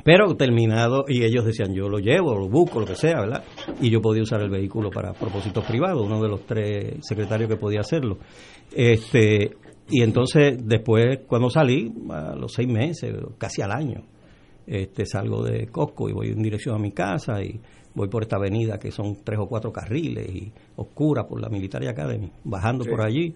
Pero 0.02 0.34
terminado, 0.36 1.04
y 1.08 1.24
ellos 1.24 1.44
decían, 1.44 1.74
yo 1.74 1.88
lo 1.88 1.98
llevo, 1.98 2.34
lo 2.34 2.48
busco, 2.48 2.80
lo 2.80 2.86
que 2.86 2.94
sea, 2.94 3.20
¿verdad? 3.20 3.44
Y 3.80 3.90
yo 3.90 4.00
podía 4.00 4.22
usar 4.22 4.40
el 4.40 4.50
vehículo 4.50 4.90
para 4.90 5.12
propósitos 5.12 5.64
privados, 5.64 6.06
uno 6.06 6.22
de 6.22 6.28
los 6.28 6.46
tres 6.46 6.98
secretarios 7.02 7.50
que 7.50 7.56
podía 7.56 7.80
hacerlo. 7.80 8.18
Este, 8.72 9.56
y 9.90 10.02
entonces, 10.02 10.58
después, 10.64 11.20
cuando 11.26 11.50
salí, 11.50 11.92
a 12.10 12.36
los 12.36 12.52
seis 12.52 12.68
meses, 12.68 13.14
casi 13.36 13.62
al 13.62 13.72
año, 13.72 14.04
este, 14.66 15.06
salgo 15.06 15.42
de 15.42 15.66
Costco 15.68 16.08
y 16.08 16.12
voy 16.12 16.28
en 16.28 16.42
dirección 16.42 16.76
a 16.76 16.78
mi 16.78 16.92
casa 16.92 17.42
y 17.42 17.60
voy 17.96 18.08
por 18.08 18.22
esta 18.22 18.36
avenida 18.36 18.78
que 18.78 18.92
son 18.92 19.16
tres 19.24 19.40
o 19.40 19.48
cuatro 19.48 19.72
carriles 19.72 20.28
y 20.28 20.52
oscura 20.76 21.26
por 21.26 21.40
la 21.40 21.48
Military 21.48 21.88
Academy, 21.88 22.30
bajando 22.44 22.84
por 22.84 23.00
allí. 23.00 23.34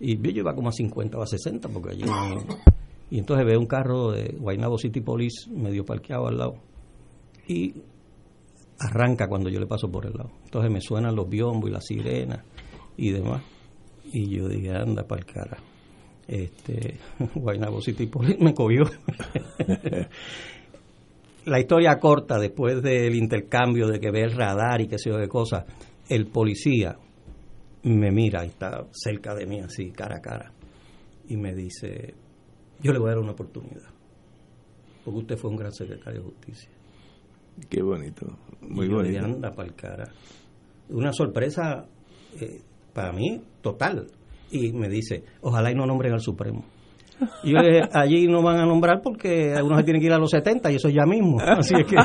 Y 0.00 0.20
yo 0.20 0.40
iba 0.40 0.54
como 0.54 0.68
a 0.68 0.72
50 0.72 1.16
o 1.16 1.22
a 1.22 1.26
60 1.26 1.68
porque 1.68 1.90
allí... 1.90 2.04
y 3.10 3.18
entonces 3.18 3.46
veo 3.46 3.58
un 3.58 3.66
carro 3.66 4.10
de 4.10 4.34
Guaynabo 4.36 4.78
City 4.78 5.00
Police 5.00 5.48
medio 5.50 5.84
parqueado 5.84 6.26
al 6.26 6.38
lado. 6.38 6.56
Y 7.46 7.74
arranca 8.80 9.28
cuando 9.28 9.48
yo 9.48 9.60
le 9.60 9.66
paso 9.66 9.88
por 9.88 10.06
el 10.06 10.12
lado. 10.12 10.30
Entonces 10.44 10.72
me 10.72 10.80
suenan 10.80 11.14
los 11.14 11.28
biombos 11.28 11.70
y 11.70 11.72
las 11.72 11.86
sirenas 11.86 12.44
y 12.96 13.12
demás. 13.12 13.42
Y 14.12 14.28
yo 14.28 14.48
dije, 14.48 14.74
anda 14.74 15.06
para 15.06 15.20
el 15.20 15.26
cara. 15.26 15.58
Este, 16.26 16.98
Guaynabo 17.36 17.80
City 17.80 18.06
Police 18.06 18.42
me 18.42 18.54
cogió. 18.54 18.86
la 21.46 21.60
historia 21.60 21.98
corta, 21.98 22.38
después 22.38 22.82
del 22.82 23.14
intercambio 23.14 23.86
de 23.88 23.98
que 23.98 24.10
ve 24.10 24.22
el 24.22 24.32
radar 24.32 24.80
y 24.80 24.88
qué 24.88 24.98
sé 24.98 25.10
yo 25.10 25.16
de 25.16 25.28
cosas, 25.28 25.64
el 26.08 26.26
policía 26.26 26.96
me 27.82 28.10
mira 28.10 28.44
y 28.44 28.48
está 28.48 28.86
cerca 28.92 29.34
de 29.34 29.46
mí 29.46 29.60
así, 29.60 29.90
cara 29.90 30.16
a 30.16 30.20
cara, 30.20 30.52
y 31.28 31.36
me 31.36 31.54
dice, 31.54 32.14
yo 32.82 32.92
le 32.92 32.98
voy 32.98 33.08
a 33.08 33.14
dar 33.14 33.22
una 33.22 33.32
oportunidad, 33.32 33.90
porque 35.04 35.18
usted 35.20 35.36
fue 35.36 35.50
un 35.50 35.56
gran 35.56 35.72
secretario 35.72 36.20
de 36.20 36.26
justicia. 36.26 36.70
Qué 37.68 37.82
bonito, 37.82 38.26
muy 38.60 38.86
y 38.86 38.88
bonito. 38.88 39.24
anda 39.24 39.52
para 39.52 39.68
el 39.68 39.74
cara. 39.74 40.12
Una 40.90 41.12
sorpresa 41.12 41.86
eh, 42.40 42.60
para 42.92 43.12
mí 43.12 43.40
total. 43.60 44.06
Y 44.50 44.72
me 44.72 44.88
dice, 44.88 45.22
ojalá 45.42 45.70
y 45.70 45.74
no 45.74 45.86
nombren 45.86 46.12
al 46.12 46.20
Supremo. 46.20 46.64
Y 47.42 47.54
allí 47.56 48.26
no 48.26 48.42
van 48.42 48.58
a 48.60 48.66
nombrar 48.66 49.00
porque 49.02 49.52
algunos 49.54 49.78
se 49.78 49.84
tienen 49.84 50.00
que 50.00 50.06
ir 50.06 50.12
a 50.12 50.18
los 50.18 50.30
70 50.30 50.70
y 50.72 50.76
eso 50.76 50.88
ya 50.88 51.04
mismo. 51.04 51.38
Así 51.46 51.74
es 51.78 51.86
que, 51.86 51.96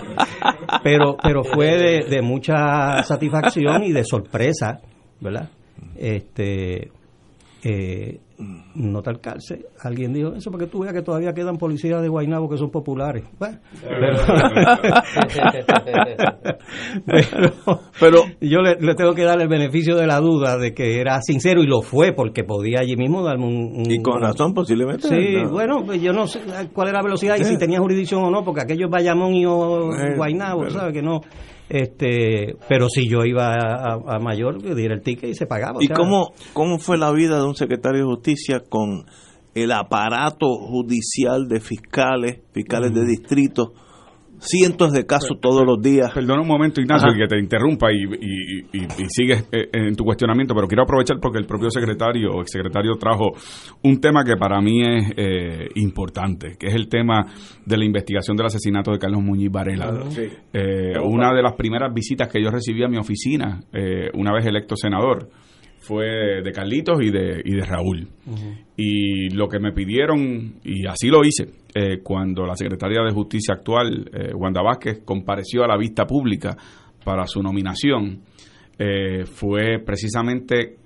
pero, 0.84 1.16
pero 1.22 1.44
fue 1.44 2.04
de, 2.04 2.22
mucha 2.22 3.04
satisfacción 3.04 3.84
y 3.84 3.92
de 3.92 4.04
sorpresa, 4.04 4.80
¿verdad? 5.20 5.50
Este, 5.98 6.92
eh, 7.64 8.20
no 8.38 9.02
tal 9.02 9.20
cárcel. 9.20 9.66
Alguien 9.82 10.14
dijo 10.14 10.34
eso 10.36 10.52
porque 10.52 10.68
tú 10.68 10.80
veas 10.80 10.94
que 10.94 11.02
todavía 11.02 11.34
quedan 11.34 11.58
policías 11.58 12.02
de 12.02 12.10
Guaynabo 12.10 12.50
que 12.50 12.58
son 12.58 12.70
populares. 12.70 13.24
pero, 18.00 18.24
yo 18.42 18.62
le, 18.62 18.96
tengo 18.96 19.14
que 19.14 19.24
dar 19.24 19.42
el 19.42 19.48
beneficio 19.48 19.96
de 19.96 20.08
la 20.08 20.20
duda 20.20 20.58
de 20.58 20.74
que 20.74 21.00
era 21.00 21.22
sincero 21.22 21.62
y 21.64 21.68
lo 21.68 21.82
fue 21.82 22.12
porque 22.14 22.44
podía 22.44 22.80
allí 22.82 22.96
mismo 22.96 23.24
darme 23.24 23.46
un... 23.46 23.84
y 23.90 24.02
con 24.02 24.22
razón 24.22 24.54
posiblemente. 24.54 25.08
Sí, 25.08 25.44
bueno, 25.50 25.84
pues 25.86 26.02
yo 26.02 26.12
no 26.12 26.28
sé 26.28 26.42
cuál 26.74 26.90
era 26.90 27.00
la 27.00 27.04
velocidad 27.04 27.38
y 27.38 27.44
si 27.46 27.58
tenía 27.58 27.80
jurisdicción 27.80 28.24
o 28.24 28.30
no, 28.30 28.44
porque 28.44 28.62
aquellos 28.62 28.90
Bayamón 28.90 29.34
y 29.34 29.46
Guaynabo, 29.46 30.70
¿sabes? 30.70 30.94
Que 30.94 31.02
no 31.02 31.22
este 31.70 32.56
pero 32.70 32.90
si 32.90 33.10
yo 33.10 33.26
iba 33.26 33.54
a, 33.54 34.20
mayor 34.20 34.62
diera 34.76 34.94
el 34.94 35.02
ticket 35.02 35.32
y 35.32 35.34
se 35.34 35.48
pagaba 35.48 35.80
y 35.80 35.88
cómo 35.88 36.34
cómo 36.54 36.78
fue 36.78 36.98
la 36.98 37.12
vida 37.12 37.40
de 37.40 37.46
un 37.46 37.56
secretario 37.56 38.02
de 38.02 38.06
justicia 38.06 38.25
con 38.70 39.06
el 39.54 39.72
aparato 39.72 40.48
judicial 40.56 41.48
de 41.48 41.60
fiscales 41.60 42.42
fiscales 42.54 42.94
de 42.94 43.06
distrito 43.06 43.74
cientos 44.40 44.92
de 44.92 45.06
casos 45.06 45.40
todos 45.42 45.66
los 45.66 45.82
días. 45.82 46.12
Perdona 46.14 46.42
un 46.42 46.48
momento, 46.48 46.82
Ignacio, 46.82 47.14
que 47.14 47.28
te 47.28 47.40
interrumpa 47.40 47.92
y, 47.92 48.04
y, 48.74 48.88
sigues 49.08 49.48
eh, 49.52 49.70
en 49.74 49.96
tu 49.96 50.04
cuestionamiento, 50.04 50.54
pero 50.54 50.68
quiero 50.68 50.84
aprovechar 50.84 51.18
porque 51.22 51.38
el 51.38 51.46
propio 51.46 51.70
secretario 51.70 52.32
o 52.32 52.42
exsecretario 52.42 52.94
trajo 52.96 53.32
un 53.84 54.00
tema 54.00 54.24
que 54.24 54.36
para 54.36 54.60
mí 54.62 54.82
es 54.82 55.14
eh, 55.18 55.68
importante, 55.76 56.56
que 56.60 56.68
es 56.68 56.76
el 56.76 56.88
tema 56.88 57.26
de 57.66 57.78
la 57.78 57.86
investigación 57.86 58.36
del 58.38 58.48
asesinato 58.48 58.92
de 58.92 59.00
Carlos 59.00 59.22
Muñiz 59.24 59.52
Varela. 59.52 60.04
Eh, 60.54 60.94
una 61.04 61.34
de 61.34 61.42
las 61.42 61.54
primeras 61.54 61.94
visitas 61.94 62.28
que 62.28 62.42
yo 62.42 62.50
recibí 62.50 62.84
a 62.84 62.88
mi 62.88 62.98
oficina, 62.98 63.62
una 64.14 64.34
vez 64.34 64.46
electo 64.46 64.76
senador, 64.76 65.30
fue 65.86 66.42
de 66.44 66.52
Carlitos 66.52 66.98
y 67.02 67.12
de, 67.12 67.42
y 67.44 67.56
de 67.56 67.66
Raúl. 67.66 68.08
Y 68.76 69.30
lo 69.30 69.48
que 69.48 69.60
me 69.60 69.72
pidieron, 69.72 70.56
y 70.64 70.88
así 70.88 71.08
lo 71.08 71.24
hice, 71.24 71.46
eh, 71.74 72.00
cuando 72.02 72.46
la 72.46 72.56
secretaria 72.56 73.04
de 73.04 73.12
Justicia 73.12 73.56
actual, 73.56 74.10
eh, 74.14 74.34
Wanda 74.34 74.62
Vázquez, 74.62 75.02
compareció 75.06 75.64
a 75.64 75.68
la 75.68 75.78
vista 75.78 76.06
pública 76.06 76.56
para 77.04 77.26
su 77.28 77.42
nominación, 77.42 78.22
eh, 78.78 79.26
fue 79.26 79.80
precisamente 79.86 80.78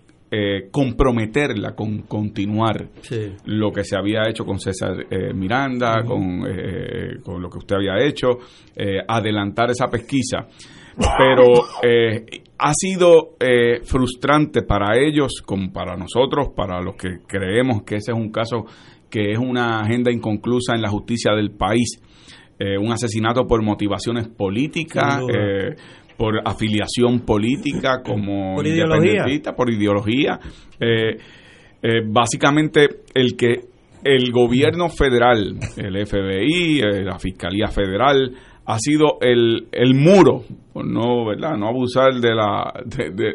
comprometerla 0.69 1.71
con 1.73 2.03
continuar 2.03 2.87
lo 3.45 3.71
que 3.71 3.83
se 3.83 3.97
había 3.97 4.29
hecho 4.29 4.45
con 4.45 4.59
César 4.59 5.07
Miranda, 5.33 6.03
con, 6.05 6.43
con, 7.23 7.41
lo 7.41 7.49
que 7.49 7.57
usted 7.57 7.77
había 7.77 7.97
hecho, 8.05 8.37
adelantar 9.07 9.71
esa 9.71 9.87
pesquisa. 9.87 10.47
Pero 11.17 11.45
eh, 11.81 12.25
ha 12.59 12.73
sido 12.73 13.35
eh, 13.39 13.79
frustrante 13.83 14.63
para 14.63 14.97
ellos 14.97 15.41
como 15.45 15.71
para 15.71 15.95
nosotros, 15.95 16.49
para 16.55 16.81
los 16.81 16.95
que 16.95 17.19
creemos 17.25 17.83
que 17.83 17.95
ese 17.95 18.11
es 18.11 18.17
un 18.17 18.31
caso 18.31 18.65
que 19.09 19.31
es 19.31 19.39
una 19.39 19.79
agenda 19.79 20.11
inconclusa 20.11 20.75
en 20.75 20.81
la 20.81 20.89
justicia 20.89 21.33
del 21.33 21.51
país, 21.51 22.01
eh, 22.59 22.77
un 22.77 22.91
asesinato 22.91 23.47
por 23.47 23.63
motivaciones 23.63 24.27
políticas, 24.27 25.21
por 26.17 26.41
afiliación 26.45 27.21
política, 27.21 28.01
como 28.03 28.55
por 28.55 28.67
independentista, 28.67 29.55
por 29.55 29.69
ideología. 29.71 30.37
básicamente 32.11 32.87
el 33.15 33.37
que 33.37 33.69
el 34.03 34.31
gobierno 34.31 34.89
federal, 34.89 35.57
el 35.77 36.05
FBI, 36.05 36.81
la 37.03 37.17
Fiscalía 37.19 37.67
Federal, 37.67 38.33
ha 38.69 38.77
sido 38.77 39.17
el, 39.19 39.67
el 39.71 39.95
muro, 39.95 40.43
no, 40.75 41.25
¿verdad? 41.25 41.57
no 41.57 41.67
abusar 41.67 42.13
de 42.21 42.35
la, 42.35 42.71
de, 42.85 43.33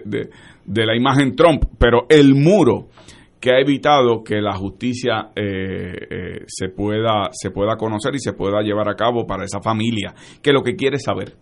de, 0.64 0.86
la 0.86 0.96
imagen 0.96 1.34
Trump, 1.34 1.64
pero 1.76 2.06
el 2.08 2.36
muro 2.36 2.86
que 3.40 3.50
ha 3.50 3.58
evitado 3.58 4.22
que 4.22 4.40
la 4.40 4.54
justicia 4.54 5.32
eh, 5.34 5.92
eh, 6.08 6.44
se, 6.46 6.68
pueda, 6.68 7.30
se 7.32 7.50
pueda 7.50 7.76
conocer 7.76 8.14
y 8.14 8.20
se 8.20 8.32
pueda 8.32 8.62
llevar 8.62 8.88
a 8.88 8.94
cabo 8.94 9.26
para 9.26 9.44
esa 9.44 9.60
familia, 9.60 10.14
que 10.40 10.52
lo 10.52 10.62
que 10.62 10.76
quiere 10.76 11.00
saber 11.00 11.34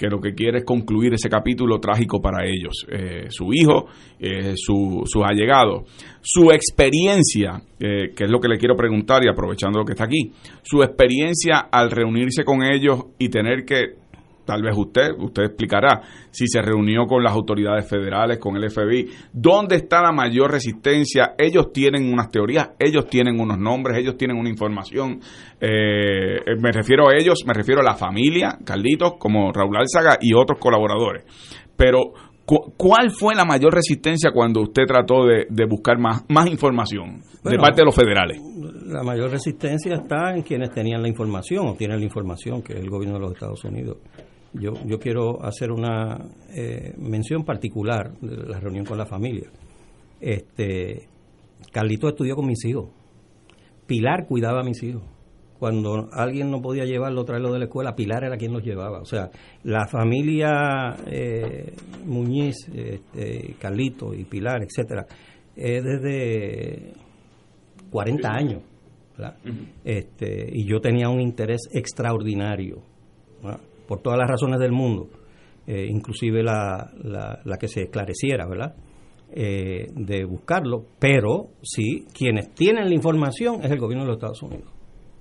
que 0.00 0.08
lo 0.08 0.18
que 0.18 0.32
quiere 0.32 0.60
es 0.60 0.64
concluir 0.64 1.12
ese 1.12 1.28
capítulo 1.28 1.78
trágico 1.78 2.22
para 2.22 2.46
ellos, 2.46 2.86
eh, 2.88 3.26
su 3.28 3.52
hijo, 3.52 3.84
eh, 4.18 4.54
su, 4.56 5.02
sus 5.04 5.22
allegados, 5.22 5.82
su 6.22 6.50
experiencia, 6.50 7.60
eh, 7.78 8.14
que 8.16 8.24
es 8.24 8.30
lo 8.30 8.40
que 8.40 8.48
le 8.48 8.56
quiero 8.56 8.74
preguntar 8.74 9.22
y 9.22 9.28
aprovechando 9.28 9.78
lo 9.78 9.84
que 9.84 9.92
está 9.92 10.04
aquí, 10.04 10.32
su 10.62 10.82
experiencia 10.82 11.68
al 11.70 11.90
reunirse 11.90 12.44
con 12.44 12.62
ellos 12.62 13.08
y 13.18 13.28
tener 13.28 13.66
que 13.66 13.96
tal 14.44 14.62
vez 14.62 14.76
usted, 14.76 15.10
usted 15.18 15.44
explicará 15.44 16.00
si 16.30 16.46
se 16.46 16.62
reunió 16.62 17.06
con 17.06 17.22
las 17.22 17.32
autoridades 17.32 17.88
federales, 17.88 18.38
con 18.38 18.56
el 18.56 18.70
FBI, 18.70 19.08
dónde 19.32 19.76
está 19.76 20.02
la 20.02 20.12
mayor 20.12 20.50
resistencia. 20.50 21.34
Ellos 21.38 21.72
tienen 21.72 22.12
unas 22.12 22.30
teorías, 22.30 22.70
ellos 22.78 23.06
tienen 23.08 23.40
unos 23.40 23.58
nombres, 23.58 23.98
ellos 23.98 24.16
tienen 24.16 24.36
una 24.36 24.48
información. 24.48 25.20
Eh, 25.60 26.40
me 26.58 26.72
refiero 26.72 27.08
a 27.08 27.14
ellos, 27.16 27.44
me 27.46 27.54
refiero 27.54 27.80
a 27.80 27.84
la 27.84 27.94
familia, 27.94 28.58
Carlitos, 28.64 29.14
como 29.18 29.52
Raúl 29.52 29.76
Álzaga 29.76 30.18
y 30.20 30.34
otros 30.34 30.58
colaboradores. 30.58 31.24
Pero, 31.76 32.12
¿cuál 32.76 33.10
fue 33.10 33.34
la 33.34 33.44
mayor 33.44 33.72
resistencia 33.74 34.32
cuando 34.32 34.62
usted 34.62 34.82
trató 34.86 35.24
de, 35.24 35.46
buscar 35.66 35.98
más, 35.98 36.24
más 36.28 36.46
información 36.46 37.22
de 37.44 37.56
parte 37.56 37.80
de 37.80 37.84
los 37.84 37.94
federales? 37.94 38.40
La 38.86 39.02
mayor 39.02 39.30
resistencia 39.30 39.94
está 39.94 40.34
en 40.34 40.42
quienes 40.42 40.70
tenían 40.70 41.00
la 41.00 41.08
información 41.08 41.68
o 41.68 41.74
tienen 41.74 41.98
la 41.98 42.04
información, 42.04 42.62
que 42.62 42.74
es 42.74 42.80
el 42.80 42.90
gobierno 42.90 43.18
de 43.18 43.20
los 43.20 43.32
Estados 43.32 43.64
Unidos. 43.64 43.98
Yo, 44.52 44.72
yo 44.84 44.98
quiero 44.98 45.42
hacer 45.44 45.70
una 45.70 46.18
eh, 46.52 46.94
mención 46.98 47.44
particular 47.44 48.12
de 48.20 48.48
la 48.48 48.58
reunión 48.58 48.84
con 48.84 48.98
la 48.98 49.06
familia. 49.06 49.48
Este, 50.20 51.06
Carlito 51.72 52.08
estudió 52.08 52.34
con 52.34 52.46
mis 52.46 52.64
hijos. 52.64 52.90
Pilar 53.86 54.26
cuidaba 54.26 54.60
a 54.60 54.64
mis 54.64 54.82
hijos. 54.82 55.02
Cuando 55.58 56.08
alguien 56.12 56.50
no 56.50 56.62
podía 56.62 56.84
llevarlo, 56.84 57.24
traerlo 57.24 57.52
de 57.52 57.58
la 57.58 57.64
escuela, 57.66 57.94
Pilar 57.94 58.24
era 58.24 58.36
quien 58.38 58.52
los 58.52 58.64
llevaba. 58.64 59.00
O 59.00 59.04
sea, 59.04 59.30
la 59.62 59.86
familia 59.86 60.96
eh, 61.06 61.74
Muñiz, 62.06 62.56
este, 62.74 63.54
Carlito 63.58 64.14
y 64.14 64.24
Pilar, 64.24 64.62
etcétera, 64.62 65.06
es 65.54 65.84
desde 65.84 66.92
40 67.90 68.28
años. 68.28 68.62
este, 69.84 70.48
y 70.50 70.66
yo 70.66 70.80
tenía 70.80 71.10
un 71.10 71.20
interés 71.20 71.68
extraordinario 71.72 72.82
por 73.90 74.02
todas 74.02 74.20
las 74.20 74.28
razones 74.28 74.60
del 74.60 74.70
mundo, 74.70 75.08
eh, 75.66 75.84
inclusive 75.90 76.44
la, 76.44 76.92
la, 77.02 77.58
que 77.58 77.66
se 77.66 77.82
esclareciera, 77.82 78.46
¿verdad? 78.46 78.76
Eh, 79.32 79.88
de 79.92 80.24
buscarlo, 80.24 80.84
pero 81.00 81.48
sí, 81.60 82.04
quienes 82.16 82.54
tienen 82.54 82.84
la 82.84 82.94
información 82.94 83.64
es 83.64 83.70
el 83.72 83.80
gobierno 83.80 84.04
de 84.04 84.10
los 84.10 84.18
Estados 84.18 84.40
Unidos, 84.44 84.70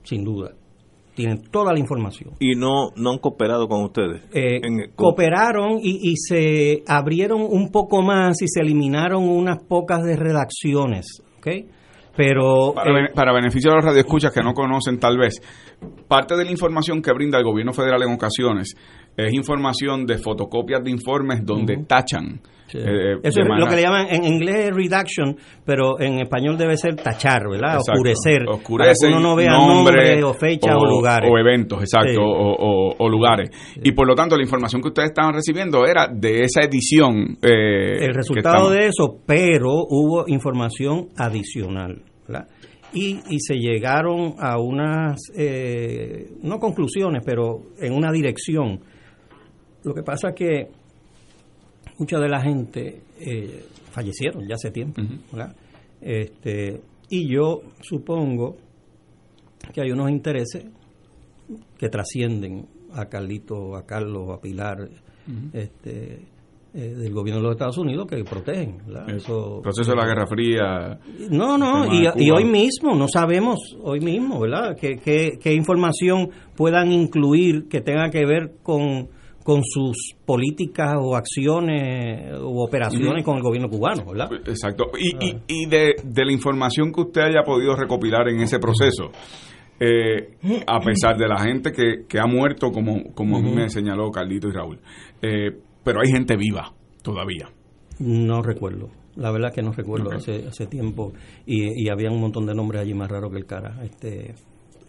sin 0.04 0.24
duda. 0.24 0.52
Tienen 1.16 1.42
toda 1.50 1.74
la 1.74 1.80
información. 1.80 2.36
¿Y 2.40 2.54
no, 2.54 2.92
no 2.96 3.10
han 3.10 3.18
cooperado 3.18 3.68
con 3.68 3.86
ustedes? 3.86 4.22
Eh, 4.36 4.62
cooperaron 4.96 5.80
y, 5.82 6.12
y 6.12 6.18
se 6.18 6.84
abrieron 6.86 7.42
un 7.42 7.72
poco 7.72 8.04
más 8.04 8.40
y 8.44 8.48
se 8.48 8.62
eliminaron 8.62 9.28
unas 9.28 9.64
pocas 9.64 10.04
de 10.04 10.16
redacciones, 10.16 11.24
¿ok? 11.40 11.48
Pero, 12.20 12.74
para, 12.76 13.14
para, 13.14 13.34
beneficio 13.34 13.72
de 13.72 13.78
los 13.78 13.86
radioescuchas 13.86 14.34
que 14.34 14.42
no 14.42 14.54
conocen 14.54 15.00
tal 15.00 15.18
vez, 15.18 15.42
parte 16.06 16.36
de 16.36 16.44
la 16.44 16.52
información 16.52 17.02
que 17.02 17.14
brinda 17.14 17.38
el 17.38 17.46
gobierno 17.46 17.72
federal 17.72 18.04
en 18.04 18.14
ocasiones 18.14 18.76
es 19.16 19.34
información 19.34 20.06
de 20.06 20.18
fotocopias 20.18 20.84
de 20.84 20.92
informes 20.92 21.46
donde 21.46 21.78
tachan. 21.88 22.42
Eh, 22.74 23.18
Eso 23.24 23.42
es 23.42 23.48
lo 23.48 23.68
que 23.68 23.76
le 23.76 23.82
llaman 23.82 24.08
en 24.12 24.26
inglés 24.26 24.72
redaction, 24.74 25.36
pero 25.66 26.00
en 26.00 26.20
español 26.20 26.58
debe 26.58 26.78
ser 26.78 26.96
tachar, 26.96 27.50
¿verdad? 27.50 27.78
Oscurecer. 27.78 28.48
Oscurecer. 28.48 29.10
uno 29.10 29.20
no 29.20 29.36
vea 29.36 29.52
nombres 29.52 30.24
o 30.24 30.34
fechas 30.34 30.76
o, 30.78 30.86
lugares. 30.86 31.30
O 31.32 31.38
eventos, 31.38 31.80
exacto, 31.82 32.22
o, 32.22 33.10
lugares. 33.10 33.50
Y 33.82 33.92
por 33.94 34.08
lo 34.08 34.14
tanto, 34.14 34.36
la 34.36 34.44
información 34.44 34.82
que 34.82 34.90
ustedes 34.90 35.10
estaban 35.10 35.34
recibiendo 35.34 35.86
era 35.86 36.08
de 36.14 36.42
esa 36.44 36.62
edición. 36.62 37.38
Eh, 37.42 38.06
El 38.06 38.14
resultado 38.14 38.70
de 38.70 38.88
eso, 38.88 39.18
pero 39.26 39.72
hubo 39.90 40.26
información 40.28 41.08
adicional, 41.18 42.04
¿verdad? 42.30 42.48
y, 42.94 43.20
y 43.30 43.40
se 43.40 43.56
llegaron 43.56 44.36
a 44.40 44.60
unas, 44.60 45.20
eh, 45.36 46.32
no 46.42 46.60
conclusiones, 46.60 47.24
pero 47.26 47.74
en 47.78 47.94
una 47.94 48.12
dirección. 48.12 48.80
Lo 49.84 49.94
que 49.94 50.04
pasa 50.04 50.30
es 50.30 50.36
que 50.36 50.68
mucha 51.98 52.20
de 52.20 52.30
la 52.30 52.42
gente 52.42 53.02
eh, 53.20 53.66
fallecieron 53.92 54.48
ya 54.48 54.56
hace 54.56 54.72
tiempo, 54.72 55.02
este, 56.02 56.82
y 57.10 57.32
yo 57.32 57.62
supongo 57.82 58.58
que 59.74 59.82
hay 59.82 59.92
unos 59.92 60.10
intereses 60.10 60.66
que 61.78 61.90
trascienden 61.90 62.68
a 62.94 63.06
Carlito, 63.06 63.76
a 63.76 63.86
Carlos, 63.86 64.30
a 64.32 64.42
Pilar, 64.42 64.90
este, 65.54 66.26
eh, 66.74 66.94
del 66.96 67.14
gobierno 67.14 67.42
de 67.42 67.48
los 67.48 67.56
Estados 67.56 67.78
Unidos 67.80 68.06
que 68.08 68.24
protegen. 68.24 68.78
Eso, 69.08 69.60
proceso 69.64 69.90
de 69.92 69.98
la 69.98 70.06
Guerra 70.06 70.28
Fría. 70.28 71.00
No, 71.32 71.58
no, 71.58 71.92
y, 71.92 72.30
hoy 72.30 72.46
mismo, 72.46 72.96
no 72.96 73.08
sabemos, 73.08 73.58
hoy 73.82 74.00
mismo, 74.00 74.40
¿verdad? 74.40 74.78
¿Qué, 74.80 75.54
información 75.54 76.30
puedan 76.56 76.92
incluir 76.92 77.68
que 77.68 77.82
tenga 77.82 78.12
que 78.12 78.24
ver 78.24 78.52
con, 78.62 79.08
con 79.44 79.62
sus 79.64 80.14
políticas 80.26 80.96
o 81.00 81.16
acciones 81.16 82.34
o 82.40 82.64
operaciones 82.64 83.26
con 83.26 83.38
el 83.38 83.42
gobierno 83.42 83.68
cubano, 83.68 84.06
¿verdad? 84.06 84.30
Exacto. 84.46 84.92
Y, 85.00 85.16
y, 85.26 85.42
y 85.48 85.66
de, 85.66 85.96
de, 86.04 86.26
la 86.26 86.32
información 86.32 86.92
que 86.94 87.02
usted 87.02 87.22
haya 87.22 87.42
podido 87.44 87.76
recopilar 87.76 88.30
en 88.30 88.42
ese 88.42 88.60
proceso, 88.60 89.12
eh, 89.80 90.36
a 90.68 90.80
pesar 90.82 91.18
de 91.18 91.28
la 91.28 91.40
gente 91.40 91.72
que, 91.72 92.06
que 92.08 92.20
ha 92.20 92.26
muerto, 92.26 92.70
como, 92.70 93.14
como 93.14 93.38
a 93.38 93.42
mí 93.42 93.52
me 93.52 93.70
señaló 93.70 94.12
Carlito 94.12 94.50
y 94.50 94.52
Raúl, 94.52 94.80
eh, 95.22 95.52
pero 95.84 96.02
hay 96.02 96.12
gente 96.12 96.36
viva 96.36 96.74
todavía. 97.02 97.50
No 98.00 98.42
recuerdo. 98.42 98.90
La 99.16 99.32
verdad 99.32 99.52
que 99.54 99.62
no 99.62 99.74
recuerdo 99.74 100.12
hace, 100.12 100.48
hace 100.48 100.66
tiempo 100.68 101.12
y, 101.46 101.84
y, 101.84 101.90
había 101.90 102.10
un 102.10 102.22
montón 102.22 102.46
de 102.46 102.56
nombres 102.56 102.82
allí 102.82 102.94
más 102.94 103.10
raros 103.10 103.32
que 103.32 103.38
el 103.38 103.46
cara. 103.46 103.84
Este, 103.84 104.34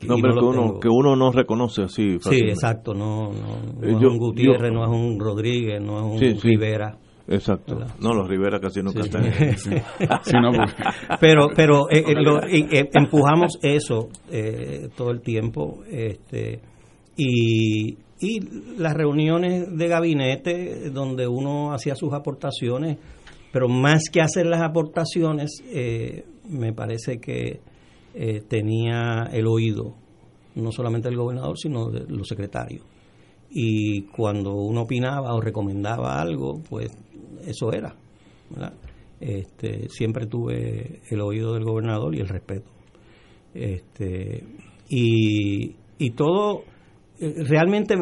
nombres 0.06 0.34
que, 0.38 0.44
uno, 0.44 0.80
que 0.80 0.88
uno 0.88 1.16
no 1.16 1.32
reconoce 1.32 1.82
así. 1.82 2.18
Sí, 2.20 2.36
exacto. 2.36 2.94
No, 2.94 3.32
no, 3.32 3.82
eh, 3.82 3.90
es 3.90 3.96
un 3.96 4.18
Gutiérrez, 4.18 4.72
no 4.72 4.84
es 4.84 4.90
un 4.90 5.18
Rodríguez, 5.18 5.80
no 5.80 5.98
es 5.98 6.22
un 6.22 6.40
Rivera. 6.40 6.96
Exacto. 7.26 7.78
No, 8.00 8.12
los 8.12 8.28
Rivera 8.28 8.58
casi 8.60 8.82
no 8.82 8.92
cantan. 8.92 9.24
pero 11.20 11.48
pero 11.54 11.90
eh, 11.90 12.04
eh, 12.08 12.90
empujamos 12.92 13.58
eso 13.62 14.08
todo 14.96 15.10
el 15.10 15.20
tiempo. 15.22 15.82
este 15.88 16.60
Y, 17.16 17.96
y 18.20 18.40
las 18.76 18.94
reuniones 18.94 19.76
de 19.76 19.88
gabinete 19.88 20.90
donde 20.90 21.26
uno 21.26 21.72
hacía 21.72 21.94
sus 21.94 22.12
aportaciones, 22.12 22.98
pero 23.51 23.68
más 23.68 24.05
que 24.12 24.20
hacer 24.20 24.47
las 24.47 24.60
aportaciones, 24.60 25.62
eh, 25.72 26.24
me 26.48 26.72
parece 26.72 27.18
que 27.18 27.60
eh, 28.14 28.42
tenía 28.47 29.28
el 29.32 29.47
oído, 29.47 29.94
no 30.55 30.70
solamente 30.70 31.09
del 31.09 31.16
gobernador, 31.16 31.59
sino 31.59 31.90
de 31.90 32.05
los 32.09 32.28
secretarios. 32.28 32.84
Y 33.51 34.02
cuando 34.02 34.55
uno 34.55 34.82
opinaba 34.82 35.34
o 35.34 35.40
recomendaba 35.40 36.20
algo, 36.20 36.60
pues 36.68 36.92
eso 37.47 37.72
era. 37.72 37.94
Este, 39.18 39.88
siempre 39.88 40.26
tuve 40.26 41.01
el 41.10 41.20
oído 41.20 41.55
del 41.55 41.64
gobernador 41.64 42.14
y 42.14 42.20
el 42.20 42.28
respeto. 42.28 42.70
Este, 43.55 44.44
y, 44.88 45.74
y 45.98 46.10
todo 46.10 46.64
realmente 47.20 47.97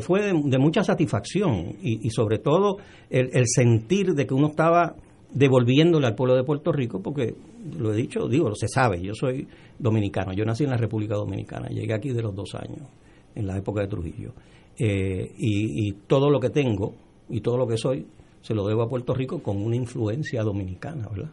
fue 0.00 0.32
de, 0.32 0.58
mucha 0.58 0.84
satisfacción 0.84 1.76
y, 1.82 2.08
sobre 2.10 2.38
todo 2.38 2.76
el, 3.10 3.46
sentir 3.46 4.14
de 4.14 4.26
que 4.26 4.34
uno 4.34 4.48
estaba 4.48 4.94
devolviéndole 5.32 6.06
al 6.06 6.14
pueblo 6.14 6.36
de 6.36 6.44
Puerto 6.44 6.72
Rico, 6.72 7.00
porque 7.02 7.34
lo 7.76 7.92
he 7.92 7.96
dicho, 7.96 8.28
digo, 8.28 8.54
se 8.54 8.68
sabe, 8.68 9.00
yo 9.00 9.14
soy 9.14 9.48
dominicano, 9.78 10.32
yo 10.32 10.44
nací 10.44 10.64
en 10.64 10.70
la 10.70 10.76
República 10.76 11.14
Dominicana, 11.14 11.68
llegué 11.68 11.94
aquí 11.94 12.10
de 12.10 12.22
los 12.22 12.34
dos 12.34 12.54
años, 12.54 12.88
en 13.34 13.46
la 13.46 13.56
época 13.56 13.80
de 13.80 13.88
Trujillo, 13.88 14.32
eh, 14.78 15.32
y, 15.38 15.88
y, 15.88 15.92
todo 16.06 16.30
lo 16.30 16.38
que 16.38 16.50
tengo 16.50 16.94
y 17.28 17.40
todo 17.40 17.56
lo 17.56 17.66
que 17.66 17.76
soy 17.76 18.06
se 18.40 18.54
lo 18.54 18.66
debo 18.66 18.82
a 18.82 18.88
Puerto 18.88 19.14
Rico 19.14 19.42
con 19.42 19.62
una 19.62 19.76
influencia 19.76 20.42
dominicana, 20.42 21.08
¿verdad? 21.08 21.30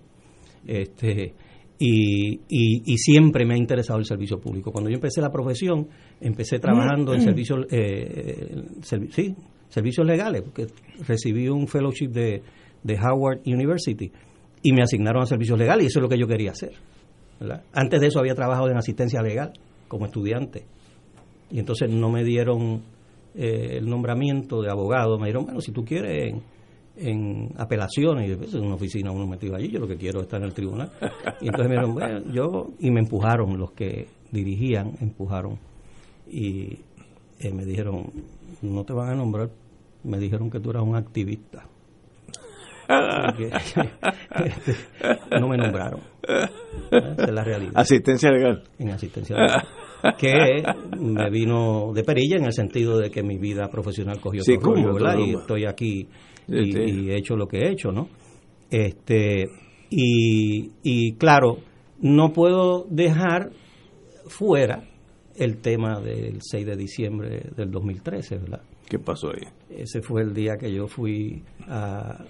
Este, 0.65 1.33
y, 1.81 2.41
y, 2.49 2.97
siempre 2.97 3.45
me 3.45 3.53
ha 3.53 3.57
interesado 3.57 3.99
el 3.99 4.05
servicio 4.05 4.37
público. 4.37 4.69
Cuando 4.69 4.89
yo 4.89 4.95
empecé 4.95 5.21
la 5.21 5.31
profesión, 5.31 5.87
empecé 6.19 6.59
trabajando 6.59 7.13
en 7.13 7.21
servicios, 7.21 7.65
eh, 7.71 8.63
sí, 8.81 9.33
servicios 9.69 10.05
legales, 10.05 10.41
porque 10.41 10.67
recibí 11.07 11.47
un 11.47 11.67
fellowship 11.69 12.09
de, 12.09 12.43
de, 12.83 12.97
Howard 12.97 13.41
University 13.45 14.11
y 14.61 14.73
me 14.73 14.81
asignaron 14.81 15.23
a 15.23 15.25
servicios 15.25 15.57
legales 15.57 15.85
y 15.85 15.87
eso 15.87 15.99
es 15.99 16.03
lo 16.03 16.09
que 16.09 16.19
yo 16.19 16.27
quería 16.27 16.51
hacer. 16.51 16.73
Antes 17.71 18.01
de 18.01 18.07
eso 18.07 18.19
había 18.19 18.35
trabajado 18.35 18.69
en 18.69 18.75
asistencia 18.75 19.21
legal 19.21 19.53
como 19.87 20.05
estudiante 20.05 20.65
y 21.49 21.59
entonces 21.59 21.89
no 21.89 22.09
me 22.09 22.25
dieron 22.25 22.81
eh, 23.35 23.77
el 23.77 23.85
nombramiento 23.89 24.61
de 24.61 24.69
abogado, 24.69 25.17
me 25.17 25.27
dijeron, 25.27 25.45
bueno, 25.45 25.61
si 25.61 25.71
tú 25.71 25.85
quieres 25.85 26.35
en 26.99 27.49
apelaciones 27.57 28.25
y 28.25 28.29
después 28.29 28.53
en 28.53 28.65
una 28.65 28.75
oficina 28.75 29.11
uno 29.11 29.25
metido 29.25 29.55
allí, 29.55 29.69
yo 29.69 29.79
lo 29.79 29.87
que 29.87 29.97
quiero 29.97 30.19
es 30.19 30.25
estar 30.25 30.41
en 30.41 30.47
el 30.47 30.53
tribunal. 30.53 30.91
Y 31.41 31.47
entonces 31.47 31.69
me 31.69 31.75
dijeron, 31.75 31.93
bueno, 31.93 32.21
yo, 32.31 32.73
y 32.79 32.91
me 32.91 32.99
empujaron, 32.99 33.57
los 33.57 33.71
que 33.71 34.07
dirigían, 34.31 34.93
empujaron. 35.01 35.57
Y 36.27 36.79
eh, 37.39 37.53
me 37.53 37.65
dijeron, 37.65 38.11
no 38.61 38.83
te 38.83 38.93
van 38.93 39.09
a 39.09 39.15
nombrar, 39.15 39.49
me 40.03 40.19
dijeron 40.19 40.49
que 40.49 40.59
tú 40.59 40.71
eras 40.71 40.83
un 40.83 40.95
activista. 40.95 41.65
no 45.39 45.47
me 45.47 45.57
nombraron. 45.57 46.01
Esa 46.91 47.23
es 47.23 47.31
la 47.31 47.43
realidad. 47.43 47.73
Asistencia 47.75 48.31
legal. 48.31 48.63
En 48.79 48.89
asistencia 48.89 49.37
legal. 49.37 49.61
Que 50.17 50.63
me 50.97 51.29
vino 51.29 51.91
de 51.93 52.03
perilla 52.03 52.37
en 52.37 52.45
el 52.45 52.53
sentido 52.53 52.97
de 52.97 53.11
que 53.11 53.21
mi 53.21 53.37
vida 53.37 53.69
profesional 53.69 54.19
cogió 54.19 54.41
sí, 54.41 54.55
rumbo, 54.55 54.93
¿verdad? 54.93 55.19
Y 55.19 55.35
estoy 55.35 55.65
aquí 55.65 56.07
y, 56.51 57.09
he 57.09 57.17
hecho 57.17 57.35
lo 57.35 57.47
que 57.47 57.59
he 57.59 57.71
hecho, 57.71 57.91
¿no? 57.91 58.09
Este, 58.69 59.45
y, 59.89 60.71
y 60.83 61.13
claro, 61.13 61.57
no 62.01 62.31
puedo 62.31 62.85
dejar 62.89 63.51
fuera 64.27 64.83
el 65.35 65.57
tema 65.57 65.99
del 65.99 66.41
6 66.41 66.65
de 66.65 66.75
diciembre 66.75 67.49
del 67.55 67.71
2013, 67.71 68.37
¿verdad? 68.37 68.61
¿Qué 68.87 68.99
pasó 68.99 69.29
ahí? 69.29 69.47
Ese 69.69 70.01
fue 70.01 70.21
el 70.21 70.33
día 70.33 70.57
que 70.57 70.73
yo 70.73 70.87
fui 70.87 71.41
a 71.67 72.25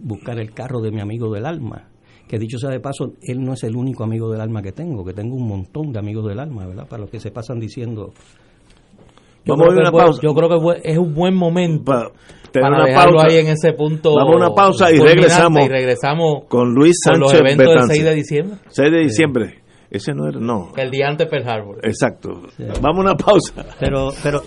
buscar 0.00 0.38
el 0.38 0.52
carro 0.52 0.80
de 0.80 0.90
mi 0.90 1.00
amigo 1.00 1.32
del 1.32 1.44
alma. 1.44 1.88
Que 2.26 2.38
dicho 2.38 2.58
sea 2.58 2.70
de 2.70 2.80
paso, 2.80 3.12
él 3.22 3.44
no 3.44 3.52
es 3.52 3.62
el 3.64 3.76
único 3.76 4.04
amigo 4.04 4.30
del 4.30 4.40
alma 4.40 4.62
que 4.62 4.72
tengo, 4.72 5.04
que 5.04 5.12
tengo 5.12 5.36
un 5.36 5.46
montón 5.46 5.92
de 5.92 5.98
amigos 5.98 6.26
del 6.26 6.40
alma, 6.40 6.66
¿verdad? 6.66 6.88
Para 6.88 7.02
los 7.02 7.10
que 7.10 7.20
se 7.20 7.30
pasan 7.30 7.60
diciendo. 7.60 8.12
Yo 9.44 9.54
Vamos 9.56 9.74
a 9.74 9.80
una 9.80 9.92
pausa. 9.92 10.20
Yo 10.22 10.34
creo 10.34 10.48
que 10.48 10.90
es 10.90 10.98
un 10.98 11.14
buen 11.14 11.34
momento 11.34 11.84
para 11.84 12.10
una 12.60 12.94
pausa. 12.94 13.26
ahí 13.26 13.36
en 13.38 13.48
ese 13.48 13.72
punto. 13.72 14.14
Vamos 14.14 14.34
a 14.34 14.36
una 14.36 14.54
pausa 14.54 14.92
y 14.92 14.98
regresamos. 14.98 15.64
Y 15.64 15.68
regresamos 15.68 16.44
con 16.48 16.74
Luis 16.74 16.96
Sánchez. 17.04 17.20
Con 17.20 17.32
los 17.32 17.40
eventos 17.40 17.74
del 17.74 17.96
6 17.96 18.04
de 18.04 18.14
diciembre. 18.14 18.58
6 18.68 18.90
de 18.90 18.98
diciembre. 18.98 19.62
Ese 19.90 20.12
no 20.12 20.28
era, 20.28 20.40
no. 20.40 20.72
El 20.76 20.90
día 20.90 21.06
antes 21.08 21.28
Pearl 21.28 21.48
Harbor. 21.48 21.78
Exacto. 21.82 22.42
Vamos 22.80 22.98
a 22.98 23.00
una 23.00 23.16
pausa. 23.16 23.64
Pero, 23.78 24.12
pero. 24.22 24.42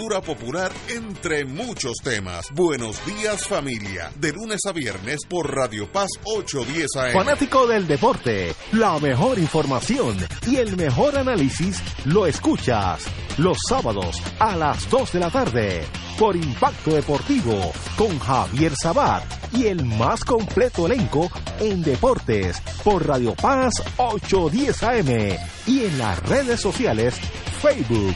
popular 0.09 0.71
entre 0.89 1.45
muchos 1.45 1.97
temas. 2.03 2.47
Buenos 2.53 3.05
días 3.05 3.47
familia, 3.47 4.11
de 4.15 4.33
lunes 4.33 4.61
a 4.67 4.71
viernes 4.71 5.19
por 5.29 5.55
Radio 5.55 5.91
Paz 5.91 6.09
810 6.23 6.87
AM. 6.95 7.13
Fanático 7.13 7.67
del 7.67 7.87
deporte, 7.87 8.55
la 8.71 8.97
mejor 8.99 9.37
información 9.37 10.17
y 10.47 10.55
el 10.55 10.75
mejor 10.75 11.17
análisis 11.17 11.79
lo 12.05 12.25
escuchas 12.25 13.05
los 13.37 13.57
sábados 13.69 14.15
a 14.39 14.55
las 14.55 14.89
2 14.89 15.13
de 15.13 15.19
la 15.19 15.29
tarde 15.29 15.83
por 16.17 16.35
Impacto 16.35 16.95
Deportivo 16.95 17.71
con 17.95 18.17
Javier 18.17 18.73
Sabat 18.81 19.23
y 19.53 19.67
el 19.67 19.85
más 19.85 20.25
completo 20.25 20.87
elenco 20.87 21.29
en 21.59 21.83
deportes 21.83 22.59
por 22.83 23.07
Radio 23.07 23.35
Paz 23.35 23.73
810 23.97 24.83
AM 24.83 25.37
y 25.67 25.85
en 25.85 25.97
las 25.99 26.19
redes 26.27 26.59
sociales 26.59 27.15
Facebook 27.61 28.15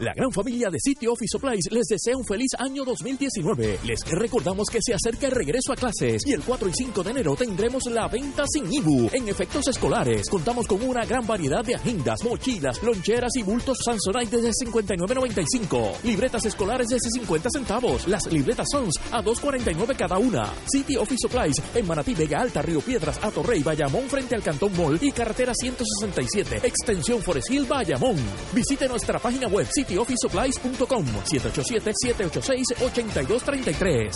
La 0.00 0.14
gran 0.14 0.32
familia 0.32 0.70
de 0.70 0.78
City 0.80 1.06
Office 1.06 1.32
Supplies 1.32 1.68
les 1.70 1.86
desea 1.86 2.16
un 2.16 2.24
feliz 2.24 2.52
año 2.58 2.86
2019. 2.86 3.80
Les 3.84 4.00
recordamos 4.06 4.68
que 4.70 4.78
se 4.80 4.94
acerca 4.94 5.26
el 5.26 5.32
regreso 5.32 5.74
a 5.74 5.76
clases 5.76 6.26
y 6.26 6.32
el 6.32 6.40
4 6.40 6.70
y 6.70 6.72
5 6.72 7.02
de 7.02 7.10
enero 7.10 7.36
tendremos 7.36 7.84
la 7.84 8.08
venta 8.08 8.44
sin 8.48 8.72
IBU 8.72 9.10
en 9.12 9.28
efectos 9.28 9.68
escolares. 9.68 10.30
Contamos 10.30 10.66
con 10.66 10.82
una 10.82 11.04
gran 11.04 11.26
variedad 11.26 11.62
de 11.62 11.74
agendas, 11.74 12.24
mochilas, 12.24 12.82
loncheras 12.82 13.36
y 13.36 13.42
bultos 13.42 13.76
Samsonite 13.84 14.38
desde 14.38 14.64
59.95. 14.64 16.02
Libretas 16.04 16.46
escolares 16.46 16.88
desde 16.88 17.10
50 17.10 17.50
centavos. 17.50 18.08
Las 18.08 18.24
libretas 18.32 18.68
Sons 18.72 18.94
a 19.12 19.22
2.49 19.22 19.96
cada 19.98 20.16
una. 20.16 20.50
City 20.64 20.96
Office 20.96 21.28
Supplies 21.28 21.56
en 21.74 21.86
Manatí, 21.86 22.14
Vega 22.14 22.40
Alta, 22.40 22.62
Río 22.62 22.80
Piedras, 22.80 23.22
Atorrey, 23.22 23.62
Bayamón 23.62 24.08
frente 24.08 24.34
al 24.34 24.42
Cantón 24.42 24.74
Mall 24.78 24.98
y 24.98 25.12
carretera 25.12 25.52
167, 25.54 26.66
extensión 26.66 27.20
Forest 27.20 27.50
Hill, 27.50 27.66
Bayamón. 27.66 28.16
Visite 28.54 28.88
nuestra 28.88 29.18
página 29.18 29.46
web 29.46 29.68
City 29.70 29.89
cityofficesupplies.com 29.90 31.04
787-786-8233. 31.24 34.12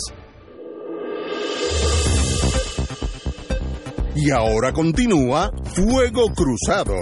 Y 4.15 4.31
ahora 4.31 4.71
continúa 4.71 5.51
Fuego 5.65 6.27
Cruzado. 6.33 6.95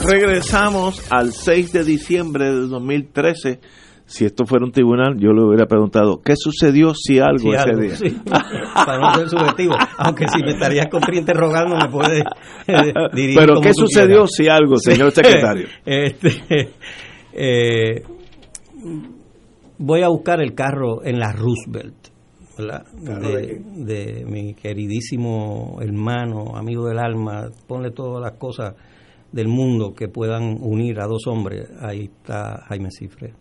Regresamos 0.00 1.00
al 1.10 1.32
6 1.32 1.72
de 1.72 1.84
diciembre 1.84 2.46
del 2.46 2.68
2013 2.68 3.60
si 4.06 4.24
esto 4.26 4.44
fuera 4.44 4.64
un 4.64 4.72
tribunal, 4.72 5.16
yo 5.18 5.32
le 5.32 5.44
hubiera 5.44 5.66
preguntado, 5.66 6.20
¿qué 6.22 6.34
sucedió 6.36 6.94
si 6.94 7.18
algo 7.18 7.54
ese 7.54 7.74
día? 7.74 8.22
para 8.74 8.98
no 8.98 9.14
ser 9.14 9.28
subjetivo, 9.30 9.74
aunque 9.98 10.28
si 10.28 10.42
me 10.42 10.52
estarías 10.52 10.88
interrogando 11.12 11.76
me 11.76 11.88
puede 11.88 12.20
eh, 12.20 12.92
dirigir 13.14 13.38
Pero 13.38 13.60
¿qué 13.60 13.72
sucedió 13.72 14.26
si 14.26 14.48
algo, 14.48 14.76
señor 14.76 15.10
secretario? 15.12 15.68
Este, 15.86 16.70
eh, 17.32 18.02
voy 19.78 20.02
a 20.02 20.08
buscar 20.08 20.42
el 20.42 20.54
carro 20.54 21.04
en 21.04 21.18
la 21.18 21.32
Roosevelt. 21.32 21.94
De, 22.56 23.60
de, 23.84 24.24
mi 24.24 24.54
queridísimo 24.54 25.78
hermano, 25.80 26.56
amigo 26.56 26.86
del 26.86 27.00
alma, 27.00 27.48
ponle 27.66 27.90
todas 27.90 28.22
las 28.22 28.38
cosas 28.38 28.76
del 29.32 29.48
mundo 29.48 29.92
que 29.92 30.06
puedan 30.06 30.58
unir 30.60 31.00
a 31.00 31.06
dos 31.06 31.26
hombres, 31.26 31.68
ahí 31.80 32.04
está 32.04 32.62
Jaime 32.68 32.90
Cifre 32.92 33.34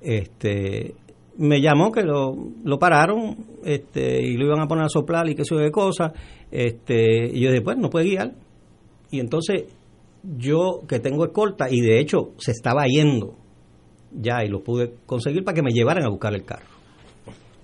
este 0.00 0.94
me 1.36 1.60
llamó 1.60 1.92
que 1.92 2.02
lo, 2.02 2.34
lo 2.64 2.78
pararon 2.78 3.36
este 3.64 4.22
y 4.22 4.36
lo 4.36 4.46
iban 4.46 4.60
a 4.60 4.66
poner 4.66 4.84
a 4.84 4.88
soplar 4.88 5.28
y 5.28 5.34
qué 5.34 5.44
sé 5.44 5.54
yo 5.54 5.60
de 5.60 5.70
cosas 5.70 6.12
este 6.50 7.30
y 7.32 7.40
yo 7.40 7.50
dije 7.50 7.62
pues 7.62 7.76
no 7.78 7.90
puede 7.90 8.06
guiar 8.06 8.34
y 9.10 9.20
entonces 9.20 9.64
yo 10.22 10.80
que 10.88 10.98
tengo 10.98 11.24
escolta 11.24 11.70
y 11.70 11.80
de 11.80 12.00
hecho 12.00 12.32
se 12.38 12.50
estaba 12.50 12.86
yendo 12.86 13.36
ya 14.12 14.44
y 14.44 14.48
lo 14.48 14.62
pude 14.62 14.94
conseguir 15.06 15.44
para 15.44 15.54
que 15.54 15.62
me 15.62 15.70
llevaran 15.70 16.04
a 16.04 16.08
buscar 16.08 16.34
el 16.34 16.44
carro. 16.44 16.66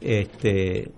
Este 0.00 0.90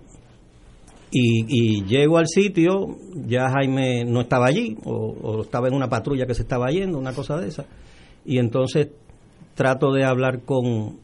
y, 1.09 1.45
y 1.47 1.85
llego 1.85 2.17
al 2.17 2.27
sitio 2.27 2.97
ya 3.25 3.49
Jaime 3.49 4.03
no 4.05 4.21
estaba 4.21 4.47
allí 4.47 4.77
o, 4.83 5.15
o 5.21 5.41
estaba 5.41 5.67
en 5.69 5.73
una 5.73 5.87
patrulla 5.87 6.25
que 6.25 6.33
se 6.33 6.41
estaba 6.41 6.69
yendo 6.69 6.97
una 6.97 7.13
cosa 7.13 7.37
de 7.37 7.47
esa. 7.47 7.65
Y 8.25 8.39
entonces 8.39 8.89
trato 9.55 9.91
de 9.93 10.03
hablar 10.03 10.41
con 10.43 10.99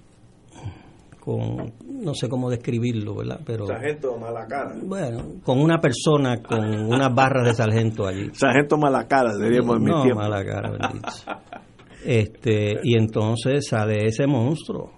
con 1.24 1.72
no 1.88 2.14
sé 2.14 2.28
cómo 2.28 2.50
describirlo, 2.50 3.16
¿verdad? 3.16 3.40
Pero 3.46 3.66
sargento 3.66 4.20
cara. 4.46 4.76
Bueno, 4.84 5.24
con 5.42 5.62
una 5.62 5.80
persona 5.80 6.44
con 6.44 6.60
unas 6.60 7.16
barras 7.16 7.48
de 7.48 7.54
sargento 7.54 8.06
allí. 8.06 8.30
Sargento 8.34 8.78
cara, 9.08 9.32
diríamos 9.38 9.78
en 9.78 9.84
mi 9.84 9.92
no, 9.92 10.16
mala 10.16 10.44
cara, 10.44 10.74
Este, 12.06 12.74
y 12.84 12.98
entonces 12.98 13.66
sale 13.70 14.06
ese 14.06 14.28
monstruo, 14.28 14.92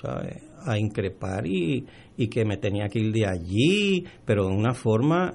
¿sabes? 0.00 0.44
A 0.64 0.78
increpar 0.78 1.44
y, 1.44 1.84
y 2.16 2.28
que 2.28 2.44
me 2.44 2.58
tenía 2.58 2.86
que 2.88 3.00
ir 3.00 3.12
de 3.12 3.26
allí, 3.26 4.04
pero 4.24 4.48
en 4.48 4.54
una 4.54 4.74
forma 4.74 5.34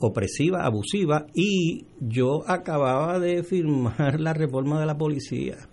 opresiva, 0.00 0.64
abusiva, 0.64 1.26
y 1.32 1.86
yo 2.00 2.42
acababa 2.48 3.20
de 3.20 3.44
firmar 3.44 4.18
la 4.18 4.32
reforma 4.32 4.80
de 4.80 4.86
la 4.86 4.98
policía 4.98 5.68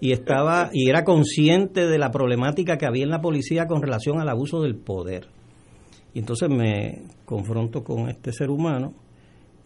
y 0.00 0.12
estaba 0.12 0.70
y 0.72 0.88
era 0.88 1.04
consciente 1.04 1.86
de 1.86 1.98
la 1.98 2.10
problemática 2.10 2.76
que 2.76 2.86
había 2.86 3.04
en 3.04 3.10
la 3.10 3.20
policía 3.20 3.66
con 3.66 3.82
relación 3.82 4.20
al 4.20 4.28
abuso 4.28 4.62
del 4.62 4.76
poder. 4.76 5.28
Y 6.14 6.20
entonces 6.20 6.48
me 6.48 7.02
confronto 7.24 7.84
con 7.84 8.08
este 8.08 8.32
ser 8.32 8.50
humano 8.50 8.94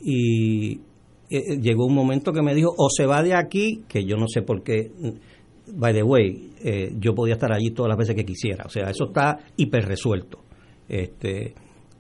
y 0.01 0.73
eh, 0.73 0.78
eh, 1.31 1.59
llegó 1.61 1.86
un 1.86 1.95
momento 1.95 2.32
que 2.32 2.43
me 2.43 2.55
dijo, 2.55 2.74
o 2.77 2.89
se 2.91 3.07
va 3.07 3.23
de 3.23 3.35
aquí, 3.35 3.82
que 3.89 4.05
yo 4.05 4.16
no 4.16 4.27
sé 4.28 4.43
por 4.43 4.62
qué, 4.62 4.91
by 5.74 5.95
the 5.95 6.03
way, 6.03 6.51
eh, 6.62 6.93
yo 6.99 7.15
podía 7.15 7.35
estar 7.35 7.53
allí 7.53 7.70
todas 7.70 7.89
las 7.89 7.99
veces 7.99 8.15
que 8.15 8.24
quisiera, 8.24 8.65
o 8.66 8.69
sea, 8.69 8.91
eso 8.91 9.07
está 9.07 9.39
hiper 9.57 9.86
resuelto. 9.86 10.41
Este, 10.86 11.55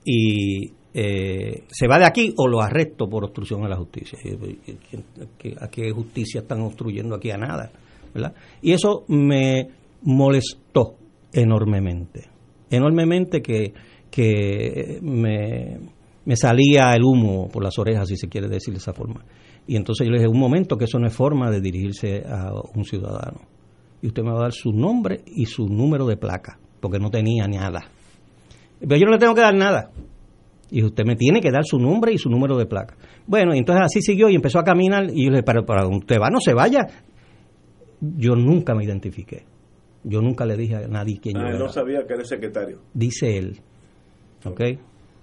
y 0.04 0.70
se 0.92 1.88
va 1.88 1.98
de 1.98 2.04
aquí 2.04 2.32
o 2.36 2.46
lo 2.46 2.60
arresto 2.60 3.08
por 3.08 3.24
obstrucción 3.24 3.64
a 3.64 3.68
la 3.68 3.76
justicia. 3.76 4.18
¿A 5.60 5.68
qué 5.68 5.90
justicia 5.90 6.42
están 6.42 6.60
obstruyendo 6.60 7.16
aquí 7.16 7.30
a 7.30 7.38
nada? 7.38 7.72
Y 8.62 8.72
eso 8.72 9.04
me 9.08 9.68
molestó 10.02 10.96
enormemente, 11.32 12.28
enormemente 12.70 13.40
que, 13.40 13.72
que 14.10 14.98
me, 15.02 15.78
me 16.24 16.36
salía 16.36 16.92
el 16.94 17.02
humo 17.02 17.48
por 17.48 17.62
las 17.62 17.78
orejas, 17.78 18.08
si 18.08 18.16
se 18.16 18.28
quiere 18.28 18.48
decir 18.48 18.72
de 18.72 18.78
esa 18.78 18.92
forma. 18.92 19.24
Y 19.66 19.76
entonces 19.76 20.06
yo 20.06 20.12
le 20.12 20.18
dije, 20.18 20.28
un 20.28 20.38
momento, 20.38 20.76
que 20.76 20.84
eso 20.84 20.98
no 20.98 21.06
es 21.06 21.14
forma 21.14 21.50
de 21.50 21.60
dirigirse 21.60 22.22
a 22.26 22.52
un 22.74 22.84
ciudadano. 22.84 23.40
Y 24.02 24.08
usted 24.08 24.22
me 24.22 24.30
va 24.30 24.38
a 24.38 24.42
dar 24.42 24.52
su 24.52 24.72
nombre 24.72 25.22
y 25.26 25.46
su 25.46 25.66
número 25.66 26.06
de 26.06 26.16
placa, 26.16 26.58
porque 26.80 26.98
no 26.98 27.10
tenía 27.10 27.46
nada. 27.46 27.80
Pero 28.78 28.96
yo 28.96 29.06
no 29.06 29.12
le 29.12 29.18
tengo 29.18 29.34
que 29.34 29.40
dar 29.40 29.54
nada. 29.54 29.90
Y 30.70 30.82
usted 30.82 31.04
me 31.06 31.16
tiene 31.16 31.40
que 31.40 31.50
dar 31.50 31.64
su 31.64 31.78
nombre 31.78 32.12
y 32.12 32.18
su 32.18 32.28
número 32.28 32.56
de 32.56 32.66
placa. 32.66 32.96
Bueno, 33.26 33.54
y 33.54 33.58
entonces 33.58 33.84
así 33.84 34.02
siguió 34.02 34.28
y 34.28 34.34
empezó 34.34 34.58
a 34.58 34.64
caminar. 34.64 35.04
Y 35.04 35.24
yo 35.24 35.30
le 35.30 35.36
dije, 35.36 35.42
para, 35.42 35.62
para 35.64 35.86
usted 35.86 36.16
va, 36.20 36.28
no 36.30 36.40
se 36.40 36.52
vaya 36.52 36.86
yo 38.16 38.34
nunca 38.34 38.74
me 38.74 38.84
identifiqué. 38.84 39.44
Yo 40.02 40.20
nunca 40.20 40.44
le 40.44 40.56
dije 40.56 40.76
a 40.76 40.88
nadie 40.88 41.18
quién 41.20 41.38
ah, 41.38 41.42
yo 41.42 41.48
era. 41.48 41.58
no 41.58 41.68
sabía 41.68 42.06
que 42.06 42.14
era 42.14 42.24
secretario. 42.24 42.80
Dice 42.92 43.38
él. 43.38 43.60
¿Ok? 44.44 44.60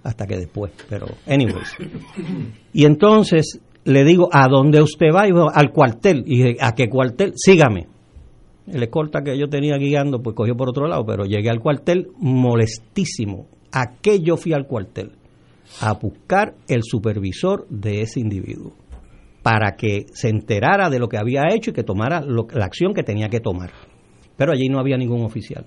Hasta 0.02 0.26
que 0.26 0.36
después, 0.36 0.72
pero 0.88 1.06
anyways. 1.26 1.76
y 2.72 2.84
entonces 2.84 3.60
le 3.84 4.04
digo, 4.04 4.28
¿a 4.32 4.48
dónde 4.48 4.82
usted 4.82 5.08
va? 5.14 5.28
Y 5.28 5.32
al 5.32 5.70
cuartel. 5.70 6.24
Y 6.26 6.42
dije, 6.42 6.56
¿a 6.60 6.72
qué 6.72 6.88
cuartel? 6.88 7.32
Sígame. 7.36 7.86
El 8.66 8.82
escolta 8.82 9.22
que 9.22 9.38
yo 9.38 9.48
tenía 9.48 9.76
guiando, 9.76 10.22
pues 10.22 10.34
cogió 10.36 10.56
por 10.56 10.68
otro 10.68 10.86
lado, 10.86 11.04
pero 11.04 11.24
llegué 11.24 11.50
al 11.50 11.60
cuartel 11.60 12.08
molestísimo. 12.18 13.46
¿A 13.72 13.96
qué 14.00 14.20
yo 14.20 14.36
fui 14.36 14.52
al 14.52 14.66
cuartel? 14.66 15.12
A 15.80 15.94
buscar 15.94 16.54
el 16.68 16.82
supervisor 16.82 17.66
de 17.68 18.02
ese 18.02 18.20
individuo 18.20 18.72
para 19.42 19.72
que 19.76 20.06
se 20.12 20.28
enterara 20.28 20.88
de 20.88 20.98
lo 20.98 21.08
que 21.08 21.18
había 21.18 21.42
hecho 21.52 21.70
y 21.70 21.74
que 21.74 21.82
tomara 21.82 22.20
la 22.20 22.64
acción 22.64 22.94
que 22.94 23.02
tenía 23.02 23.28
que 23.28 23.40
tomar. 23.40 23.70
Pero 24.36 24.52
allí 24.52 24.68
no 24.68 24.78
había 24.78 24.96
ningún 24.96 25.24
oficial. 25.24 25.66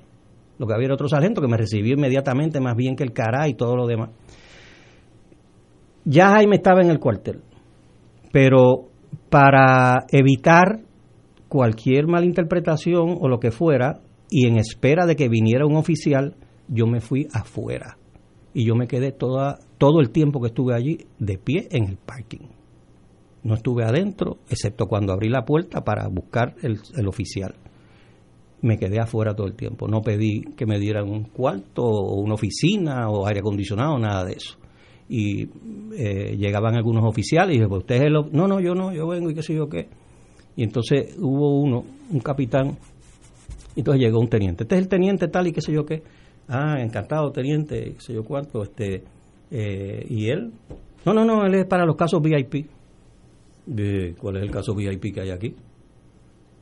Lo 0.57 0.65
que 0.65 0.73
había 0.73 0.85
era 0.85 0.95
otro 0.95 1.09
sargento 1.09 1.41
que 1.41 1.47
me 1.47 1.57
recibió 1.57 1.93
inmediatamente, 1.93 2.61
más 2.61 2.75
bien 2.75 2.95
que 2.95 3.03
el 3.03 3.11
cara 3.11 3.47
y 3.49 3.55
todo 3.55 3.75
lo 3.75 3.85
demás. 3.85 4.11
Ya 6.05 6.29
Jaime 6.29 6.55
estaba 6.55 6.81
en 6.81 6.89
el 6.89 6.99
cuartel, 6.99 7.41
pero 8.31 8.89
para 9.29 10.05
evitar 10.09 10.79
cualquier 11.49 12.07
malinterpretación 12.07 13.17
o 13.19 13.27
lo 13.27 13.39
que 13.39 13.51
fuera, 13.51 13.99
y 14.29 14.47
en 14.47 14.57
espera 14.57 15.05
de 15.05 15.15
que 15.15 15.29
viniera 15.29 15.65
un 15.65 15.75
oficial, 15.75 16.35
yo 16.67 16.87
me 16.87 17.01
fui 17.01 17.27
afuera. 17.33 17.97
Y 18.53 18.65
yo 18.65 18.75
me 18.75 18.87
quedé 18.87 19.11
toda, 19.11 19.59
todo 19.77 19.99
el 19.99 20.11
tiempo 20.11 20.39
que 20.39 20.47
estuve 20.47 20.73
allí 20.73 20.99
de 21.19 21.37
pie 21.37 21.67
en 21.71 21.85
el 21.85 21.97
parking 21.97 22.54
no 23.45 23.53
estuve 23.53 23.83
adentro, 23.83 24.39
excepto 24.49 24.87
cuando 24.87 25.13
abrí 25.13 25.29
la 25.29 25.45
puerta 25.45 25.81
para 25.83 26.07
buscar 26.07 26.55
el, 26.63 26.79
oficial. 27.07 27.53
Me 28.63 28.79
quedé 28.79 28.99
afuera 28.99 29.35
todo 29.35 29.45
el 29.45 29.53
tiempo. 29.53 29.87
No 29.87 30.01
pedí 30.01 30.41
que 30.57 30.65
me 30.65 30.79
dieran 30.79 31.07
un 31.07 31.25
cuarto 31.25 31.83
o 31.83 32.19
una 32.19 32.33
oficina 32.33 33.07
o 33.07 33.27
aire 33.27 33.41
acondicionado, 33.41 33.99
nada 33.99 34.25
de 34.25 34.33
eso. 34.33 34.57
Y 35.07 35.43
eh, 35.95 36.35
llegaban 36.35 36.73
algunos 36.73 37.05
oficiales 37.05 37.55
y 37.55 37.59
dije, 37.59 37.69
pues 37.69 37.81
usted 37.81 37.97
es 37.97 38.01
el... 38.05 38.13
No, 38.13 38.47
no, 38.47 38.59
yo 38.59 38.73
no, 38.73 38.91
yo 38.91 39.07
vengo 39.07 39.29
y 39.29 39.35
qué 39.35 39.43
sé 39.43 39.53
yo 39.53 39.69
qué. 39.69 39.89
Y 40.55 40.63
entonces 40.63 41.15
hubo 41.19 41.59
uno, 41.59 41.85
un 42.09 42.19
capitán, 42.21 42.75
y 43.75 43.81
entonces 43.81 44.01
llegó 44.01 44.19
un 44.19 44.27
teniente. 44.27 44.63
Este 44.63 44.73
es 44.73 44.81
el 44.81 44.87
teniente 44.87 45.27
tal 45.27 45.45
y 45.45 45.51
qué 45.51 45.61
sé 45.61 45.71
yo 45.71 45.85
qué. 45.85 46.01
Ah, 46.47 46.77
encantado, 46.79 47.31
teniente, 47.31 47.93
qué 47.93 48.01
sé 48.01 48.13
yo 48.15 48.23
cuánto. 48.23 48.63
Este, 48.63 49.03
eh, 49.51 50.03
y 50.09 50.29
él, 50.29 50.51
no, 51.05 51.13
no, 51.13 51.23
no, 51.23 51.45
él 51.45 51.53
es 51.53 51.65
para 51.67 51.85
los 51.85 51.95
casos 51.95 52.19
VIP 52.23 52.65
de 53.65 54.15
cuál 54.19 54.37
es 54.37 54.43
el 54.43 54.51
caso 54.51 54.75
VIP 54.75 55.13
que 55.13 55.21
hay 55.21 55.31
aquí. 55.31 55.55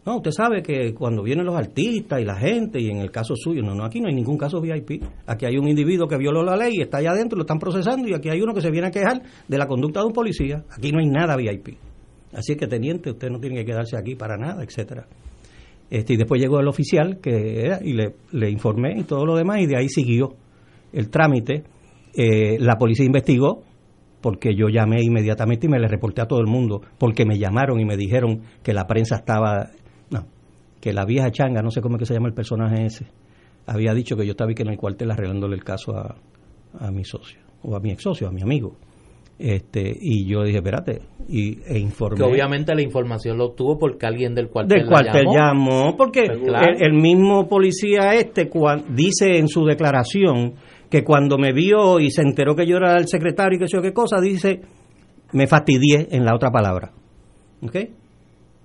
No, 0.06 0.18
usted 0.18 0.32
sabe 0.32 0.62
que 0.62 0.94
cuando 0.94 1.24
vienen 1.24 1.46
los 1.46 1.56
artistas 1.56 2.20
y 2.20 2.26
la 2.26 2.36
gente, 2.36 2.80
y 2.80 2.90
en 2.90 2.98
el 2.98 3.10
caso 3.10 3.36
suyo, 3.38 3.62
no, 3.62 3.74
no, 3.74 3.86
aquí 3.86 4.02
no 4.02 4.10
hay 4.10 4.16
ningún 4.16 4.38
caso 4.38 4.60
VIP. 4.60 5.02
Aquí 5.26 5.46
hay 5.46 5.58
un 5.58 5.68
individuo 5.68 6.08
que 6.08 6.18
violó 6.18 6.44
la 6.44 6.58
ley 6.58 6.74
está 6.82 6.98
allá 6.98 7.12
adentro, 7.12 7.38
lo 7.38 7.44
están 7.44 7.58
procesando, 7.58 8.08
y 8.10 8.14
aquí 8.14 8.30
hay 8.30 8.42
uno 8.42 8.54
que 8.54 8.60
se 8.60 8.70
viene 8.70 8.88
a 8.88 8.92
quejar 8.92 9.22
de 9.48 9.58
la 9.58 9.66
conducta 9.66 10.02
de 10.02 10.08
un 10.08 10.12
policía. 10.14 10.66
Aquí 10.76 10.92
no 10.92 11.00
hay 11.00 11.08
nada 11.08 11.38
VIP. 11.38 11.78
Así 12.34 12.56
que, 12.56 12.68
teniente, 12.68 13.12
usted 13.12 13.30
no 13.30 13.40
tiene 13.40 13.58
que 13.58 13.66
quedarse 13.66 13.96
aquí 13.96 14.16
para 14.16 14.36
nada, 14.36 14.62
etcétera. 14.64 15.08
Este, 15.90 16.14
y 16.14 16.18
después 16.18 16.42
llegó 16.42 16.60
el 16.60 16.68
oficial 16.68 17.20
que 17.22 17.62
era, 17.62 17.80
y 17.82 17.94
le, 17.94 18.16
le 18.32 18.50
informé 18.50 19.00
y 19.00 19.04
todo 19.04 19.26
lo 19.26 19.38
demás, 19.38 19.62
y 19.62 19.68
de 19.68 19.78
ahí 19.78 19.88
siguió 19.88 20.34
el 20.92 21.10
trámite. 21.10 21.64
Eh, 22.14 22.58
la 22.60 22.76
policía 22.76 23.06
investigó, 23.06 23.64
porque 24.24 24.56
yo 24.56 24.70
llamé 24.70 25.04
inmediatamente 25.04 25.68
y 25.68 25.70
me 25.70 25.80
le 25.80 25.88
reporté 25.90 26.22
a 26.22 26.26
todo 26.26 26.40
el 26.40 26.48
mundo, 26.48 26.82
porque 26.98 27.26
me 27.26 27.38
llamaron 27.38 27.80
y 27.80 27.86
me 27.86 27.98
dijeron 27.98 28.42
que 28.64 28.74
la 28.74 28.88
prensa 28.88 29.18
estaba 29.18 29.70
que 30.82 30.92
la 30.92 31.06
vieja 31.06 31.32
changa, 31.32 31.62
no 31.62 31.72
sé 31.72 31.80
cómo 31.80 31.96
es 31.96 32.00
que 32.00 32.06
se 32.08 32.14
llama 32.14 32.28
el 32.28 32.34
personaje 32.34 32.86
ese, 32.86 33.06
había 33.66 33.94
dicho 33.94 34.18
que 34.18 34.26
yo 34.26 34.32
estaba 34.32 34.52
aquí 34.52 34.64
en 34.64 34.68
el 34.68 34.78
cuartel 34.78 35.12
arreglándole 35.12 35.56
el 35.56 35.64
caso 35.64 35.96
a, 35.96 36.18
a 36.78 36.92
mi 36.92 37.06
socio, 37.06 37.40
o 37.62 37.78
a 37.78 37.80
mi 37.80 37.92
ex 37.92 38.04
socio, 38.04 38.28
a 38.28 38.32
mi 38.32 38.42
amigo. 38.42 38.76
Este, 39.40 39.94
y 40.00 40.26
yo 40.26 40.44
dije, 40.44 40.58
espérate, 40.58 41.02
y, 41.28 41.58
e 41.66 41.80
informé. 41.80 42.18
Que 42.18 42.24
obviamente 42.24 42.76
la 42.76 42.82
información 42.82 43.38
lo 43.38 43.46
obtuvo 43.46 43.80
porque 43.80 44.06
alguien 44.06 44.36
del 44.36 44.50
cuartel, 44.50 44.80
del 44.80 44.88
cuartel 44.88 45.26
llamó. 45.34 45.96
porque 45.98 46.24
pues 46.26 46.82
el, 46.82 46.94
mismo 46.94 47.48
policía 47.48 48.14
este 48.14 48.50
dice 48.90 49.38
en 49.38 49.48
su 49.48 49.66
declaración 49.66 50.56
que 50.94 51.04
cuando 51.04 51.40
me 51.40 51.54
vio 51.54 52.00
y 52.00 52.12
se 52.12 52.22
enteró 52.22 52.56
que 52.56 52.68
yo 52.68 52.78
era 52.78 53.00
el 53.00 53.08
secretario 53.08 53.58
y 53.58 53.60
que 53.60 53.68
sé 53.68 53.78
yo 53.78 53.82
qué 53.82 53.94
cosa, 53.94 54.22
dice, 54.22 54.62
me 55.32 55.48
fastidié 55.48 56.10
en 56.12 56.24
la 56.24 56.36
otra 56.36 56.52
palabra. 56.52 56.92
¿Ok? 57.64 57.76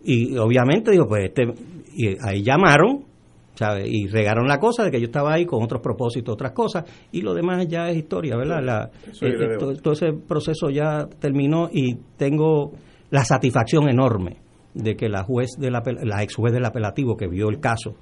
Y 0.05 0.37
obviamente 0.37 0.91
digo, 0.91 1.07
pues 1.07 1.25
este, 1.25 1.47
y 1.95 2.09
ahí 2.21 2.43
llamaron, 2.43 3.07
¿sabe? 3.55 3.89
Y 3.89 4.09
regaron 4.09 4.47
la 4.47 4.59
cosa 4.59 4.85
de 4.85 4.91
que 4.91 5.01
yo 5.01 5.07
estaba 5.07 5.33
ahí 5.33 5.47
con 5.47 5.63
otros 5.63 5.81
propósitos, 5.81 6.35
otras 6.35 6.53
cosas, 6.53 6.85
y 7.13 7.23
lo 7.23 7.33
demás 7.33 7.67
ya 7.67 7.89
es 7.89 7.97
historia, 7.97 8.37
¿verdad? 8.37 8.63
La, 8.63 8.91
eh, 9.23 9.57
todo, 9.59 9.93
ese 9.93 10.13
proceso 10.13 10.69
ya 10.69 11.09
terminó 11.19 11.71
y 11.73 11.95
tengo 12.19 12.73
la 13.09 13.25
satisfacción 13.25 13.89
enorme 13.89 14.37
de 14.75 14.97
que 14.97 15.09
la 15.09 15.23
juez 15.23 15.53
de 15.59 15.71
la, 15.71 15.83
la 16.03 16.23
ex 16.23 16.35
juez 16.35 16.53
del 16.53 16.67
apelativo 16.67 17.17
que 17.17 17.27
vio 17.27 17.49
el 17.49 17.59
caso 17.59 17.95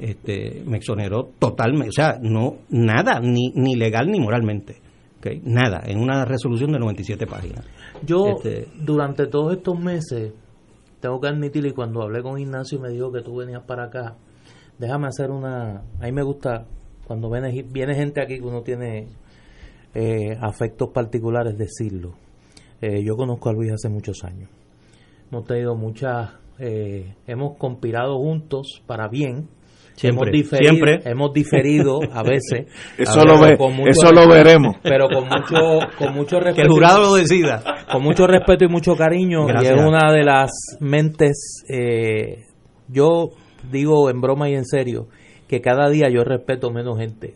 este, 0.00 0.62
me 0.66 0.78
exoneró 0.78 1.30
totalmente, 1.38 1.88
o 1.88 1.92
sea, 1.92 2.18
no 2.20 2.58
nada, 2.70 3.20
ni, 3.20 3.50
ni 3.54 3.74
legal 3.74 4.10
ni 4.10 4.20
moralmente. 4.20 4.76
Okay, 5.18 5.40
nada, 5.44 5.82
en 5.84 5.98
una 5.98 6.24
resolución 6.24 6.70
de 6.70 6.78
97 6.78 7.26
páginas. 7.26 7.66
Yo, 8.06 8.36
este, 8.36 8.68
durante 8.80 9.26
todos 9.26 9.56
estos 9.56 9.78
meses, 9.78 10.32
tengo 11.00 11.20
que 11.20 11.28
admitir, 11.28 11.66
y 11.66 11.72
cuando 11.72 12.02
hablé 12.02 12.22
con 12.22 12.38
Ignacio 12.38 12.78
y 12.78 12.82
me 12.82 12.90
dijo 12.90 13.10
que 13.10 13.22
tú 13.22 13.36
venías 13.36 13.64
para 13.64 13.86
acá, 13.86 14.16
déjame 14.78 15.08
hacer 15.08 15.30
una... 15.30 15.82
A 16.00 16.04
mí 16.04 16.12
me 16.12 16.22
gusta 16.22 16.66
cuando 17.04 17.30
viene, 17.30 17.64
viene 17.64 17.94
gente 17.94 18.22
aquí 18.22 18.38
que 18.38 18.44
uno 18.44 18.62
tiene 18.62 19.08
eh, 19.94 20.36
afectos 20.40 20.90
particulares 20.90 21.58
decirlo. 21.58 22.14
Eh, 22.80 23.02
yo 23.02 23.16
conozco 23.16 23.48
a 23.48 23.52
Luis 23.52 23.72
hace 23.72 23.88
muchos 23.88 24.22
años. 24.22 24.48
Hemos 25.30 25.44
tenido 25.46 25.74
muchas... 25.74 26.30
Eh, 26.60 27.14
hemos 27.26 27.56
conspirado 27.56 28.18
juntos 28.18 28.82
para 28.86 29.08
bien 29.08 29.48
Siempre, 29.98 30.30
hemos 30.30 30.32
diferido, 30.32 30.70
siempre. 30.70 31.10
hemos 31.10 31.32
diferido 31.32 32.00
a 32.12 32.22
veces. 32.22 32.66
eso, 32.98 33.24
lo, 33.24 33.44
eso 33.44 34.12
lo 34.12 34.28
veremos. 34.28 34.76
Pero 34.82 35.08
con 35.08 35.24
mucho, 35.24 35.80
con 35.98 36.14
mucho 36.14 36.38
respeto. 36.38 36.56
Que 36.58 36.62
el 36.62 36.68
jurado 36.68 37.00
lo 37.02 37.14
decida. 37.14 37.62
Con 37.90 38.02
mucho 38.02 38.26
respeto 38.26 38.64
y 38.64 38.68
mucho 38.68 38.94
cariño. 38.94 39.46
Y 39.60 39.66
es 39.66 39.72
una 39.72 40.12
de 40.12 40.24
las 40.24 40.50
mentes, 40.80 41.64
eh, 41.68 42.44
yo 42.88 43.30
digo 43.70 44.08
en 44.08 44.20
broma 44.20 44.48
y 44.48 44.54
en 44.54 44.64
serio, 44.64 45.08
que 45.48 45.60
cada 45.60 45.88
día 45.88 46.08
yo 46.08 46.22
respeto 46.22 46.70
menos 46.70 46.98
gente. 46.98 47.34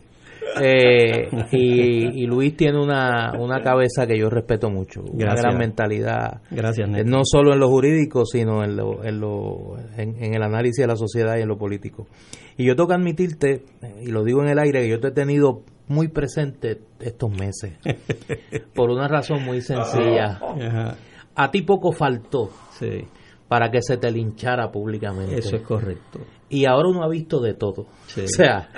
Eh, 0.61 1.29
y, 1.51 2.25
Luis 2.25 2.55
tiene 2.55 2.81
una, 2.81 3.33
una 3.39 3.61
cabeza 3.61 4.05
que 4.05 4.17
yo 4.17 4.29
respeto 4.29 4.69
mucho, 4.69 5.01
una 5.01 5.35
gran 5.35 5.57
mentalidad. 5.57 6.41
Gracias, 6.51 6.89
eh, 6.89 7.03
No 7.05 7.21
solo 7.23 7.53
en 7.53 7.59
lo 7.59 7.69
jurídico, 7.69 8.25
sino 8.25 8.63
en, 8.63 8.75
lo, 8.75 9.03
en, 9.03 9.19
lo, 9.19 9.75
en, 9.97 10.33
el 10.33 10.43
análisis 10.43 10.81
de 10.83 10.87
la 10.87 10.95
sociedad 10.95 11.37
y 11.37 11.41
en 11.41 11.47
lo 11.47 11.57
político. 11.57 12.07
Y 12.57 12.65
yo 12.65 12.75
tengo 12.75 12.89
que 12.89 12.95
admitirte, 12.95 13.63
y 14.01 14.07
lo 14.07 14.23
digo 14.23 14.41
en 14.41 14.49
el 14.49 14.59
aire, 14.59 14.81
que 14.81 14.89
yo 14.89 14.99
te 14.99 15.07
he 15.07 15.11
tenido 15.11 15.63
muy 15.87 16.07
presente 16.07 16.79
estos 16.99 17.31
meses, 17.31 17.73
por 18.75 18.89
una 18.89 19.07
razón 19.07 19.43
muy 19.43 19.61
sencilla. 19.61 20.39
A 21.35 21.51
ti 21.51 21.63
poco 21.63 21.91
faltó. 21.91 22.49
para 23.47 23.69
que 23.69 23.81
se 23.81 23.97
te 23.97 24.11
linchara 24.11 24.71
públicamente. 24.71 25.39
Eso 25.39 25.55
es 25.55 25.63
correcto 25.63 26.19
y 26.53 26.65
ahora 26.65 26.89
uno 26.89 27.03
ha 27.03 27.09
visto 27.09 27.39
de 27.39 27.55
todo. 27.55 27.81
o 27.81 28.27
sea, 28.27 28.69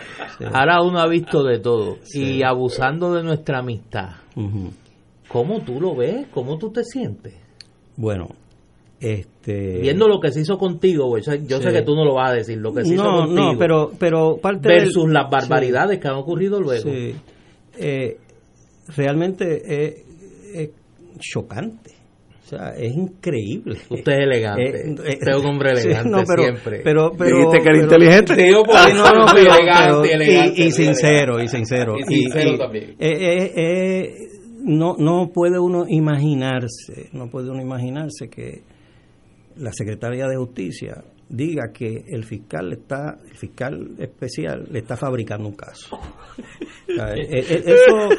ahora 0.53 0.81
uno 0.81 0.99
ha 0.99 1.07
visto 1.07 1.43
de 1.43 1.59
todo. 1.59 1.97
Y 2.13 2.41
abusando 2.41 3.13
de 3.13 3.21
nuestra 3.21 3.59
amistad. 3.59 4.11
¿Cómo 5.27 5.61
tú 5.61 5.81
lo 5.81 5.93
ves? 5.93 6.27
¿Cómo 6.33 6.57
tú 6.57 6.71
te 6.71 6.85
sientes? 6.85 7.33
Bueno, 7.97 8.29
este... 8.99 9.79
Viendo 9.81 10.07
lo 10.07 10.21
que 10.21 10.31
se 10.31 10.41
hizo 10.41 10.57
contigo, 10.57 11.17
yo 11.17 11.61
sé 11.61 11.71
que 11.73 11.81
tú 11.81 11.95
no 11.95 12.05
lo 12.05 12.13
vas 12.13 12.31
a 12.31 12.35
decir, 12.35 12.57
lo 12.59 12.73
que 12.73 12.85
se 12.85 12.93
hizo 12.93 13.03
contigo. 13.03 13.53
No, 13.53 13.59
pero, 13.59 13.91
pero 13.99 14.37
parte 14.37 14.69
Versus 14.69 15.09
las 15.09 15.29
barbaridades 15.29 15.99
que 15.99 16.07
han 16.07 16.15
ocurrido 16.15 16.61
luego. 16.61 16.89
Eh, 17.77 18.17
realmente 18.95 20.03
es 20.53 20.69
chocante 21.19 21.94
o 22.45 22.47
sea, 22.47 22.75
es 22.77 22.95
increíble. 22.95 23.79
Usted 23.89 24.11
es 24.11 24.19
elegante. 24.19 24.63
Eh, 24.63 24.83
eh, 24.85 25.13
Usted 25.13 25.31
es 25.31 25.37
un 25.37 25.45
hombre 25.47 25.71
elegante 25.71 26.09
no, 26.11 26.23
pero, 26.27 26.43
siempre. 26.43 26.81
Pero, 26.83 27.11
pero, 27.17 27.37
Dijiste 27.37 27.59
que 27.59 27.69
era 27.69 27.81
inteligente. 27.81 28.35
Digo, 28.35 28.63
ah, 28.71 28.87
no, 28.93 29.11
no, 29.11 29.25
pero, 29.33 29.55
elegante, 29.55 30.13
elegante, 30.13 30.61
y, 30.61 30.65
y, 30.67 30.71
sincero, 30.71 31.41
y 31.41 31.47
sincero. 31.47 31.95
Y 31.97 32.03
sincero 32.03 32.55
también. 32.59 32.95
Eh, 32.99 33.51
eh, 33.55 34.09
no, 34.59 34.95
no 34.95 35.31
puede 35.33 35.57
uno 35.57 35.85
imaginarse, 35.87 37.09
no 37.13 37.31
puede 37.31 37.49
uno 37.49 37.63
imaginarse 37.63 38.29
que 38.29 38.61
la 39.57 39.71
Secretaría 39.73 40.27
de 40.27 40.35
Justicia 40.37 41.03
diga 41.27 41.71
que 41.73 42.03
el 42.07 42.23
fiscal 42.23 42.73
está 42.73 43.17
el 43.27 43.35
fiscal 43.35 43.95
especial 43.97 44.67
le 44.71 44.79
está 44.79 44.95
fabricando 44.95 45.47
un 45.47 45.55
caso 45.55 45.97
eh, 46.87 47.27
eh, 47.31 47.63
eso 47.65 48.09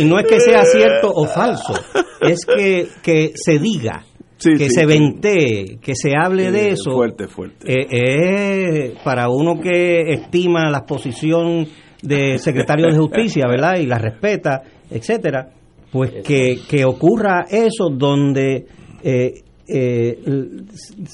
y 0.00 0.04
no 0.04 0.18
es 0.18 0.26
que 0.26 0.40
sea 0.40 0.64
cierto 0.64 1.12
o 1.12 1.26
falso 1.26 1.74
es 2.20 2.44
que, 2.46 2.88
que 3.02 3.32
se 3.34 3.58
diga 3.58 4.04
que 4.38 4.70
se 4.70 4.84
ventee, 4.84 5.78
que 5.80 5.94
se 5.94 6.12
hable 6.14 6.50
de 6.50 6.70
eso. 6.70 6.92
Fuerte, 6.92 7.26
fuerte. 7.26 7.66
Eh, 7.66 8.94
para 9.02 9.30
uno 9.30 9.60
que 9.60 10.12
estima 10.12 10.70
la 10.70 10.84
posición 10.84 11.66
de 12.02 12.38
secretario 12.38 12.86
de 12.86 12.96
justicia, 12.96 13.44
¿verdad? 13.48 13.78
Y 13.78 13.86
la 13.86 13.98
respeta, 13.98 14.62
etcétera, 14.90 15.48
pues 15.90 16.22
que, 16.22 16.58
que 16.68 16.84
ocurra 16.84 17.46
eso 17.48 17.88
donde 17.90 18.66
eh, 19.02 19.34
eh, 19.66 20.18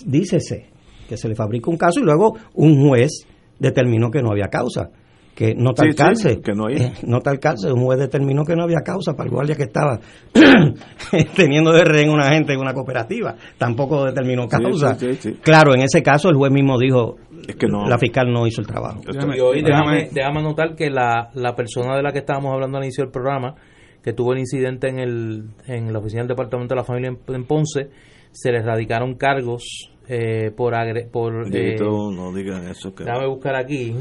dícese 0.05 0.72
que 1.09 1.17
se 1.17 1.29
le 1.29 1.35
fabrica 1.35 1.71
un 1.71 1.77
caso 1.77 2.01
y 2.01 2.05
luego 2.05 2.37
un 2.55 2.89
juez 2.89 3.27
determinó 3.59 4.11
que 4.11 4.23
no 4.23 4.31
había 4.31 4.49
causa 4.49 4.91
que 5.35 5.55
no 5.55 5.73
tal 5.73 5.95
cárcel, 5.95 6.43
que 6.43 6.53
no, 6.53 6.69
eh, 6.69 6.93
no 7.07 7.21
tal 7.21 7.39
cárcel, 7.41 7.73
un 7.73 7.85
juez 7.85 7.99
determinó 7.99 8.45
que 8.45 8.55
no 8.55 8.65
había 8.65 8.81
causa 8.85 9.15
para 9.15 9.29
el 9.29 9.35
guardia 9.35 9.55
que 9.55 9.65
estaba 9.65 9.99
teniendo 11.37 11.73
de 11.73 11.85
rehén 11.85 12.11
una 12.11 12.31
gente 12.31 12.53
en 12.53 12.61
una 12.61 12.75
cooperativa, 12.75 13.35
tampoco 13.57 14.05
determinó 14.05 14.47
causa. 14.47 14.97
claro, 15.43 15.75
en 15.75 15.83
ese 15.83 16.03
caso 16.03 16.29
el 16.29 16.37
juez 16.37 16.53
mismo 16.53 16.79
dijo 16.79 17.17
que 17.59 17.67
la 17.67 17.99
fiscal 17.99 18.31
no 18.31 18.47
hizo 18.47 18.61
el 18.61 18.67
trabajo. 18.67 19.01
Y 19.35 19.41
hoy 19.41 19.63
déjame, 19.63 20.11
déjame 20.13 20.43
notar 20.43 20.75
que 20.77 20.91
la, 20.91 21.31
la 21.35 21.55
persona 21.55 21.97
de 21.97 22.03
la 22.03 22.13
que 22.13 22.19
estábamos 22.19 22.53
hablando 22.53 22.79
al 22.79 22.85
inicio 22.85 23.05
del 23.05 23.11
programa, 23.11 23.55
que 24.03 24.13
tuvo 24.13 24.35
el 24.35 24.41
incidente 24.41 24.89
en, 24.89 24.99
el, 24.99 25.45
en 25.67 25.93
la 25.93 25.99
oficina 25.99 26.23
del 26.23 26.29
Departamento 26.29 26.75
de 26.75 26.81
la 26.81 26.85
Familia 26.85 27.17
en 27.29 27.45
Ponce, 27.45 27.89
se 28.33 28.53
le 28.53 28.63
radicaron 28.63 29.15
cargos 29.15 29.92
eh, 30.09 30.51
por 30.57 30.75
agre 30.75 31.07
por 31.11 31.55
eh, 31.55 31.77
no 31.79 32.33
digan 32.33 32.69
eso 32.69 32.95
que 32.95 33.05
déjame 33.05 33.29
buscar 33.29 33.57
aquí. 33.57 33.95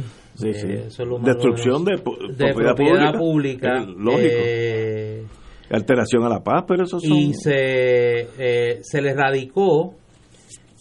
Eh, 0.43 0.87
destrucción 1.23 1.85
de, 1.85 1.97
propiedad, 1.97 3.13
pública, 3.15 3.85
lógico. 3.85 5.27
alteración 5.69 6.23
a 6.23 6.29
la 6.29 6.39
paz 6.41 6.63
pero 6.67 6.85
eso 6.85 6.99
son 6.99 7.11
y 7.11 7.33
se 7.33 8.79
se 8.81 9.01
le 9.01 9.13
radicó 9.13 9.93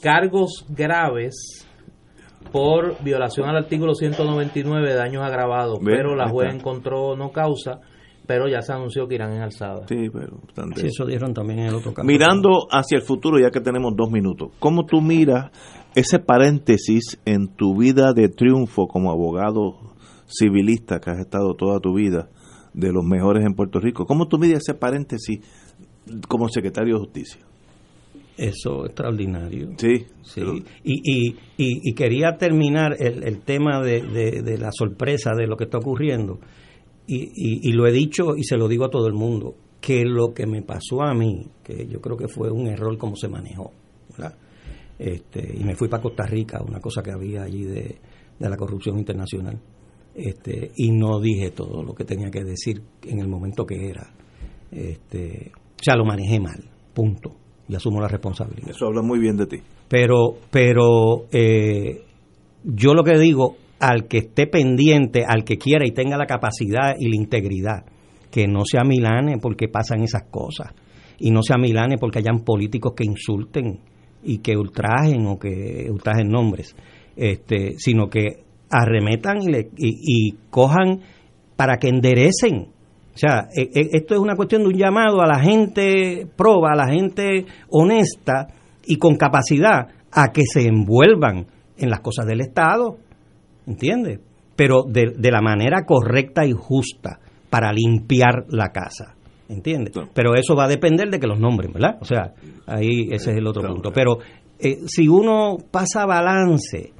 cargos 0.00 0.64
graves 0.68 1.66
por 2.52 3.02
violación 3.02 3.48
al 3.48 3.56
artículo 3.56 3.94
199 3.94 4.88
de 4.88 4.94
daños 4.94 5.22
agravados 5.22 5.78
pero 5.84 6.14
la 6.14 6.28
juez 6.28 6.54
encontró 6.54 7.16
no 7.16 7.30
causa 7.30 7.80
pero 8.26 8.48
ya 8.48 8.62
se 8.62 8.72
anunció 8.72 9.08
que 9.08 9.16
irán 9.16 9.32
en 9.32 9.42
alzada. 9.42 9.86
Sí, 9.88 10.08
pero 10.12 10.40
sí, 10.76 10.86
eso 10.86 11.06
dieron 11.06 11.34
también 11.34 11.60
en 11.60 11.66
el 11.66 11.74
otro 11.74 11.92
caso. 11.92 12.06
Mirando 12.06 12.68
hacia 12.70 12.96
el 12.96 13.02
futuro, 13.02 13.38
ya 13.38 13.50
que 13.50 13.60
tenemos 13.60 13.94
dos 13.96 14.10
minutos, 14.10 14.52
¿cómo 14.58 14.84
tú 14.86 15.00
miras 15.00 15.50
ese 15.94 16.18
paréntesis 16.18 17.18
en 17.24 17.48
tu 17.48 17.76
vida 17.76 18.12
de 18.12 18.28
triunfo 18.28 18.86
como 18.86 19.10
abogado 19.10 19.96
civilista 20.26 21.00
que 21.00 21.10
has 21.10 21.18
estado 21.18 21.54
toda 21.54 21.80
tu 21.80 21.94
vida, 21.94 22.28
de 22.72 22.92
los 22.92 23.04
mejores 23.04 23.44
en 23.44 23.54
Puerto 23.54 23.80
Rico? 23.80 24.06
¿Cómo 24.06 24.28
tú 24.28 24.38
miras 24.38 24.62
ese 24.62 24.74
paréntesis 24.74 25.40
como 26.28 26.48
secretario 26.48 26.94
de 26.94 27.00
Justicia? 27.00 27.40
Eso 28.40 28.86
extraordinario. 28.86 29.72
Sí. 29.76 30.06
sí. 30.22 30.40
Y, 30.82 31.02
y, 31.04 31.36
y, 31.58 31.92
quería 31.92 32.38
terminar 32.38 32.96
el, 32.98 33.22
el 33.22 33.42
tema 33.42 33.82
de, 33.82 34.00
de, 34.00 34.56
la 34.56 34.70
sorpresa 34.72 35.32
de 35.36 35.46
lo 35.46 35.56
que 35.56 35.64
está 35.64 35.76
ocurriendo. 35.76 36.38
Y, 37.06 37.68
y, 37.68 37.72
lo 37.72 37.88
he 37.88 37.92
dicho 37.92 38.36
y 38.36 38.44
se 38.44 38.56
lo 38.56 38.68
digo 38.68 38.84
a 38.84 38.90
todo 38.90 39.08
el 39.08 39.14
mundo, 39.14 39.56
que 39.80 40.04
lo 40.04 40.32
que 40.32 40.46
me 40.46 40.62
pasó 40.62 41.02
a 41.02 41.12
mí, 41.12 41.44
que 41.64 41.88
yo 41.88 42.00
creo 42.00 42.16
que 42.16 42.28
fue 42.28 42.50
un 42.52 42.68
error 42.68 42.96
como 42.98 43.16
se 43.16 43.28
manejó, 43.28 43.72
¿verdad? 44.10 44.36
Este, 44.96 45.56
y 45.58 45.64
me 45.64 45.74
fui 45.74 45.88
para 45.88 46.02
Costa 46.02 46.24
Rica, 46.26 46.62
una 46.62 46.78
cosa 46.78 47.02
que 47.02 47.10
había 47.10 47.42
allí 47.42 47.64
de, 47.64 47.98
de 48.38 48.48
la 48.48 48.56
corrupción 48.56 48.98
internacional. 48.98 49.58
Este, 50.14 50.72
y 50.76 50.90
no 50.90 51.20
dije 51.20 51.50
todo 51.50 51.82
lo 51.82 51.94
que 51.94 52.04
tenía 52.04 52.30
que 52.30 52.42
decir 52.42 52.82
en 53.02 53.20
el 53.20 53.28
momento 53.28 53.64
que 53.64 53.88
era. 53.88 54.12
Este, 54.70 55.52
o 55.54 55.82
sea, 55.82 55.96
lo 55.96 56.04
manejé 56.04 56.40
mal, 56.40 56.62
punto. 56.92 57.36
Y 57.68 57.76
asumo 57.76 58.00
la 58.00 58.08
responsabilidad. 58.08 58.70
Eso 58.70 58.86
habla 58.86 59.02
muy 59.02 59.20
bien 59.20 59.36
de 59.36 59.46
ti. 59.46 59.58
Pero, 59.88 60.36
pero 60.50 61.26
eh, 61.30 62.02
yo 62.64 62.94
lo 62.94 63.04
que 63.04 63.16
digo, 63.16 63.56
al 63.80 64.06
que 64.06 64.18
esté 64.18 64.46
pendiente, 64.46 65.24
al 65.26 65.42
que 65.42 65.56
quiera 65.56 65.86
y 65.86 65.92
tenga 65.92 66.16
la 66.16 66.26
capacidad 66.26 66.94
y 66.98 67.08
la 67.08 67.16
integridad, 67.16 67.84
que 68.30 68.46
no 68.46 68.64
sea 68.64 68.84
milane 68.84 69.38
porque 69.38 69.68
pasan 69.68 70.02
esas 70.02 70.24
cosas. 70.30 70.72
Y 71.18 71.30
no 71.30 71.42
sea 71.42 71.56
milane 71.56 71.96
porque 71.98 72.18
hayan 72.18 72.44
políticos 72.44 72.92
que 72.94 73.04
insulten 73.04 73.80
y 74.22 74.38
que 74.38 74.56
ultrajen 74.56 75.26
o 75.26 75.38
que 75.38 75.88
ultrajen 75.90 76.28
nombres. 76.28 76.76
Este, 77.16 77.74
sino 77.78 78.08
que 78.08 78.44
arremetan 78.70 79.38
y, 79.76 80.32
cojan 80.50 81.00
para 81.56 81.76
que 81.78 81.88
enderecen. 81.88 82.68
O 83.14 83.18
sea, 83.18 83.48
e, 83.54 83.62
e, 83.62 83.88
esto 83.92 84.14
es 84.14 84.20
una 84.20 84.36
cuestión 84.36 84.62
de 84.62 84.68
un 84.68 84.78
llamado 84.78 85.20
a 85.20 85.26
la 85.26 85.40
gente 85.40 86.26
proba, 86.36 86.72
a 86.72 86.76
la 86.76 86.88
gente 86.88 87.44
honesta 87.68 88.48
y 88.86 88.96
con 88.96 89.16
capacidad 89.16 89.88
a 90.12 90.32
que 90.32 90.42
se 90.44 90.66
envuelvan 90.66 91.46
en 91.76 91.90
las 91.90 92.00
cosas 92.00 92.26
del 92.26 92.40
Estado, 92.40 92.98
¿entiendes? 93.70 94.20
Pero 94.56 94.82
de, 94.82 95.14
de 95.16 95.30
la 95.30 95.40
manera 95.40 95.84
correcta 95.86 96.44
y 96.44 96.52
justa 96.52 97.20
para 97.48 97.72
limpiar 97.72 98.44
la 98.48 98.70
casa, 98.72 99.14
¿entiendes? 99.48 99.94
Pero 100.12 100.34
eso 100.34 100.54
va 100.54 100.64
a 100.64 100.68
depender 100.68 101.08
de 101.08 101.18
que 101.18 101.26
los 101.26 101.38
nombren, 101.38 101.72
¿verdad? 101.72 101.98
O 102.00 102.04
sea, 102.04 102.34
ahí 102.66 103.08
ese 103.10 103.30
es 103.30 103.38
el 103.38 103.46
otro 103.46 103.62
punto. 103.66 103.90
Pero 103.92 104.18
eh, 104.58 104.78
si 104.86 105.08
uno 105.08 105.56
pasa 105.70 106.04
balance 106.04 106.92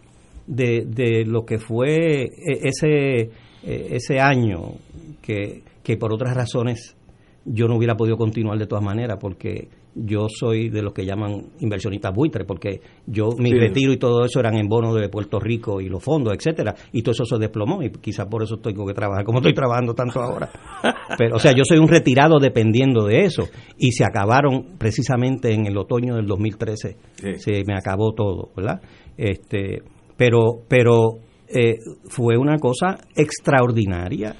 de, 0.46 0.84
de 0.86 1.24
lo 1.26 1.44
que 1.44 1.58
fue 1.58 2.24
e, 2.24 2.28
ese, 2.62 3.30
e, 3.62 3.96
ese 3.96 4.20
año 4.20 4.74
que, 5.20 5.62
que 5.82 5.96
por 5.96 6.12
otras 6.12 6.34
razones 6.34 6.96
yo 7.44 7.66
no 7.66 7.76
hubiera 7.76 7.96
podido 7.96 8.16
continuar 8.16 8.58
de 8.58 8.66
todas 8.66 8.84
maneras 8.84 9.18
porque 9.20 9.68
yo 10.04 10.26
soy 10.28 10.68
de 10.68 10.82
los 10.82 10.92
que 10.92 11.04
llaman 11.04 11.50
inversionistas 11.60 12.14
buitres 12.14 12.46
porque 12.46 12.80
yo 13.06 13.30
mi 13.38 13.52
retiro 13.52 13.92
y 13.92 13.98
todo 13.98 14.24
eso 14.24 14.40
eran 14.40 14.56
en 14.56 14.68
bonos 14.68 14.94
de 14.94 15.08
Puerto 15.08 15.38
Rico 15.38 15.80
y 15.80 15.88
los 15.88 16.02
fondos 16.02 16.34
etcétera 16.34 16.74
y 16.92 17.02
todo 17.02 17.12
eso 17.12 17.24
se 17.24 17.38
desplomó 17.38 17.82
y 17.82 17.90
quizás 17.90 18.26
por 18.26 18.42
eso 18.42 18.56
estoy 18.56 18.74
con 18.74 18.86
que 18.86 18.94
trabajar 18.94 19.24
como 19.24 19.38
estoy 19.38 19.54
trabajando 19.54 19.94
tanto 19.94 20.20
ahora. 20.20 20.50
Pero 21.18 21.36
o 21.36 21.38
sea 21.38 21.52
yo 21.52 21.64
soy 21.64 21.78
un 21.78 21.88
retirado 21.88 22.38
dependiendo 22.38 23.04
de 23.04 23.24
eso 23.24 23.48
y 23.78 23.92
se 23.92 24.04
acabaron 24.04 24.76
precisamente 24.78 25.52
en 25.52 25.66
el 25.66 25.76
otoño 25.76 26.16
del 26.16 26.26
2013 26.26 26.96
se 27.36 27.64
me 27.66 27.74
acabó 27.74 28.12
todo 28.12 28.50
verdad 28.56 28.80
este 29.16 29.82
pero, 30.20 30.64
pero 30.68 31.14
eh, 31.48 31.78
fue 32.10 32.36
una 32.36 32.58
cosa 32.58 32.98
extraordinaria 33.16 34.36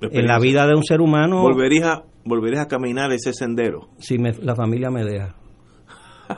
en 0.00 0.24
la 0.24 0.38
vida 0.38 0.68
de 0.68 0.76
un 0.76 0.84
ser 0.84 1.00
humano. 1.00 1.42
¿Volverías 1.42 1.88
a, 1.88 2.04
volverías 2.26 2.64
a 2.64 2.68
caminar 2.68 3.12
ese 3.12 3.32
sendero? 3.32 3.88
Si 3.98 4.18
la 4.18 4.54
familia 4.54 4.90
me 4.90 5.04
deja. 5.04 5.34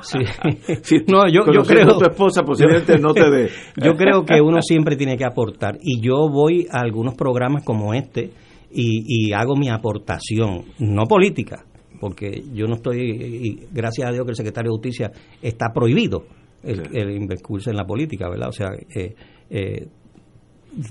Sí. 0.02 0.18
no, 1.08 1.26
yo, 1.28 1.50
yo 1.52 1.62
creo. 1.62 1.98
tu 1.98 2.04
esposa 2.04 2.42
posiblemente 2.42 2.98
no 2.98 3.12
te 3.14 3.30
dé. 3.30 3.48
Yo 3.82 3.96
creo 3.96 4.24
que 4.24 4.40
uno 4.40 4.60
siempre 4.60 4.96
tiene 4.96 5.16
que 5.16 5.24
aportar. 5.24 5.78
Y 5.80 6.00
yo 6.00 6.28
voy 6.28 6.66
a 6.70 6.80
algunos 6.80 7.14
programas 7.14 7.64
como 7.64 7.94
este 7.94 8.30
y, 8.70 9.28
y 9.28 9.32
hago 9.32 9.56
mi 9.56 9.70
aportación, 9.70 10.64
no 10.78 11.04
política, 11.04 11.64
porque 12.00 12.42
yo 12.52 12.66
no 12.66 12.74
estoy. 12.74 13.00
Y 13.00 13.66
gracias 13.72 14.08
a 14.08 14.12
Dios 14.12 14.24
que 14.24 14.32
el 14.32 14.36
secretario 14.36 14.70
de 14.70 14.76
Justicia 14.76 15.10
está 15.40 15.72
prohibido 15.72 16.24
el, 16.62 16.80
el 16.94 17.10
en 17.10 17.76
la 17.76 17.84
política, 17.86 18.28
¿verdad? 18.28 18.48
O 18.48 18.52
sea, 18.52 18.68
eh, 18.94 19.14
eh, 19.50 19.86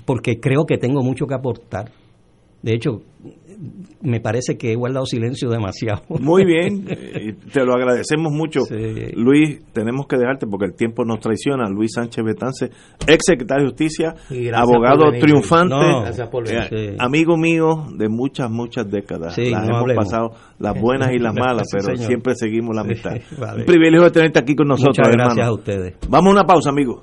porque 0.04 0.40
creo 0.40 0.64
que 0.66 0.78
tengo 0.78 1.02
mucho 1.02 1.26
que 1.26 1.34
aportar. 1.34 1.90
De 2.62 2.74
hecho, 2.74 3.02
me 4.02 4.20
parece 4.20 4.56
que 4.56 4.72
he 4.72 4.76
guardado 4.76 5.06
silencio 5.06 5.50
demasiado. 5.50 6.02
Muy 6.08 6.44
bien, 6.44 6.84
te 7.52 7.64
lo 7.64 7.74
agradecemos 7.74 8.32
mucho. 8.32 8.60
Luis, 9.14 9.60
tenemos 9.72 10.06
que 10.06 10.16
dejarte 10.16 10.46
porque 10.46 10.66
el 10.66 10.74
tiempo 10.74 11.04
nos 11.04 11.20
traiciona. 11.20 11.68
Luis 11.68 11.92
Sánchez 11.94 12.24
Betance, 12.24 12.66
ex 13.06 13.18
secretario 13.26 13.64
de 13.64 13.70
Justicia, 13.70 14.14
abogado 14.54 15.10
triunfante, 15.18 15.74
eh, 16.70 16.96
amigo 16.98 17.36
mío 17.36 17.86
de 17.94 18.08
muchas, 18.08 18.50
muchas 18.50 18.88
décadas. 18.90 19.36
las 19.36 19.68
hemos 19.68 19.92
pasado 19.94 20.30
las 20.58 20.74
buenas 20.80 21.12
y 21.12 21.18
las 21.18 21.34
malas, 21.34 21.66
pero 21.72 21.96
siempre 21.96 22.34
seguimos 22.36 22.74
la 22.74 22.82
amistad. 22.82 23.12
Un 23.56 23.64
privilegio 23.64 24.10
tenerte 24.12 24.38
aquí 24.38 24.54
con 24.54 24.68
nosotros. 24.68 24.98
Muchas 24.98 25.12
gracias 25.12 25.46
a 25.46 25.52
ustedes. 25.52 25.94
Vamos 26.08 26.28
a 26.28 26.32
una 26.32 26.44
pausa, 26.44 26.70
amigos. 26.70 27.02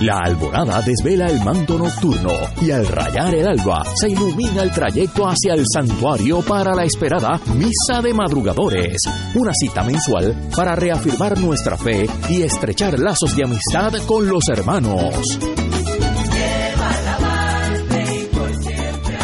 La 0.01 0.19
alborada 0.19 0.83
desvela 0.83 1.27
el 1.27 1.43
manto 1.43 1.78
nocturno 1.78 2.31
y 2.61 2.70
al 2.70 2.87
rayar 2.87 3.35
el 3.35 3.49
alba 3.49 3.83
se 3.95 4.11
ilumina 4.11 4.62
el 4.62 4.70
trayecto 4.70 5.27
hacia 5.27 5.55
el 5.55 5.65
santuario 5.66 6.43
para 6.43 6.74
la 6.74 6.85
esperada 6.85 7.41
Misa 7.55 8.03
de 8.03 8.12
Madrugadores, 8.12 8.99
una 9.35 9.55
cita 9.55 9.83
mensual 9.83 10.37
para 10.55 10.77
reafirmar 10.77 11.41
nuestra 11.41 11.78
fe 11.78 12.07
y 12.28 12.43
estrechar 12.43 12.99
lazos 12.99 13.35
de 13.35 13.45
amistad 13.45 13.95
con 14.07 14.28
los 14.28 14.47
hermanos. 14.49 15.39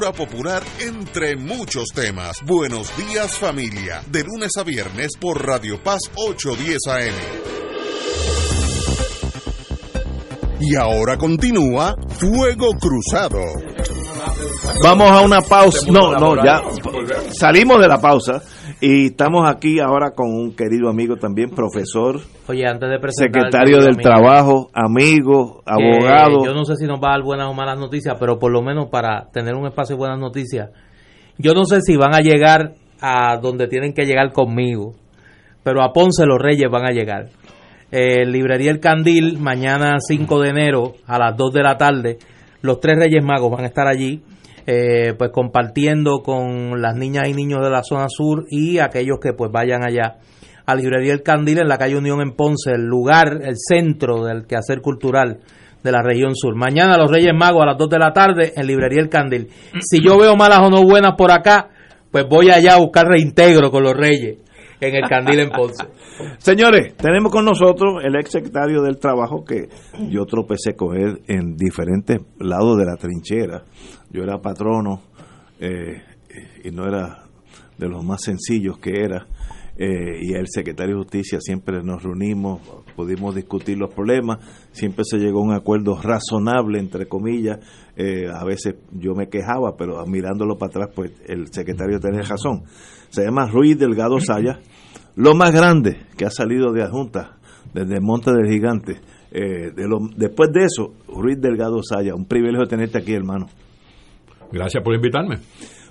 popular, 0.00 0.62
entre 0.80 1.36
muchos 1.36 1.88
temas. 1.94 2.38
Buenos 2.46 2.90
días 2.96 3.38
familia, 3.38 4.02
de 4.10 4.24
lunes 4.24 4.52
a 4.56 4.62
viernes 4.62 5.10
por 5.20 5.46
Radio 5.46 5.82
Paz 5.82 6.00
810 6.14 6.78
AM. 6.88 7.14
Y 10.60 10.76
ahora 10.76 11.18
continúa 11.18 11.94
Fuego 12.18 12.70
Cruzado. 12.80 13.71
Vamos 14.82 15.10
a 15.10 15.20
una 15.22 15.40
pausa. 15.40 15.90
No, 15.90 16.14
no, 16.14 16.42
ya 16.44 16.62
salimos 17.30 17.80
de 17.80 17.88
la 17.88 17.98
pausa 17.98 18.42
y 18.80 19.06
estamos 19.06 19.48
aquí 19.48 19.78
ahora 19.78 20.10
con 20.10 20.28
un 20.28 20.56
querido 20.56 20.88
amigo 20.88 21.16
también, 21.16 21.50
profesor. 21.50 22.20
Oye, 22.48 22.66
antes 22.66 22.90
de 22.90 22.98
presentar 22.98 23.42
secretario 23.42 23.80
del 23.80 23.96
Trabajo, 23.98 24.70
amigo, 24.74 25.62
abogado. 25.64 26.44
Yo 26.44 26.52
no 26.52 26.64
sé 26.64 26.76
si 26.76 26.86
nos 26.86 27.00
va 27.00 27.10
a 27.10 27.12
dar 27.12 27.22
buenas 27.22 27.48
o 27.48 27.54
malas 27.54 27.78
noticias, 27.78 28.16
pero 28.18 28.38
por 28.38 28.52
lo 28.52 28.62
menos 28.62 28.88
para 28.90 29.28
tener 29.32 29.54
un 29.54 29.66
espacio 29.66 29.94
de 29.94 30.00
buenas 30.00 30.18
noticias. 30.18 30.70
Yo 31.38 31.54
no 31.54 31.64
sé 31.64 31.80
si 31.80 31.96
van 31.96 32.14
a 32.14 32.20
llegar 32.20 32.74
a 33.00 33.36
donde 33.36 33.68
tienen 33.68 33.94
que 33.94 34.04
llegar 34.04 34.32
conmigo, 34.32 34.94
pero 35.62 35.82
a 35.82 35.92
Ponce 35.92 36.26
los 36.26 36.38
Reyes 36.40 36.70
van 36.70 36.84
a 36.84 36.90
llegar. 36.90 37.28
Eh, 37.90 38.24
librería 38.24 38.70
El 38.70 38.80
Candil, 38.80 39.38
mañana 39.38 39.96
5 39.98 40.40
de 40.40 40.48
enero 40.48 40.94
a 41.06 41.18
las 41.18 41.36
2 41.36 41.52
de 41.52 41.62
la 41.62 41.76
tarde. 41.76 42.18
Los 42.62 42.80
tres 42.80 42.96
Reyes 42.98 43.22
Magos 43.22 43.50
van 43.50 43.64
a 43.64 43.66
estar 43.66 43.86
allí, 43.86 44.22
eh, 44.66 45.14
pues 45.16 45.30
compartiendo 45.32 46.22
con 46.22 46.80
las 46.80 46.96
niñas 46.96 47.28
y 47.28 47.34
niños 47.34 47.60
de 47.62 47.70
la 47.70 47.82
zona 47.82 48.06
sur 48.08 48.46
y 48.48 48.78
aquellos 48.78 49.18
que 49.20 49.32
pues 49.32 49.50
vayan 49.50 49.84
allá 49.84 50.18
a 50.66 50.74
Librería 50.74 51.12
El 51.12 51.22
Candil 51.22 51.58
en 51.58 51.68
la 51.68 51.78
calle 51.78 51.96
Unión 51.96 52.20
en 52.20 52.32
Ponce, 52.32 52.70
el 52.72 52.84
lugar, 52.84 53.40
el 53.42 53.56
centro 53.56 54.24
del 54.24 54.46
quehacer 54.46 54.80
cultural 54.80 55.40
de 55.82 55.92
la 55.92 56.02
región 56.02 56.34
sur. 56.34 56.54
Mañana 56.54 56.96
los 56.96 57.10
Reyes 57.10 57.32
Magos 57.34 57.62
a 57.62 57.66
las 57.66 57.78
2 57.78 57.90
de 57.90 57.98
la 57.98 58.12
tarde 58.12 58.52
en 58.56 58.66
Librería 58.66 59.00
El 59.00 59.08
Candil. 59.08 59.48
Si 59.80 59.98
yo 60.04 60.18
veo 60.18 60.36
malas 60.36 60.60
o 60.60 60.70
no 60.70 60.82
buenas 60.84 61.14
por 61.16 61.32
acá, 61.32 61.70
pues 62.10 62.26
voy 62.28 62.50
allá 62.50 62.74
a 62.74 62.78
buscar 62.78 63.06
reintegro 63.06 63.70
con 63.70 63.82
los 63.82 63.94
Reyes 63.94 64.38
en 64.80 64.94
el 64.96 65.08
Candil 65.08 65.40
en 65.40 65.50
Ponce. 65.50 65.84
Señores, 66.38 66.94
tenemos 66.96 67.32
con 67.32 67.44
nosotros 67.44 68.02
el 68.04 68.14
ex 68.16 68.30
secretario 68.30 68.82
del 68.82 68.98
Trabajo 68.98 69.44
que 69.44 69.68
yo 70.08 70.24
tropecé 70.26 70.74
con 70.74 70.96
en 70.96 71.56
diferentes 71.56 72.18
lados 72.38 72.78
de 72.78 72.84
la 72.84 72.96
trinchera. 72.96 73.62
Yo 74.12 74.22
era 74.22 74.40
patrono 74.40 75.00
eh, 75.58 76.02
y 76.64 76.70
no 76.70 76.86
era 76.86 77.24
de 77.78 77.88
los 77.88 78.04
más 78.04 78.22
sencillos 78.22 78.78
que 78.78 79.02
era. 79.02 79.26
Eh, 79.74 80.18
y 80.20 80.34
el 80.34 80.48
secretario 80.48 80.96
de 80.96 81.02
Justicia 81.02 81.40
siempre 81.40 81.82
nos 81.82 82.02
reunimos, 82.02 82.60
pudimos 82.94 83.34
discutir 83.34 83.78
los 83.78 83.92
problemas, 83.92 84.38
siempre 84.70 85.02
se 85.04 85.16
llegó 85.16 85.40
a 85.40 85.44
un 85.44 85.54
acuerdo 85.54 85.98
razonable, 86.00 86.78
entre 86.78 87.06
comillas. 87.06 87.58
Eh, 87.96 88.28
a 88.32 88.44
veces 88.44 88.74
yo 88.92 89.14
me 89.14 89.28
quejaba, 89.28 89.76
pero 89.76 90.04
mirándolo 90.06 90.58
para 90.58 90.70
atrás, 90.70 90.90
pues 90.94 91.12
el 91.26 91.52
secretario 91.52 91.98
tenía 92.00 92.22
razón. 92.22 92.64
Se 93.08 93.24
llama 93.24 93.46
Ruiz 93.46 93.78
Delgado 93.78 94.20
Saya 94.20 94.60
lo 95.16 95.34
más 95.34 95.52
grande 95.52 95.98
que 96.16 96.24
ha 96.24 96.30
salido 96.30 96.72
de 96.72 96.82
adjunta 96.82 97.36
desde 97.72 98.00
Monte 98.00 98.32
del 98.32 98.50
Gigante. 98.50 99.00
Eh, 99.30 99.70
de 99.74 99.88
lo, 99.88 99.98
después 100.16 100.50
de 100.52 100.64
eso, 100.64 100.94
Ruiz 101.08 101.40
Delgado 101.40 101.82
Saya, 101.82 102.14
un 102.14 102.26
privilegio 102.26 102.66
tenerte 102.66 102.98
aquí, 102.98 103.14
hermano. 103.14 103.46
Gracias 104.52 104.82
por 104.82 104.94
invitarme. 104.94 105.38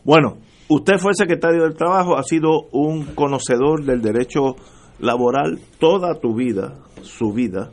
Bueno, 0.03 0.37
usted 0.67 0.97
fue 0.97 1.13
secretario 1.13 1.63
del 1.63 1.75
Trabajo, 1.75 2.17
ha 2.17 2.23
sido 2.23 2.67
un 2.71 3.05
conocedor 3.15 3.83
del 3.83 4.01
derecho 4.01 4.55
laboral 4.99 5.59
toda 5.79 6.19
tu 6.19 6.35
vida, 6.35 6.79
su 7.01 7.33
vida, 7.33 7.71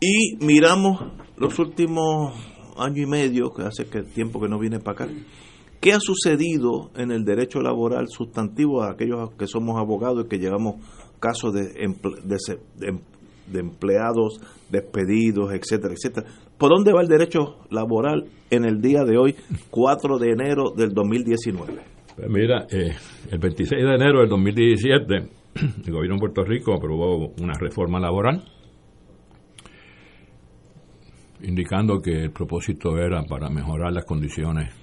y 0.00 0.36
miramos 0.44 1.00
los 1.36 1.58
últimos 1.58 2.34
año 2.78 3.02
y 3.02 3.06
medio, 3.06 3.50
que 3.50 3.62
hace 3.62 3.86
que 3.86 4.02
tiempo 4.02 4.40
que 4.40 4.48
no 4.48 4.58
viene 4.58 4.78
para 4.78 5.04
acá, 5.04 5.14
¿Qué 5.80 5.92
ha 5.92 6.00
sucedido 6.00 6.90
en 6.96 7.12
el 7.12 7.24
derecho 7.24 7.60
laboral 7.60 8.08
sustantivo 8.08 8.82
a 8.82 8.90
aquellos 8.90 9.30
que 9.38 9.46
somos 9.46 9.78
abogados 9.78 10.24
y 10.24 10.28
que 10.28 10.38
llevamos 10.38 10.84
casos 11.20 11.54
de, 11.54 11.68
de, 11.68 13.58
empleados 13.60 14.40
despedidos, 14.70 15.52
etcétera, 15.52 15.94
etcétera? 15.94 16.26
¿Por 16.58 16.70
dónde 16.70 16.92
va 16.92 17.02
el 17.02 17.08
derecho 17.08 17.56
laboral 17.70 18.24
en 18.50 18.64
el 18.64 18.80
día 18.80 19.04
de 19.04 19.16
hoy, 19.16 19.36
4 19.70 20.18
de 20.18 20.32
enero 20.32 20.72
del 20.76 20.92
2019? 20.92 21.72
Pues 22.16 22.28
mira, 22.28 22.66
eh, 22.70 22.96
el 23.30 23.38
26 23.38 23.84
de 23.84 23.94
enero 23.94 24.20
del 24.20 24.28
2017, 24.28 25.14
el 25.86 25.92
gobierno 25.92 26.16
de 26.16 26.20
Puerto 26.20 26.42
Rico 26.42 26.74
aprobó 26.74 27.28
una 27.40 27.52
reforma 27.60 28.00
laboral 28.00 28.42
indicando 31.42 32.00
que 32.00 32.24
el 32.24 32.32
propósito 32.32 32.98
era 32.98 33.22
para 33.22 33.48
mejorar 33.48 33.92
las 33.92 34.04
condiciones 34.04 34.74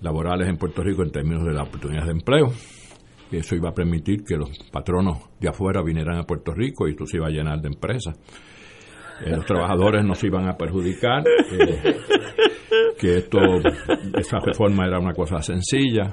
laborales 0.00 0.48
en 0.48 0.56
Puerto 0.56 0.82
Rico 0.82 1.02
en 1.02 1.10
términos 1.10 1.44
de 1.44 1.52
las 1.52 1.66
oportunidades 1.66 2.06
de 2.06 2.12
empleo. 2.12 2.52
Eso 3.30 3.56
iba 3.56 3.70
a 3.70 3.74
permitir 3.74 4.24
que 4.24 4.36
los 4.36 4.56
patronos 4.70 5.18
de 5.40 5.48
afuera 5.48 5.82
vinieran 5.82 6.18
a 6.18 6.24
Puerto 6.24 6.52
Rico 6.52 6.86
y 6.86 6.92
esto 6.92 7.06
se 7.06 7.16
iba 7.16 7.26
a 7.26 7.30
llenar 7.30 7.60
de 7.60 7.68
empresas. 7.68 8.16
Eh, 9.24 9.30
los 9.30 9.44
trabajadores 9.44 10.04
no 10.04 10.14
se 10.14 10.26
iban 10.26 10.48
a 10.48 10.56
perjudicar, 10.56 11.22
eh, 11.26 11.96
que 12.98 13.18
esto, 13.18 13.38
esa 14.18 14.38
reforma 14.40 14.86
era 14.86 14.98
una 14.98 15.12
cosa 15.12 15.40
sencilla, 15.40 16.10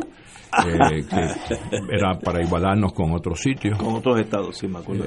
eh, 0.65 1.03
que 1.09 1.95
era 1.95 2.19
para 2.19 2.43
igualarnos 2.43 2.93
con 2.93 3.11
otros 3.13 3.39
sitios. 3.39 3.77
Con 3.77 3.95
otros 3.95 4.19
estados, 4.19 4.57
sí, 4.57 4.67
me 4.67 4.79
acuerdo. 4.79 5.05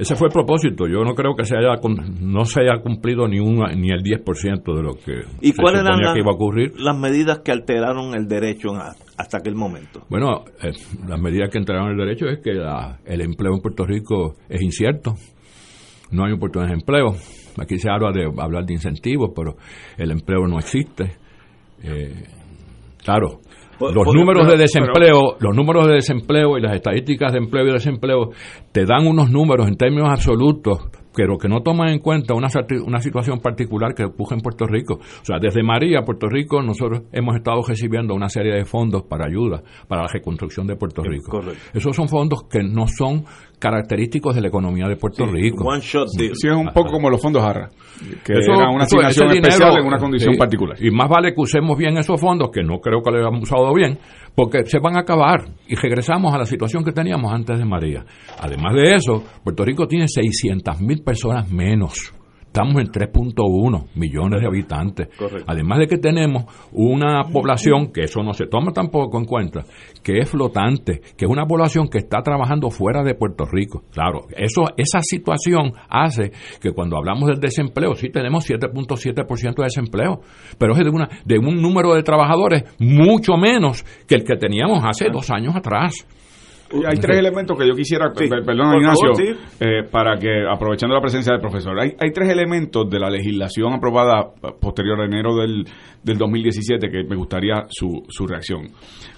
Ese 0.00 0.16
fue 0.16 0.28
el 0.28 0.32
propósito. 0.32 0.86
Yo 0.88 1.04
no 1.04 1.14
creo 1.14 1.36
que 1.36 1.44
se 1.44 1.54
haya 1.54 1.74
no 2.22 2.46
se 2.46 2.62
haya 2.62 2.80
cumplido 2.80 3.28
ni 3.28 3.38
un, 3.38 3.56
ni 3.76 3.90
el 3.90 4.02
10% 4.02 4.74
de 4.74 4.82
lo 4.82 4.94
que 4.94 5.26
¿Y 5.42 5.52
cuáles 5.52 5.82
eran 5.82 6.14
que 6.14 6.20
iba 6.20 6.30
a 6.30 6.34
ocurrir. 6.34 6.72
Las 6.78 6.96
medidas 6.96 7.40
que 7.40 7.52
alteraron 7.52 8.14
el 8.14 8.26
derecho 8.26 8.70
hasta 9.18 9.36
aquel 9.36 9.56
momento. 9.56 10.00
Bueno, 10.08 10.44
eh, 10.62 10.72
las 11.06 11.20
medidas 11.20 11.50
que 11.50 11.58
alteraron 11.58 11.90
el 11.90 11.98
derecho 11.98 12.28
es 12.28 12.38
que 12.42 12.52
el 12.52 13.20
empleo 13.20 13.52
en 13.52 13.60
Puerto 13.60 13.84
Rico 13.84 14.36
es 14.48 14.62
incierto. 14.62 15.16
No 16.10 16.24
hay 16.24 16.32
oportunidades 16.32 16.76
de 16.76 16.80
empleo. 16.80 17.14
Aquí 17.58 17.78
se 17.78 17.90
habla 17.90 18.10
de 18.12 18.24
hablar 18.38 18.64
de 18.64 18.74
incentivos, 18.74 19.30
pero 19.34 19.56
el 19.96 20.10
empleo 20.10 20.46
no 20.46 20.58
existe. 20.58 21.16
Eh, 21.82 22.24
claro, 23.02 23.40
los 23.80 24.14
números 24.14 24.46
de 24.46 24.58
desempleo, 24.58 25.36
los 25.40 25.56
números 25.56 25.86
de 25.86 25.94
desempleo 25.94 26.58
y 26.58 26.60
las 26.60 26.74
estadísticas 26.74 27.32
de 27.32 27.38
empleo 27.38 27.66
y 27.66 27.72
desempleo 27.72 28.30
te 28.72 28.84
dan 28.84 29.06
unos 29.06 29.30
números 29.30 29.66
en 29.68 29.76
términos 29.76 30.08
absolutos 30.10 30.90
pero 31.14 31.38
que 31.38 31.48
no 31.48 31.60
toman 31.62 31.88
en 31.88 31.98
cuenta 31.98 32.34
una, 32.34 32.48
una 32.84 33.00
situación 33.00 33.40
particular 33.40 33.94
que 33.94 34.04
ocurre 34.04 34.36
en 34.36 34.42
Puerto 34.42 34.66
Rico. 34.66 34.94
O 34.94 35.24
sea, 35.24 35.38
desde 35.40 35.62
María, 35.62 36.02
Puerto 36.02 36.28
Rico, 36.28 36.62
nosotros 36.62 37.02
hemos 37.12 37.36
estado 37.36 37.62
recibiendo 37.66 38.14
una 38.14 38.28
serie 38.28 38.54
de 38.54 38.64
fondos 38.64 39.02
para 39.02 39.26
ayuda, 39.26 39.62
para 39.88 40.02
la 40.02 40.08
reconstrucción 40.08 40.66
de 40.66 40.76
Puerto 40.76 41.02
Rico. 41.02 41.40
Esos 41.74 41.94
son 41.94 42.08
fondos 42.08 42.44
que 42.44 42.62
no 42.62 42.86
son 42.86 43.24
característicos 43.60 44.34
de 44.34 44.40
la 44.40 44.48
economía 44.48 44.88
de 44.88 44.96
Puerto 44.96 45.26
Rico. 45.26 45.64
One 45.64 45.80
shot 45.80 46.08
Sí, 46.08 46.30
es 46.32 46.44
un 46.44 46.72
poco 46.72 46.90
como 46.90 47.10
los 47.10 47.20
fondos 47.20 47.42
ARRA, 47.42 47.68
que 48.24 48.32
era 48.32 48.70
una 48.70 48.84
asignación 48.84 49.30
especial 49.32 49.78
en 49.78 49.86
una 49.86 49.98
condición 49.98 50.36
particular. 50.36 50.76
Y 50.82 50.90
más 50.90 51.08
vale 51.08 51.32
que 51.34 51.40
usemos 51.40 51.76
bien 51.78 51.96
esos 51.98 52.20
fondos, 52.20 52.50
que 52.50 52.62
no 52.62 52.80
creo 52.80 53.02
que 53.02 53.10
lo 53.10 53.18
hayamos 53.18 53.42
usado 53.42 53.72
bien, 53.74 53.98
porque 54.34 54.64
se 54.64 54.78
van 54.78 54.96
a 54.96 55.00
acabar 55.00 55.44
y 55.68 55.76
regresamos 55.76 56.34
a 56.34 56.38
la 56.38 56.46
situación 56.46 56.82
que 56.82 56.92
teníamos 56.92 57.32
antes 57.32 57.58
de 57.58 57.64
María. 57.64 58.04
Además 58.40 58.74
de 58.74 58.94
eso, 58.94 59.22
Puerto 59.44 59.64
Rico 59.64 59.86
tiene 59.86 60.08
600 60.08 60.80
mil 60.80 61.02
personas 61.02 61.50
menos. 61.50 62.14
Estamos 62.52 62.82
en 62.82 62.88
3.1 62.88 63.90
millones 63.94 64.40
de 64.40 64.46
habitantes. 64.48 65.08
Además 65.46 65.78
de 65.78 65.86
que 65.86 65.98
tenemos 65.98 66.46
una 66.72 67.22
población, 67.32 67.92
que 67.92 68.02
eso 68.02 68.24
no 68.24 68.32
se 68.32 68.46
toma 68.46 68.72
tampoco 68.72 69.18
en 69.18 69.24
cuenta, 69.24 69.64
que 70.02 70.18
es 70.18 70.28
flotante, 70.28 71.00
que 71.16 71.26
es 71.26 71.30
una 71.30 71.46
población 71.46 71.86
que 71.86 71.98
está 71.98 72.22
trabajando 72.22 72.68
fuera 72.70 73.04
de 73.04 73.14
Puerto 73.14 73.44
Rico. 73.44 73.84
Claro, 73.92 74.22
eso, 74.36 74.64
esa 74.76 74.98
situación 75.00 75.74
hace 75.88 76.32
que 76.60 76.72
cuando 76.72 76.96
hablamos 76.96 77.28
del 77.28 77.38
desempleo, 77.38 77.94
sí 77.94 78.08
tenemos 78.08 78.50
7.7% 78.50 79.54
de 79.54 79.62
desempleo, 79.62 80.20
pero 80.58 80.72
es 80.72 80.78
de, 80.80 80.90
una, 80.90 81.08
de 81.24 81.38
un 81.38 81.62
número 81.62 81.94
de 81.94 82.02
trabajadores 82.02 82.64
mucho 82.80 83.36
menos 83.36 83.84
que 84.08 84.16
el 84.16 84.24
que 84.24 84.34
teníamos 84.34 84.82
hace 84.82 85.08
dos 85.08 85.30
años 85.30 85.54
atrás. 85.54 85.92
Hay 86.86 86.98
tres 86.98 87.18
elementos 87.18 87.58
que 87.58 87.66
yo 87.66 87.74
quisiera, 87.74 88.12
perdón 88.12 88.76
Ignacio, 88.76 89.10
eh, 89.58 89.82
para 89.90 90.16
que, 90.16 90.44
aprovechando 90.48 90.94
la 90.94 91.00
presencia 91.00 91.32
del 91.32 91.40
profesor, 91.40 91.78
hay, 91.80 91.94
hay 91.98 92.12
tres 92.12 92.28
elementos 92.28 92.88
de 92.88 93.00
la 93.00 93.10
legislación 93.10 93.72
aprobada 93.72 94.30
posterior 94.60 95.00
a 95.00 95.04
enero 95.04 95.34
del, 95.34 95.64
del 96.02 96.16
2017 96.18 96.88
que 96.88 97.02
me 97.04 97.16
gustaría 97.16 97.64
su, 97.68 98.04
su 98.08 98.26
reacción. 98.26 98.68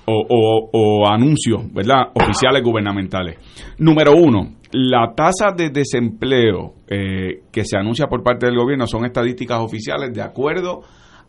O, 0.06 0.70
o, 0.72 1.06
anuncios, 1.08 1.72
¿verdad?, 1.72 2.10
oficiales 2.14 2.62
gubernamentales. 2.62 3.36
Número 3.78 4.12
uno, 4.16 4.54
la 4.72 5.12
tasa 5.14 5.52
de 5.56 5.68
desempleo 5.70 6.74
eh, 6.88 7.42
que 7.52 7.64
se 7.64 7.76
anuncia 7.76 8.06
por 8.06 8.22
parte 8.22 8.46
del 8.46 8.56
gobierno 8.56 8.86
son 8.86 9.04
estadísticas 9.04 9.60
oficiales 9.60 10.12
de 10.12 10.22
acuerdo 10.22 10.80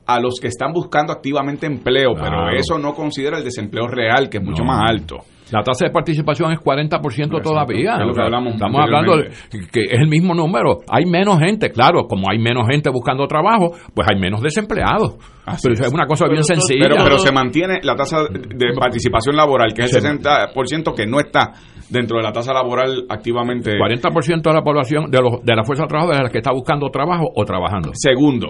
a 0.06 0.20
los 0.20 0.40
que 0.42 0.48
están 0.48 0.74
buscando 0.74 1.14
activamente 1.14 1.66
empleo, 1.66 2.14
pero 2.16 2.50
eso 2.50 2.78
no 2.78 2.94
considera 2.94 3.38
el 3.38 3.44
desempleo 3.44 3.88
real, 3.88 4.30
que 4.30 4.38
es 4.38 4.44
mucho 4.44 4.64
más 4.64 4.82
alto. 4.90 5.20
La 5.54 5.62
tasa 5.62 5.86
de 5.86 5.92
participación 5.92 6.52
es 6.52 6.60
40% 6.60 7.44
todavía. 7.44 7.98
Estamos 8.00 8.80
hablando 8.82 9.18
de, 9.18 9.30
que 9.72 9.84
es 9.84 10.02
el 10.02 10.08
mismo 10.08 10.34
número. 10.34 10.80
Hay 10.90 11.06
menos 11.06 11.38
gente, 11.38 11.70
claro, 11.70 12.08
como 12.08 12.28
hay 12.32 12.40
menos 12.40 12.64
gente 12.68 12.90
buscando 12.90 13.28
trabajo, 13.28 13.70
pues 13.94 14.08
hay 14.10 14.20
menos 14.20 14.42
desempleados. 14.42 15.14
pero 15.62 15.76
es. 15.76 15.94
una 15.94 16.08
cosa 16.08 16.26
bien 16.28 16.44
sencilla. 16.44 16.88
Pero, 16.90 17.20
se 17.20 17.32
mantiene 17.32 17.82
la 17.84 17.96
tasa 17.96 18.24
de 18.24 18.74
participación 18.76 19.36
laboral, 19.36 19.76
que 19.76 19.84
es 19.84 19.94
el 19.94 20.02
60% 20.02 20.96
que 20.96 21.06
no 21.06 21.20
está 21.20 21.52
dentro 21.88 22.18
de 22.18 22.24
la 22.24 22.32
tasa 22.32 22.52
laboral 22.52 23.06
activamente. 23.08 23.74
40% 23.74 24.42
de 24.42 24.54
la 24.54 24.64
población, 24.64 25.12
de, 25.12 25.22
los, 25.22 25.44
de 25.44 25.56
la 25.56 25.64
fuerza 25.64 25.84
de 25.84 25.88
trabajo, 25.90 26.14
es 26.14 26.20
la 26.20 26.30
que 26.30 26.40
está 26.40 26.52
buscando 26.52 26.90
trabajo 26.90 27.30
o 27.36 27.46
trabajando. 27.46 27.92
Segundo, 27.94 28.48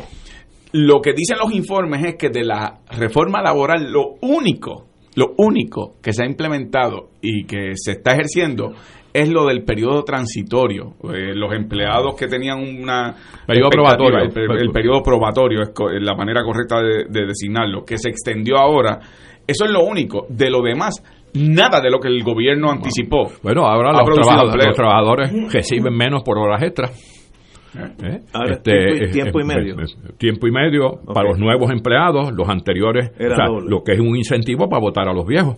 lo 0.71 1.01
que 1.01 1.11
dicen 1.11 1.37
los 1.37 1.53
informes 1.53 2.01
es 2.05 2.15
que 2.15 2.29
de 2.29 2.45
la 2.45 2.79
reforma 2.97 3.41
laboral, 3.41 3.91
lo 3.91 4.15
único, 4.21 4.92
lo 5.15 5.33
único 5.37 5.95
que 6.01 6.13
se 6.13 6.23
ha 6.23 6.25
implementado 6.25 7.09
y 7.21 7.45
que 7.45 7.73
se 7.75 7.93
está 7.93 8.11
ejerciendo 8.11 8.73
es 9.13 9.29
lo 9.29 9.45
del 9.45 9.63
periodo 9.63 10.03
transitorio. 10.03 10.93
Eh, 11.13 11.35
los 11.35 11.53
empleados 11.53 12.15
que 12.15 12.27
tenían 12.27 12.59
una... 12.59 13.15
Periodo 13.45 13.69
probatorio. 13.69 14.19
El, 14.19 14.71
periodo 14.71 15.03
probatorio 15.03 15.61
es 15.61 15.71
la 16.01 16.15
manera 16.15 16.43
correcta 16.43 16.81
de, 16.81 17.05
de, 17.07 17.27
designarlo, 17.27 17.85
que 17.85 17.97
se 17.97 18.09
extendió 18.09 18.57
ahora. 18.57 18.99
Eso 19.45 19.65
es 19.65 19.71
lo 19.71 19.83
único. 19.83 20.25
De 20.29 20.49
lo 20.49 20.61
demás, 20.61 21.03
nada 21.33 21.79
de 21.81 21.89
lo 21.89 21.99
que 21.99 22.07
el 22.07 22.23
gobierno 22.23 22.71
anticipó. 22.71 23.31
Bueno, 23.41 23.65
ahora 23.65 23.91
los, 23.91 24.75
trabajadores, 24.75 25.31
reciben 25.51 25.95
menos 25.95 26.23
por 26.23 26.37
horas 26.37 26.61
extras. 26.63 27.22
¿Eh? 27.75 28.21
Este, 28.49 29.07
tiempo, 29.11 29.39
y 29.39 29.43
medio. 29.43 29.75
tiempo 30.17 30.47
y 30.47 30.51
medio 30.51 31.01
para 31.05 31.29
los 31.29 31.39
nuevos 31.39 31.71
empleados, 31.71 32.31
los 32.33 32.47
anteriores, 32.47 33.11
lo 33.67 33.83
que 33.83 33.93
es 33.93 33.99
un 33.99 34.15
incentivo 34.15 34.69
para 34.69 34.81
votar 34.81 35.07
a 35.07 35.13
los 35.13 35.25
viejos. 35.25 35.57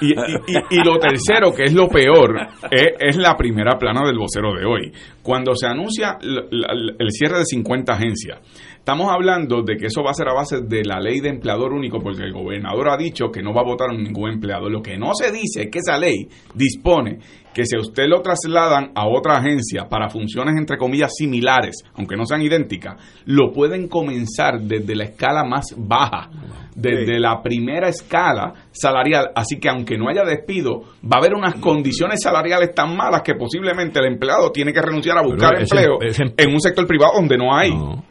Y, 0.00 0.84
lo 0.84 0.98
tercero, 0.98 1.52
que 1.52 1.64
es 1.64 1.74
lo 1.74 1.88
peor, 1.88 2.36
es, 2.70 3.16
la 3.16 3.36
primera 3.36 3.76
plana 3.78 4.06
del 4.06 4.16
vocero 4.16 4.54
de 4.54 4.64
hoy. 4.64 4.92
Cuando 5.22 5.56
se 5.56 5.66
anuncia 5.66 6.18
el 6.20 7.10
cierre 7.10 7.38
de 7.38 7.44
50 7.44 7.92
agencias, 7.92 8.38
estamos 8.78 9.10
hablando 9.10 9.62
de 9.62 9.76
que 9.76 9.86
eso 9.86 10.02
va 10.02 10.10
a 10.10 10.14
ser 10.14 10.28
a 10.28 10.34
base 10.34 10.60
de 10.62 10.84
la 10.84 11.00
ley 11.00 11.20
de 11.20 11.30
empleador 11.30 11.72
único, 11.72 11.98
porque 11.98 12.22
el 12.22 12.32
gobernador 12.32 12.90
ha 12.90 12.96
dicho 12.96 13.30
que 13.30 13.42
no 13.42 13.52
va 13.52 13.62
a 13.62 13.64
votar 13.64 13.90
a 13.90 13.94
ningún 13.94 14.30
empleado. 14.30 14.70
Lo 14.70 14.82
que 14.82 14.96
no 14.96 15.14
se 15.14 15.32
dice 15.32 15.62
es 15.62 15.70
que 15.70 15.80
esa 15.80 15.98
ley 15.98 16.28
dispone 16.54 17.18
que 17.54 17.64
si 17.64 17.76
a 17.76 17.80
usted 17.80 18.04
lo 18.06 18.20
trasladan 18.22 18.92
a 18.94 19.08
otra 19.08 19.38
agencia 19.38 19.88
para 19.88 20.08
funciones 20.08 20.56
entre 20.56 20.76
comillas 20.76 21.12
similares, 21.16 21.84
aunque 21.94 22.16
no 22.16 22.24
sean 22.24 22.42
idénticas, 22.42 22.94
lo 23.26 23.52
pueden 23.52 23.88
comenzar 23.88 24.60
desde 24.60 24.94
la 24.94 25.04
escala 25.04 25.44
más 25.44 25.74
baja, 25.76 26.30
desde 26.74 27.18
la 27.18 27.42
primera 27.42 27.88
escala 27.88 28.54
salarial. 28.70 29.30
Así 29.34 29.58
que 29.58 29.68
aunque 29.68 29.96
no 29.96 30.08
haya 30.08 30.24
despido, 30.24 30.82
va 31.04 31.16
a 31.16 31.18
haber 31.18 31.34
unas 31.34 31.56
condiciones 31.56 32.22
salariales 32.22 32.74
tan 32.74 32.96
malas 32.96 33.22
que 33.22 33.34
posiblemente 33.34 33.98
el 33.98 34.06
empleado 34.06 34.50
tiene 34.52 34.72
que 34.72 34.80
renunciar 34.80 35.18
a 35.18 35.22
buscar 35.22 35.60
empleo 35.60 35.98
en 36.00 36.52
un 36.52 36.60
sector 36.60 36.86
privado 36.86 37.12
donde 37.16 37.36
no 37.36 37.54
hay. 37.54 37.70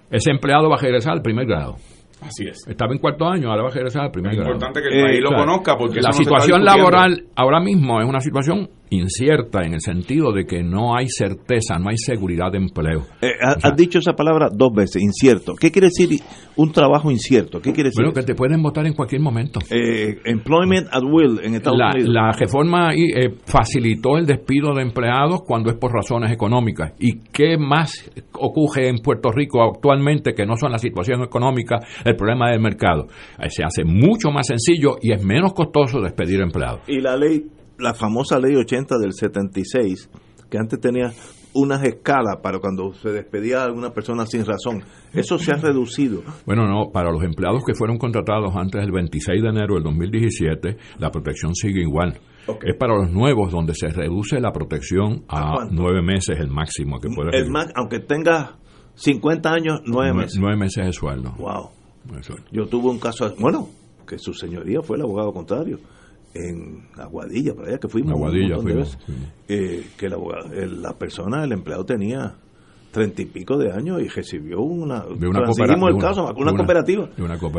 ese 0.09 0.31
empleado 0.31 0.69
va 0.69 0.75
a 0.75 0.81
regresar 0.81 1.13
al 1.13 1.21
primer 1.21 1.45
grado. 1.45 1.77
Así 2.21 2.47
es. 2.47 2.67
Estaba 2.67 2.93
en 2.93 2.99
cuarto 2.99 3.25
año, 3.25 3.49
ahora 3.49 3.63
va 3.63 3.69
a 3.69 3.73
regresar 3.73 4.03
al 4.05 4.11
primer 4.11 4.31
Es 4.33 4.39
importante 4.39 4.81
que 4.81 4.87
el 4.87 5.05
país 5.05 5.21
lo 5.21 5.37
conozca 5.37 5.77
porque 5.77 6.01
la 6.01 6.11
situación 6.11 6.65
laboral 6.65 7.25
ahora 7.35 7.59
mismo 7.59 8.01
es 8.01 8.07
una 8.07 8.21
situación 8.21 8.69
incierta 8.89 9.63
en 9.63 9.73
el 9.73 9.81
sentido 9.81 10.31
de 10.31 10.45
que 10.45 10.63
no 10.63 10.95
hay 10.95 11.07
certeza, 11.07 11.77
no 11.79 11.89
hay 11.89 11.97
seguridad 11.97 12.51
de 12.51 12.57
empleo. 12.57 13.05
Eh, 13.21 13.33
has 13.41 13.75
dicho 13.75 13.99
esa 13.99 14.13
palabra 14.13 14.49
dos 14.53 14.73
veces, 14.73 15.01
incierto. 15.01 15.53
¿Qué 15.59 15.71
quiere 15.71 15.87
decir 15.87 16.21
un 16.55 16.71
trabajo 16.71 17.11
incierto? 17.11 17.59
¿Qué 17.59 17.73
quiere 17.73 17.89
decir? 17.89 18.03
Bueno, 18.03 18.13
que 18.13 18.23
te 18.23 18.35
pueden 18.35 18.61
votar 18.61 18.85
en 18.85 18.93
cualquier 18.93 19.21
momento. 19.21 19.59
Eh, 19.69 20.19
employment 20.25 20.87
at 20.91 21.03
will 21.03 21.39
en 21.43 21.55
Estados 21.55 21.77
la, 21.77 21.91
Unidos. 21.91 22.09
La 22.09 22.31
reforma 22.31 22.89
eh, 22.93 23.35
facilitó 23.45 24.17
el 24.17 24.25
despido 24.25 24.73
de 24.73 24.81
empleados 24.81 25.41
cuando 25.45 25.69
es 25.69 25.77
por 25.77 25.93
razones 25.93 26.31
económicas. 26.31 26.93
¿Y 26.99 27.19
qué 27.31 27.57
más 27.57 28.09
ocurre 28.33 28.89
en 28.89 28.97
Puerto 28.97 29.31
Rico 29.31 29.63
actualmente 29.63 30.33
que 30.33 30.45
no 30.45 30.55
son 30.55 30.71
la 30.71 30.77
situación 30.77 31.23
económica, 31.23 31.79
el 32.03 32.15
problema 32.15 32.49
del 32.51 32.59
mercado? 32.59 33.07
se 33.49 33.63
hace 33.63 33.83
mucho 33.83 34.29
más 34.29 34.47
sencillo 34.47 34.97
y 35.01 35.11
es 35.11 35.23
menos 35.23 35.53
costoso 35.53 36.01
despedir 36.01 36.41
empleados. 36.41 36.81
Y 36.87 36.99
la 36.99 37.15
ley 37.15 37.45
la 37.79 37.93
famosa 37.93 38.39
ley 38.39 38.55
80 38.55 38.97
del 38.97 39.13
76, 39.13 40.09
que 40.49 40.57
antes 40.57 40.79
tenía 40.79 41.11
unas 41.53 41.83
escalas 41.83 42.37
para 42.41 42.59
cuando 42.59 42.93
se 42.93 43.09
despedía 43.09 43.61
a 43.61 43.65
alguna 43.65 43.91
persona 43.91 44.25
sin 44.25 44.45
razón. 44.45 44.83
Eso 45.13 45.39
se 45.39 45.51
ha 45.51 45.55
reducido. 45.55 46.21
Bueno, 46.45 46.67
no, 46.67 46.91
para 46.91 47.11
los 47.11 47.23
empleados 47.23 47.63
que 47.65 47.73
fueron 47.73 47.97
contratados 47.97 48.55
antes 48.55 48.81
del 48.81 48.91
26 48.91 49.41
de 49.41 49.49
enero 49.49 49.75
del 49.75 49.83
2017, 49.83 50.77
la 50.99 51.09
protección 51.09 51.55
sigue 51.55 51.81
igual. 51.81 52.19
Es 52.63 52.75
para 52.77 52.95
los 52.95 53.11
nuevos 53.11 53.51
donde 53.51 53.73
se 53.73 53.87
reduce 53.89 54.39
la 54.39 54.51
protección 54.51 55.25
a, 55.27 55.67
nueve 55.69 56.01
meses 56.01 56.39
el 56.39 56.49
máximo 56.49 56.99
que 56.99 57.09
puede 57.09 57.37
el 57.37 57.49
Aunque 57.75 57.99
tenga 57.99 58.57
50 58.95 59.49
años, 59.51 59.81
nueve, 59.85 60.13
meses. 60.13 60.39
Nueve 60.39 60.57
meses 60.57 60.85
de 60.85 60.93
sueldo. 60.93 61.33
Wow. 61.37 61.71
Yo 62.51 62.67
tuve 62.67 62.89
un 62.89 62.99
caso, 62.99 63.33
bueno, 63.37 63.67
que 64.07 64.17
su 64.17 64.33
señoría 64.33 64.81
fue 64.81 64.95
el 64.95 65.03
abogado 65.03 65.33
contrario 65.33 65.79
en 66.37 66.87
Aguadilla, 66.97 67.53
para 67.53 67.69
allá 67.69 67.77
que 67.79 67.87
fuimos. 67.87 68.11
Aguadilla 68.11 68.57
eh, 69.47 69.87
que 69.97 70.09
la, 70.09 70.17
la, 70.67 70.93
persona, 70.93 71.43
el 71.43 71.51
empleado 71.51 71.85
tenía 71.85 72.35
treinta 72.91 73.21
y 73.21 73.25
pico 73.25 73.57
de 73.57 73.71
años 73.71 74.01
y 74.01 74.07
recibió 74.07 74.59
una. 74.61 75.01
De 75.01 75.27
una, 75.27 75.43
cooperativa, 75.43 75.89
el 75.89 75.97
caso, 75.97 76.33
una, 76.35 76.53
cooperativa. 76.53 77.09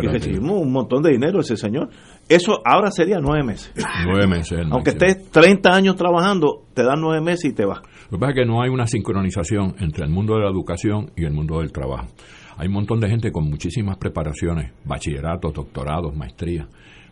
Y 0.03 0.07
recibimos 0.07 0.61
un 0.61 0.73
montón 0.73 1.03
de 1.03 1.13
dinero 1.13 1.41
ese 1.41 1.57
señor. 1.57 1.89
Eso 2.29 2.61
ahora 2.65 2.91
sería 2.91 3.19
nueve 3.21 3.45
meses. 3.45 3.73
Nueve 4.05 4.27
meses. 4.27 4.61
Aunque 4.71 4.91
estés 4.91 5.31
30 5.31 5.71
años 5.71 5.97
trabajando, 5.97 6.65
te 6.75 6.83
dan 6.83 7.01
nueve 7.01 7.21
meses 7.23 7.53
y 7.53 7.55
te 7.55 7.65
vas. 7.65 7.81
Lo 8.11 8.19
que 8.19 8.21
pasa 8.21 8.31
es 8.31 8.37
que 8.37 8.47
no 8.47 8.63
hay 8.63 8.71
una 8.71 8.87
sincronización 8.87 9.77
entre 9.79 10.05
el 10.05 10.11
mundo 10.11 10.35
de 10.35 10.41
la 10.43 10.51
educación 10.51 11.11
y 11.17 11.25
el 11.25 11.33
mundo 11.33 11.61
del 11.61 11.73
trabajo. 11.73 12.09
Hay 12.57 12.67
un 12.67 12.75
montón 12.75 13.01
de 13.01 13.09
gente 13.09 13.31
con 13.31 13.49
muchísimas 13.49 13.99
preparaciones, 13.99 14.73
bachilleratos, 14.85 15.53
doctorados, 15.53 16.17
maestrías, 16.17 16.67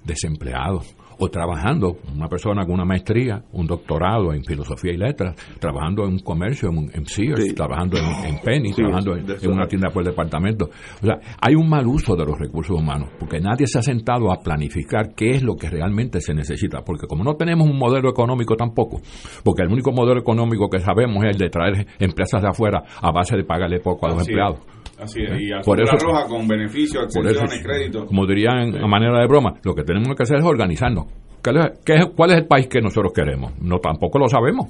desempleados 0.05 0.97
o 1.19 1.29
trabajando, 1.29 1.97
una 2.15 2.29
persona 2.29 2.65
con 2.65 2.75
una 2.75 2.85
maestría, 2.85 3.43
un 3.53 3.67
doctorado 3.67 4.33
en 4.33 4.45
filosofía 4.45 4.93
y 4.93 4.97
letras, 4.97 5.35
trabajando 5.59 6.05
en 6.05 6.13
un 6.13 6.19
comercio, 6.21 6.71
en, 6.71 7.07
Sears, 7.07 7.55
trabajando 7.55 7.97
en, 7.97 8.39
Penny, 8.41 8.73
trabajando 8.73 9.17
en, 9.17 9.51
una 9.51 9.67
tienda 9.67 9.91
por 9.91 10.05
departamento. 10.05 10.67
O 11.03 11.07
sea, 11.07 11.19
hay 11.41 11.55
un 11.55 11.69
mal 11.69 11.87
uso 11.87 12.15
de 12.17 12.25
los 12.25 12.39
recursos 12.39 12.79
humanos, 12.79 13.11
porque 13.19 13.41
nadie 13.41 13.67
se 13.67 13.79
ha 13.79 13.83
sentado 13.83 14.33
a 14.33 14.43
planificar 14.43 15.15
qué 15.15 15.31
es 15.31 15.43
lo 15.43 15.55
que 15.55 15.71
realmente 15.71 16.21
se 16.21 16.35
necesita, 16.35 16.83
porque 16.83 17.07
como 17.07 17.25
no 17.25 17.35
tenemos 17.35 17.69
un 17.69 17.79
modelo 17.79 18.11
económico 18.11 18.57
tampoco, 18.57 19.01
porque 19.45 19.63
el 19.63 19.73
único 19.73 19.93
modelo 19.93 20.21
económico 20.21 20.69
que 20.69 20.81
sabemos 20.81 21.25
es 21.25 21.31
el 21.33 21.39
de 21.39 21.49
traer 21.49 21.87
empresas 21.99 22.43
de 22.43 22.49
afuera 22.49 22.83
a 23.01 23.11
base 23.13 23.37
de 23.37 23.45
pagarle 23.45 23.81
poco 23.81 24.07
a 24.07 24.11
los 24.11 24.21
empleados. 24.21 24.61
Así 24.99 25.23
es, 25.23 25.41
y 25.41 25.51
por 25.65 25.81
eso, 25.81 25.97
roja 25.99 26.27
con 26.27 26.49
beneficios, 26.49 27.05
exenciones, 27.05 27.63
créditos. 27.63 28.07
Como 28.07 28.27
dirían 28.27 28.77
a 28.77 28.87
manera 28.87 29.21
de 29.21 29.27
broma, 29.27 29.55
lo 29.63 29.75
que 29.75 29.83
tenemos 29.83 30.17
que 30.17 30.23
hacer 30.23 30.39
es 30.39 30.45
organizarnos. 30.45 31.07
¿Cuál 31.43 32.31
es 32.31 32.37
el 32.39 32.47
país 32.47 32.67
que 32.67 32.81
nosotros 32.81 33.13
queremos? 33.15 33.53
No, 33.61 33.79
tampoco 33.79 34.19
lo 34.19 34.29
sabemos. 34.29 34.67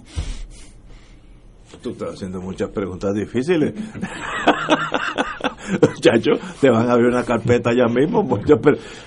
Tú 1.86 1.92
estás 1.92 2.14
haciendo 2.14 2.40
muchas 2.40 2.70
preguntas 2.70 3.14
difíciles. 3.14 3.72
Muchachos, 5.80 6.40
te 6.60 6.68
van 6.68 6.90
a 6.90 6.94
abrir 6.94 7.10
una 7.10 7.22
carpeta 7.22 7.70
ya 7.72 7.86
mismo. 7.86 8.26
Pues, 8.26 8.42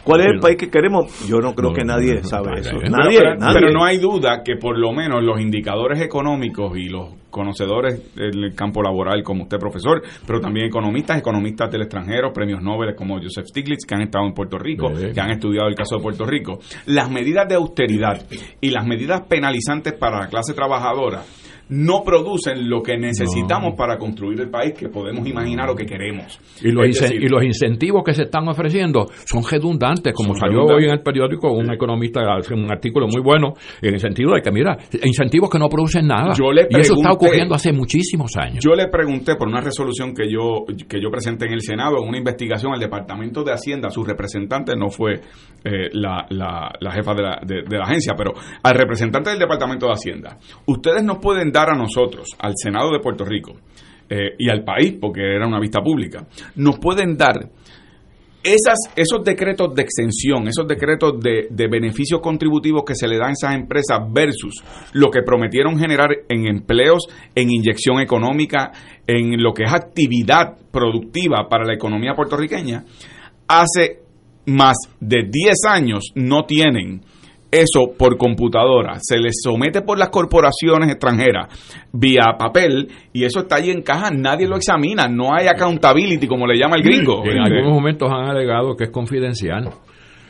¿Cuál 0.01 0.21
es 0.21 0.27
el 0.27 0.39
país 0.39 0.55
que 0.55 0.69
queremos? 0.69 1.27
Yo 1.27 1.39
no 1.39 1.53
creo 1.53 1.73
que 1.73 1.83
nadie 1.83 2.23
sabe 2.23 2.61
eso. 2.61 2.77
Nadie, 2.89 3.19
pero, 3.53 3.71
no 3.71 3.83
hay 3.83 3.97
duda 3.97 4.43
que 4.45 4.55
por 4.55 4.79
lo 4.79 4.93
menos 4.93 5.21
los 5.25 5.41
indicadores 5.41 6.01
económicos 6.01 6.77
y 6.77 6.87
los 6.87 7.15
conocedores 7.29 8.15
del 8.15 8.55
campo 8.55 8.81
laboral 8.81 9.23
como 9.23 9.43
usted 9.43 9.57
profesor, 9.57 10.01
pero 10.25 10.39
también 10.39 10.67
economistas, 10.67 11.17
economistas 11.17 11.69
del 11.69 11.81
extranjero, 11.81 12.31
premios 12.31 12.61
Nobel 12.63 12.95
como 12.95 13.17
Joseph 13.17 13.47
Stiglitz 13.47 13.85
que 13.85 13.95
han 13.95 14.03
estado 14.03 14.25
en 14.25 14.33
Puerto 14.33 14.57
Rico, 14.57 14.89
que 15.13 15.19
han 15.19 15.31
estudiado 15.31 15.67
el 15.67 15.75
caso 15.75 15.97
de 15.97 16.01
Puerto 16.01 16.25
Rico. 16.25 16.59
Las 16.85 17.11
medidas 17.11 17.45
de 17.49 17.55
austeridad 17.55 18.25
y 18.61 18.69
las 18.71 18.87
medidas 18.87 19.23
penalizantes 19.27 19.91
para 19.93 20.21
la 20.21 20.27
clase 20.27 20.53
trabajadora 20.53 21.23
no 21.69 22.01
producen 22.03 22.67
lo 22.67 22.81
que 22.81 22.97
necesitamos 22.97 23.75
para 23.77 23.97
construir 23.97 24.41
el 24.41 24.49
país 24.49 24.73
que 24.73 24.89
podemos 24.89 25.27
imaginar 25.27 25.69
o 25.69 25.75
que 25.75 25.85
queremos. 25.85 26.39
Y 26.61 26.71
los, 26.71 26.85
y 27.11 27.27
los 27.27 27.43
incentivos 27.43 28.03
que 28.03 28.13
se 28.13 28.23
están 28.23 28.47
ofreciendo 28.47 29.05
son 29.25 29.43
redundantes, 29.49 30.13
como 30.13 30.33
salió 30.33 30.65
hoy 30.65 30.85
en 30.85 30.91
el 30.91 31.01
periódico 31.01 31.51
un 31.51 31.71
economista 31.71 32.21
hace 32.37 32.53
un 32.53 32.71
artículo 32.71 33.07
muy 33.07 33.21
bueno 33.21 33.53
en 33.81 33.93
el 33.93 33.99
sentido 33.99 34.33
de 34.33 34.41
que, 34.41 34.51
mira, 34.51 34.77
incentivos 35.03 35.49
que 35.49 35.59
no 35.59 35.69
producen 35.69 36.07
nada. 36.07 36.33
y 36.69 36.79
eso 36.79 36.95
está 36.95 37.11
ocurriendo 37.11 37.53
hace 37.53 37.71
muchísimos 37.71 38.31
años. 38.37 38.63
Yo 38.63 38.73
le 38.73 38.87
pregunté 38.87 39.35
por 39.35 39.47
una 39.47 39.61
resolución 39.61 40.13
que 40.13 40.31
yo, 40.31 40.65
que 40.87 40.99
yo 41.01 41.11
presenté 41.11 41.45
en 41.45 41.53
el 41.53 41.61
Senado, 41.61 42.01
en 42.01 42.09
una 42.09 42.17
investigación 42.17 42.73
al 42.73 42.79
Departamento 42.79 43.43
de 43.43 43.53
Hacienda, 43.53 43.89
su 43.89 44.03
representante 44.03 44.75
no 44.75 44.89
fue 44.89 45.13
eh, 45.63 45.89
la, 45.93 46.25
la, 46.29 46.91
jefa 46.91 47.13
de 47.13 47.21
la, 47.21 47.39
de 47.45 47.77
la 47.77 47.83
agencia, 47.83 48.13
pero 48.17 48.33
al 48.63 48.73
representante 48.73 49.29
del 49.29 49.39
Departamento 49.39 49.85
de 49.85 49.93
Hacienda. 49.93 50.37
Ustedes 50.65 51.03
nos 51.03 51.19
pueden 51.19 51.51
dar 51.51 51.58
a 51.67 51.75
nosotros, 51.75 52.27
al 52.39 52.53
Senado 52.55 52.91
de 52.91 52.99
Puerto 52.99 53.25
Rico 53.25 53.53
eh, 54.09 54.35
y 54.37 54.49
al 54.49 54.63
país, 54.63 54.95
porque 55.01 55.21
era 55.21 55.47
una 55.47 55.59
vista 55.59 55.81
pública, 55.81 56.27
nos 56.55 56.79
pueden 56.79 57.17
dar 57.17 57.49
esos 58.41 59.23
decretos 59.25 59.75
de 59.75 59.81
exención, 59.81 60.47
esos 60.47 60.65
decretos 60.65 61.19
de, 61.19 61.47
de, 61.49 61.67
beneficios 61.67 62.21
contributivos 62.21 62.83
que 62.85 62.95
se 62.95 63.07
le 63.07 63.17
dan 63.17 63.31
a 63.31 63.33
esas 63.33 63.53
empresas 63.53 63.99
versus 64.11 64.63
lo 64.93 65.11
que 65.11 65.23
prometieron 65.23 65.77
generar 65.77 66.09
en 66.29 66.47
empleos, 66.47 67.07
en 67.35 67.51
inyección 67.51 67.99
económica, 67.99 68.71
en 69.05 69.43
lo 69.43 69.53
que 69.53 69.63
es 69.63 69.73
actividad 69.73 70.57
productiva 70.71 71.49
para 71.49 71.65
la 71.65 71.73
economía 71.73 72.13
puertorriqueña, 72.15 72.85
hace 73.47 73.99
más 74.45 74.77
de 74.99 75.23
10 75.29 75.55
años 75.67 76.11
no 76.15 76.45
tienen 76.45 77.01
eso 77.51 77.93
por 77.97 78.17
computadora, 78.17 78.97
se 78.99 79.17
les 79.17 79.41
somete 79.43 79.81
por 79.81 79.97
las 79.97 80.09
corporaciones 80.09 80.89
extranjeras 80.89 81.47
vía 81.91 82.35
papel 82.37 82.87
y 83.11 83.23
eso 83.23 83.39
está 83.39 83.57
ahí 83.57 83.71
en 83.71 83.81
caja, 83.81 84.11
nadie 84.11 84.47
lo 84.47 84.55
examina, 84.55 85.07
no 85.07 85.33
hay 85.33 85.47
accountability 85.47 86.27
como 86.27 86.45
le 86.45 86.57
llama 86.57 86.75
el 86.75 86.83
gringo. 86.83 87.23
En 87.25 87.39
algunos 87.39 87.73
momentos 87.73 88.09
han 88.11 88.29
alegado 88.29 88.75
que 88.75 88.85
es 88.85 88.91
confidencial. 88.91 89.69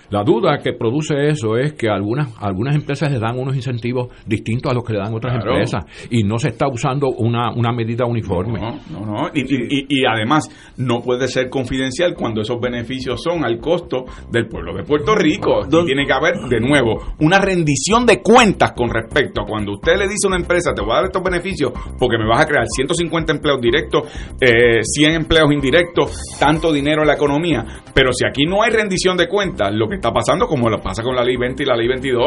La 0.09 0.23
duda 0.23 0.57
que 0.57 0.73
produce 0.73 1.27
eso 1.27 1.57
es 1.57 1.73
que 1.73 1.87
algunas 1.87 2.33
algunas 2.39 2.75
empresas 2.75 3.11
le 3.11 3.19
dan 3.19 3.37
unos 3.37 3.55
incentivos 3.55 4.07
distintos 4.25 4.71
a 4.71 4.75
los 4.75 4.83
que 4.83 4.93
le 4.93 4.99
dan 4.99 5.13
otras 5.13 5.35
empresas 5.35 5.85
y 6.09 6.23
no 6.23 6.39
se 6.39 6.49
está 6.49 6.67
usando 6.67 7.09
una, 7.09 7.51
una 7.53 7.71
medida 7.71 8.05
uniforme. 8.05 8.59
No, 8.59 9.05
no, 9.05 9.29
Y, 9.33 10.05
además 10.05 10.49
no 10.77 11.01
puede 11.01 11.27
ser 11.27 11.49
confidencial 11.49 12.15
cuando 12.15 12.41
esos 12.41 12.59
beneficios 12.59 13.21
son 13.21 13.43
al 13.45 13.59
costo 13.59 14.05
del 14.31 14.47
pueblo 14.47 14.73
de 14.75 14.83
Puerto 14.83 15.15
Rico. 15.15 15.67
tiene 15.85 16.05
que 16.05 16.13
haber, 16.13 16.35
de 16.49 16.59
nuevo, 16.59 17.13
una 17.19 17.39
rendición 17.39 18.05
de 18.05 18.21
cuentas 18.21 18.73
con 18.73 18.89
respecto 18.89 19.41
a 19.41 19.45
cuando 19.45 19.73
usted 19.73 19.97
le 19.97 20.05
dice 20.05 20.25
a 20.25 20.29
una 20.29 20.37
empresa, 20.37 20.73
te 20.73 20.81
voy 20.81 20.91
a 20.91 20.95
dar 20.95 21.05
estos 21.05 21.23
beneficios 21.23 21.71
porque 21.97 22.17
me 22.17 22.27
vas 22.27 22.41
a 22.41 22.45
crear 22.45 22.65
150 22.67 23.33
empleos 23.33 23.61
directos, 23.61 24.03
eh, 24.41 24.81
100 24.81 25.11
empleos 25.13 25.51
indirectos, 25.51 26.17
tanto 26.39 26.71
dinero 26.71 27.01
en 27.01 27.07
la 27.07 27.15
economía. 27.15 27.65
Pero 27.93 28.11
si 28.13 28.25
aquí 28.25 28.45
no 28.45 28.63
hay 28.63 28.71
rendición 28.71 29.17
de 29.17 29.27
cuentas, 29.27 29.71
lo 29.73 29.87
que 29.87 29.98
está 29.99 30.11
pasando, 30.11 30.47
como 30.47 30.69
lo 30.69 30.79
pasa 30.79 31.03
con 31.03 31.15
la 31.15 31.23
ley 31.23 31.37
20 31.37 31.63
y 31.63 31.65
la 31.65 31.75
ley 31.75 31.87
22. 31.87 32.23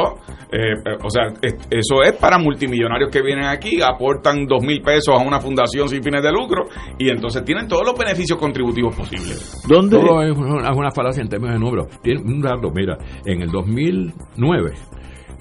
Eh, 0.52 0.52
eh, 0.52 0.76
o 1.02 1.10
sea, 1.10 1.32
eso 1.42 2.02
es 2.04 2.12
para 2.12 2.38
multimillonarios 2.38 3.10
que 3.10 3.22
vienen 3.22 3.46
aquí, 3.46 3.80
aportan 3.82 4.46
dos 4.46 4.62
mil 4.62 4.80
pesos 4.82 5.14
a 5.14 5.18
una 5.18 5.40
fundación 5.40 5.88
sin 5.88 6.02
fines 6.02 6.22
de 6.22 6.30
lucro 6.30 6.66
y 6.98 7.08
entonces 7.08 7.42
tienen 7.44 7.66
todos 7.66 7.84
los 7.84 7.98
beneficios 7.98 8.38
contributivos 8.38 8.94
posibles. 8.94 9.62
¿Dónde? 9.68 9.98
Todo 9.98 10.22
es 10.22 10.36
una, 10.36 10.90
falacia 10.90 11.22
en 11.22 11.28
términos 11.28 11.54
de 11.54 11.60
números. 11.60 11.86
Tiene 12.02 12.20
un 12.20 12.40
dato, 12.40 12.70
mira, 12.70 12.98
en 13.24 13.42
el 13.42 13.50
2009 13.50 14.72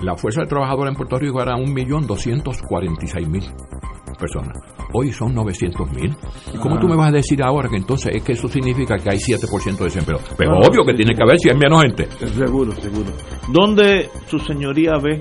la 0.01 0.15
fuerza 0.15 0.41
de 0.41 0.47
trabajadores 0.47 0.91
en 0.91 0.97
Puerto 0.97 1.19
Rico 1.19 1.41
era 1.41 1.57
1.246.000 1.57 4.00
personas. 4.21 4.57
Hoy 4.93 5.11
son 5.11 5.35
900.000. 5.35 6.15
¿Y 6.53 6.57
cómo 6.59 6.79
tú 6.79 6.87
me 6.87 6.95
vas 6.95 7.09
a 7.09 7.11
decir 7.11 7.41
ahora 7.43 7.67
que 7.67 7.77
entonces 7.77 8.15
es 8.15 8.23
que 8.23 8.33
eso 8.33 8.47
significa 8.47 8.97
que 8.97 9.09
hay 9.09 9.17
7% 9.17 9.77
de 9.77 9.83
desempleo? 9.85 10.19
Pero 10.37 10.53
obvio 10.59 10.85
que 10.85 10.93
tiene 10.93 11.15
que 11.15 11.23
haber 11.23 11.39
si 11.39 11.49
hay 11.49 11.57
menos 11.57 11.81
gente. 11.81 12.07
Seguro, 12.27 12.71
seguro. 12.73 13.11
¿Dónde 13.51 14.09
su 14.27 14.37
señoría 14.39 14.93
ve 15.01 15.19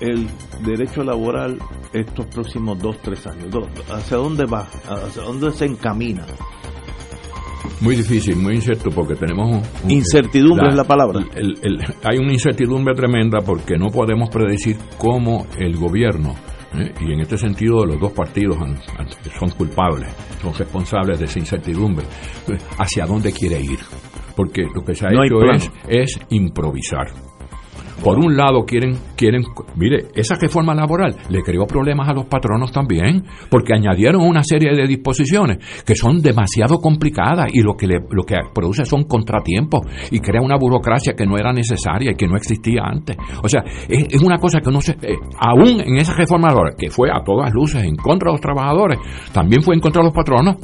el 0.00 0.28
derecho 0.64 1.02
laboral 1.02 1.58
estos 1.92 2.26
próximos 2.26 2.78
dos, 2.78 2.96
tres 3.02 3.26
años? 3.26 3.48
¿Hacia 3.90 4.16
dónde 4.16 4.44
va? 4.44 4.68
¿Hacia 4.86 5.22
dónde 5.22 5.50
se 5.52 5.66
encamina? 5.66 6.24
Muy 7.80 7.94
difícil, 7.94 8.36
muy 8.36 8.56
incierto 8.56 8.90
porque 8.90 9.14
tenemos... 9.14 9.62
incertidumbre 9.88 10.68
es 10.68 10.74
la 10.74 10.84
palabra. 10.84 11.20
hay 12.04 12.18
una 12.18 12.32
incertidumbre 12.32 12.94
tremenda 12.94 13.38
porque 13.40 13.76
no 13.78 13.86
podemos 13.86 14.30
predecir 14.30 14.76
cómo 14.98 15.46
el 15.58 15.76
gobierno, 15.76 16.34
¿eh? 16.74 16.92
y 17.00 17.12
en 17.12 17.20
este 17.20 17.38
sentido 17.38 17.84
los 17.84 18.00
dos 18.00 18.12
partidos 18.12 18.56
son 19.38 19.50
culpables, 19.50 20.14
son 20.42 20.54
responsables 20.54 21.18
de 21.18 21.24
esa 21.24 21.38
incertidumbre, 21.38 22.06
hacia 22.78 23.06
dónde 23.06 23.32
quiere 23.32 23.60
ir. 23.60 23.80
Porque 24.36 24.62
lo 24.72 24.84
que 24.84 24.94
se 24.94 25.06
ha 25.06 25.10
hecho 25.10 25.42
es, 25.52 25.70
es 25.88 26.20
improvisar 26.30 27.27
por 28.02 28.18
un 28.18 28.36
lado 28.36 28.64
quieren, 28.64 28.96
quieren, 29.16 29.42
mire, 29.76 30.06
esa 30.14 30.36
reforma 30.36 30.74
laboral 30.74 31.16
le 31.28 31.42
creó 31.42 31.66
problemas 31.66 32.08
a 32.08 32.12
los 32.12 32.26
patronos 32.26 32.72
también, 32.72 33.24
porque 33.50 33.74
añadieron 33.74 34.22
una 34.22 34.42
serie 34.42 34.74
de 34.74 34.86
disposiciones 34.86 35.58
que 35.84 35.94
son 35.94 36.20
demasiado 36.20 36.78
complicadas 36.78 37.46
y 37.52 37.62
lo 37.62 37.74
que 37.74 37.86
lo 37.86 38.22
que 38.24 38.36
produce 38.54 38.84
son 38.84 39.04
contratiempos 39.04 39.80
y 40.10 40.20
crea 40.20 40.42
una 40.42 40.56
burocracia 40.56 41.14
que 41.14 41.26
no 41.26 41.36
era 41.36 41.52
necesaria 41.52 42.12
y 42.12 42.14
que 42.14 42.26
no 42.26 42.36
existía 42.36 42.82
antes. 42.84 43.16
O 43.42 43.48
sea, 43.48 43.62
es, 43.88 44.22
una 44.22 44.38
cosa 44.38 44.60
que 44.60 44.70
no 44.70 44.80
se, 44.80 44.92
eh, 44.92 45.16
aún 45.38 45.80
en 45.80 45.96
esa 45.96 46.14
reforma 46.14 46.48
laboral, 46.48 46.74
que 46.78 46.90
fue 46.90 47.08
a 47.10 47.22
todas 47.24 47.52
luces 47.52 47.82
en 47.82 47.96
contra 47.96 48.30
de 48.30 48.34
los 48.34 48.40
trabajadores, 48.40 48.98
también 49.32 49.62
fue 49.62 49.74
en 49.74 49.80
contra 49.80 50.02
de 50.02 50.06
los 50.06 50.14
patronos. 50.14 50.56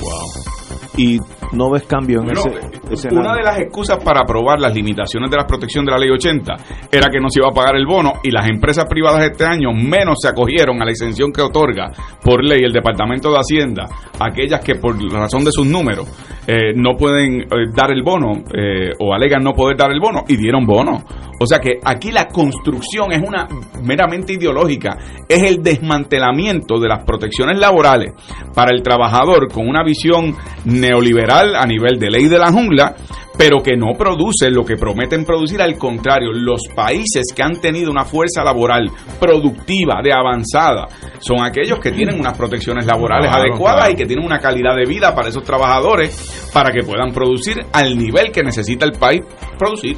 Wow 0.00 0.62
y 0.96 1.18
no 1.52 1.70
ves 1.70 1.84
cambio 1.84 2.22
en 2.22 2.30
ese, 2.30 3.08
Una 3.14 3.34
de 3.34 3.42
las 3.42 3.58
excusas 3.58 4.02
para 4.02 4.20
aprobar 4.20 4.58
las 4.58 4.74
limitaciones 4.74 5.30
de 5.30 5.36
la 5.36 5.46
protección 5.46 5.84
de 5.84 5.92
la 5.92 5.98
ley 5.98 6.10
80 6.10 6.54
era 6.90 7.08
que 7.08 7.20
no 7.20 7.28
se 7.28 7.40
iba 7.40 7.48
a 7.48 7.54
pagar 7.54 7.76
el 7.76 7.86
bono 7.86 8.14
y 8.22 8.30
las 8.30 8.48
empresas 8.48 8.86
privadas 8.86 9.24
este 9.24 9.44
año 9.44 9.72
menos 9.72 10.18
se 10.20 10.28
acogieron 10.28 10.80
a 10.80 10.84
la 10.84 10.90
exención 10.90 11.32
que 11.32 11.42
otorga 11.42 11.90
por 12.22 12.44
ley 12.44 12.60
el 12.64 12.72
Departamento 12.72 13.30
de 13.30 13.38
Hacienda, 13.38 13.84
aquellas 14.18 14.60
que 14.60 14.76
por 14.76 14.96
razón 15.12 15.44
de 15.44 15.52
sus 15.52 15.66
números 15.66 16.08
eh, 16.46 16.72
no 16.74 16.94
pueden 16.96 17.42
eh, 17.42 17.46
dar 17.74 17.90
el 17.90 18.02
bono 18.02 18.32
eh, 18.52 18.90
o 18.98 19.14
alegan 19.14 19.42
no 19.42 19.52
poder 19.52 19.76
dar 19.76 19.90
el 19.90 20.00
bono 20.00 20.24
y 20.28 20.36
dieron 20.36 20.64
bono. 20.64 21.04
O 21.40 21.46
sea 21.46 21.58
que 21.58 21.80
aquí 21.82 22.12
la 22.12 22.28
construcción 22.28 23.12
es 23.12 23.20
una 23.20 23.48
meramente 23.82 24.34
ideológica, 24.34 24.96
es 25.28 25.42
el 25.42 25.60
desmantelamiento 25.60 26.78
de 26.78 26.88
las 26.88 27.04
protecciones 27.04 27.58
laborales 27.58 28.12
para 28.54 28.70
el 28.72 28.82
trabajador 28.82 29.52
con 29.52 29.68
una 29.68 29.82
visión 29.82 30.36
neoliberal 30.64 31.41
a 31.56 31.66
nivel 31.66 31.98
de 31.98 32.10
ley 32.10 32.28
de 32.28 32.38
la 32.38 32.52
jungla, 32.52 32.94
pero 33.36 33.62
que 33.62 33.76
no 33.76 33.94
produce 33.96 34.50
lo 34.50 34.64
que 34.64 34.76
prometen 34.76 35.24
producir, 35.24 35.60
al 35.62 35.76
contrario, 35.76 36.32
los 36.32 36.62
países 36.74 37.24
que 37.34 37.42
han 37.42 37.60
tenido 37.60 37.90
una 37.90 38.04
fuerza 38.04 38.44
laboral 38.44 38.90
productiva, 39.18 40.00
de 40.02 40.12
avanzada, 40.12 40.88
son 41.18 41.44
aquellos 41.44 41.78
que 41.78 41.92
tienen 41.92 42.18
unas 42.18 42.36
protecciones 42.36 42.86
laborales 42.86 43.30
adecuadas 43.32 43.90
y 43.90 43.94
que 43.94 44.06
tienen 44.06 44.24
una 44.24 44.38
calidad 44.38 44.76
de 44.76 44.86
vida 44.86 45.14
para 45.14 45.28
esos 45.28 45.44
trabajadores 45.44 46.50
para 46.52 46.70
que 46.70 46.82
puedan 46.82 47.12
producir 47.12 47.64
al 47.72 47.96
nivel 47.96 48.30
que 48.30 48.42
necesita 48.42 48.84
el 48.84 48.92
país 48.92 49.20
producir. 49.58 49.96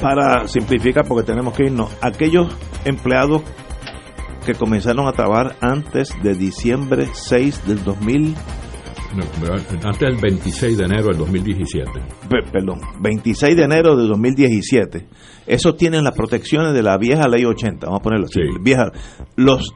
Para 0.00 0.48
simplificar, 0.48 1.04
porque 1.06 1.24
tenemos 1.24 1.54
que 1.54 1.66
irnos, 1.66 1.90
aquellos 2.00 2.48
empleados 2.84 3.42
que 4.44 4.54
comenzaron 4.54 5.06
a 5.06 5.12
trabajar 5.12 5.54
antes 5.60 6.10
de 6.22 6.34
diciembre 6.34 7.06
6 7.12 7.66
del 7.66 7.84
2000 7.84 8.34
antes 9.84 10.00
del 10.00 10.16
26 10.16 10.78
de 10.78 10.84
enero 10.84 11.08
del 11.08 11.18
2017. 11.18 11.90
perdón, 12.52 12.80
26 13.00 13.56
de 13.56 13.62
enero 13.62 13.96
del 13.96 14.08
2017. 14.08 15.06
Esos 15.46 15.76
tienen 15.76 16.04
las 16.04 16.14
protecciones 16.14 16.72
de 16.72 16.82
la 16.82 16.96
vieja 16.98 17.28
ley 17.28 17.44
80, 17.44 17.86
vamos 17.86 18.00
a 18.00 18.02
ponerlo 18.02 18.26
así. 18.26 18.40
Vieja, 18.62 18.90
los 19.36 19.74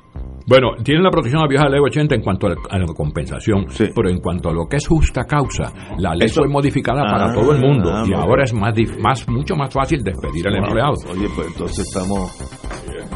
bueno, 0.48 0.76
tienen 0.84 1.02
la 1.02 1.10
protección 1.10 1.42
de 1.42 1.46
la 1.46 1.48
vieja 1.48 1.68
ley 1.68 1.80
80 1.80 2.14
en 2.14 2.22
cuanto 2.22 2.46
a 2.46 2.50
la, 2.50 2.86
compensación, 2.94 3.66
pero 3.94 4.08
en 4.08 4.20
cuanto 4.20 4.48
a 4.48 4.52
lo 4.52 4.66
que 4.68 4.76
es 4.76 4.86
justa 4.86 5.24
causa, 5.24 5.72
la 5.98 6.14
ley 6.14 6.28
fue 6.28 6.46
modificada 6.48 7.02
para 7.02 7.34
todo 7.34 7.52
el 7.52 7.60
mundo 7.60 7.90
ah, 7.92 8.04
y 8.06 8.12
ahora 8.12 8.44
es 8.44 8.54
más, 8.54 8.72
más 9.00 9.28
mucho 9.28 9.56
más 9.56 9.74
fácil 9.74 10.04
despedir 10.04 10.46
al 10.46 10.56
empleado. 10.56 10.94
Oye, 11.10 11.26
pues 11.34 11.48
entonces 11.48 11.86
estamos 11.88 12.30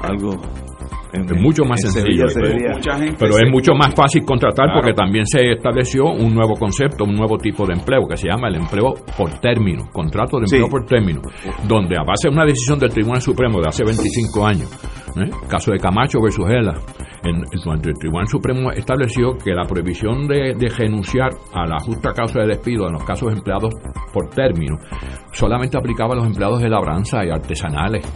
algo 0.02 0.40
es 1.12 1.40
mucho 1.40 1.64
más 1.64 1.80
sencillo. 1.80 2.26
pero 3.18 3.38
es 3.38 3.50
mucho 3.50 3.72
más 3.74 3.94
fácil 3.94 4.24
contratar 4.24 4.68
porque 4.74 4.92
también 4.92 5.26
se 5.26 5.52
estableció 5.52 6.04
un 6.04 6.34
nuevo 6.34 6.54
concepto, 6.54 7.04
un 7.04 7.14
nuevo 7.14 7.38
tipo 7.38 7.66
de 7.66 7.74
empleo 7.74 8.06
que 8.08 8.16
se 8.16 8.28
llama 8.28 8.48
el 8.48 8.56
empleo 8.56 8.94
por 9.16 9.38
término, 9.40 9.88
contrato 9.92 10.38
de 10.38 10.44
empleo 10.44 10.68
por 10.68 10.84
término, 10.86 11.20
donde 11.66 11.96
a 11.96 12.02
base 12.02 12.28
de 12.28 12.34
una 12.34 12.44
decisión 12.44 12.78
del 12.78 12.90
Tribunal 12.90 13.20
Supremo 13.20 13.60
de 13.60 13.68
hace 13.68 13.84
25 13.84 14.46
años, 14.46 14.70
¿eh? 15.16 15.30
caso 15.48 15.72
de 15.72 15.78
Camacho 15.78 16.20
versus 16.20 16.46
Gela, 16.46 16.74
en, 17.22 17.36
el 17.36 17.94
Tribunal 17.98 18.26
Supremo 18.26 18.70
estableció 18.72 19.36
que 19.36 19.52
la 19.52 19.64
prohibición 19.64 20.26
de, 20.26 20.54
de 20.54 20.68
renunciar 20.68 21.30
a 21.52 21.66
la 21.66 21.78
justa 21.80 22.12
causa 22.12 22.40
de 22.40 22.48
despido 22.48 22.86
en 22.86 22.94
los 22.94 23.04
casos 23.04 23.32
empleados 23.32 23.74
por 24.12 24.28
término 24.30 24.76
solamente 25.32 25.78
aplicaba 25.78 26.14
a 26.14 26.16
los 26.16 26.26
empleados 26.26 26.60
de 26.60 26.68
labranza 26.68 27.24
y 27.24 27.30
artesanales 27.30 28.06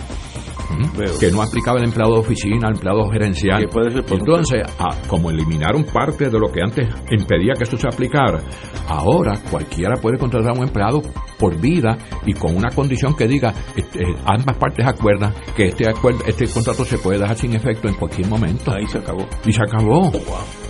que 1.21 1.31
no 1.31 1.43
aplicaba 1.43 1.79
el 1.79 1.85
empleado 1.85 2.15
de 2.15 2.21
oficina, 2.21 2.69
el 2.69 2.75
empleado 2.75 3.09
gerencial. 3.11 3.69
Entonces, 4.11 4.63
como 5.07 5.31
eliminaron 5.31 5.85
parte 5.85 6.31
de 6.31 6.39
lo 6.39 6.51
que 6.51 6.61
antes 6.63 6.89
impedía 7.11 7.55
que 7.57 7.65
esto 7.65 7.77
se 7.77 7.87
aplicara, 7.87 8.41
ahora 8.89 9.41
cualquiera 9.51 9.95
puede 9.97 10.19
contratar 10.19 10.51
a 10.51 10.59
un 10.59 10.65
empleado 10.67 11.03
por 11.45 11.61
vida 11.61 11.99
y 12.25 12.33
con 12.33 12.57
una 12.57 12.71
condición 12.71 13.15
que 13.15 13.29
diga, 13.29 13.53
este, 13.77 14.01
ambas 14.25 14.57
partes 14.57 14.87
acuerdan 14.87 15.35
que 15.55 15.67
este, 15.67 15.87
acuerdo, 15.87 16.21
este 16.27 16.47
contrato 16.47 16.87
se 16.87 16.97
puede 16.97 17.19
dejar 17.19 17.37
sin 17.37 17.55
efecto 17.55 17.87
en 17.87 17.95
cualquier 17.97 18.29
momento. 18.29 18.73
Ahí 18.73 18.87
se 18.87 18.97
acabó. 18.97 19.27
Y 19.45 19.53
se 19.53 19.61
acabó. 19.63 20.11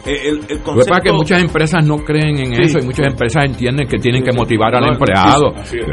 El, 0.05 0.41
el 0.49 0.63
concepto... 0.63 1.01
que 1.01 1.13
muchas 1.13 1.43
empresas 1.43 1.87
no 1.87 1.99
creen 1.99 2.41
en 2.41 2.61
eso 2.61 2.81
y 2.81 2.85
muchas 2.85 3.07
empresas 3.07 3.45
entienden 3.45 3.87
que 3.87 3.99
tienen 3.99 4.25
que 4.25 4.33
motivar 4.33 4.75
al 4.75 4.95
empleado. 4.95 5.53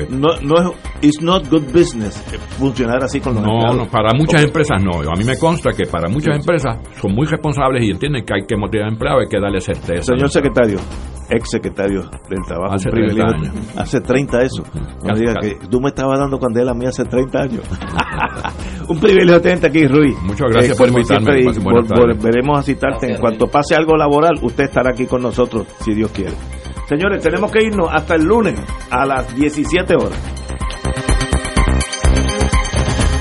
no, 0.10 0.30
no 0.42 0.74
es 1.00 1.22
not 1.22 1.48
good 1.48 1.72
business 1.72 2.24
funcionar 2.58 3.04
así 3.04 3.20
con 3.20 3.36
los 3.36 3.44
no, 3.44 3.74
No, 3.74 3.86
para 3.86 4.14
muchas 4.16 4.44
empresas 4.44 4.84
no. 4.84 5.00
A 5.02 5.16
mí 5.16 5.24
me 5.24 5.38
consta 5.38 5.72
que 5.78 5.86
para 5.86 6.10
muchas 6.10 6.36
empresas 6.38 6.80
son 7.00 7.14
muy 7.14 7.28
responsables 7.28 7.86
y 7.86 7.92
entienden 7.92 8.26
que 8.26 8.34
hay 8.34 8.48
que 8.48 8.58
motivar 8.58 8.88
al 8.88 8.94
empleado 8.94 9.20
y 9.20 9.26
hay 9.26 9.30
que 9.30 9.40
darle 9.40 9.62
certeza. 9.62 10.16
Señor 10.16 10.30
secretario, 10.32 10.80
ex 11.32 11.50
secretario 11.50 12.02
del 12.30 12.40
Trabajo. 12.46 12.76
Hace 12.76 12.90
un 12.90 12.92
privilegio. 12.94 13.26
30 13.26 13.50
años. 13.52 13.78
Hace 13.78 14.02
30 14.02 14.42
eso. 14.44 14.64
No 15.04 15.16
diga 15.16 15.34
que 15.42 15.56
tú 15.70 15.80
me 15.82 15.90
estabas 15.90 16.20
dando 16.20 16.38
candela 16.40 16.72
a 16.72 16.74
mí 16.74 16.86
hace 16.86 17.06
30 17.06 17.40
años. 17.42 17.62
un 18.90 19.00
privilegio 19.00 19.42
tenerte 19.42 19.68
aquí, 19.68 19.88
Ruiz. 19.88 20.16
Muchas 20.24 20.50
gracias 20.52 20.78
por 20.78 20.90
invitarme. 20.90 21.42
siempre, 21.52 21.64
vol- 21.64 21.88
volveremos 21.88 22.60
a 22.60 22.64
citarte. 22.64 23.12
en 23.14 23.20
cuanto 23.20 23.48
pase 23.48 23.76
algo 23.76 23.96
laboral, 23.96 24.34
usted 24.42 24.66
estará 24.66 24.92
aquí 24.92 25.06
con 25.06 25.22
nosotros, 25.22 25.66
si 25.82 25.94
Dios 25.94 26.12
quiere. 26.12 26.34
Señores, 26.88 27.24
tenemos 27.24 27.52
que 27.52 27.64
irnos 27.64 27.88
hasta 27.92 28.16
el 28.16 28.24
lunes 28.26 28.60
a 28.90 29.06
las 29.06 29.34
17 29.36 29.96
horas. 29.96 30.20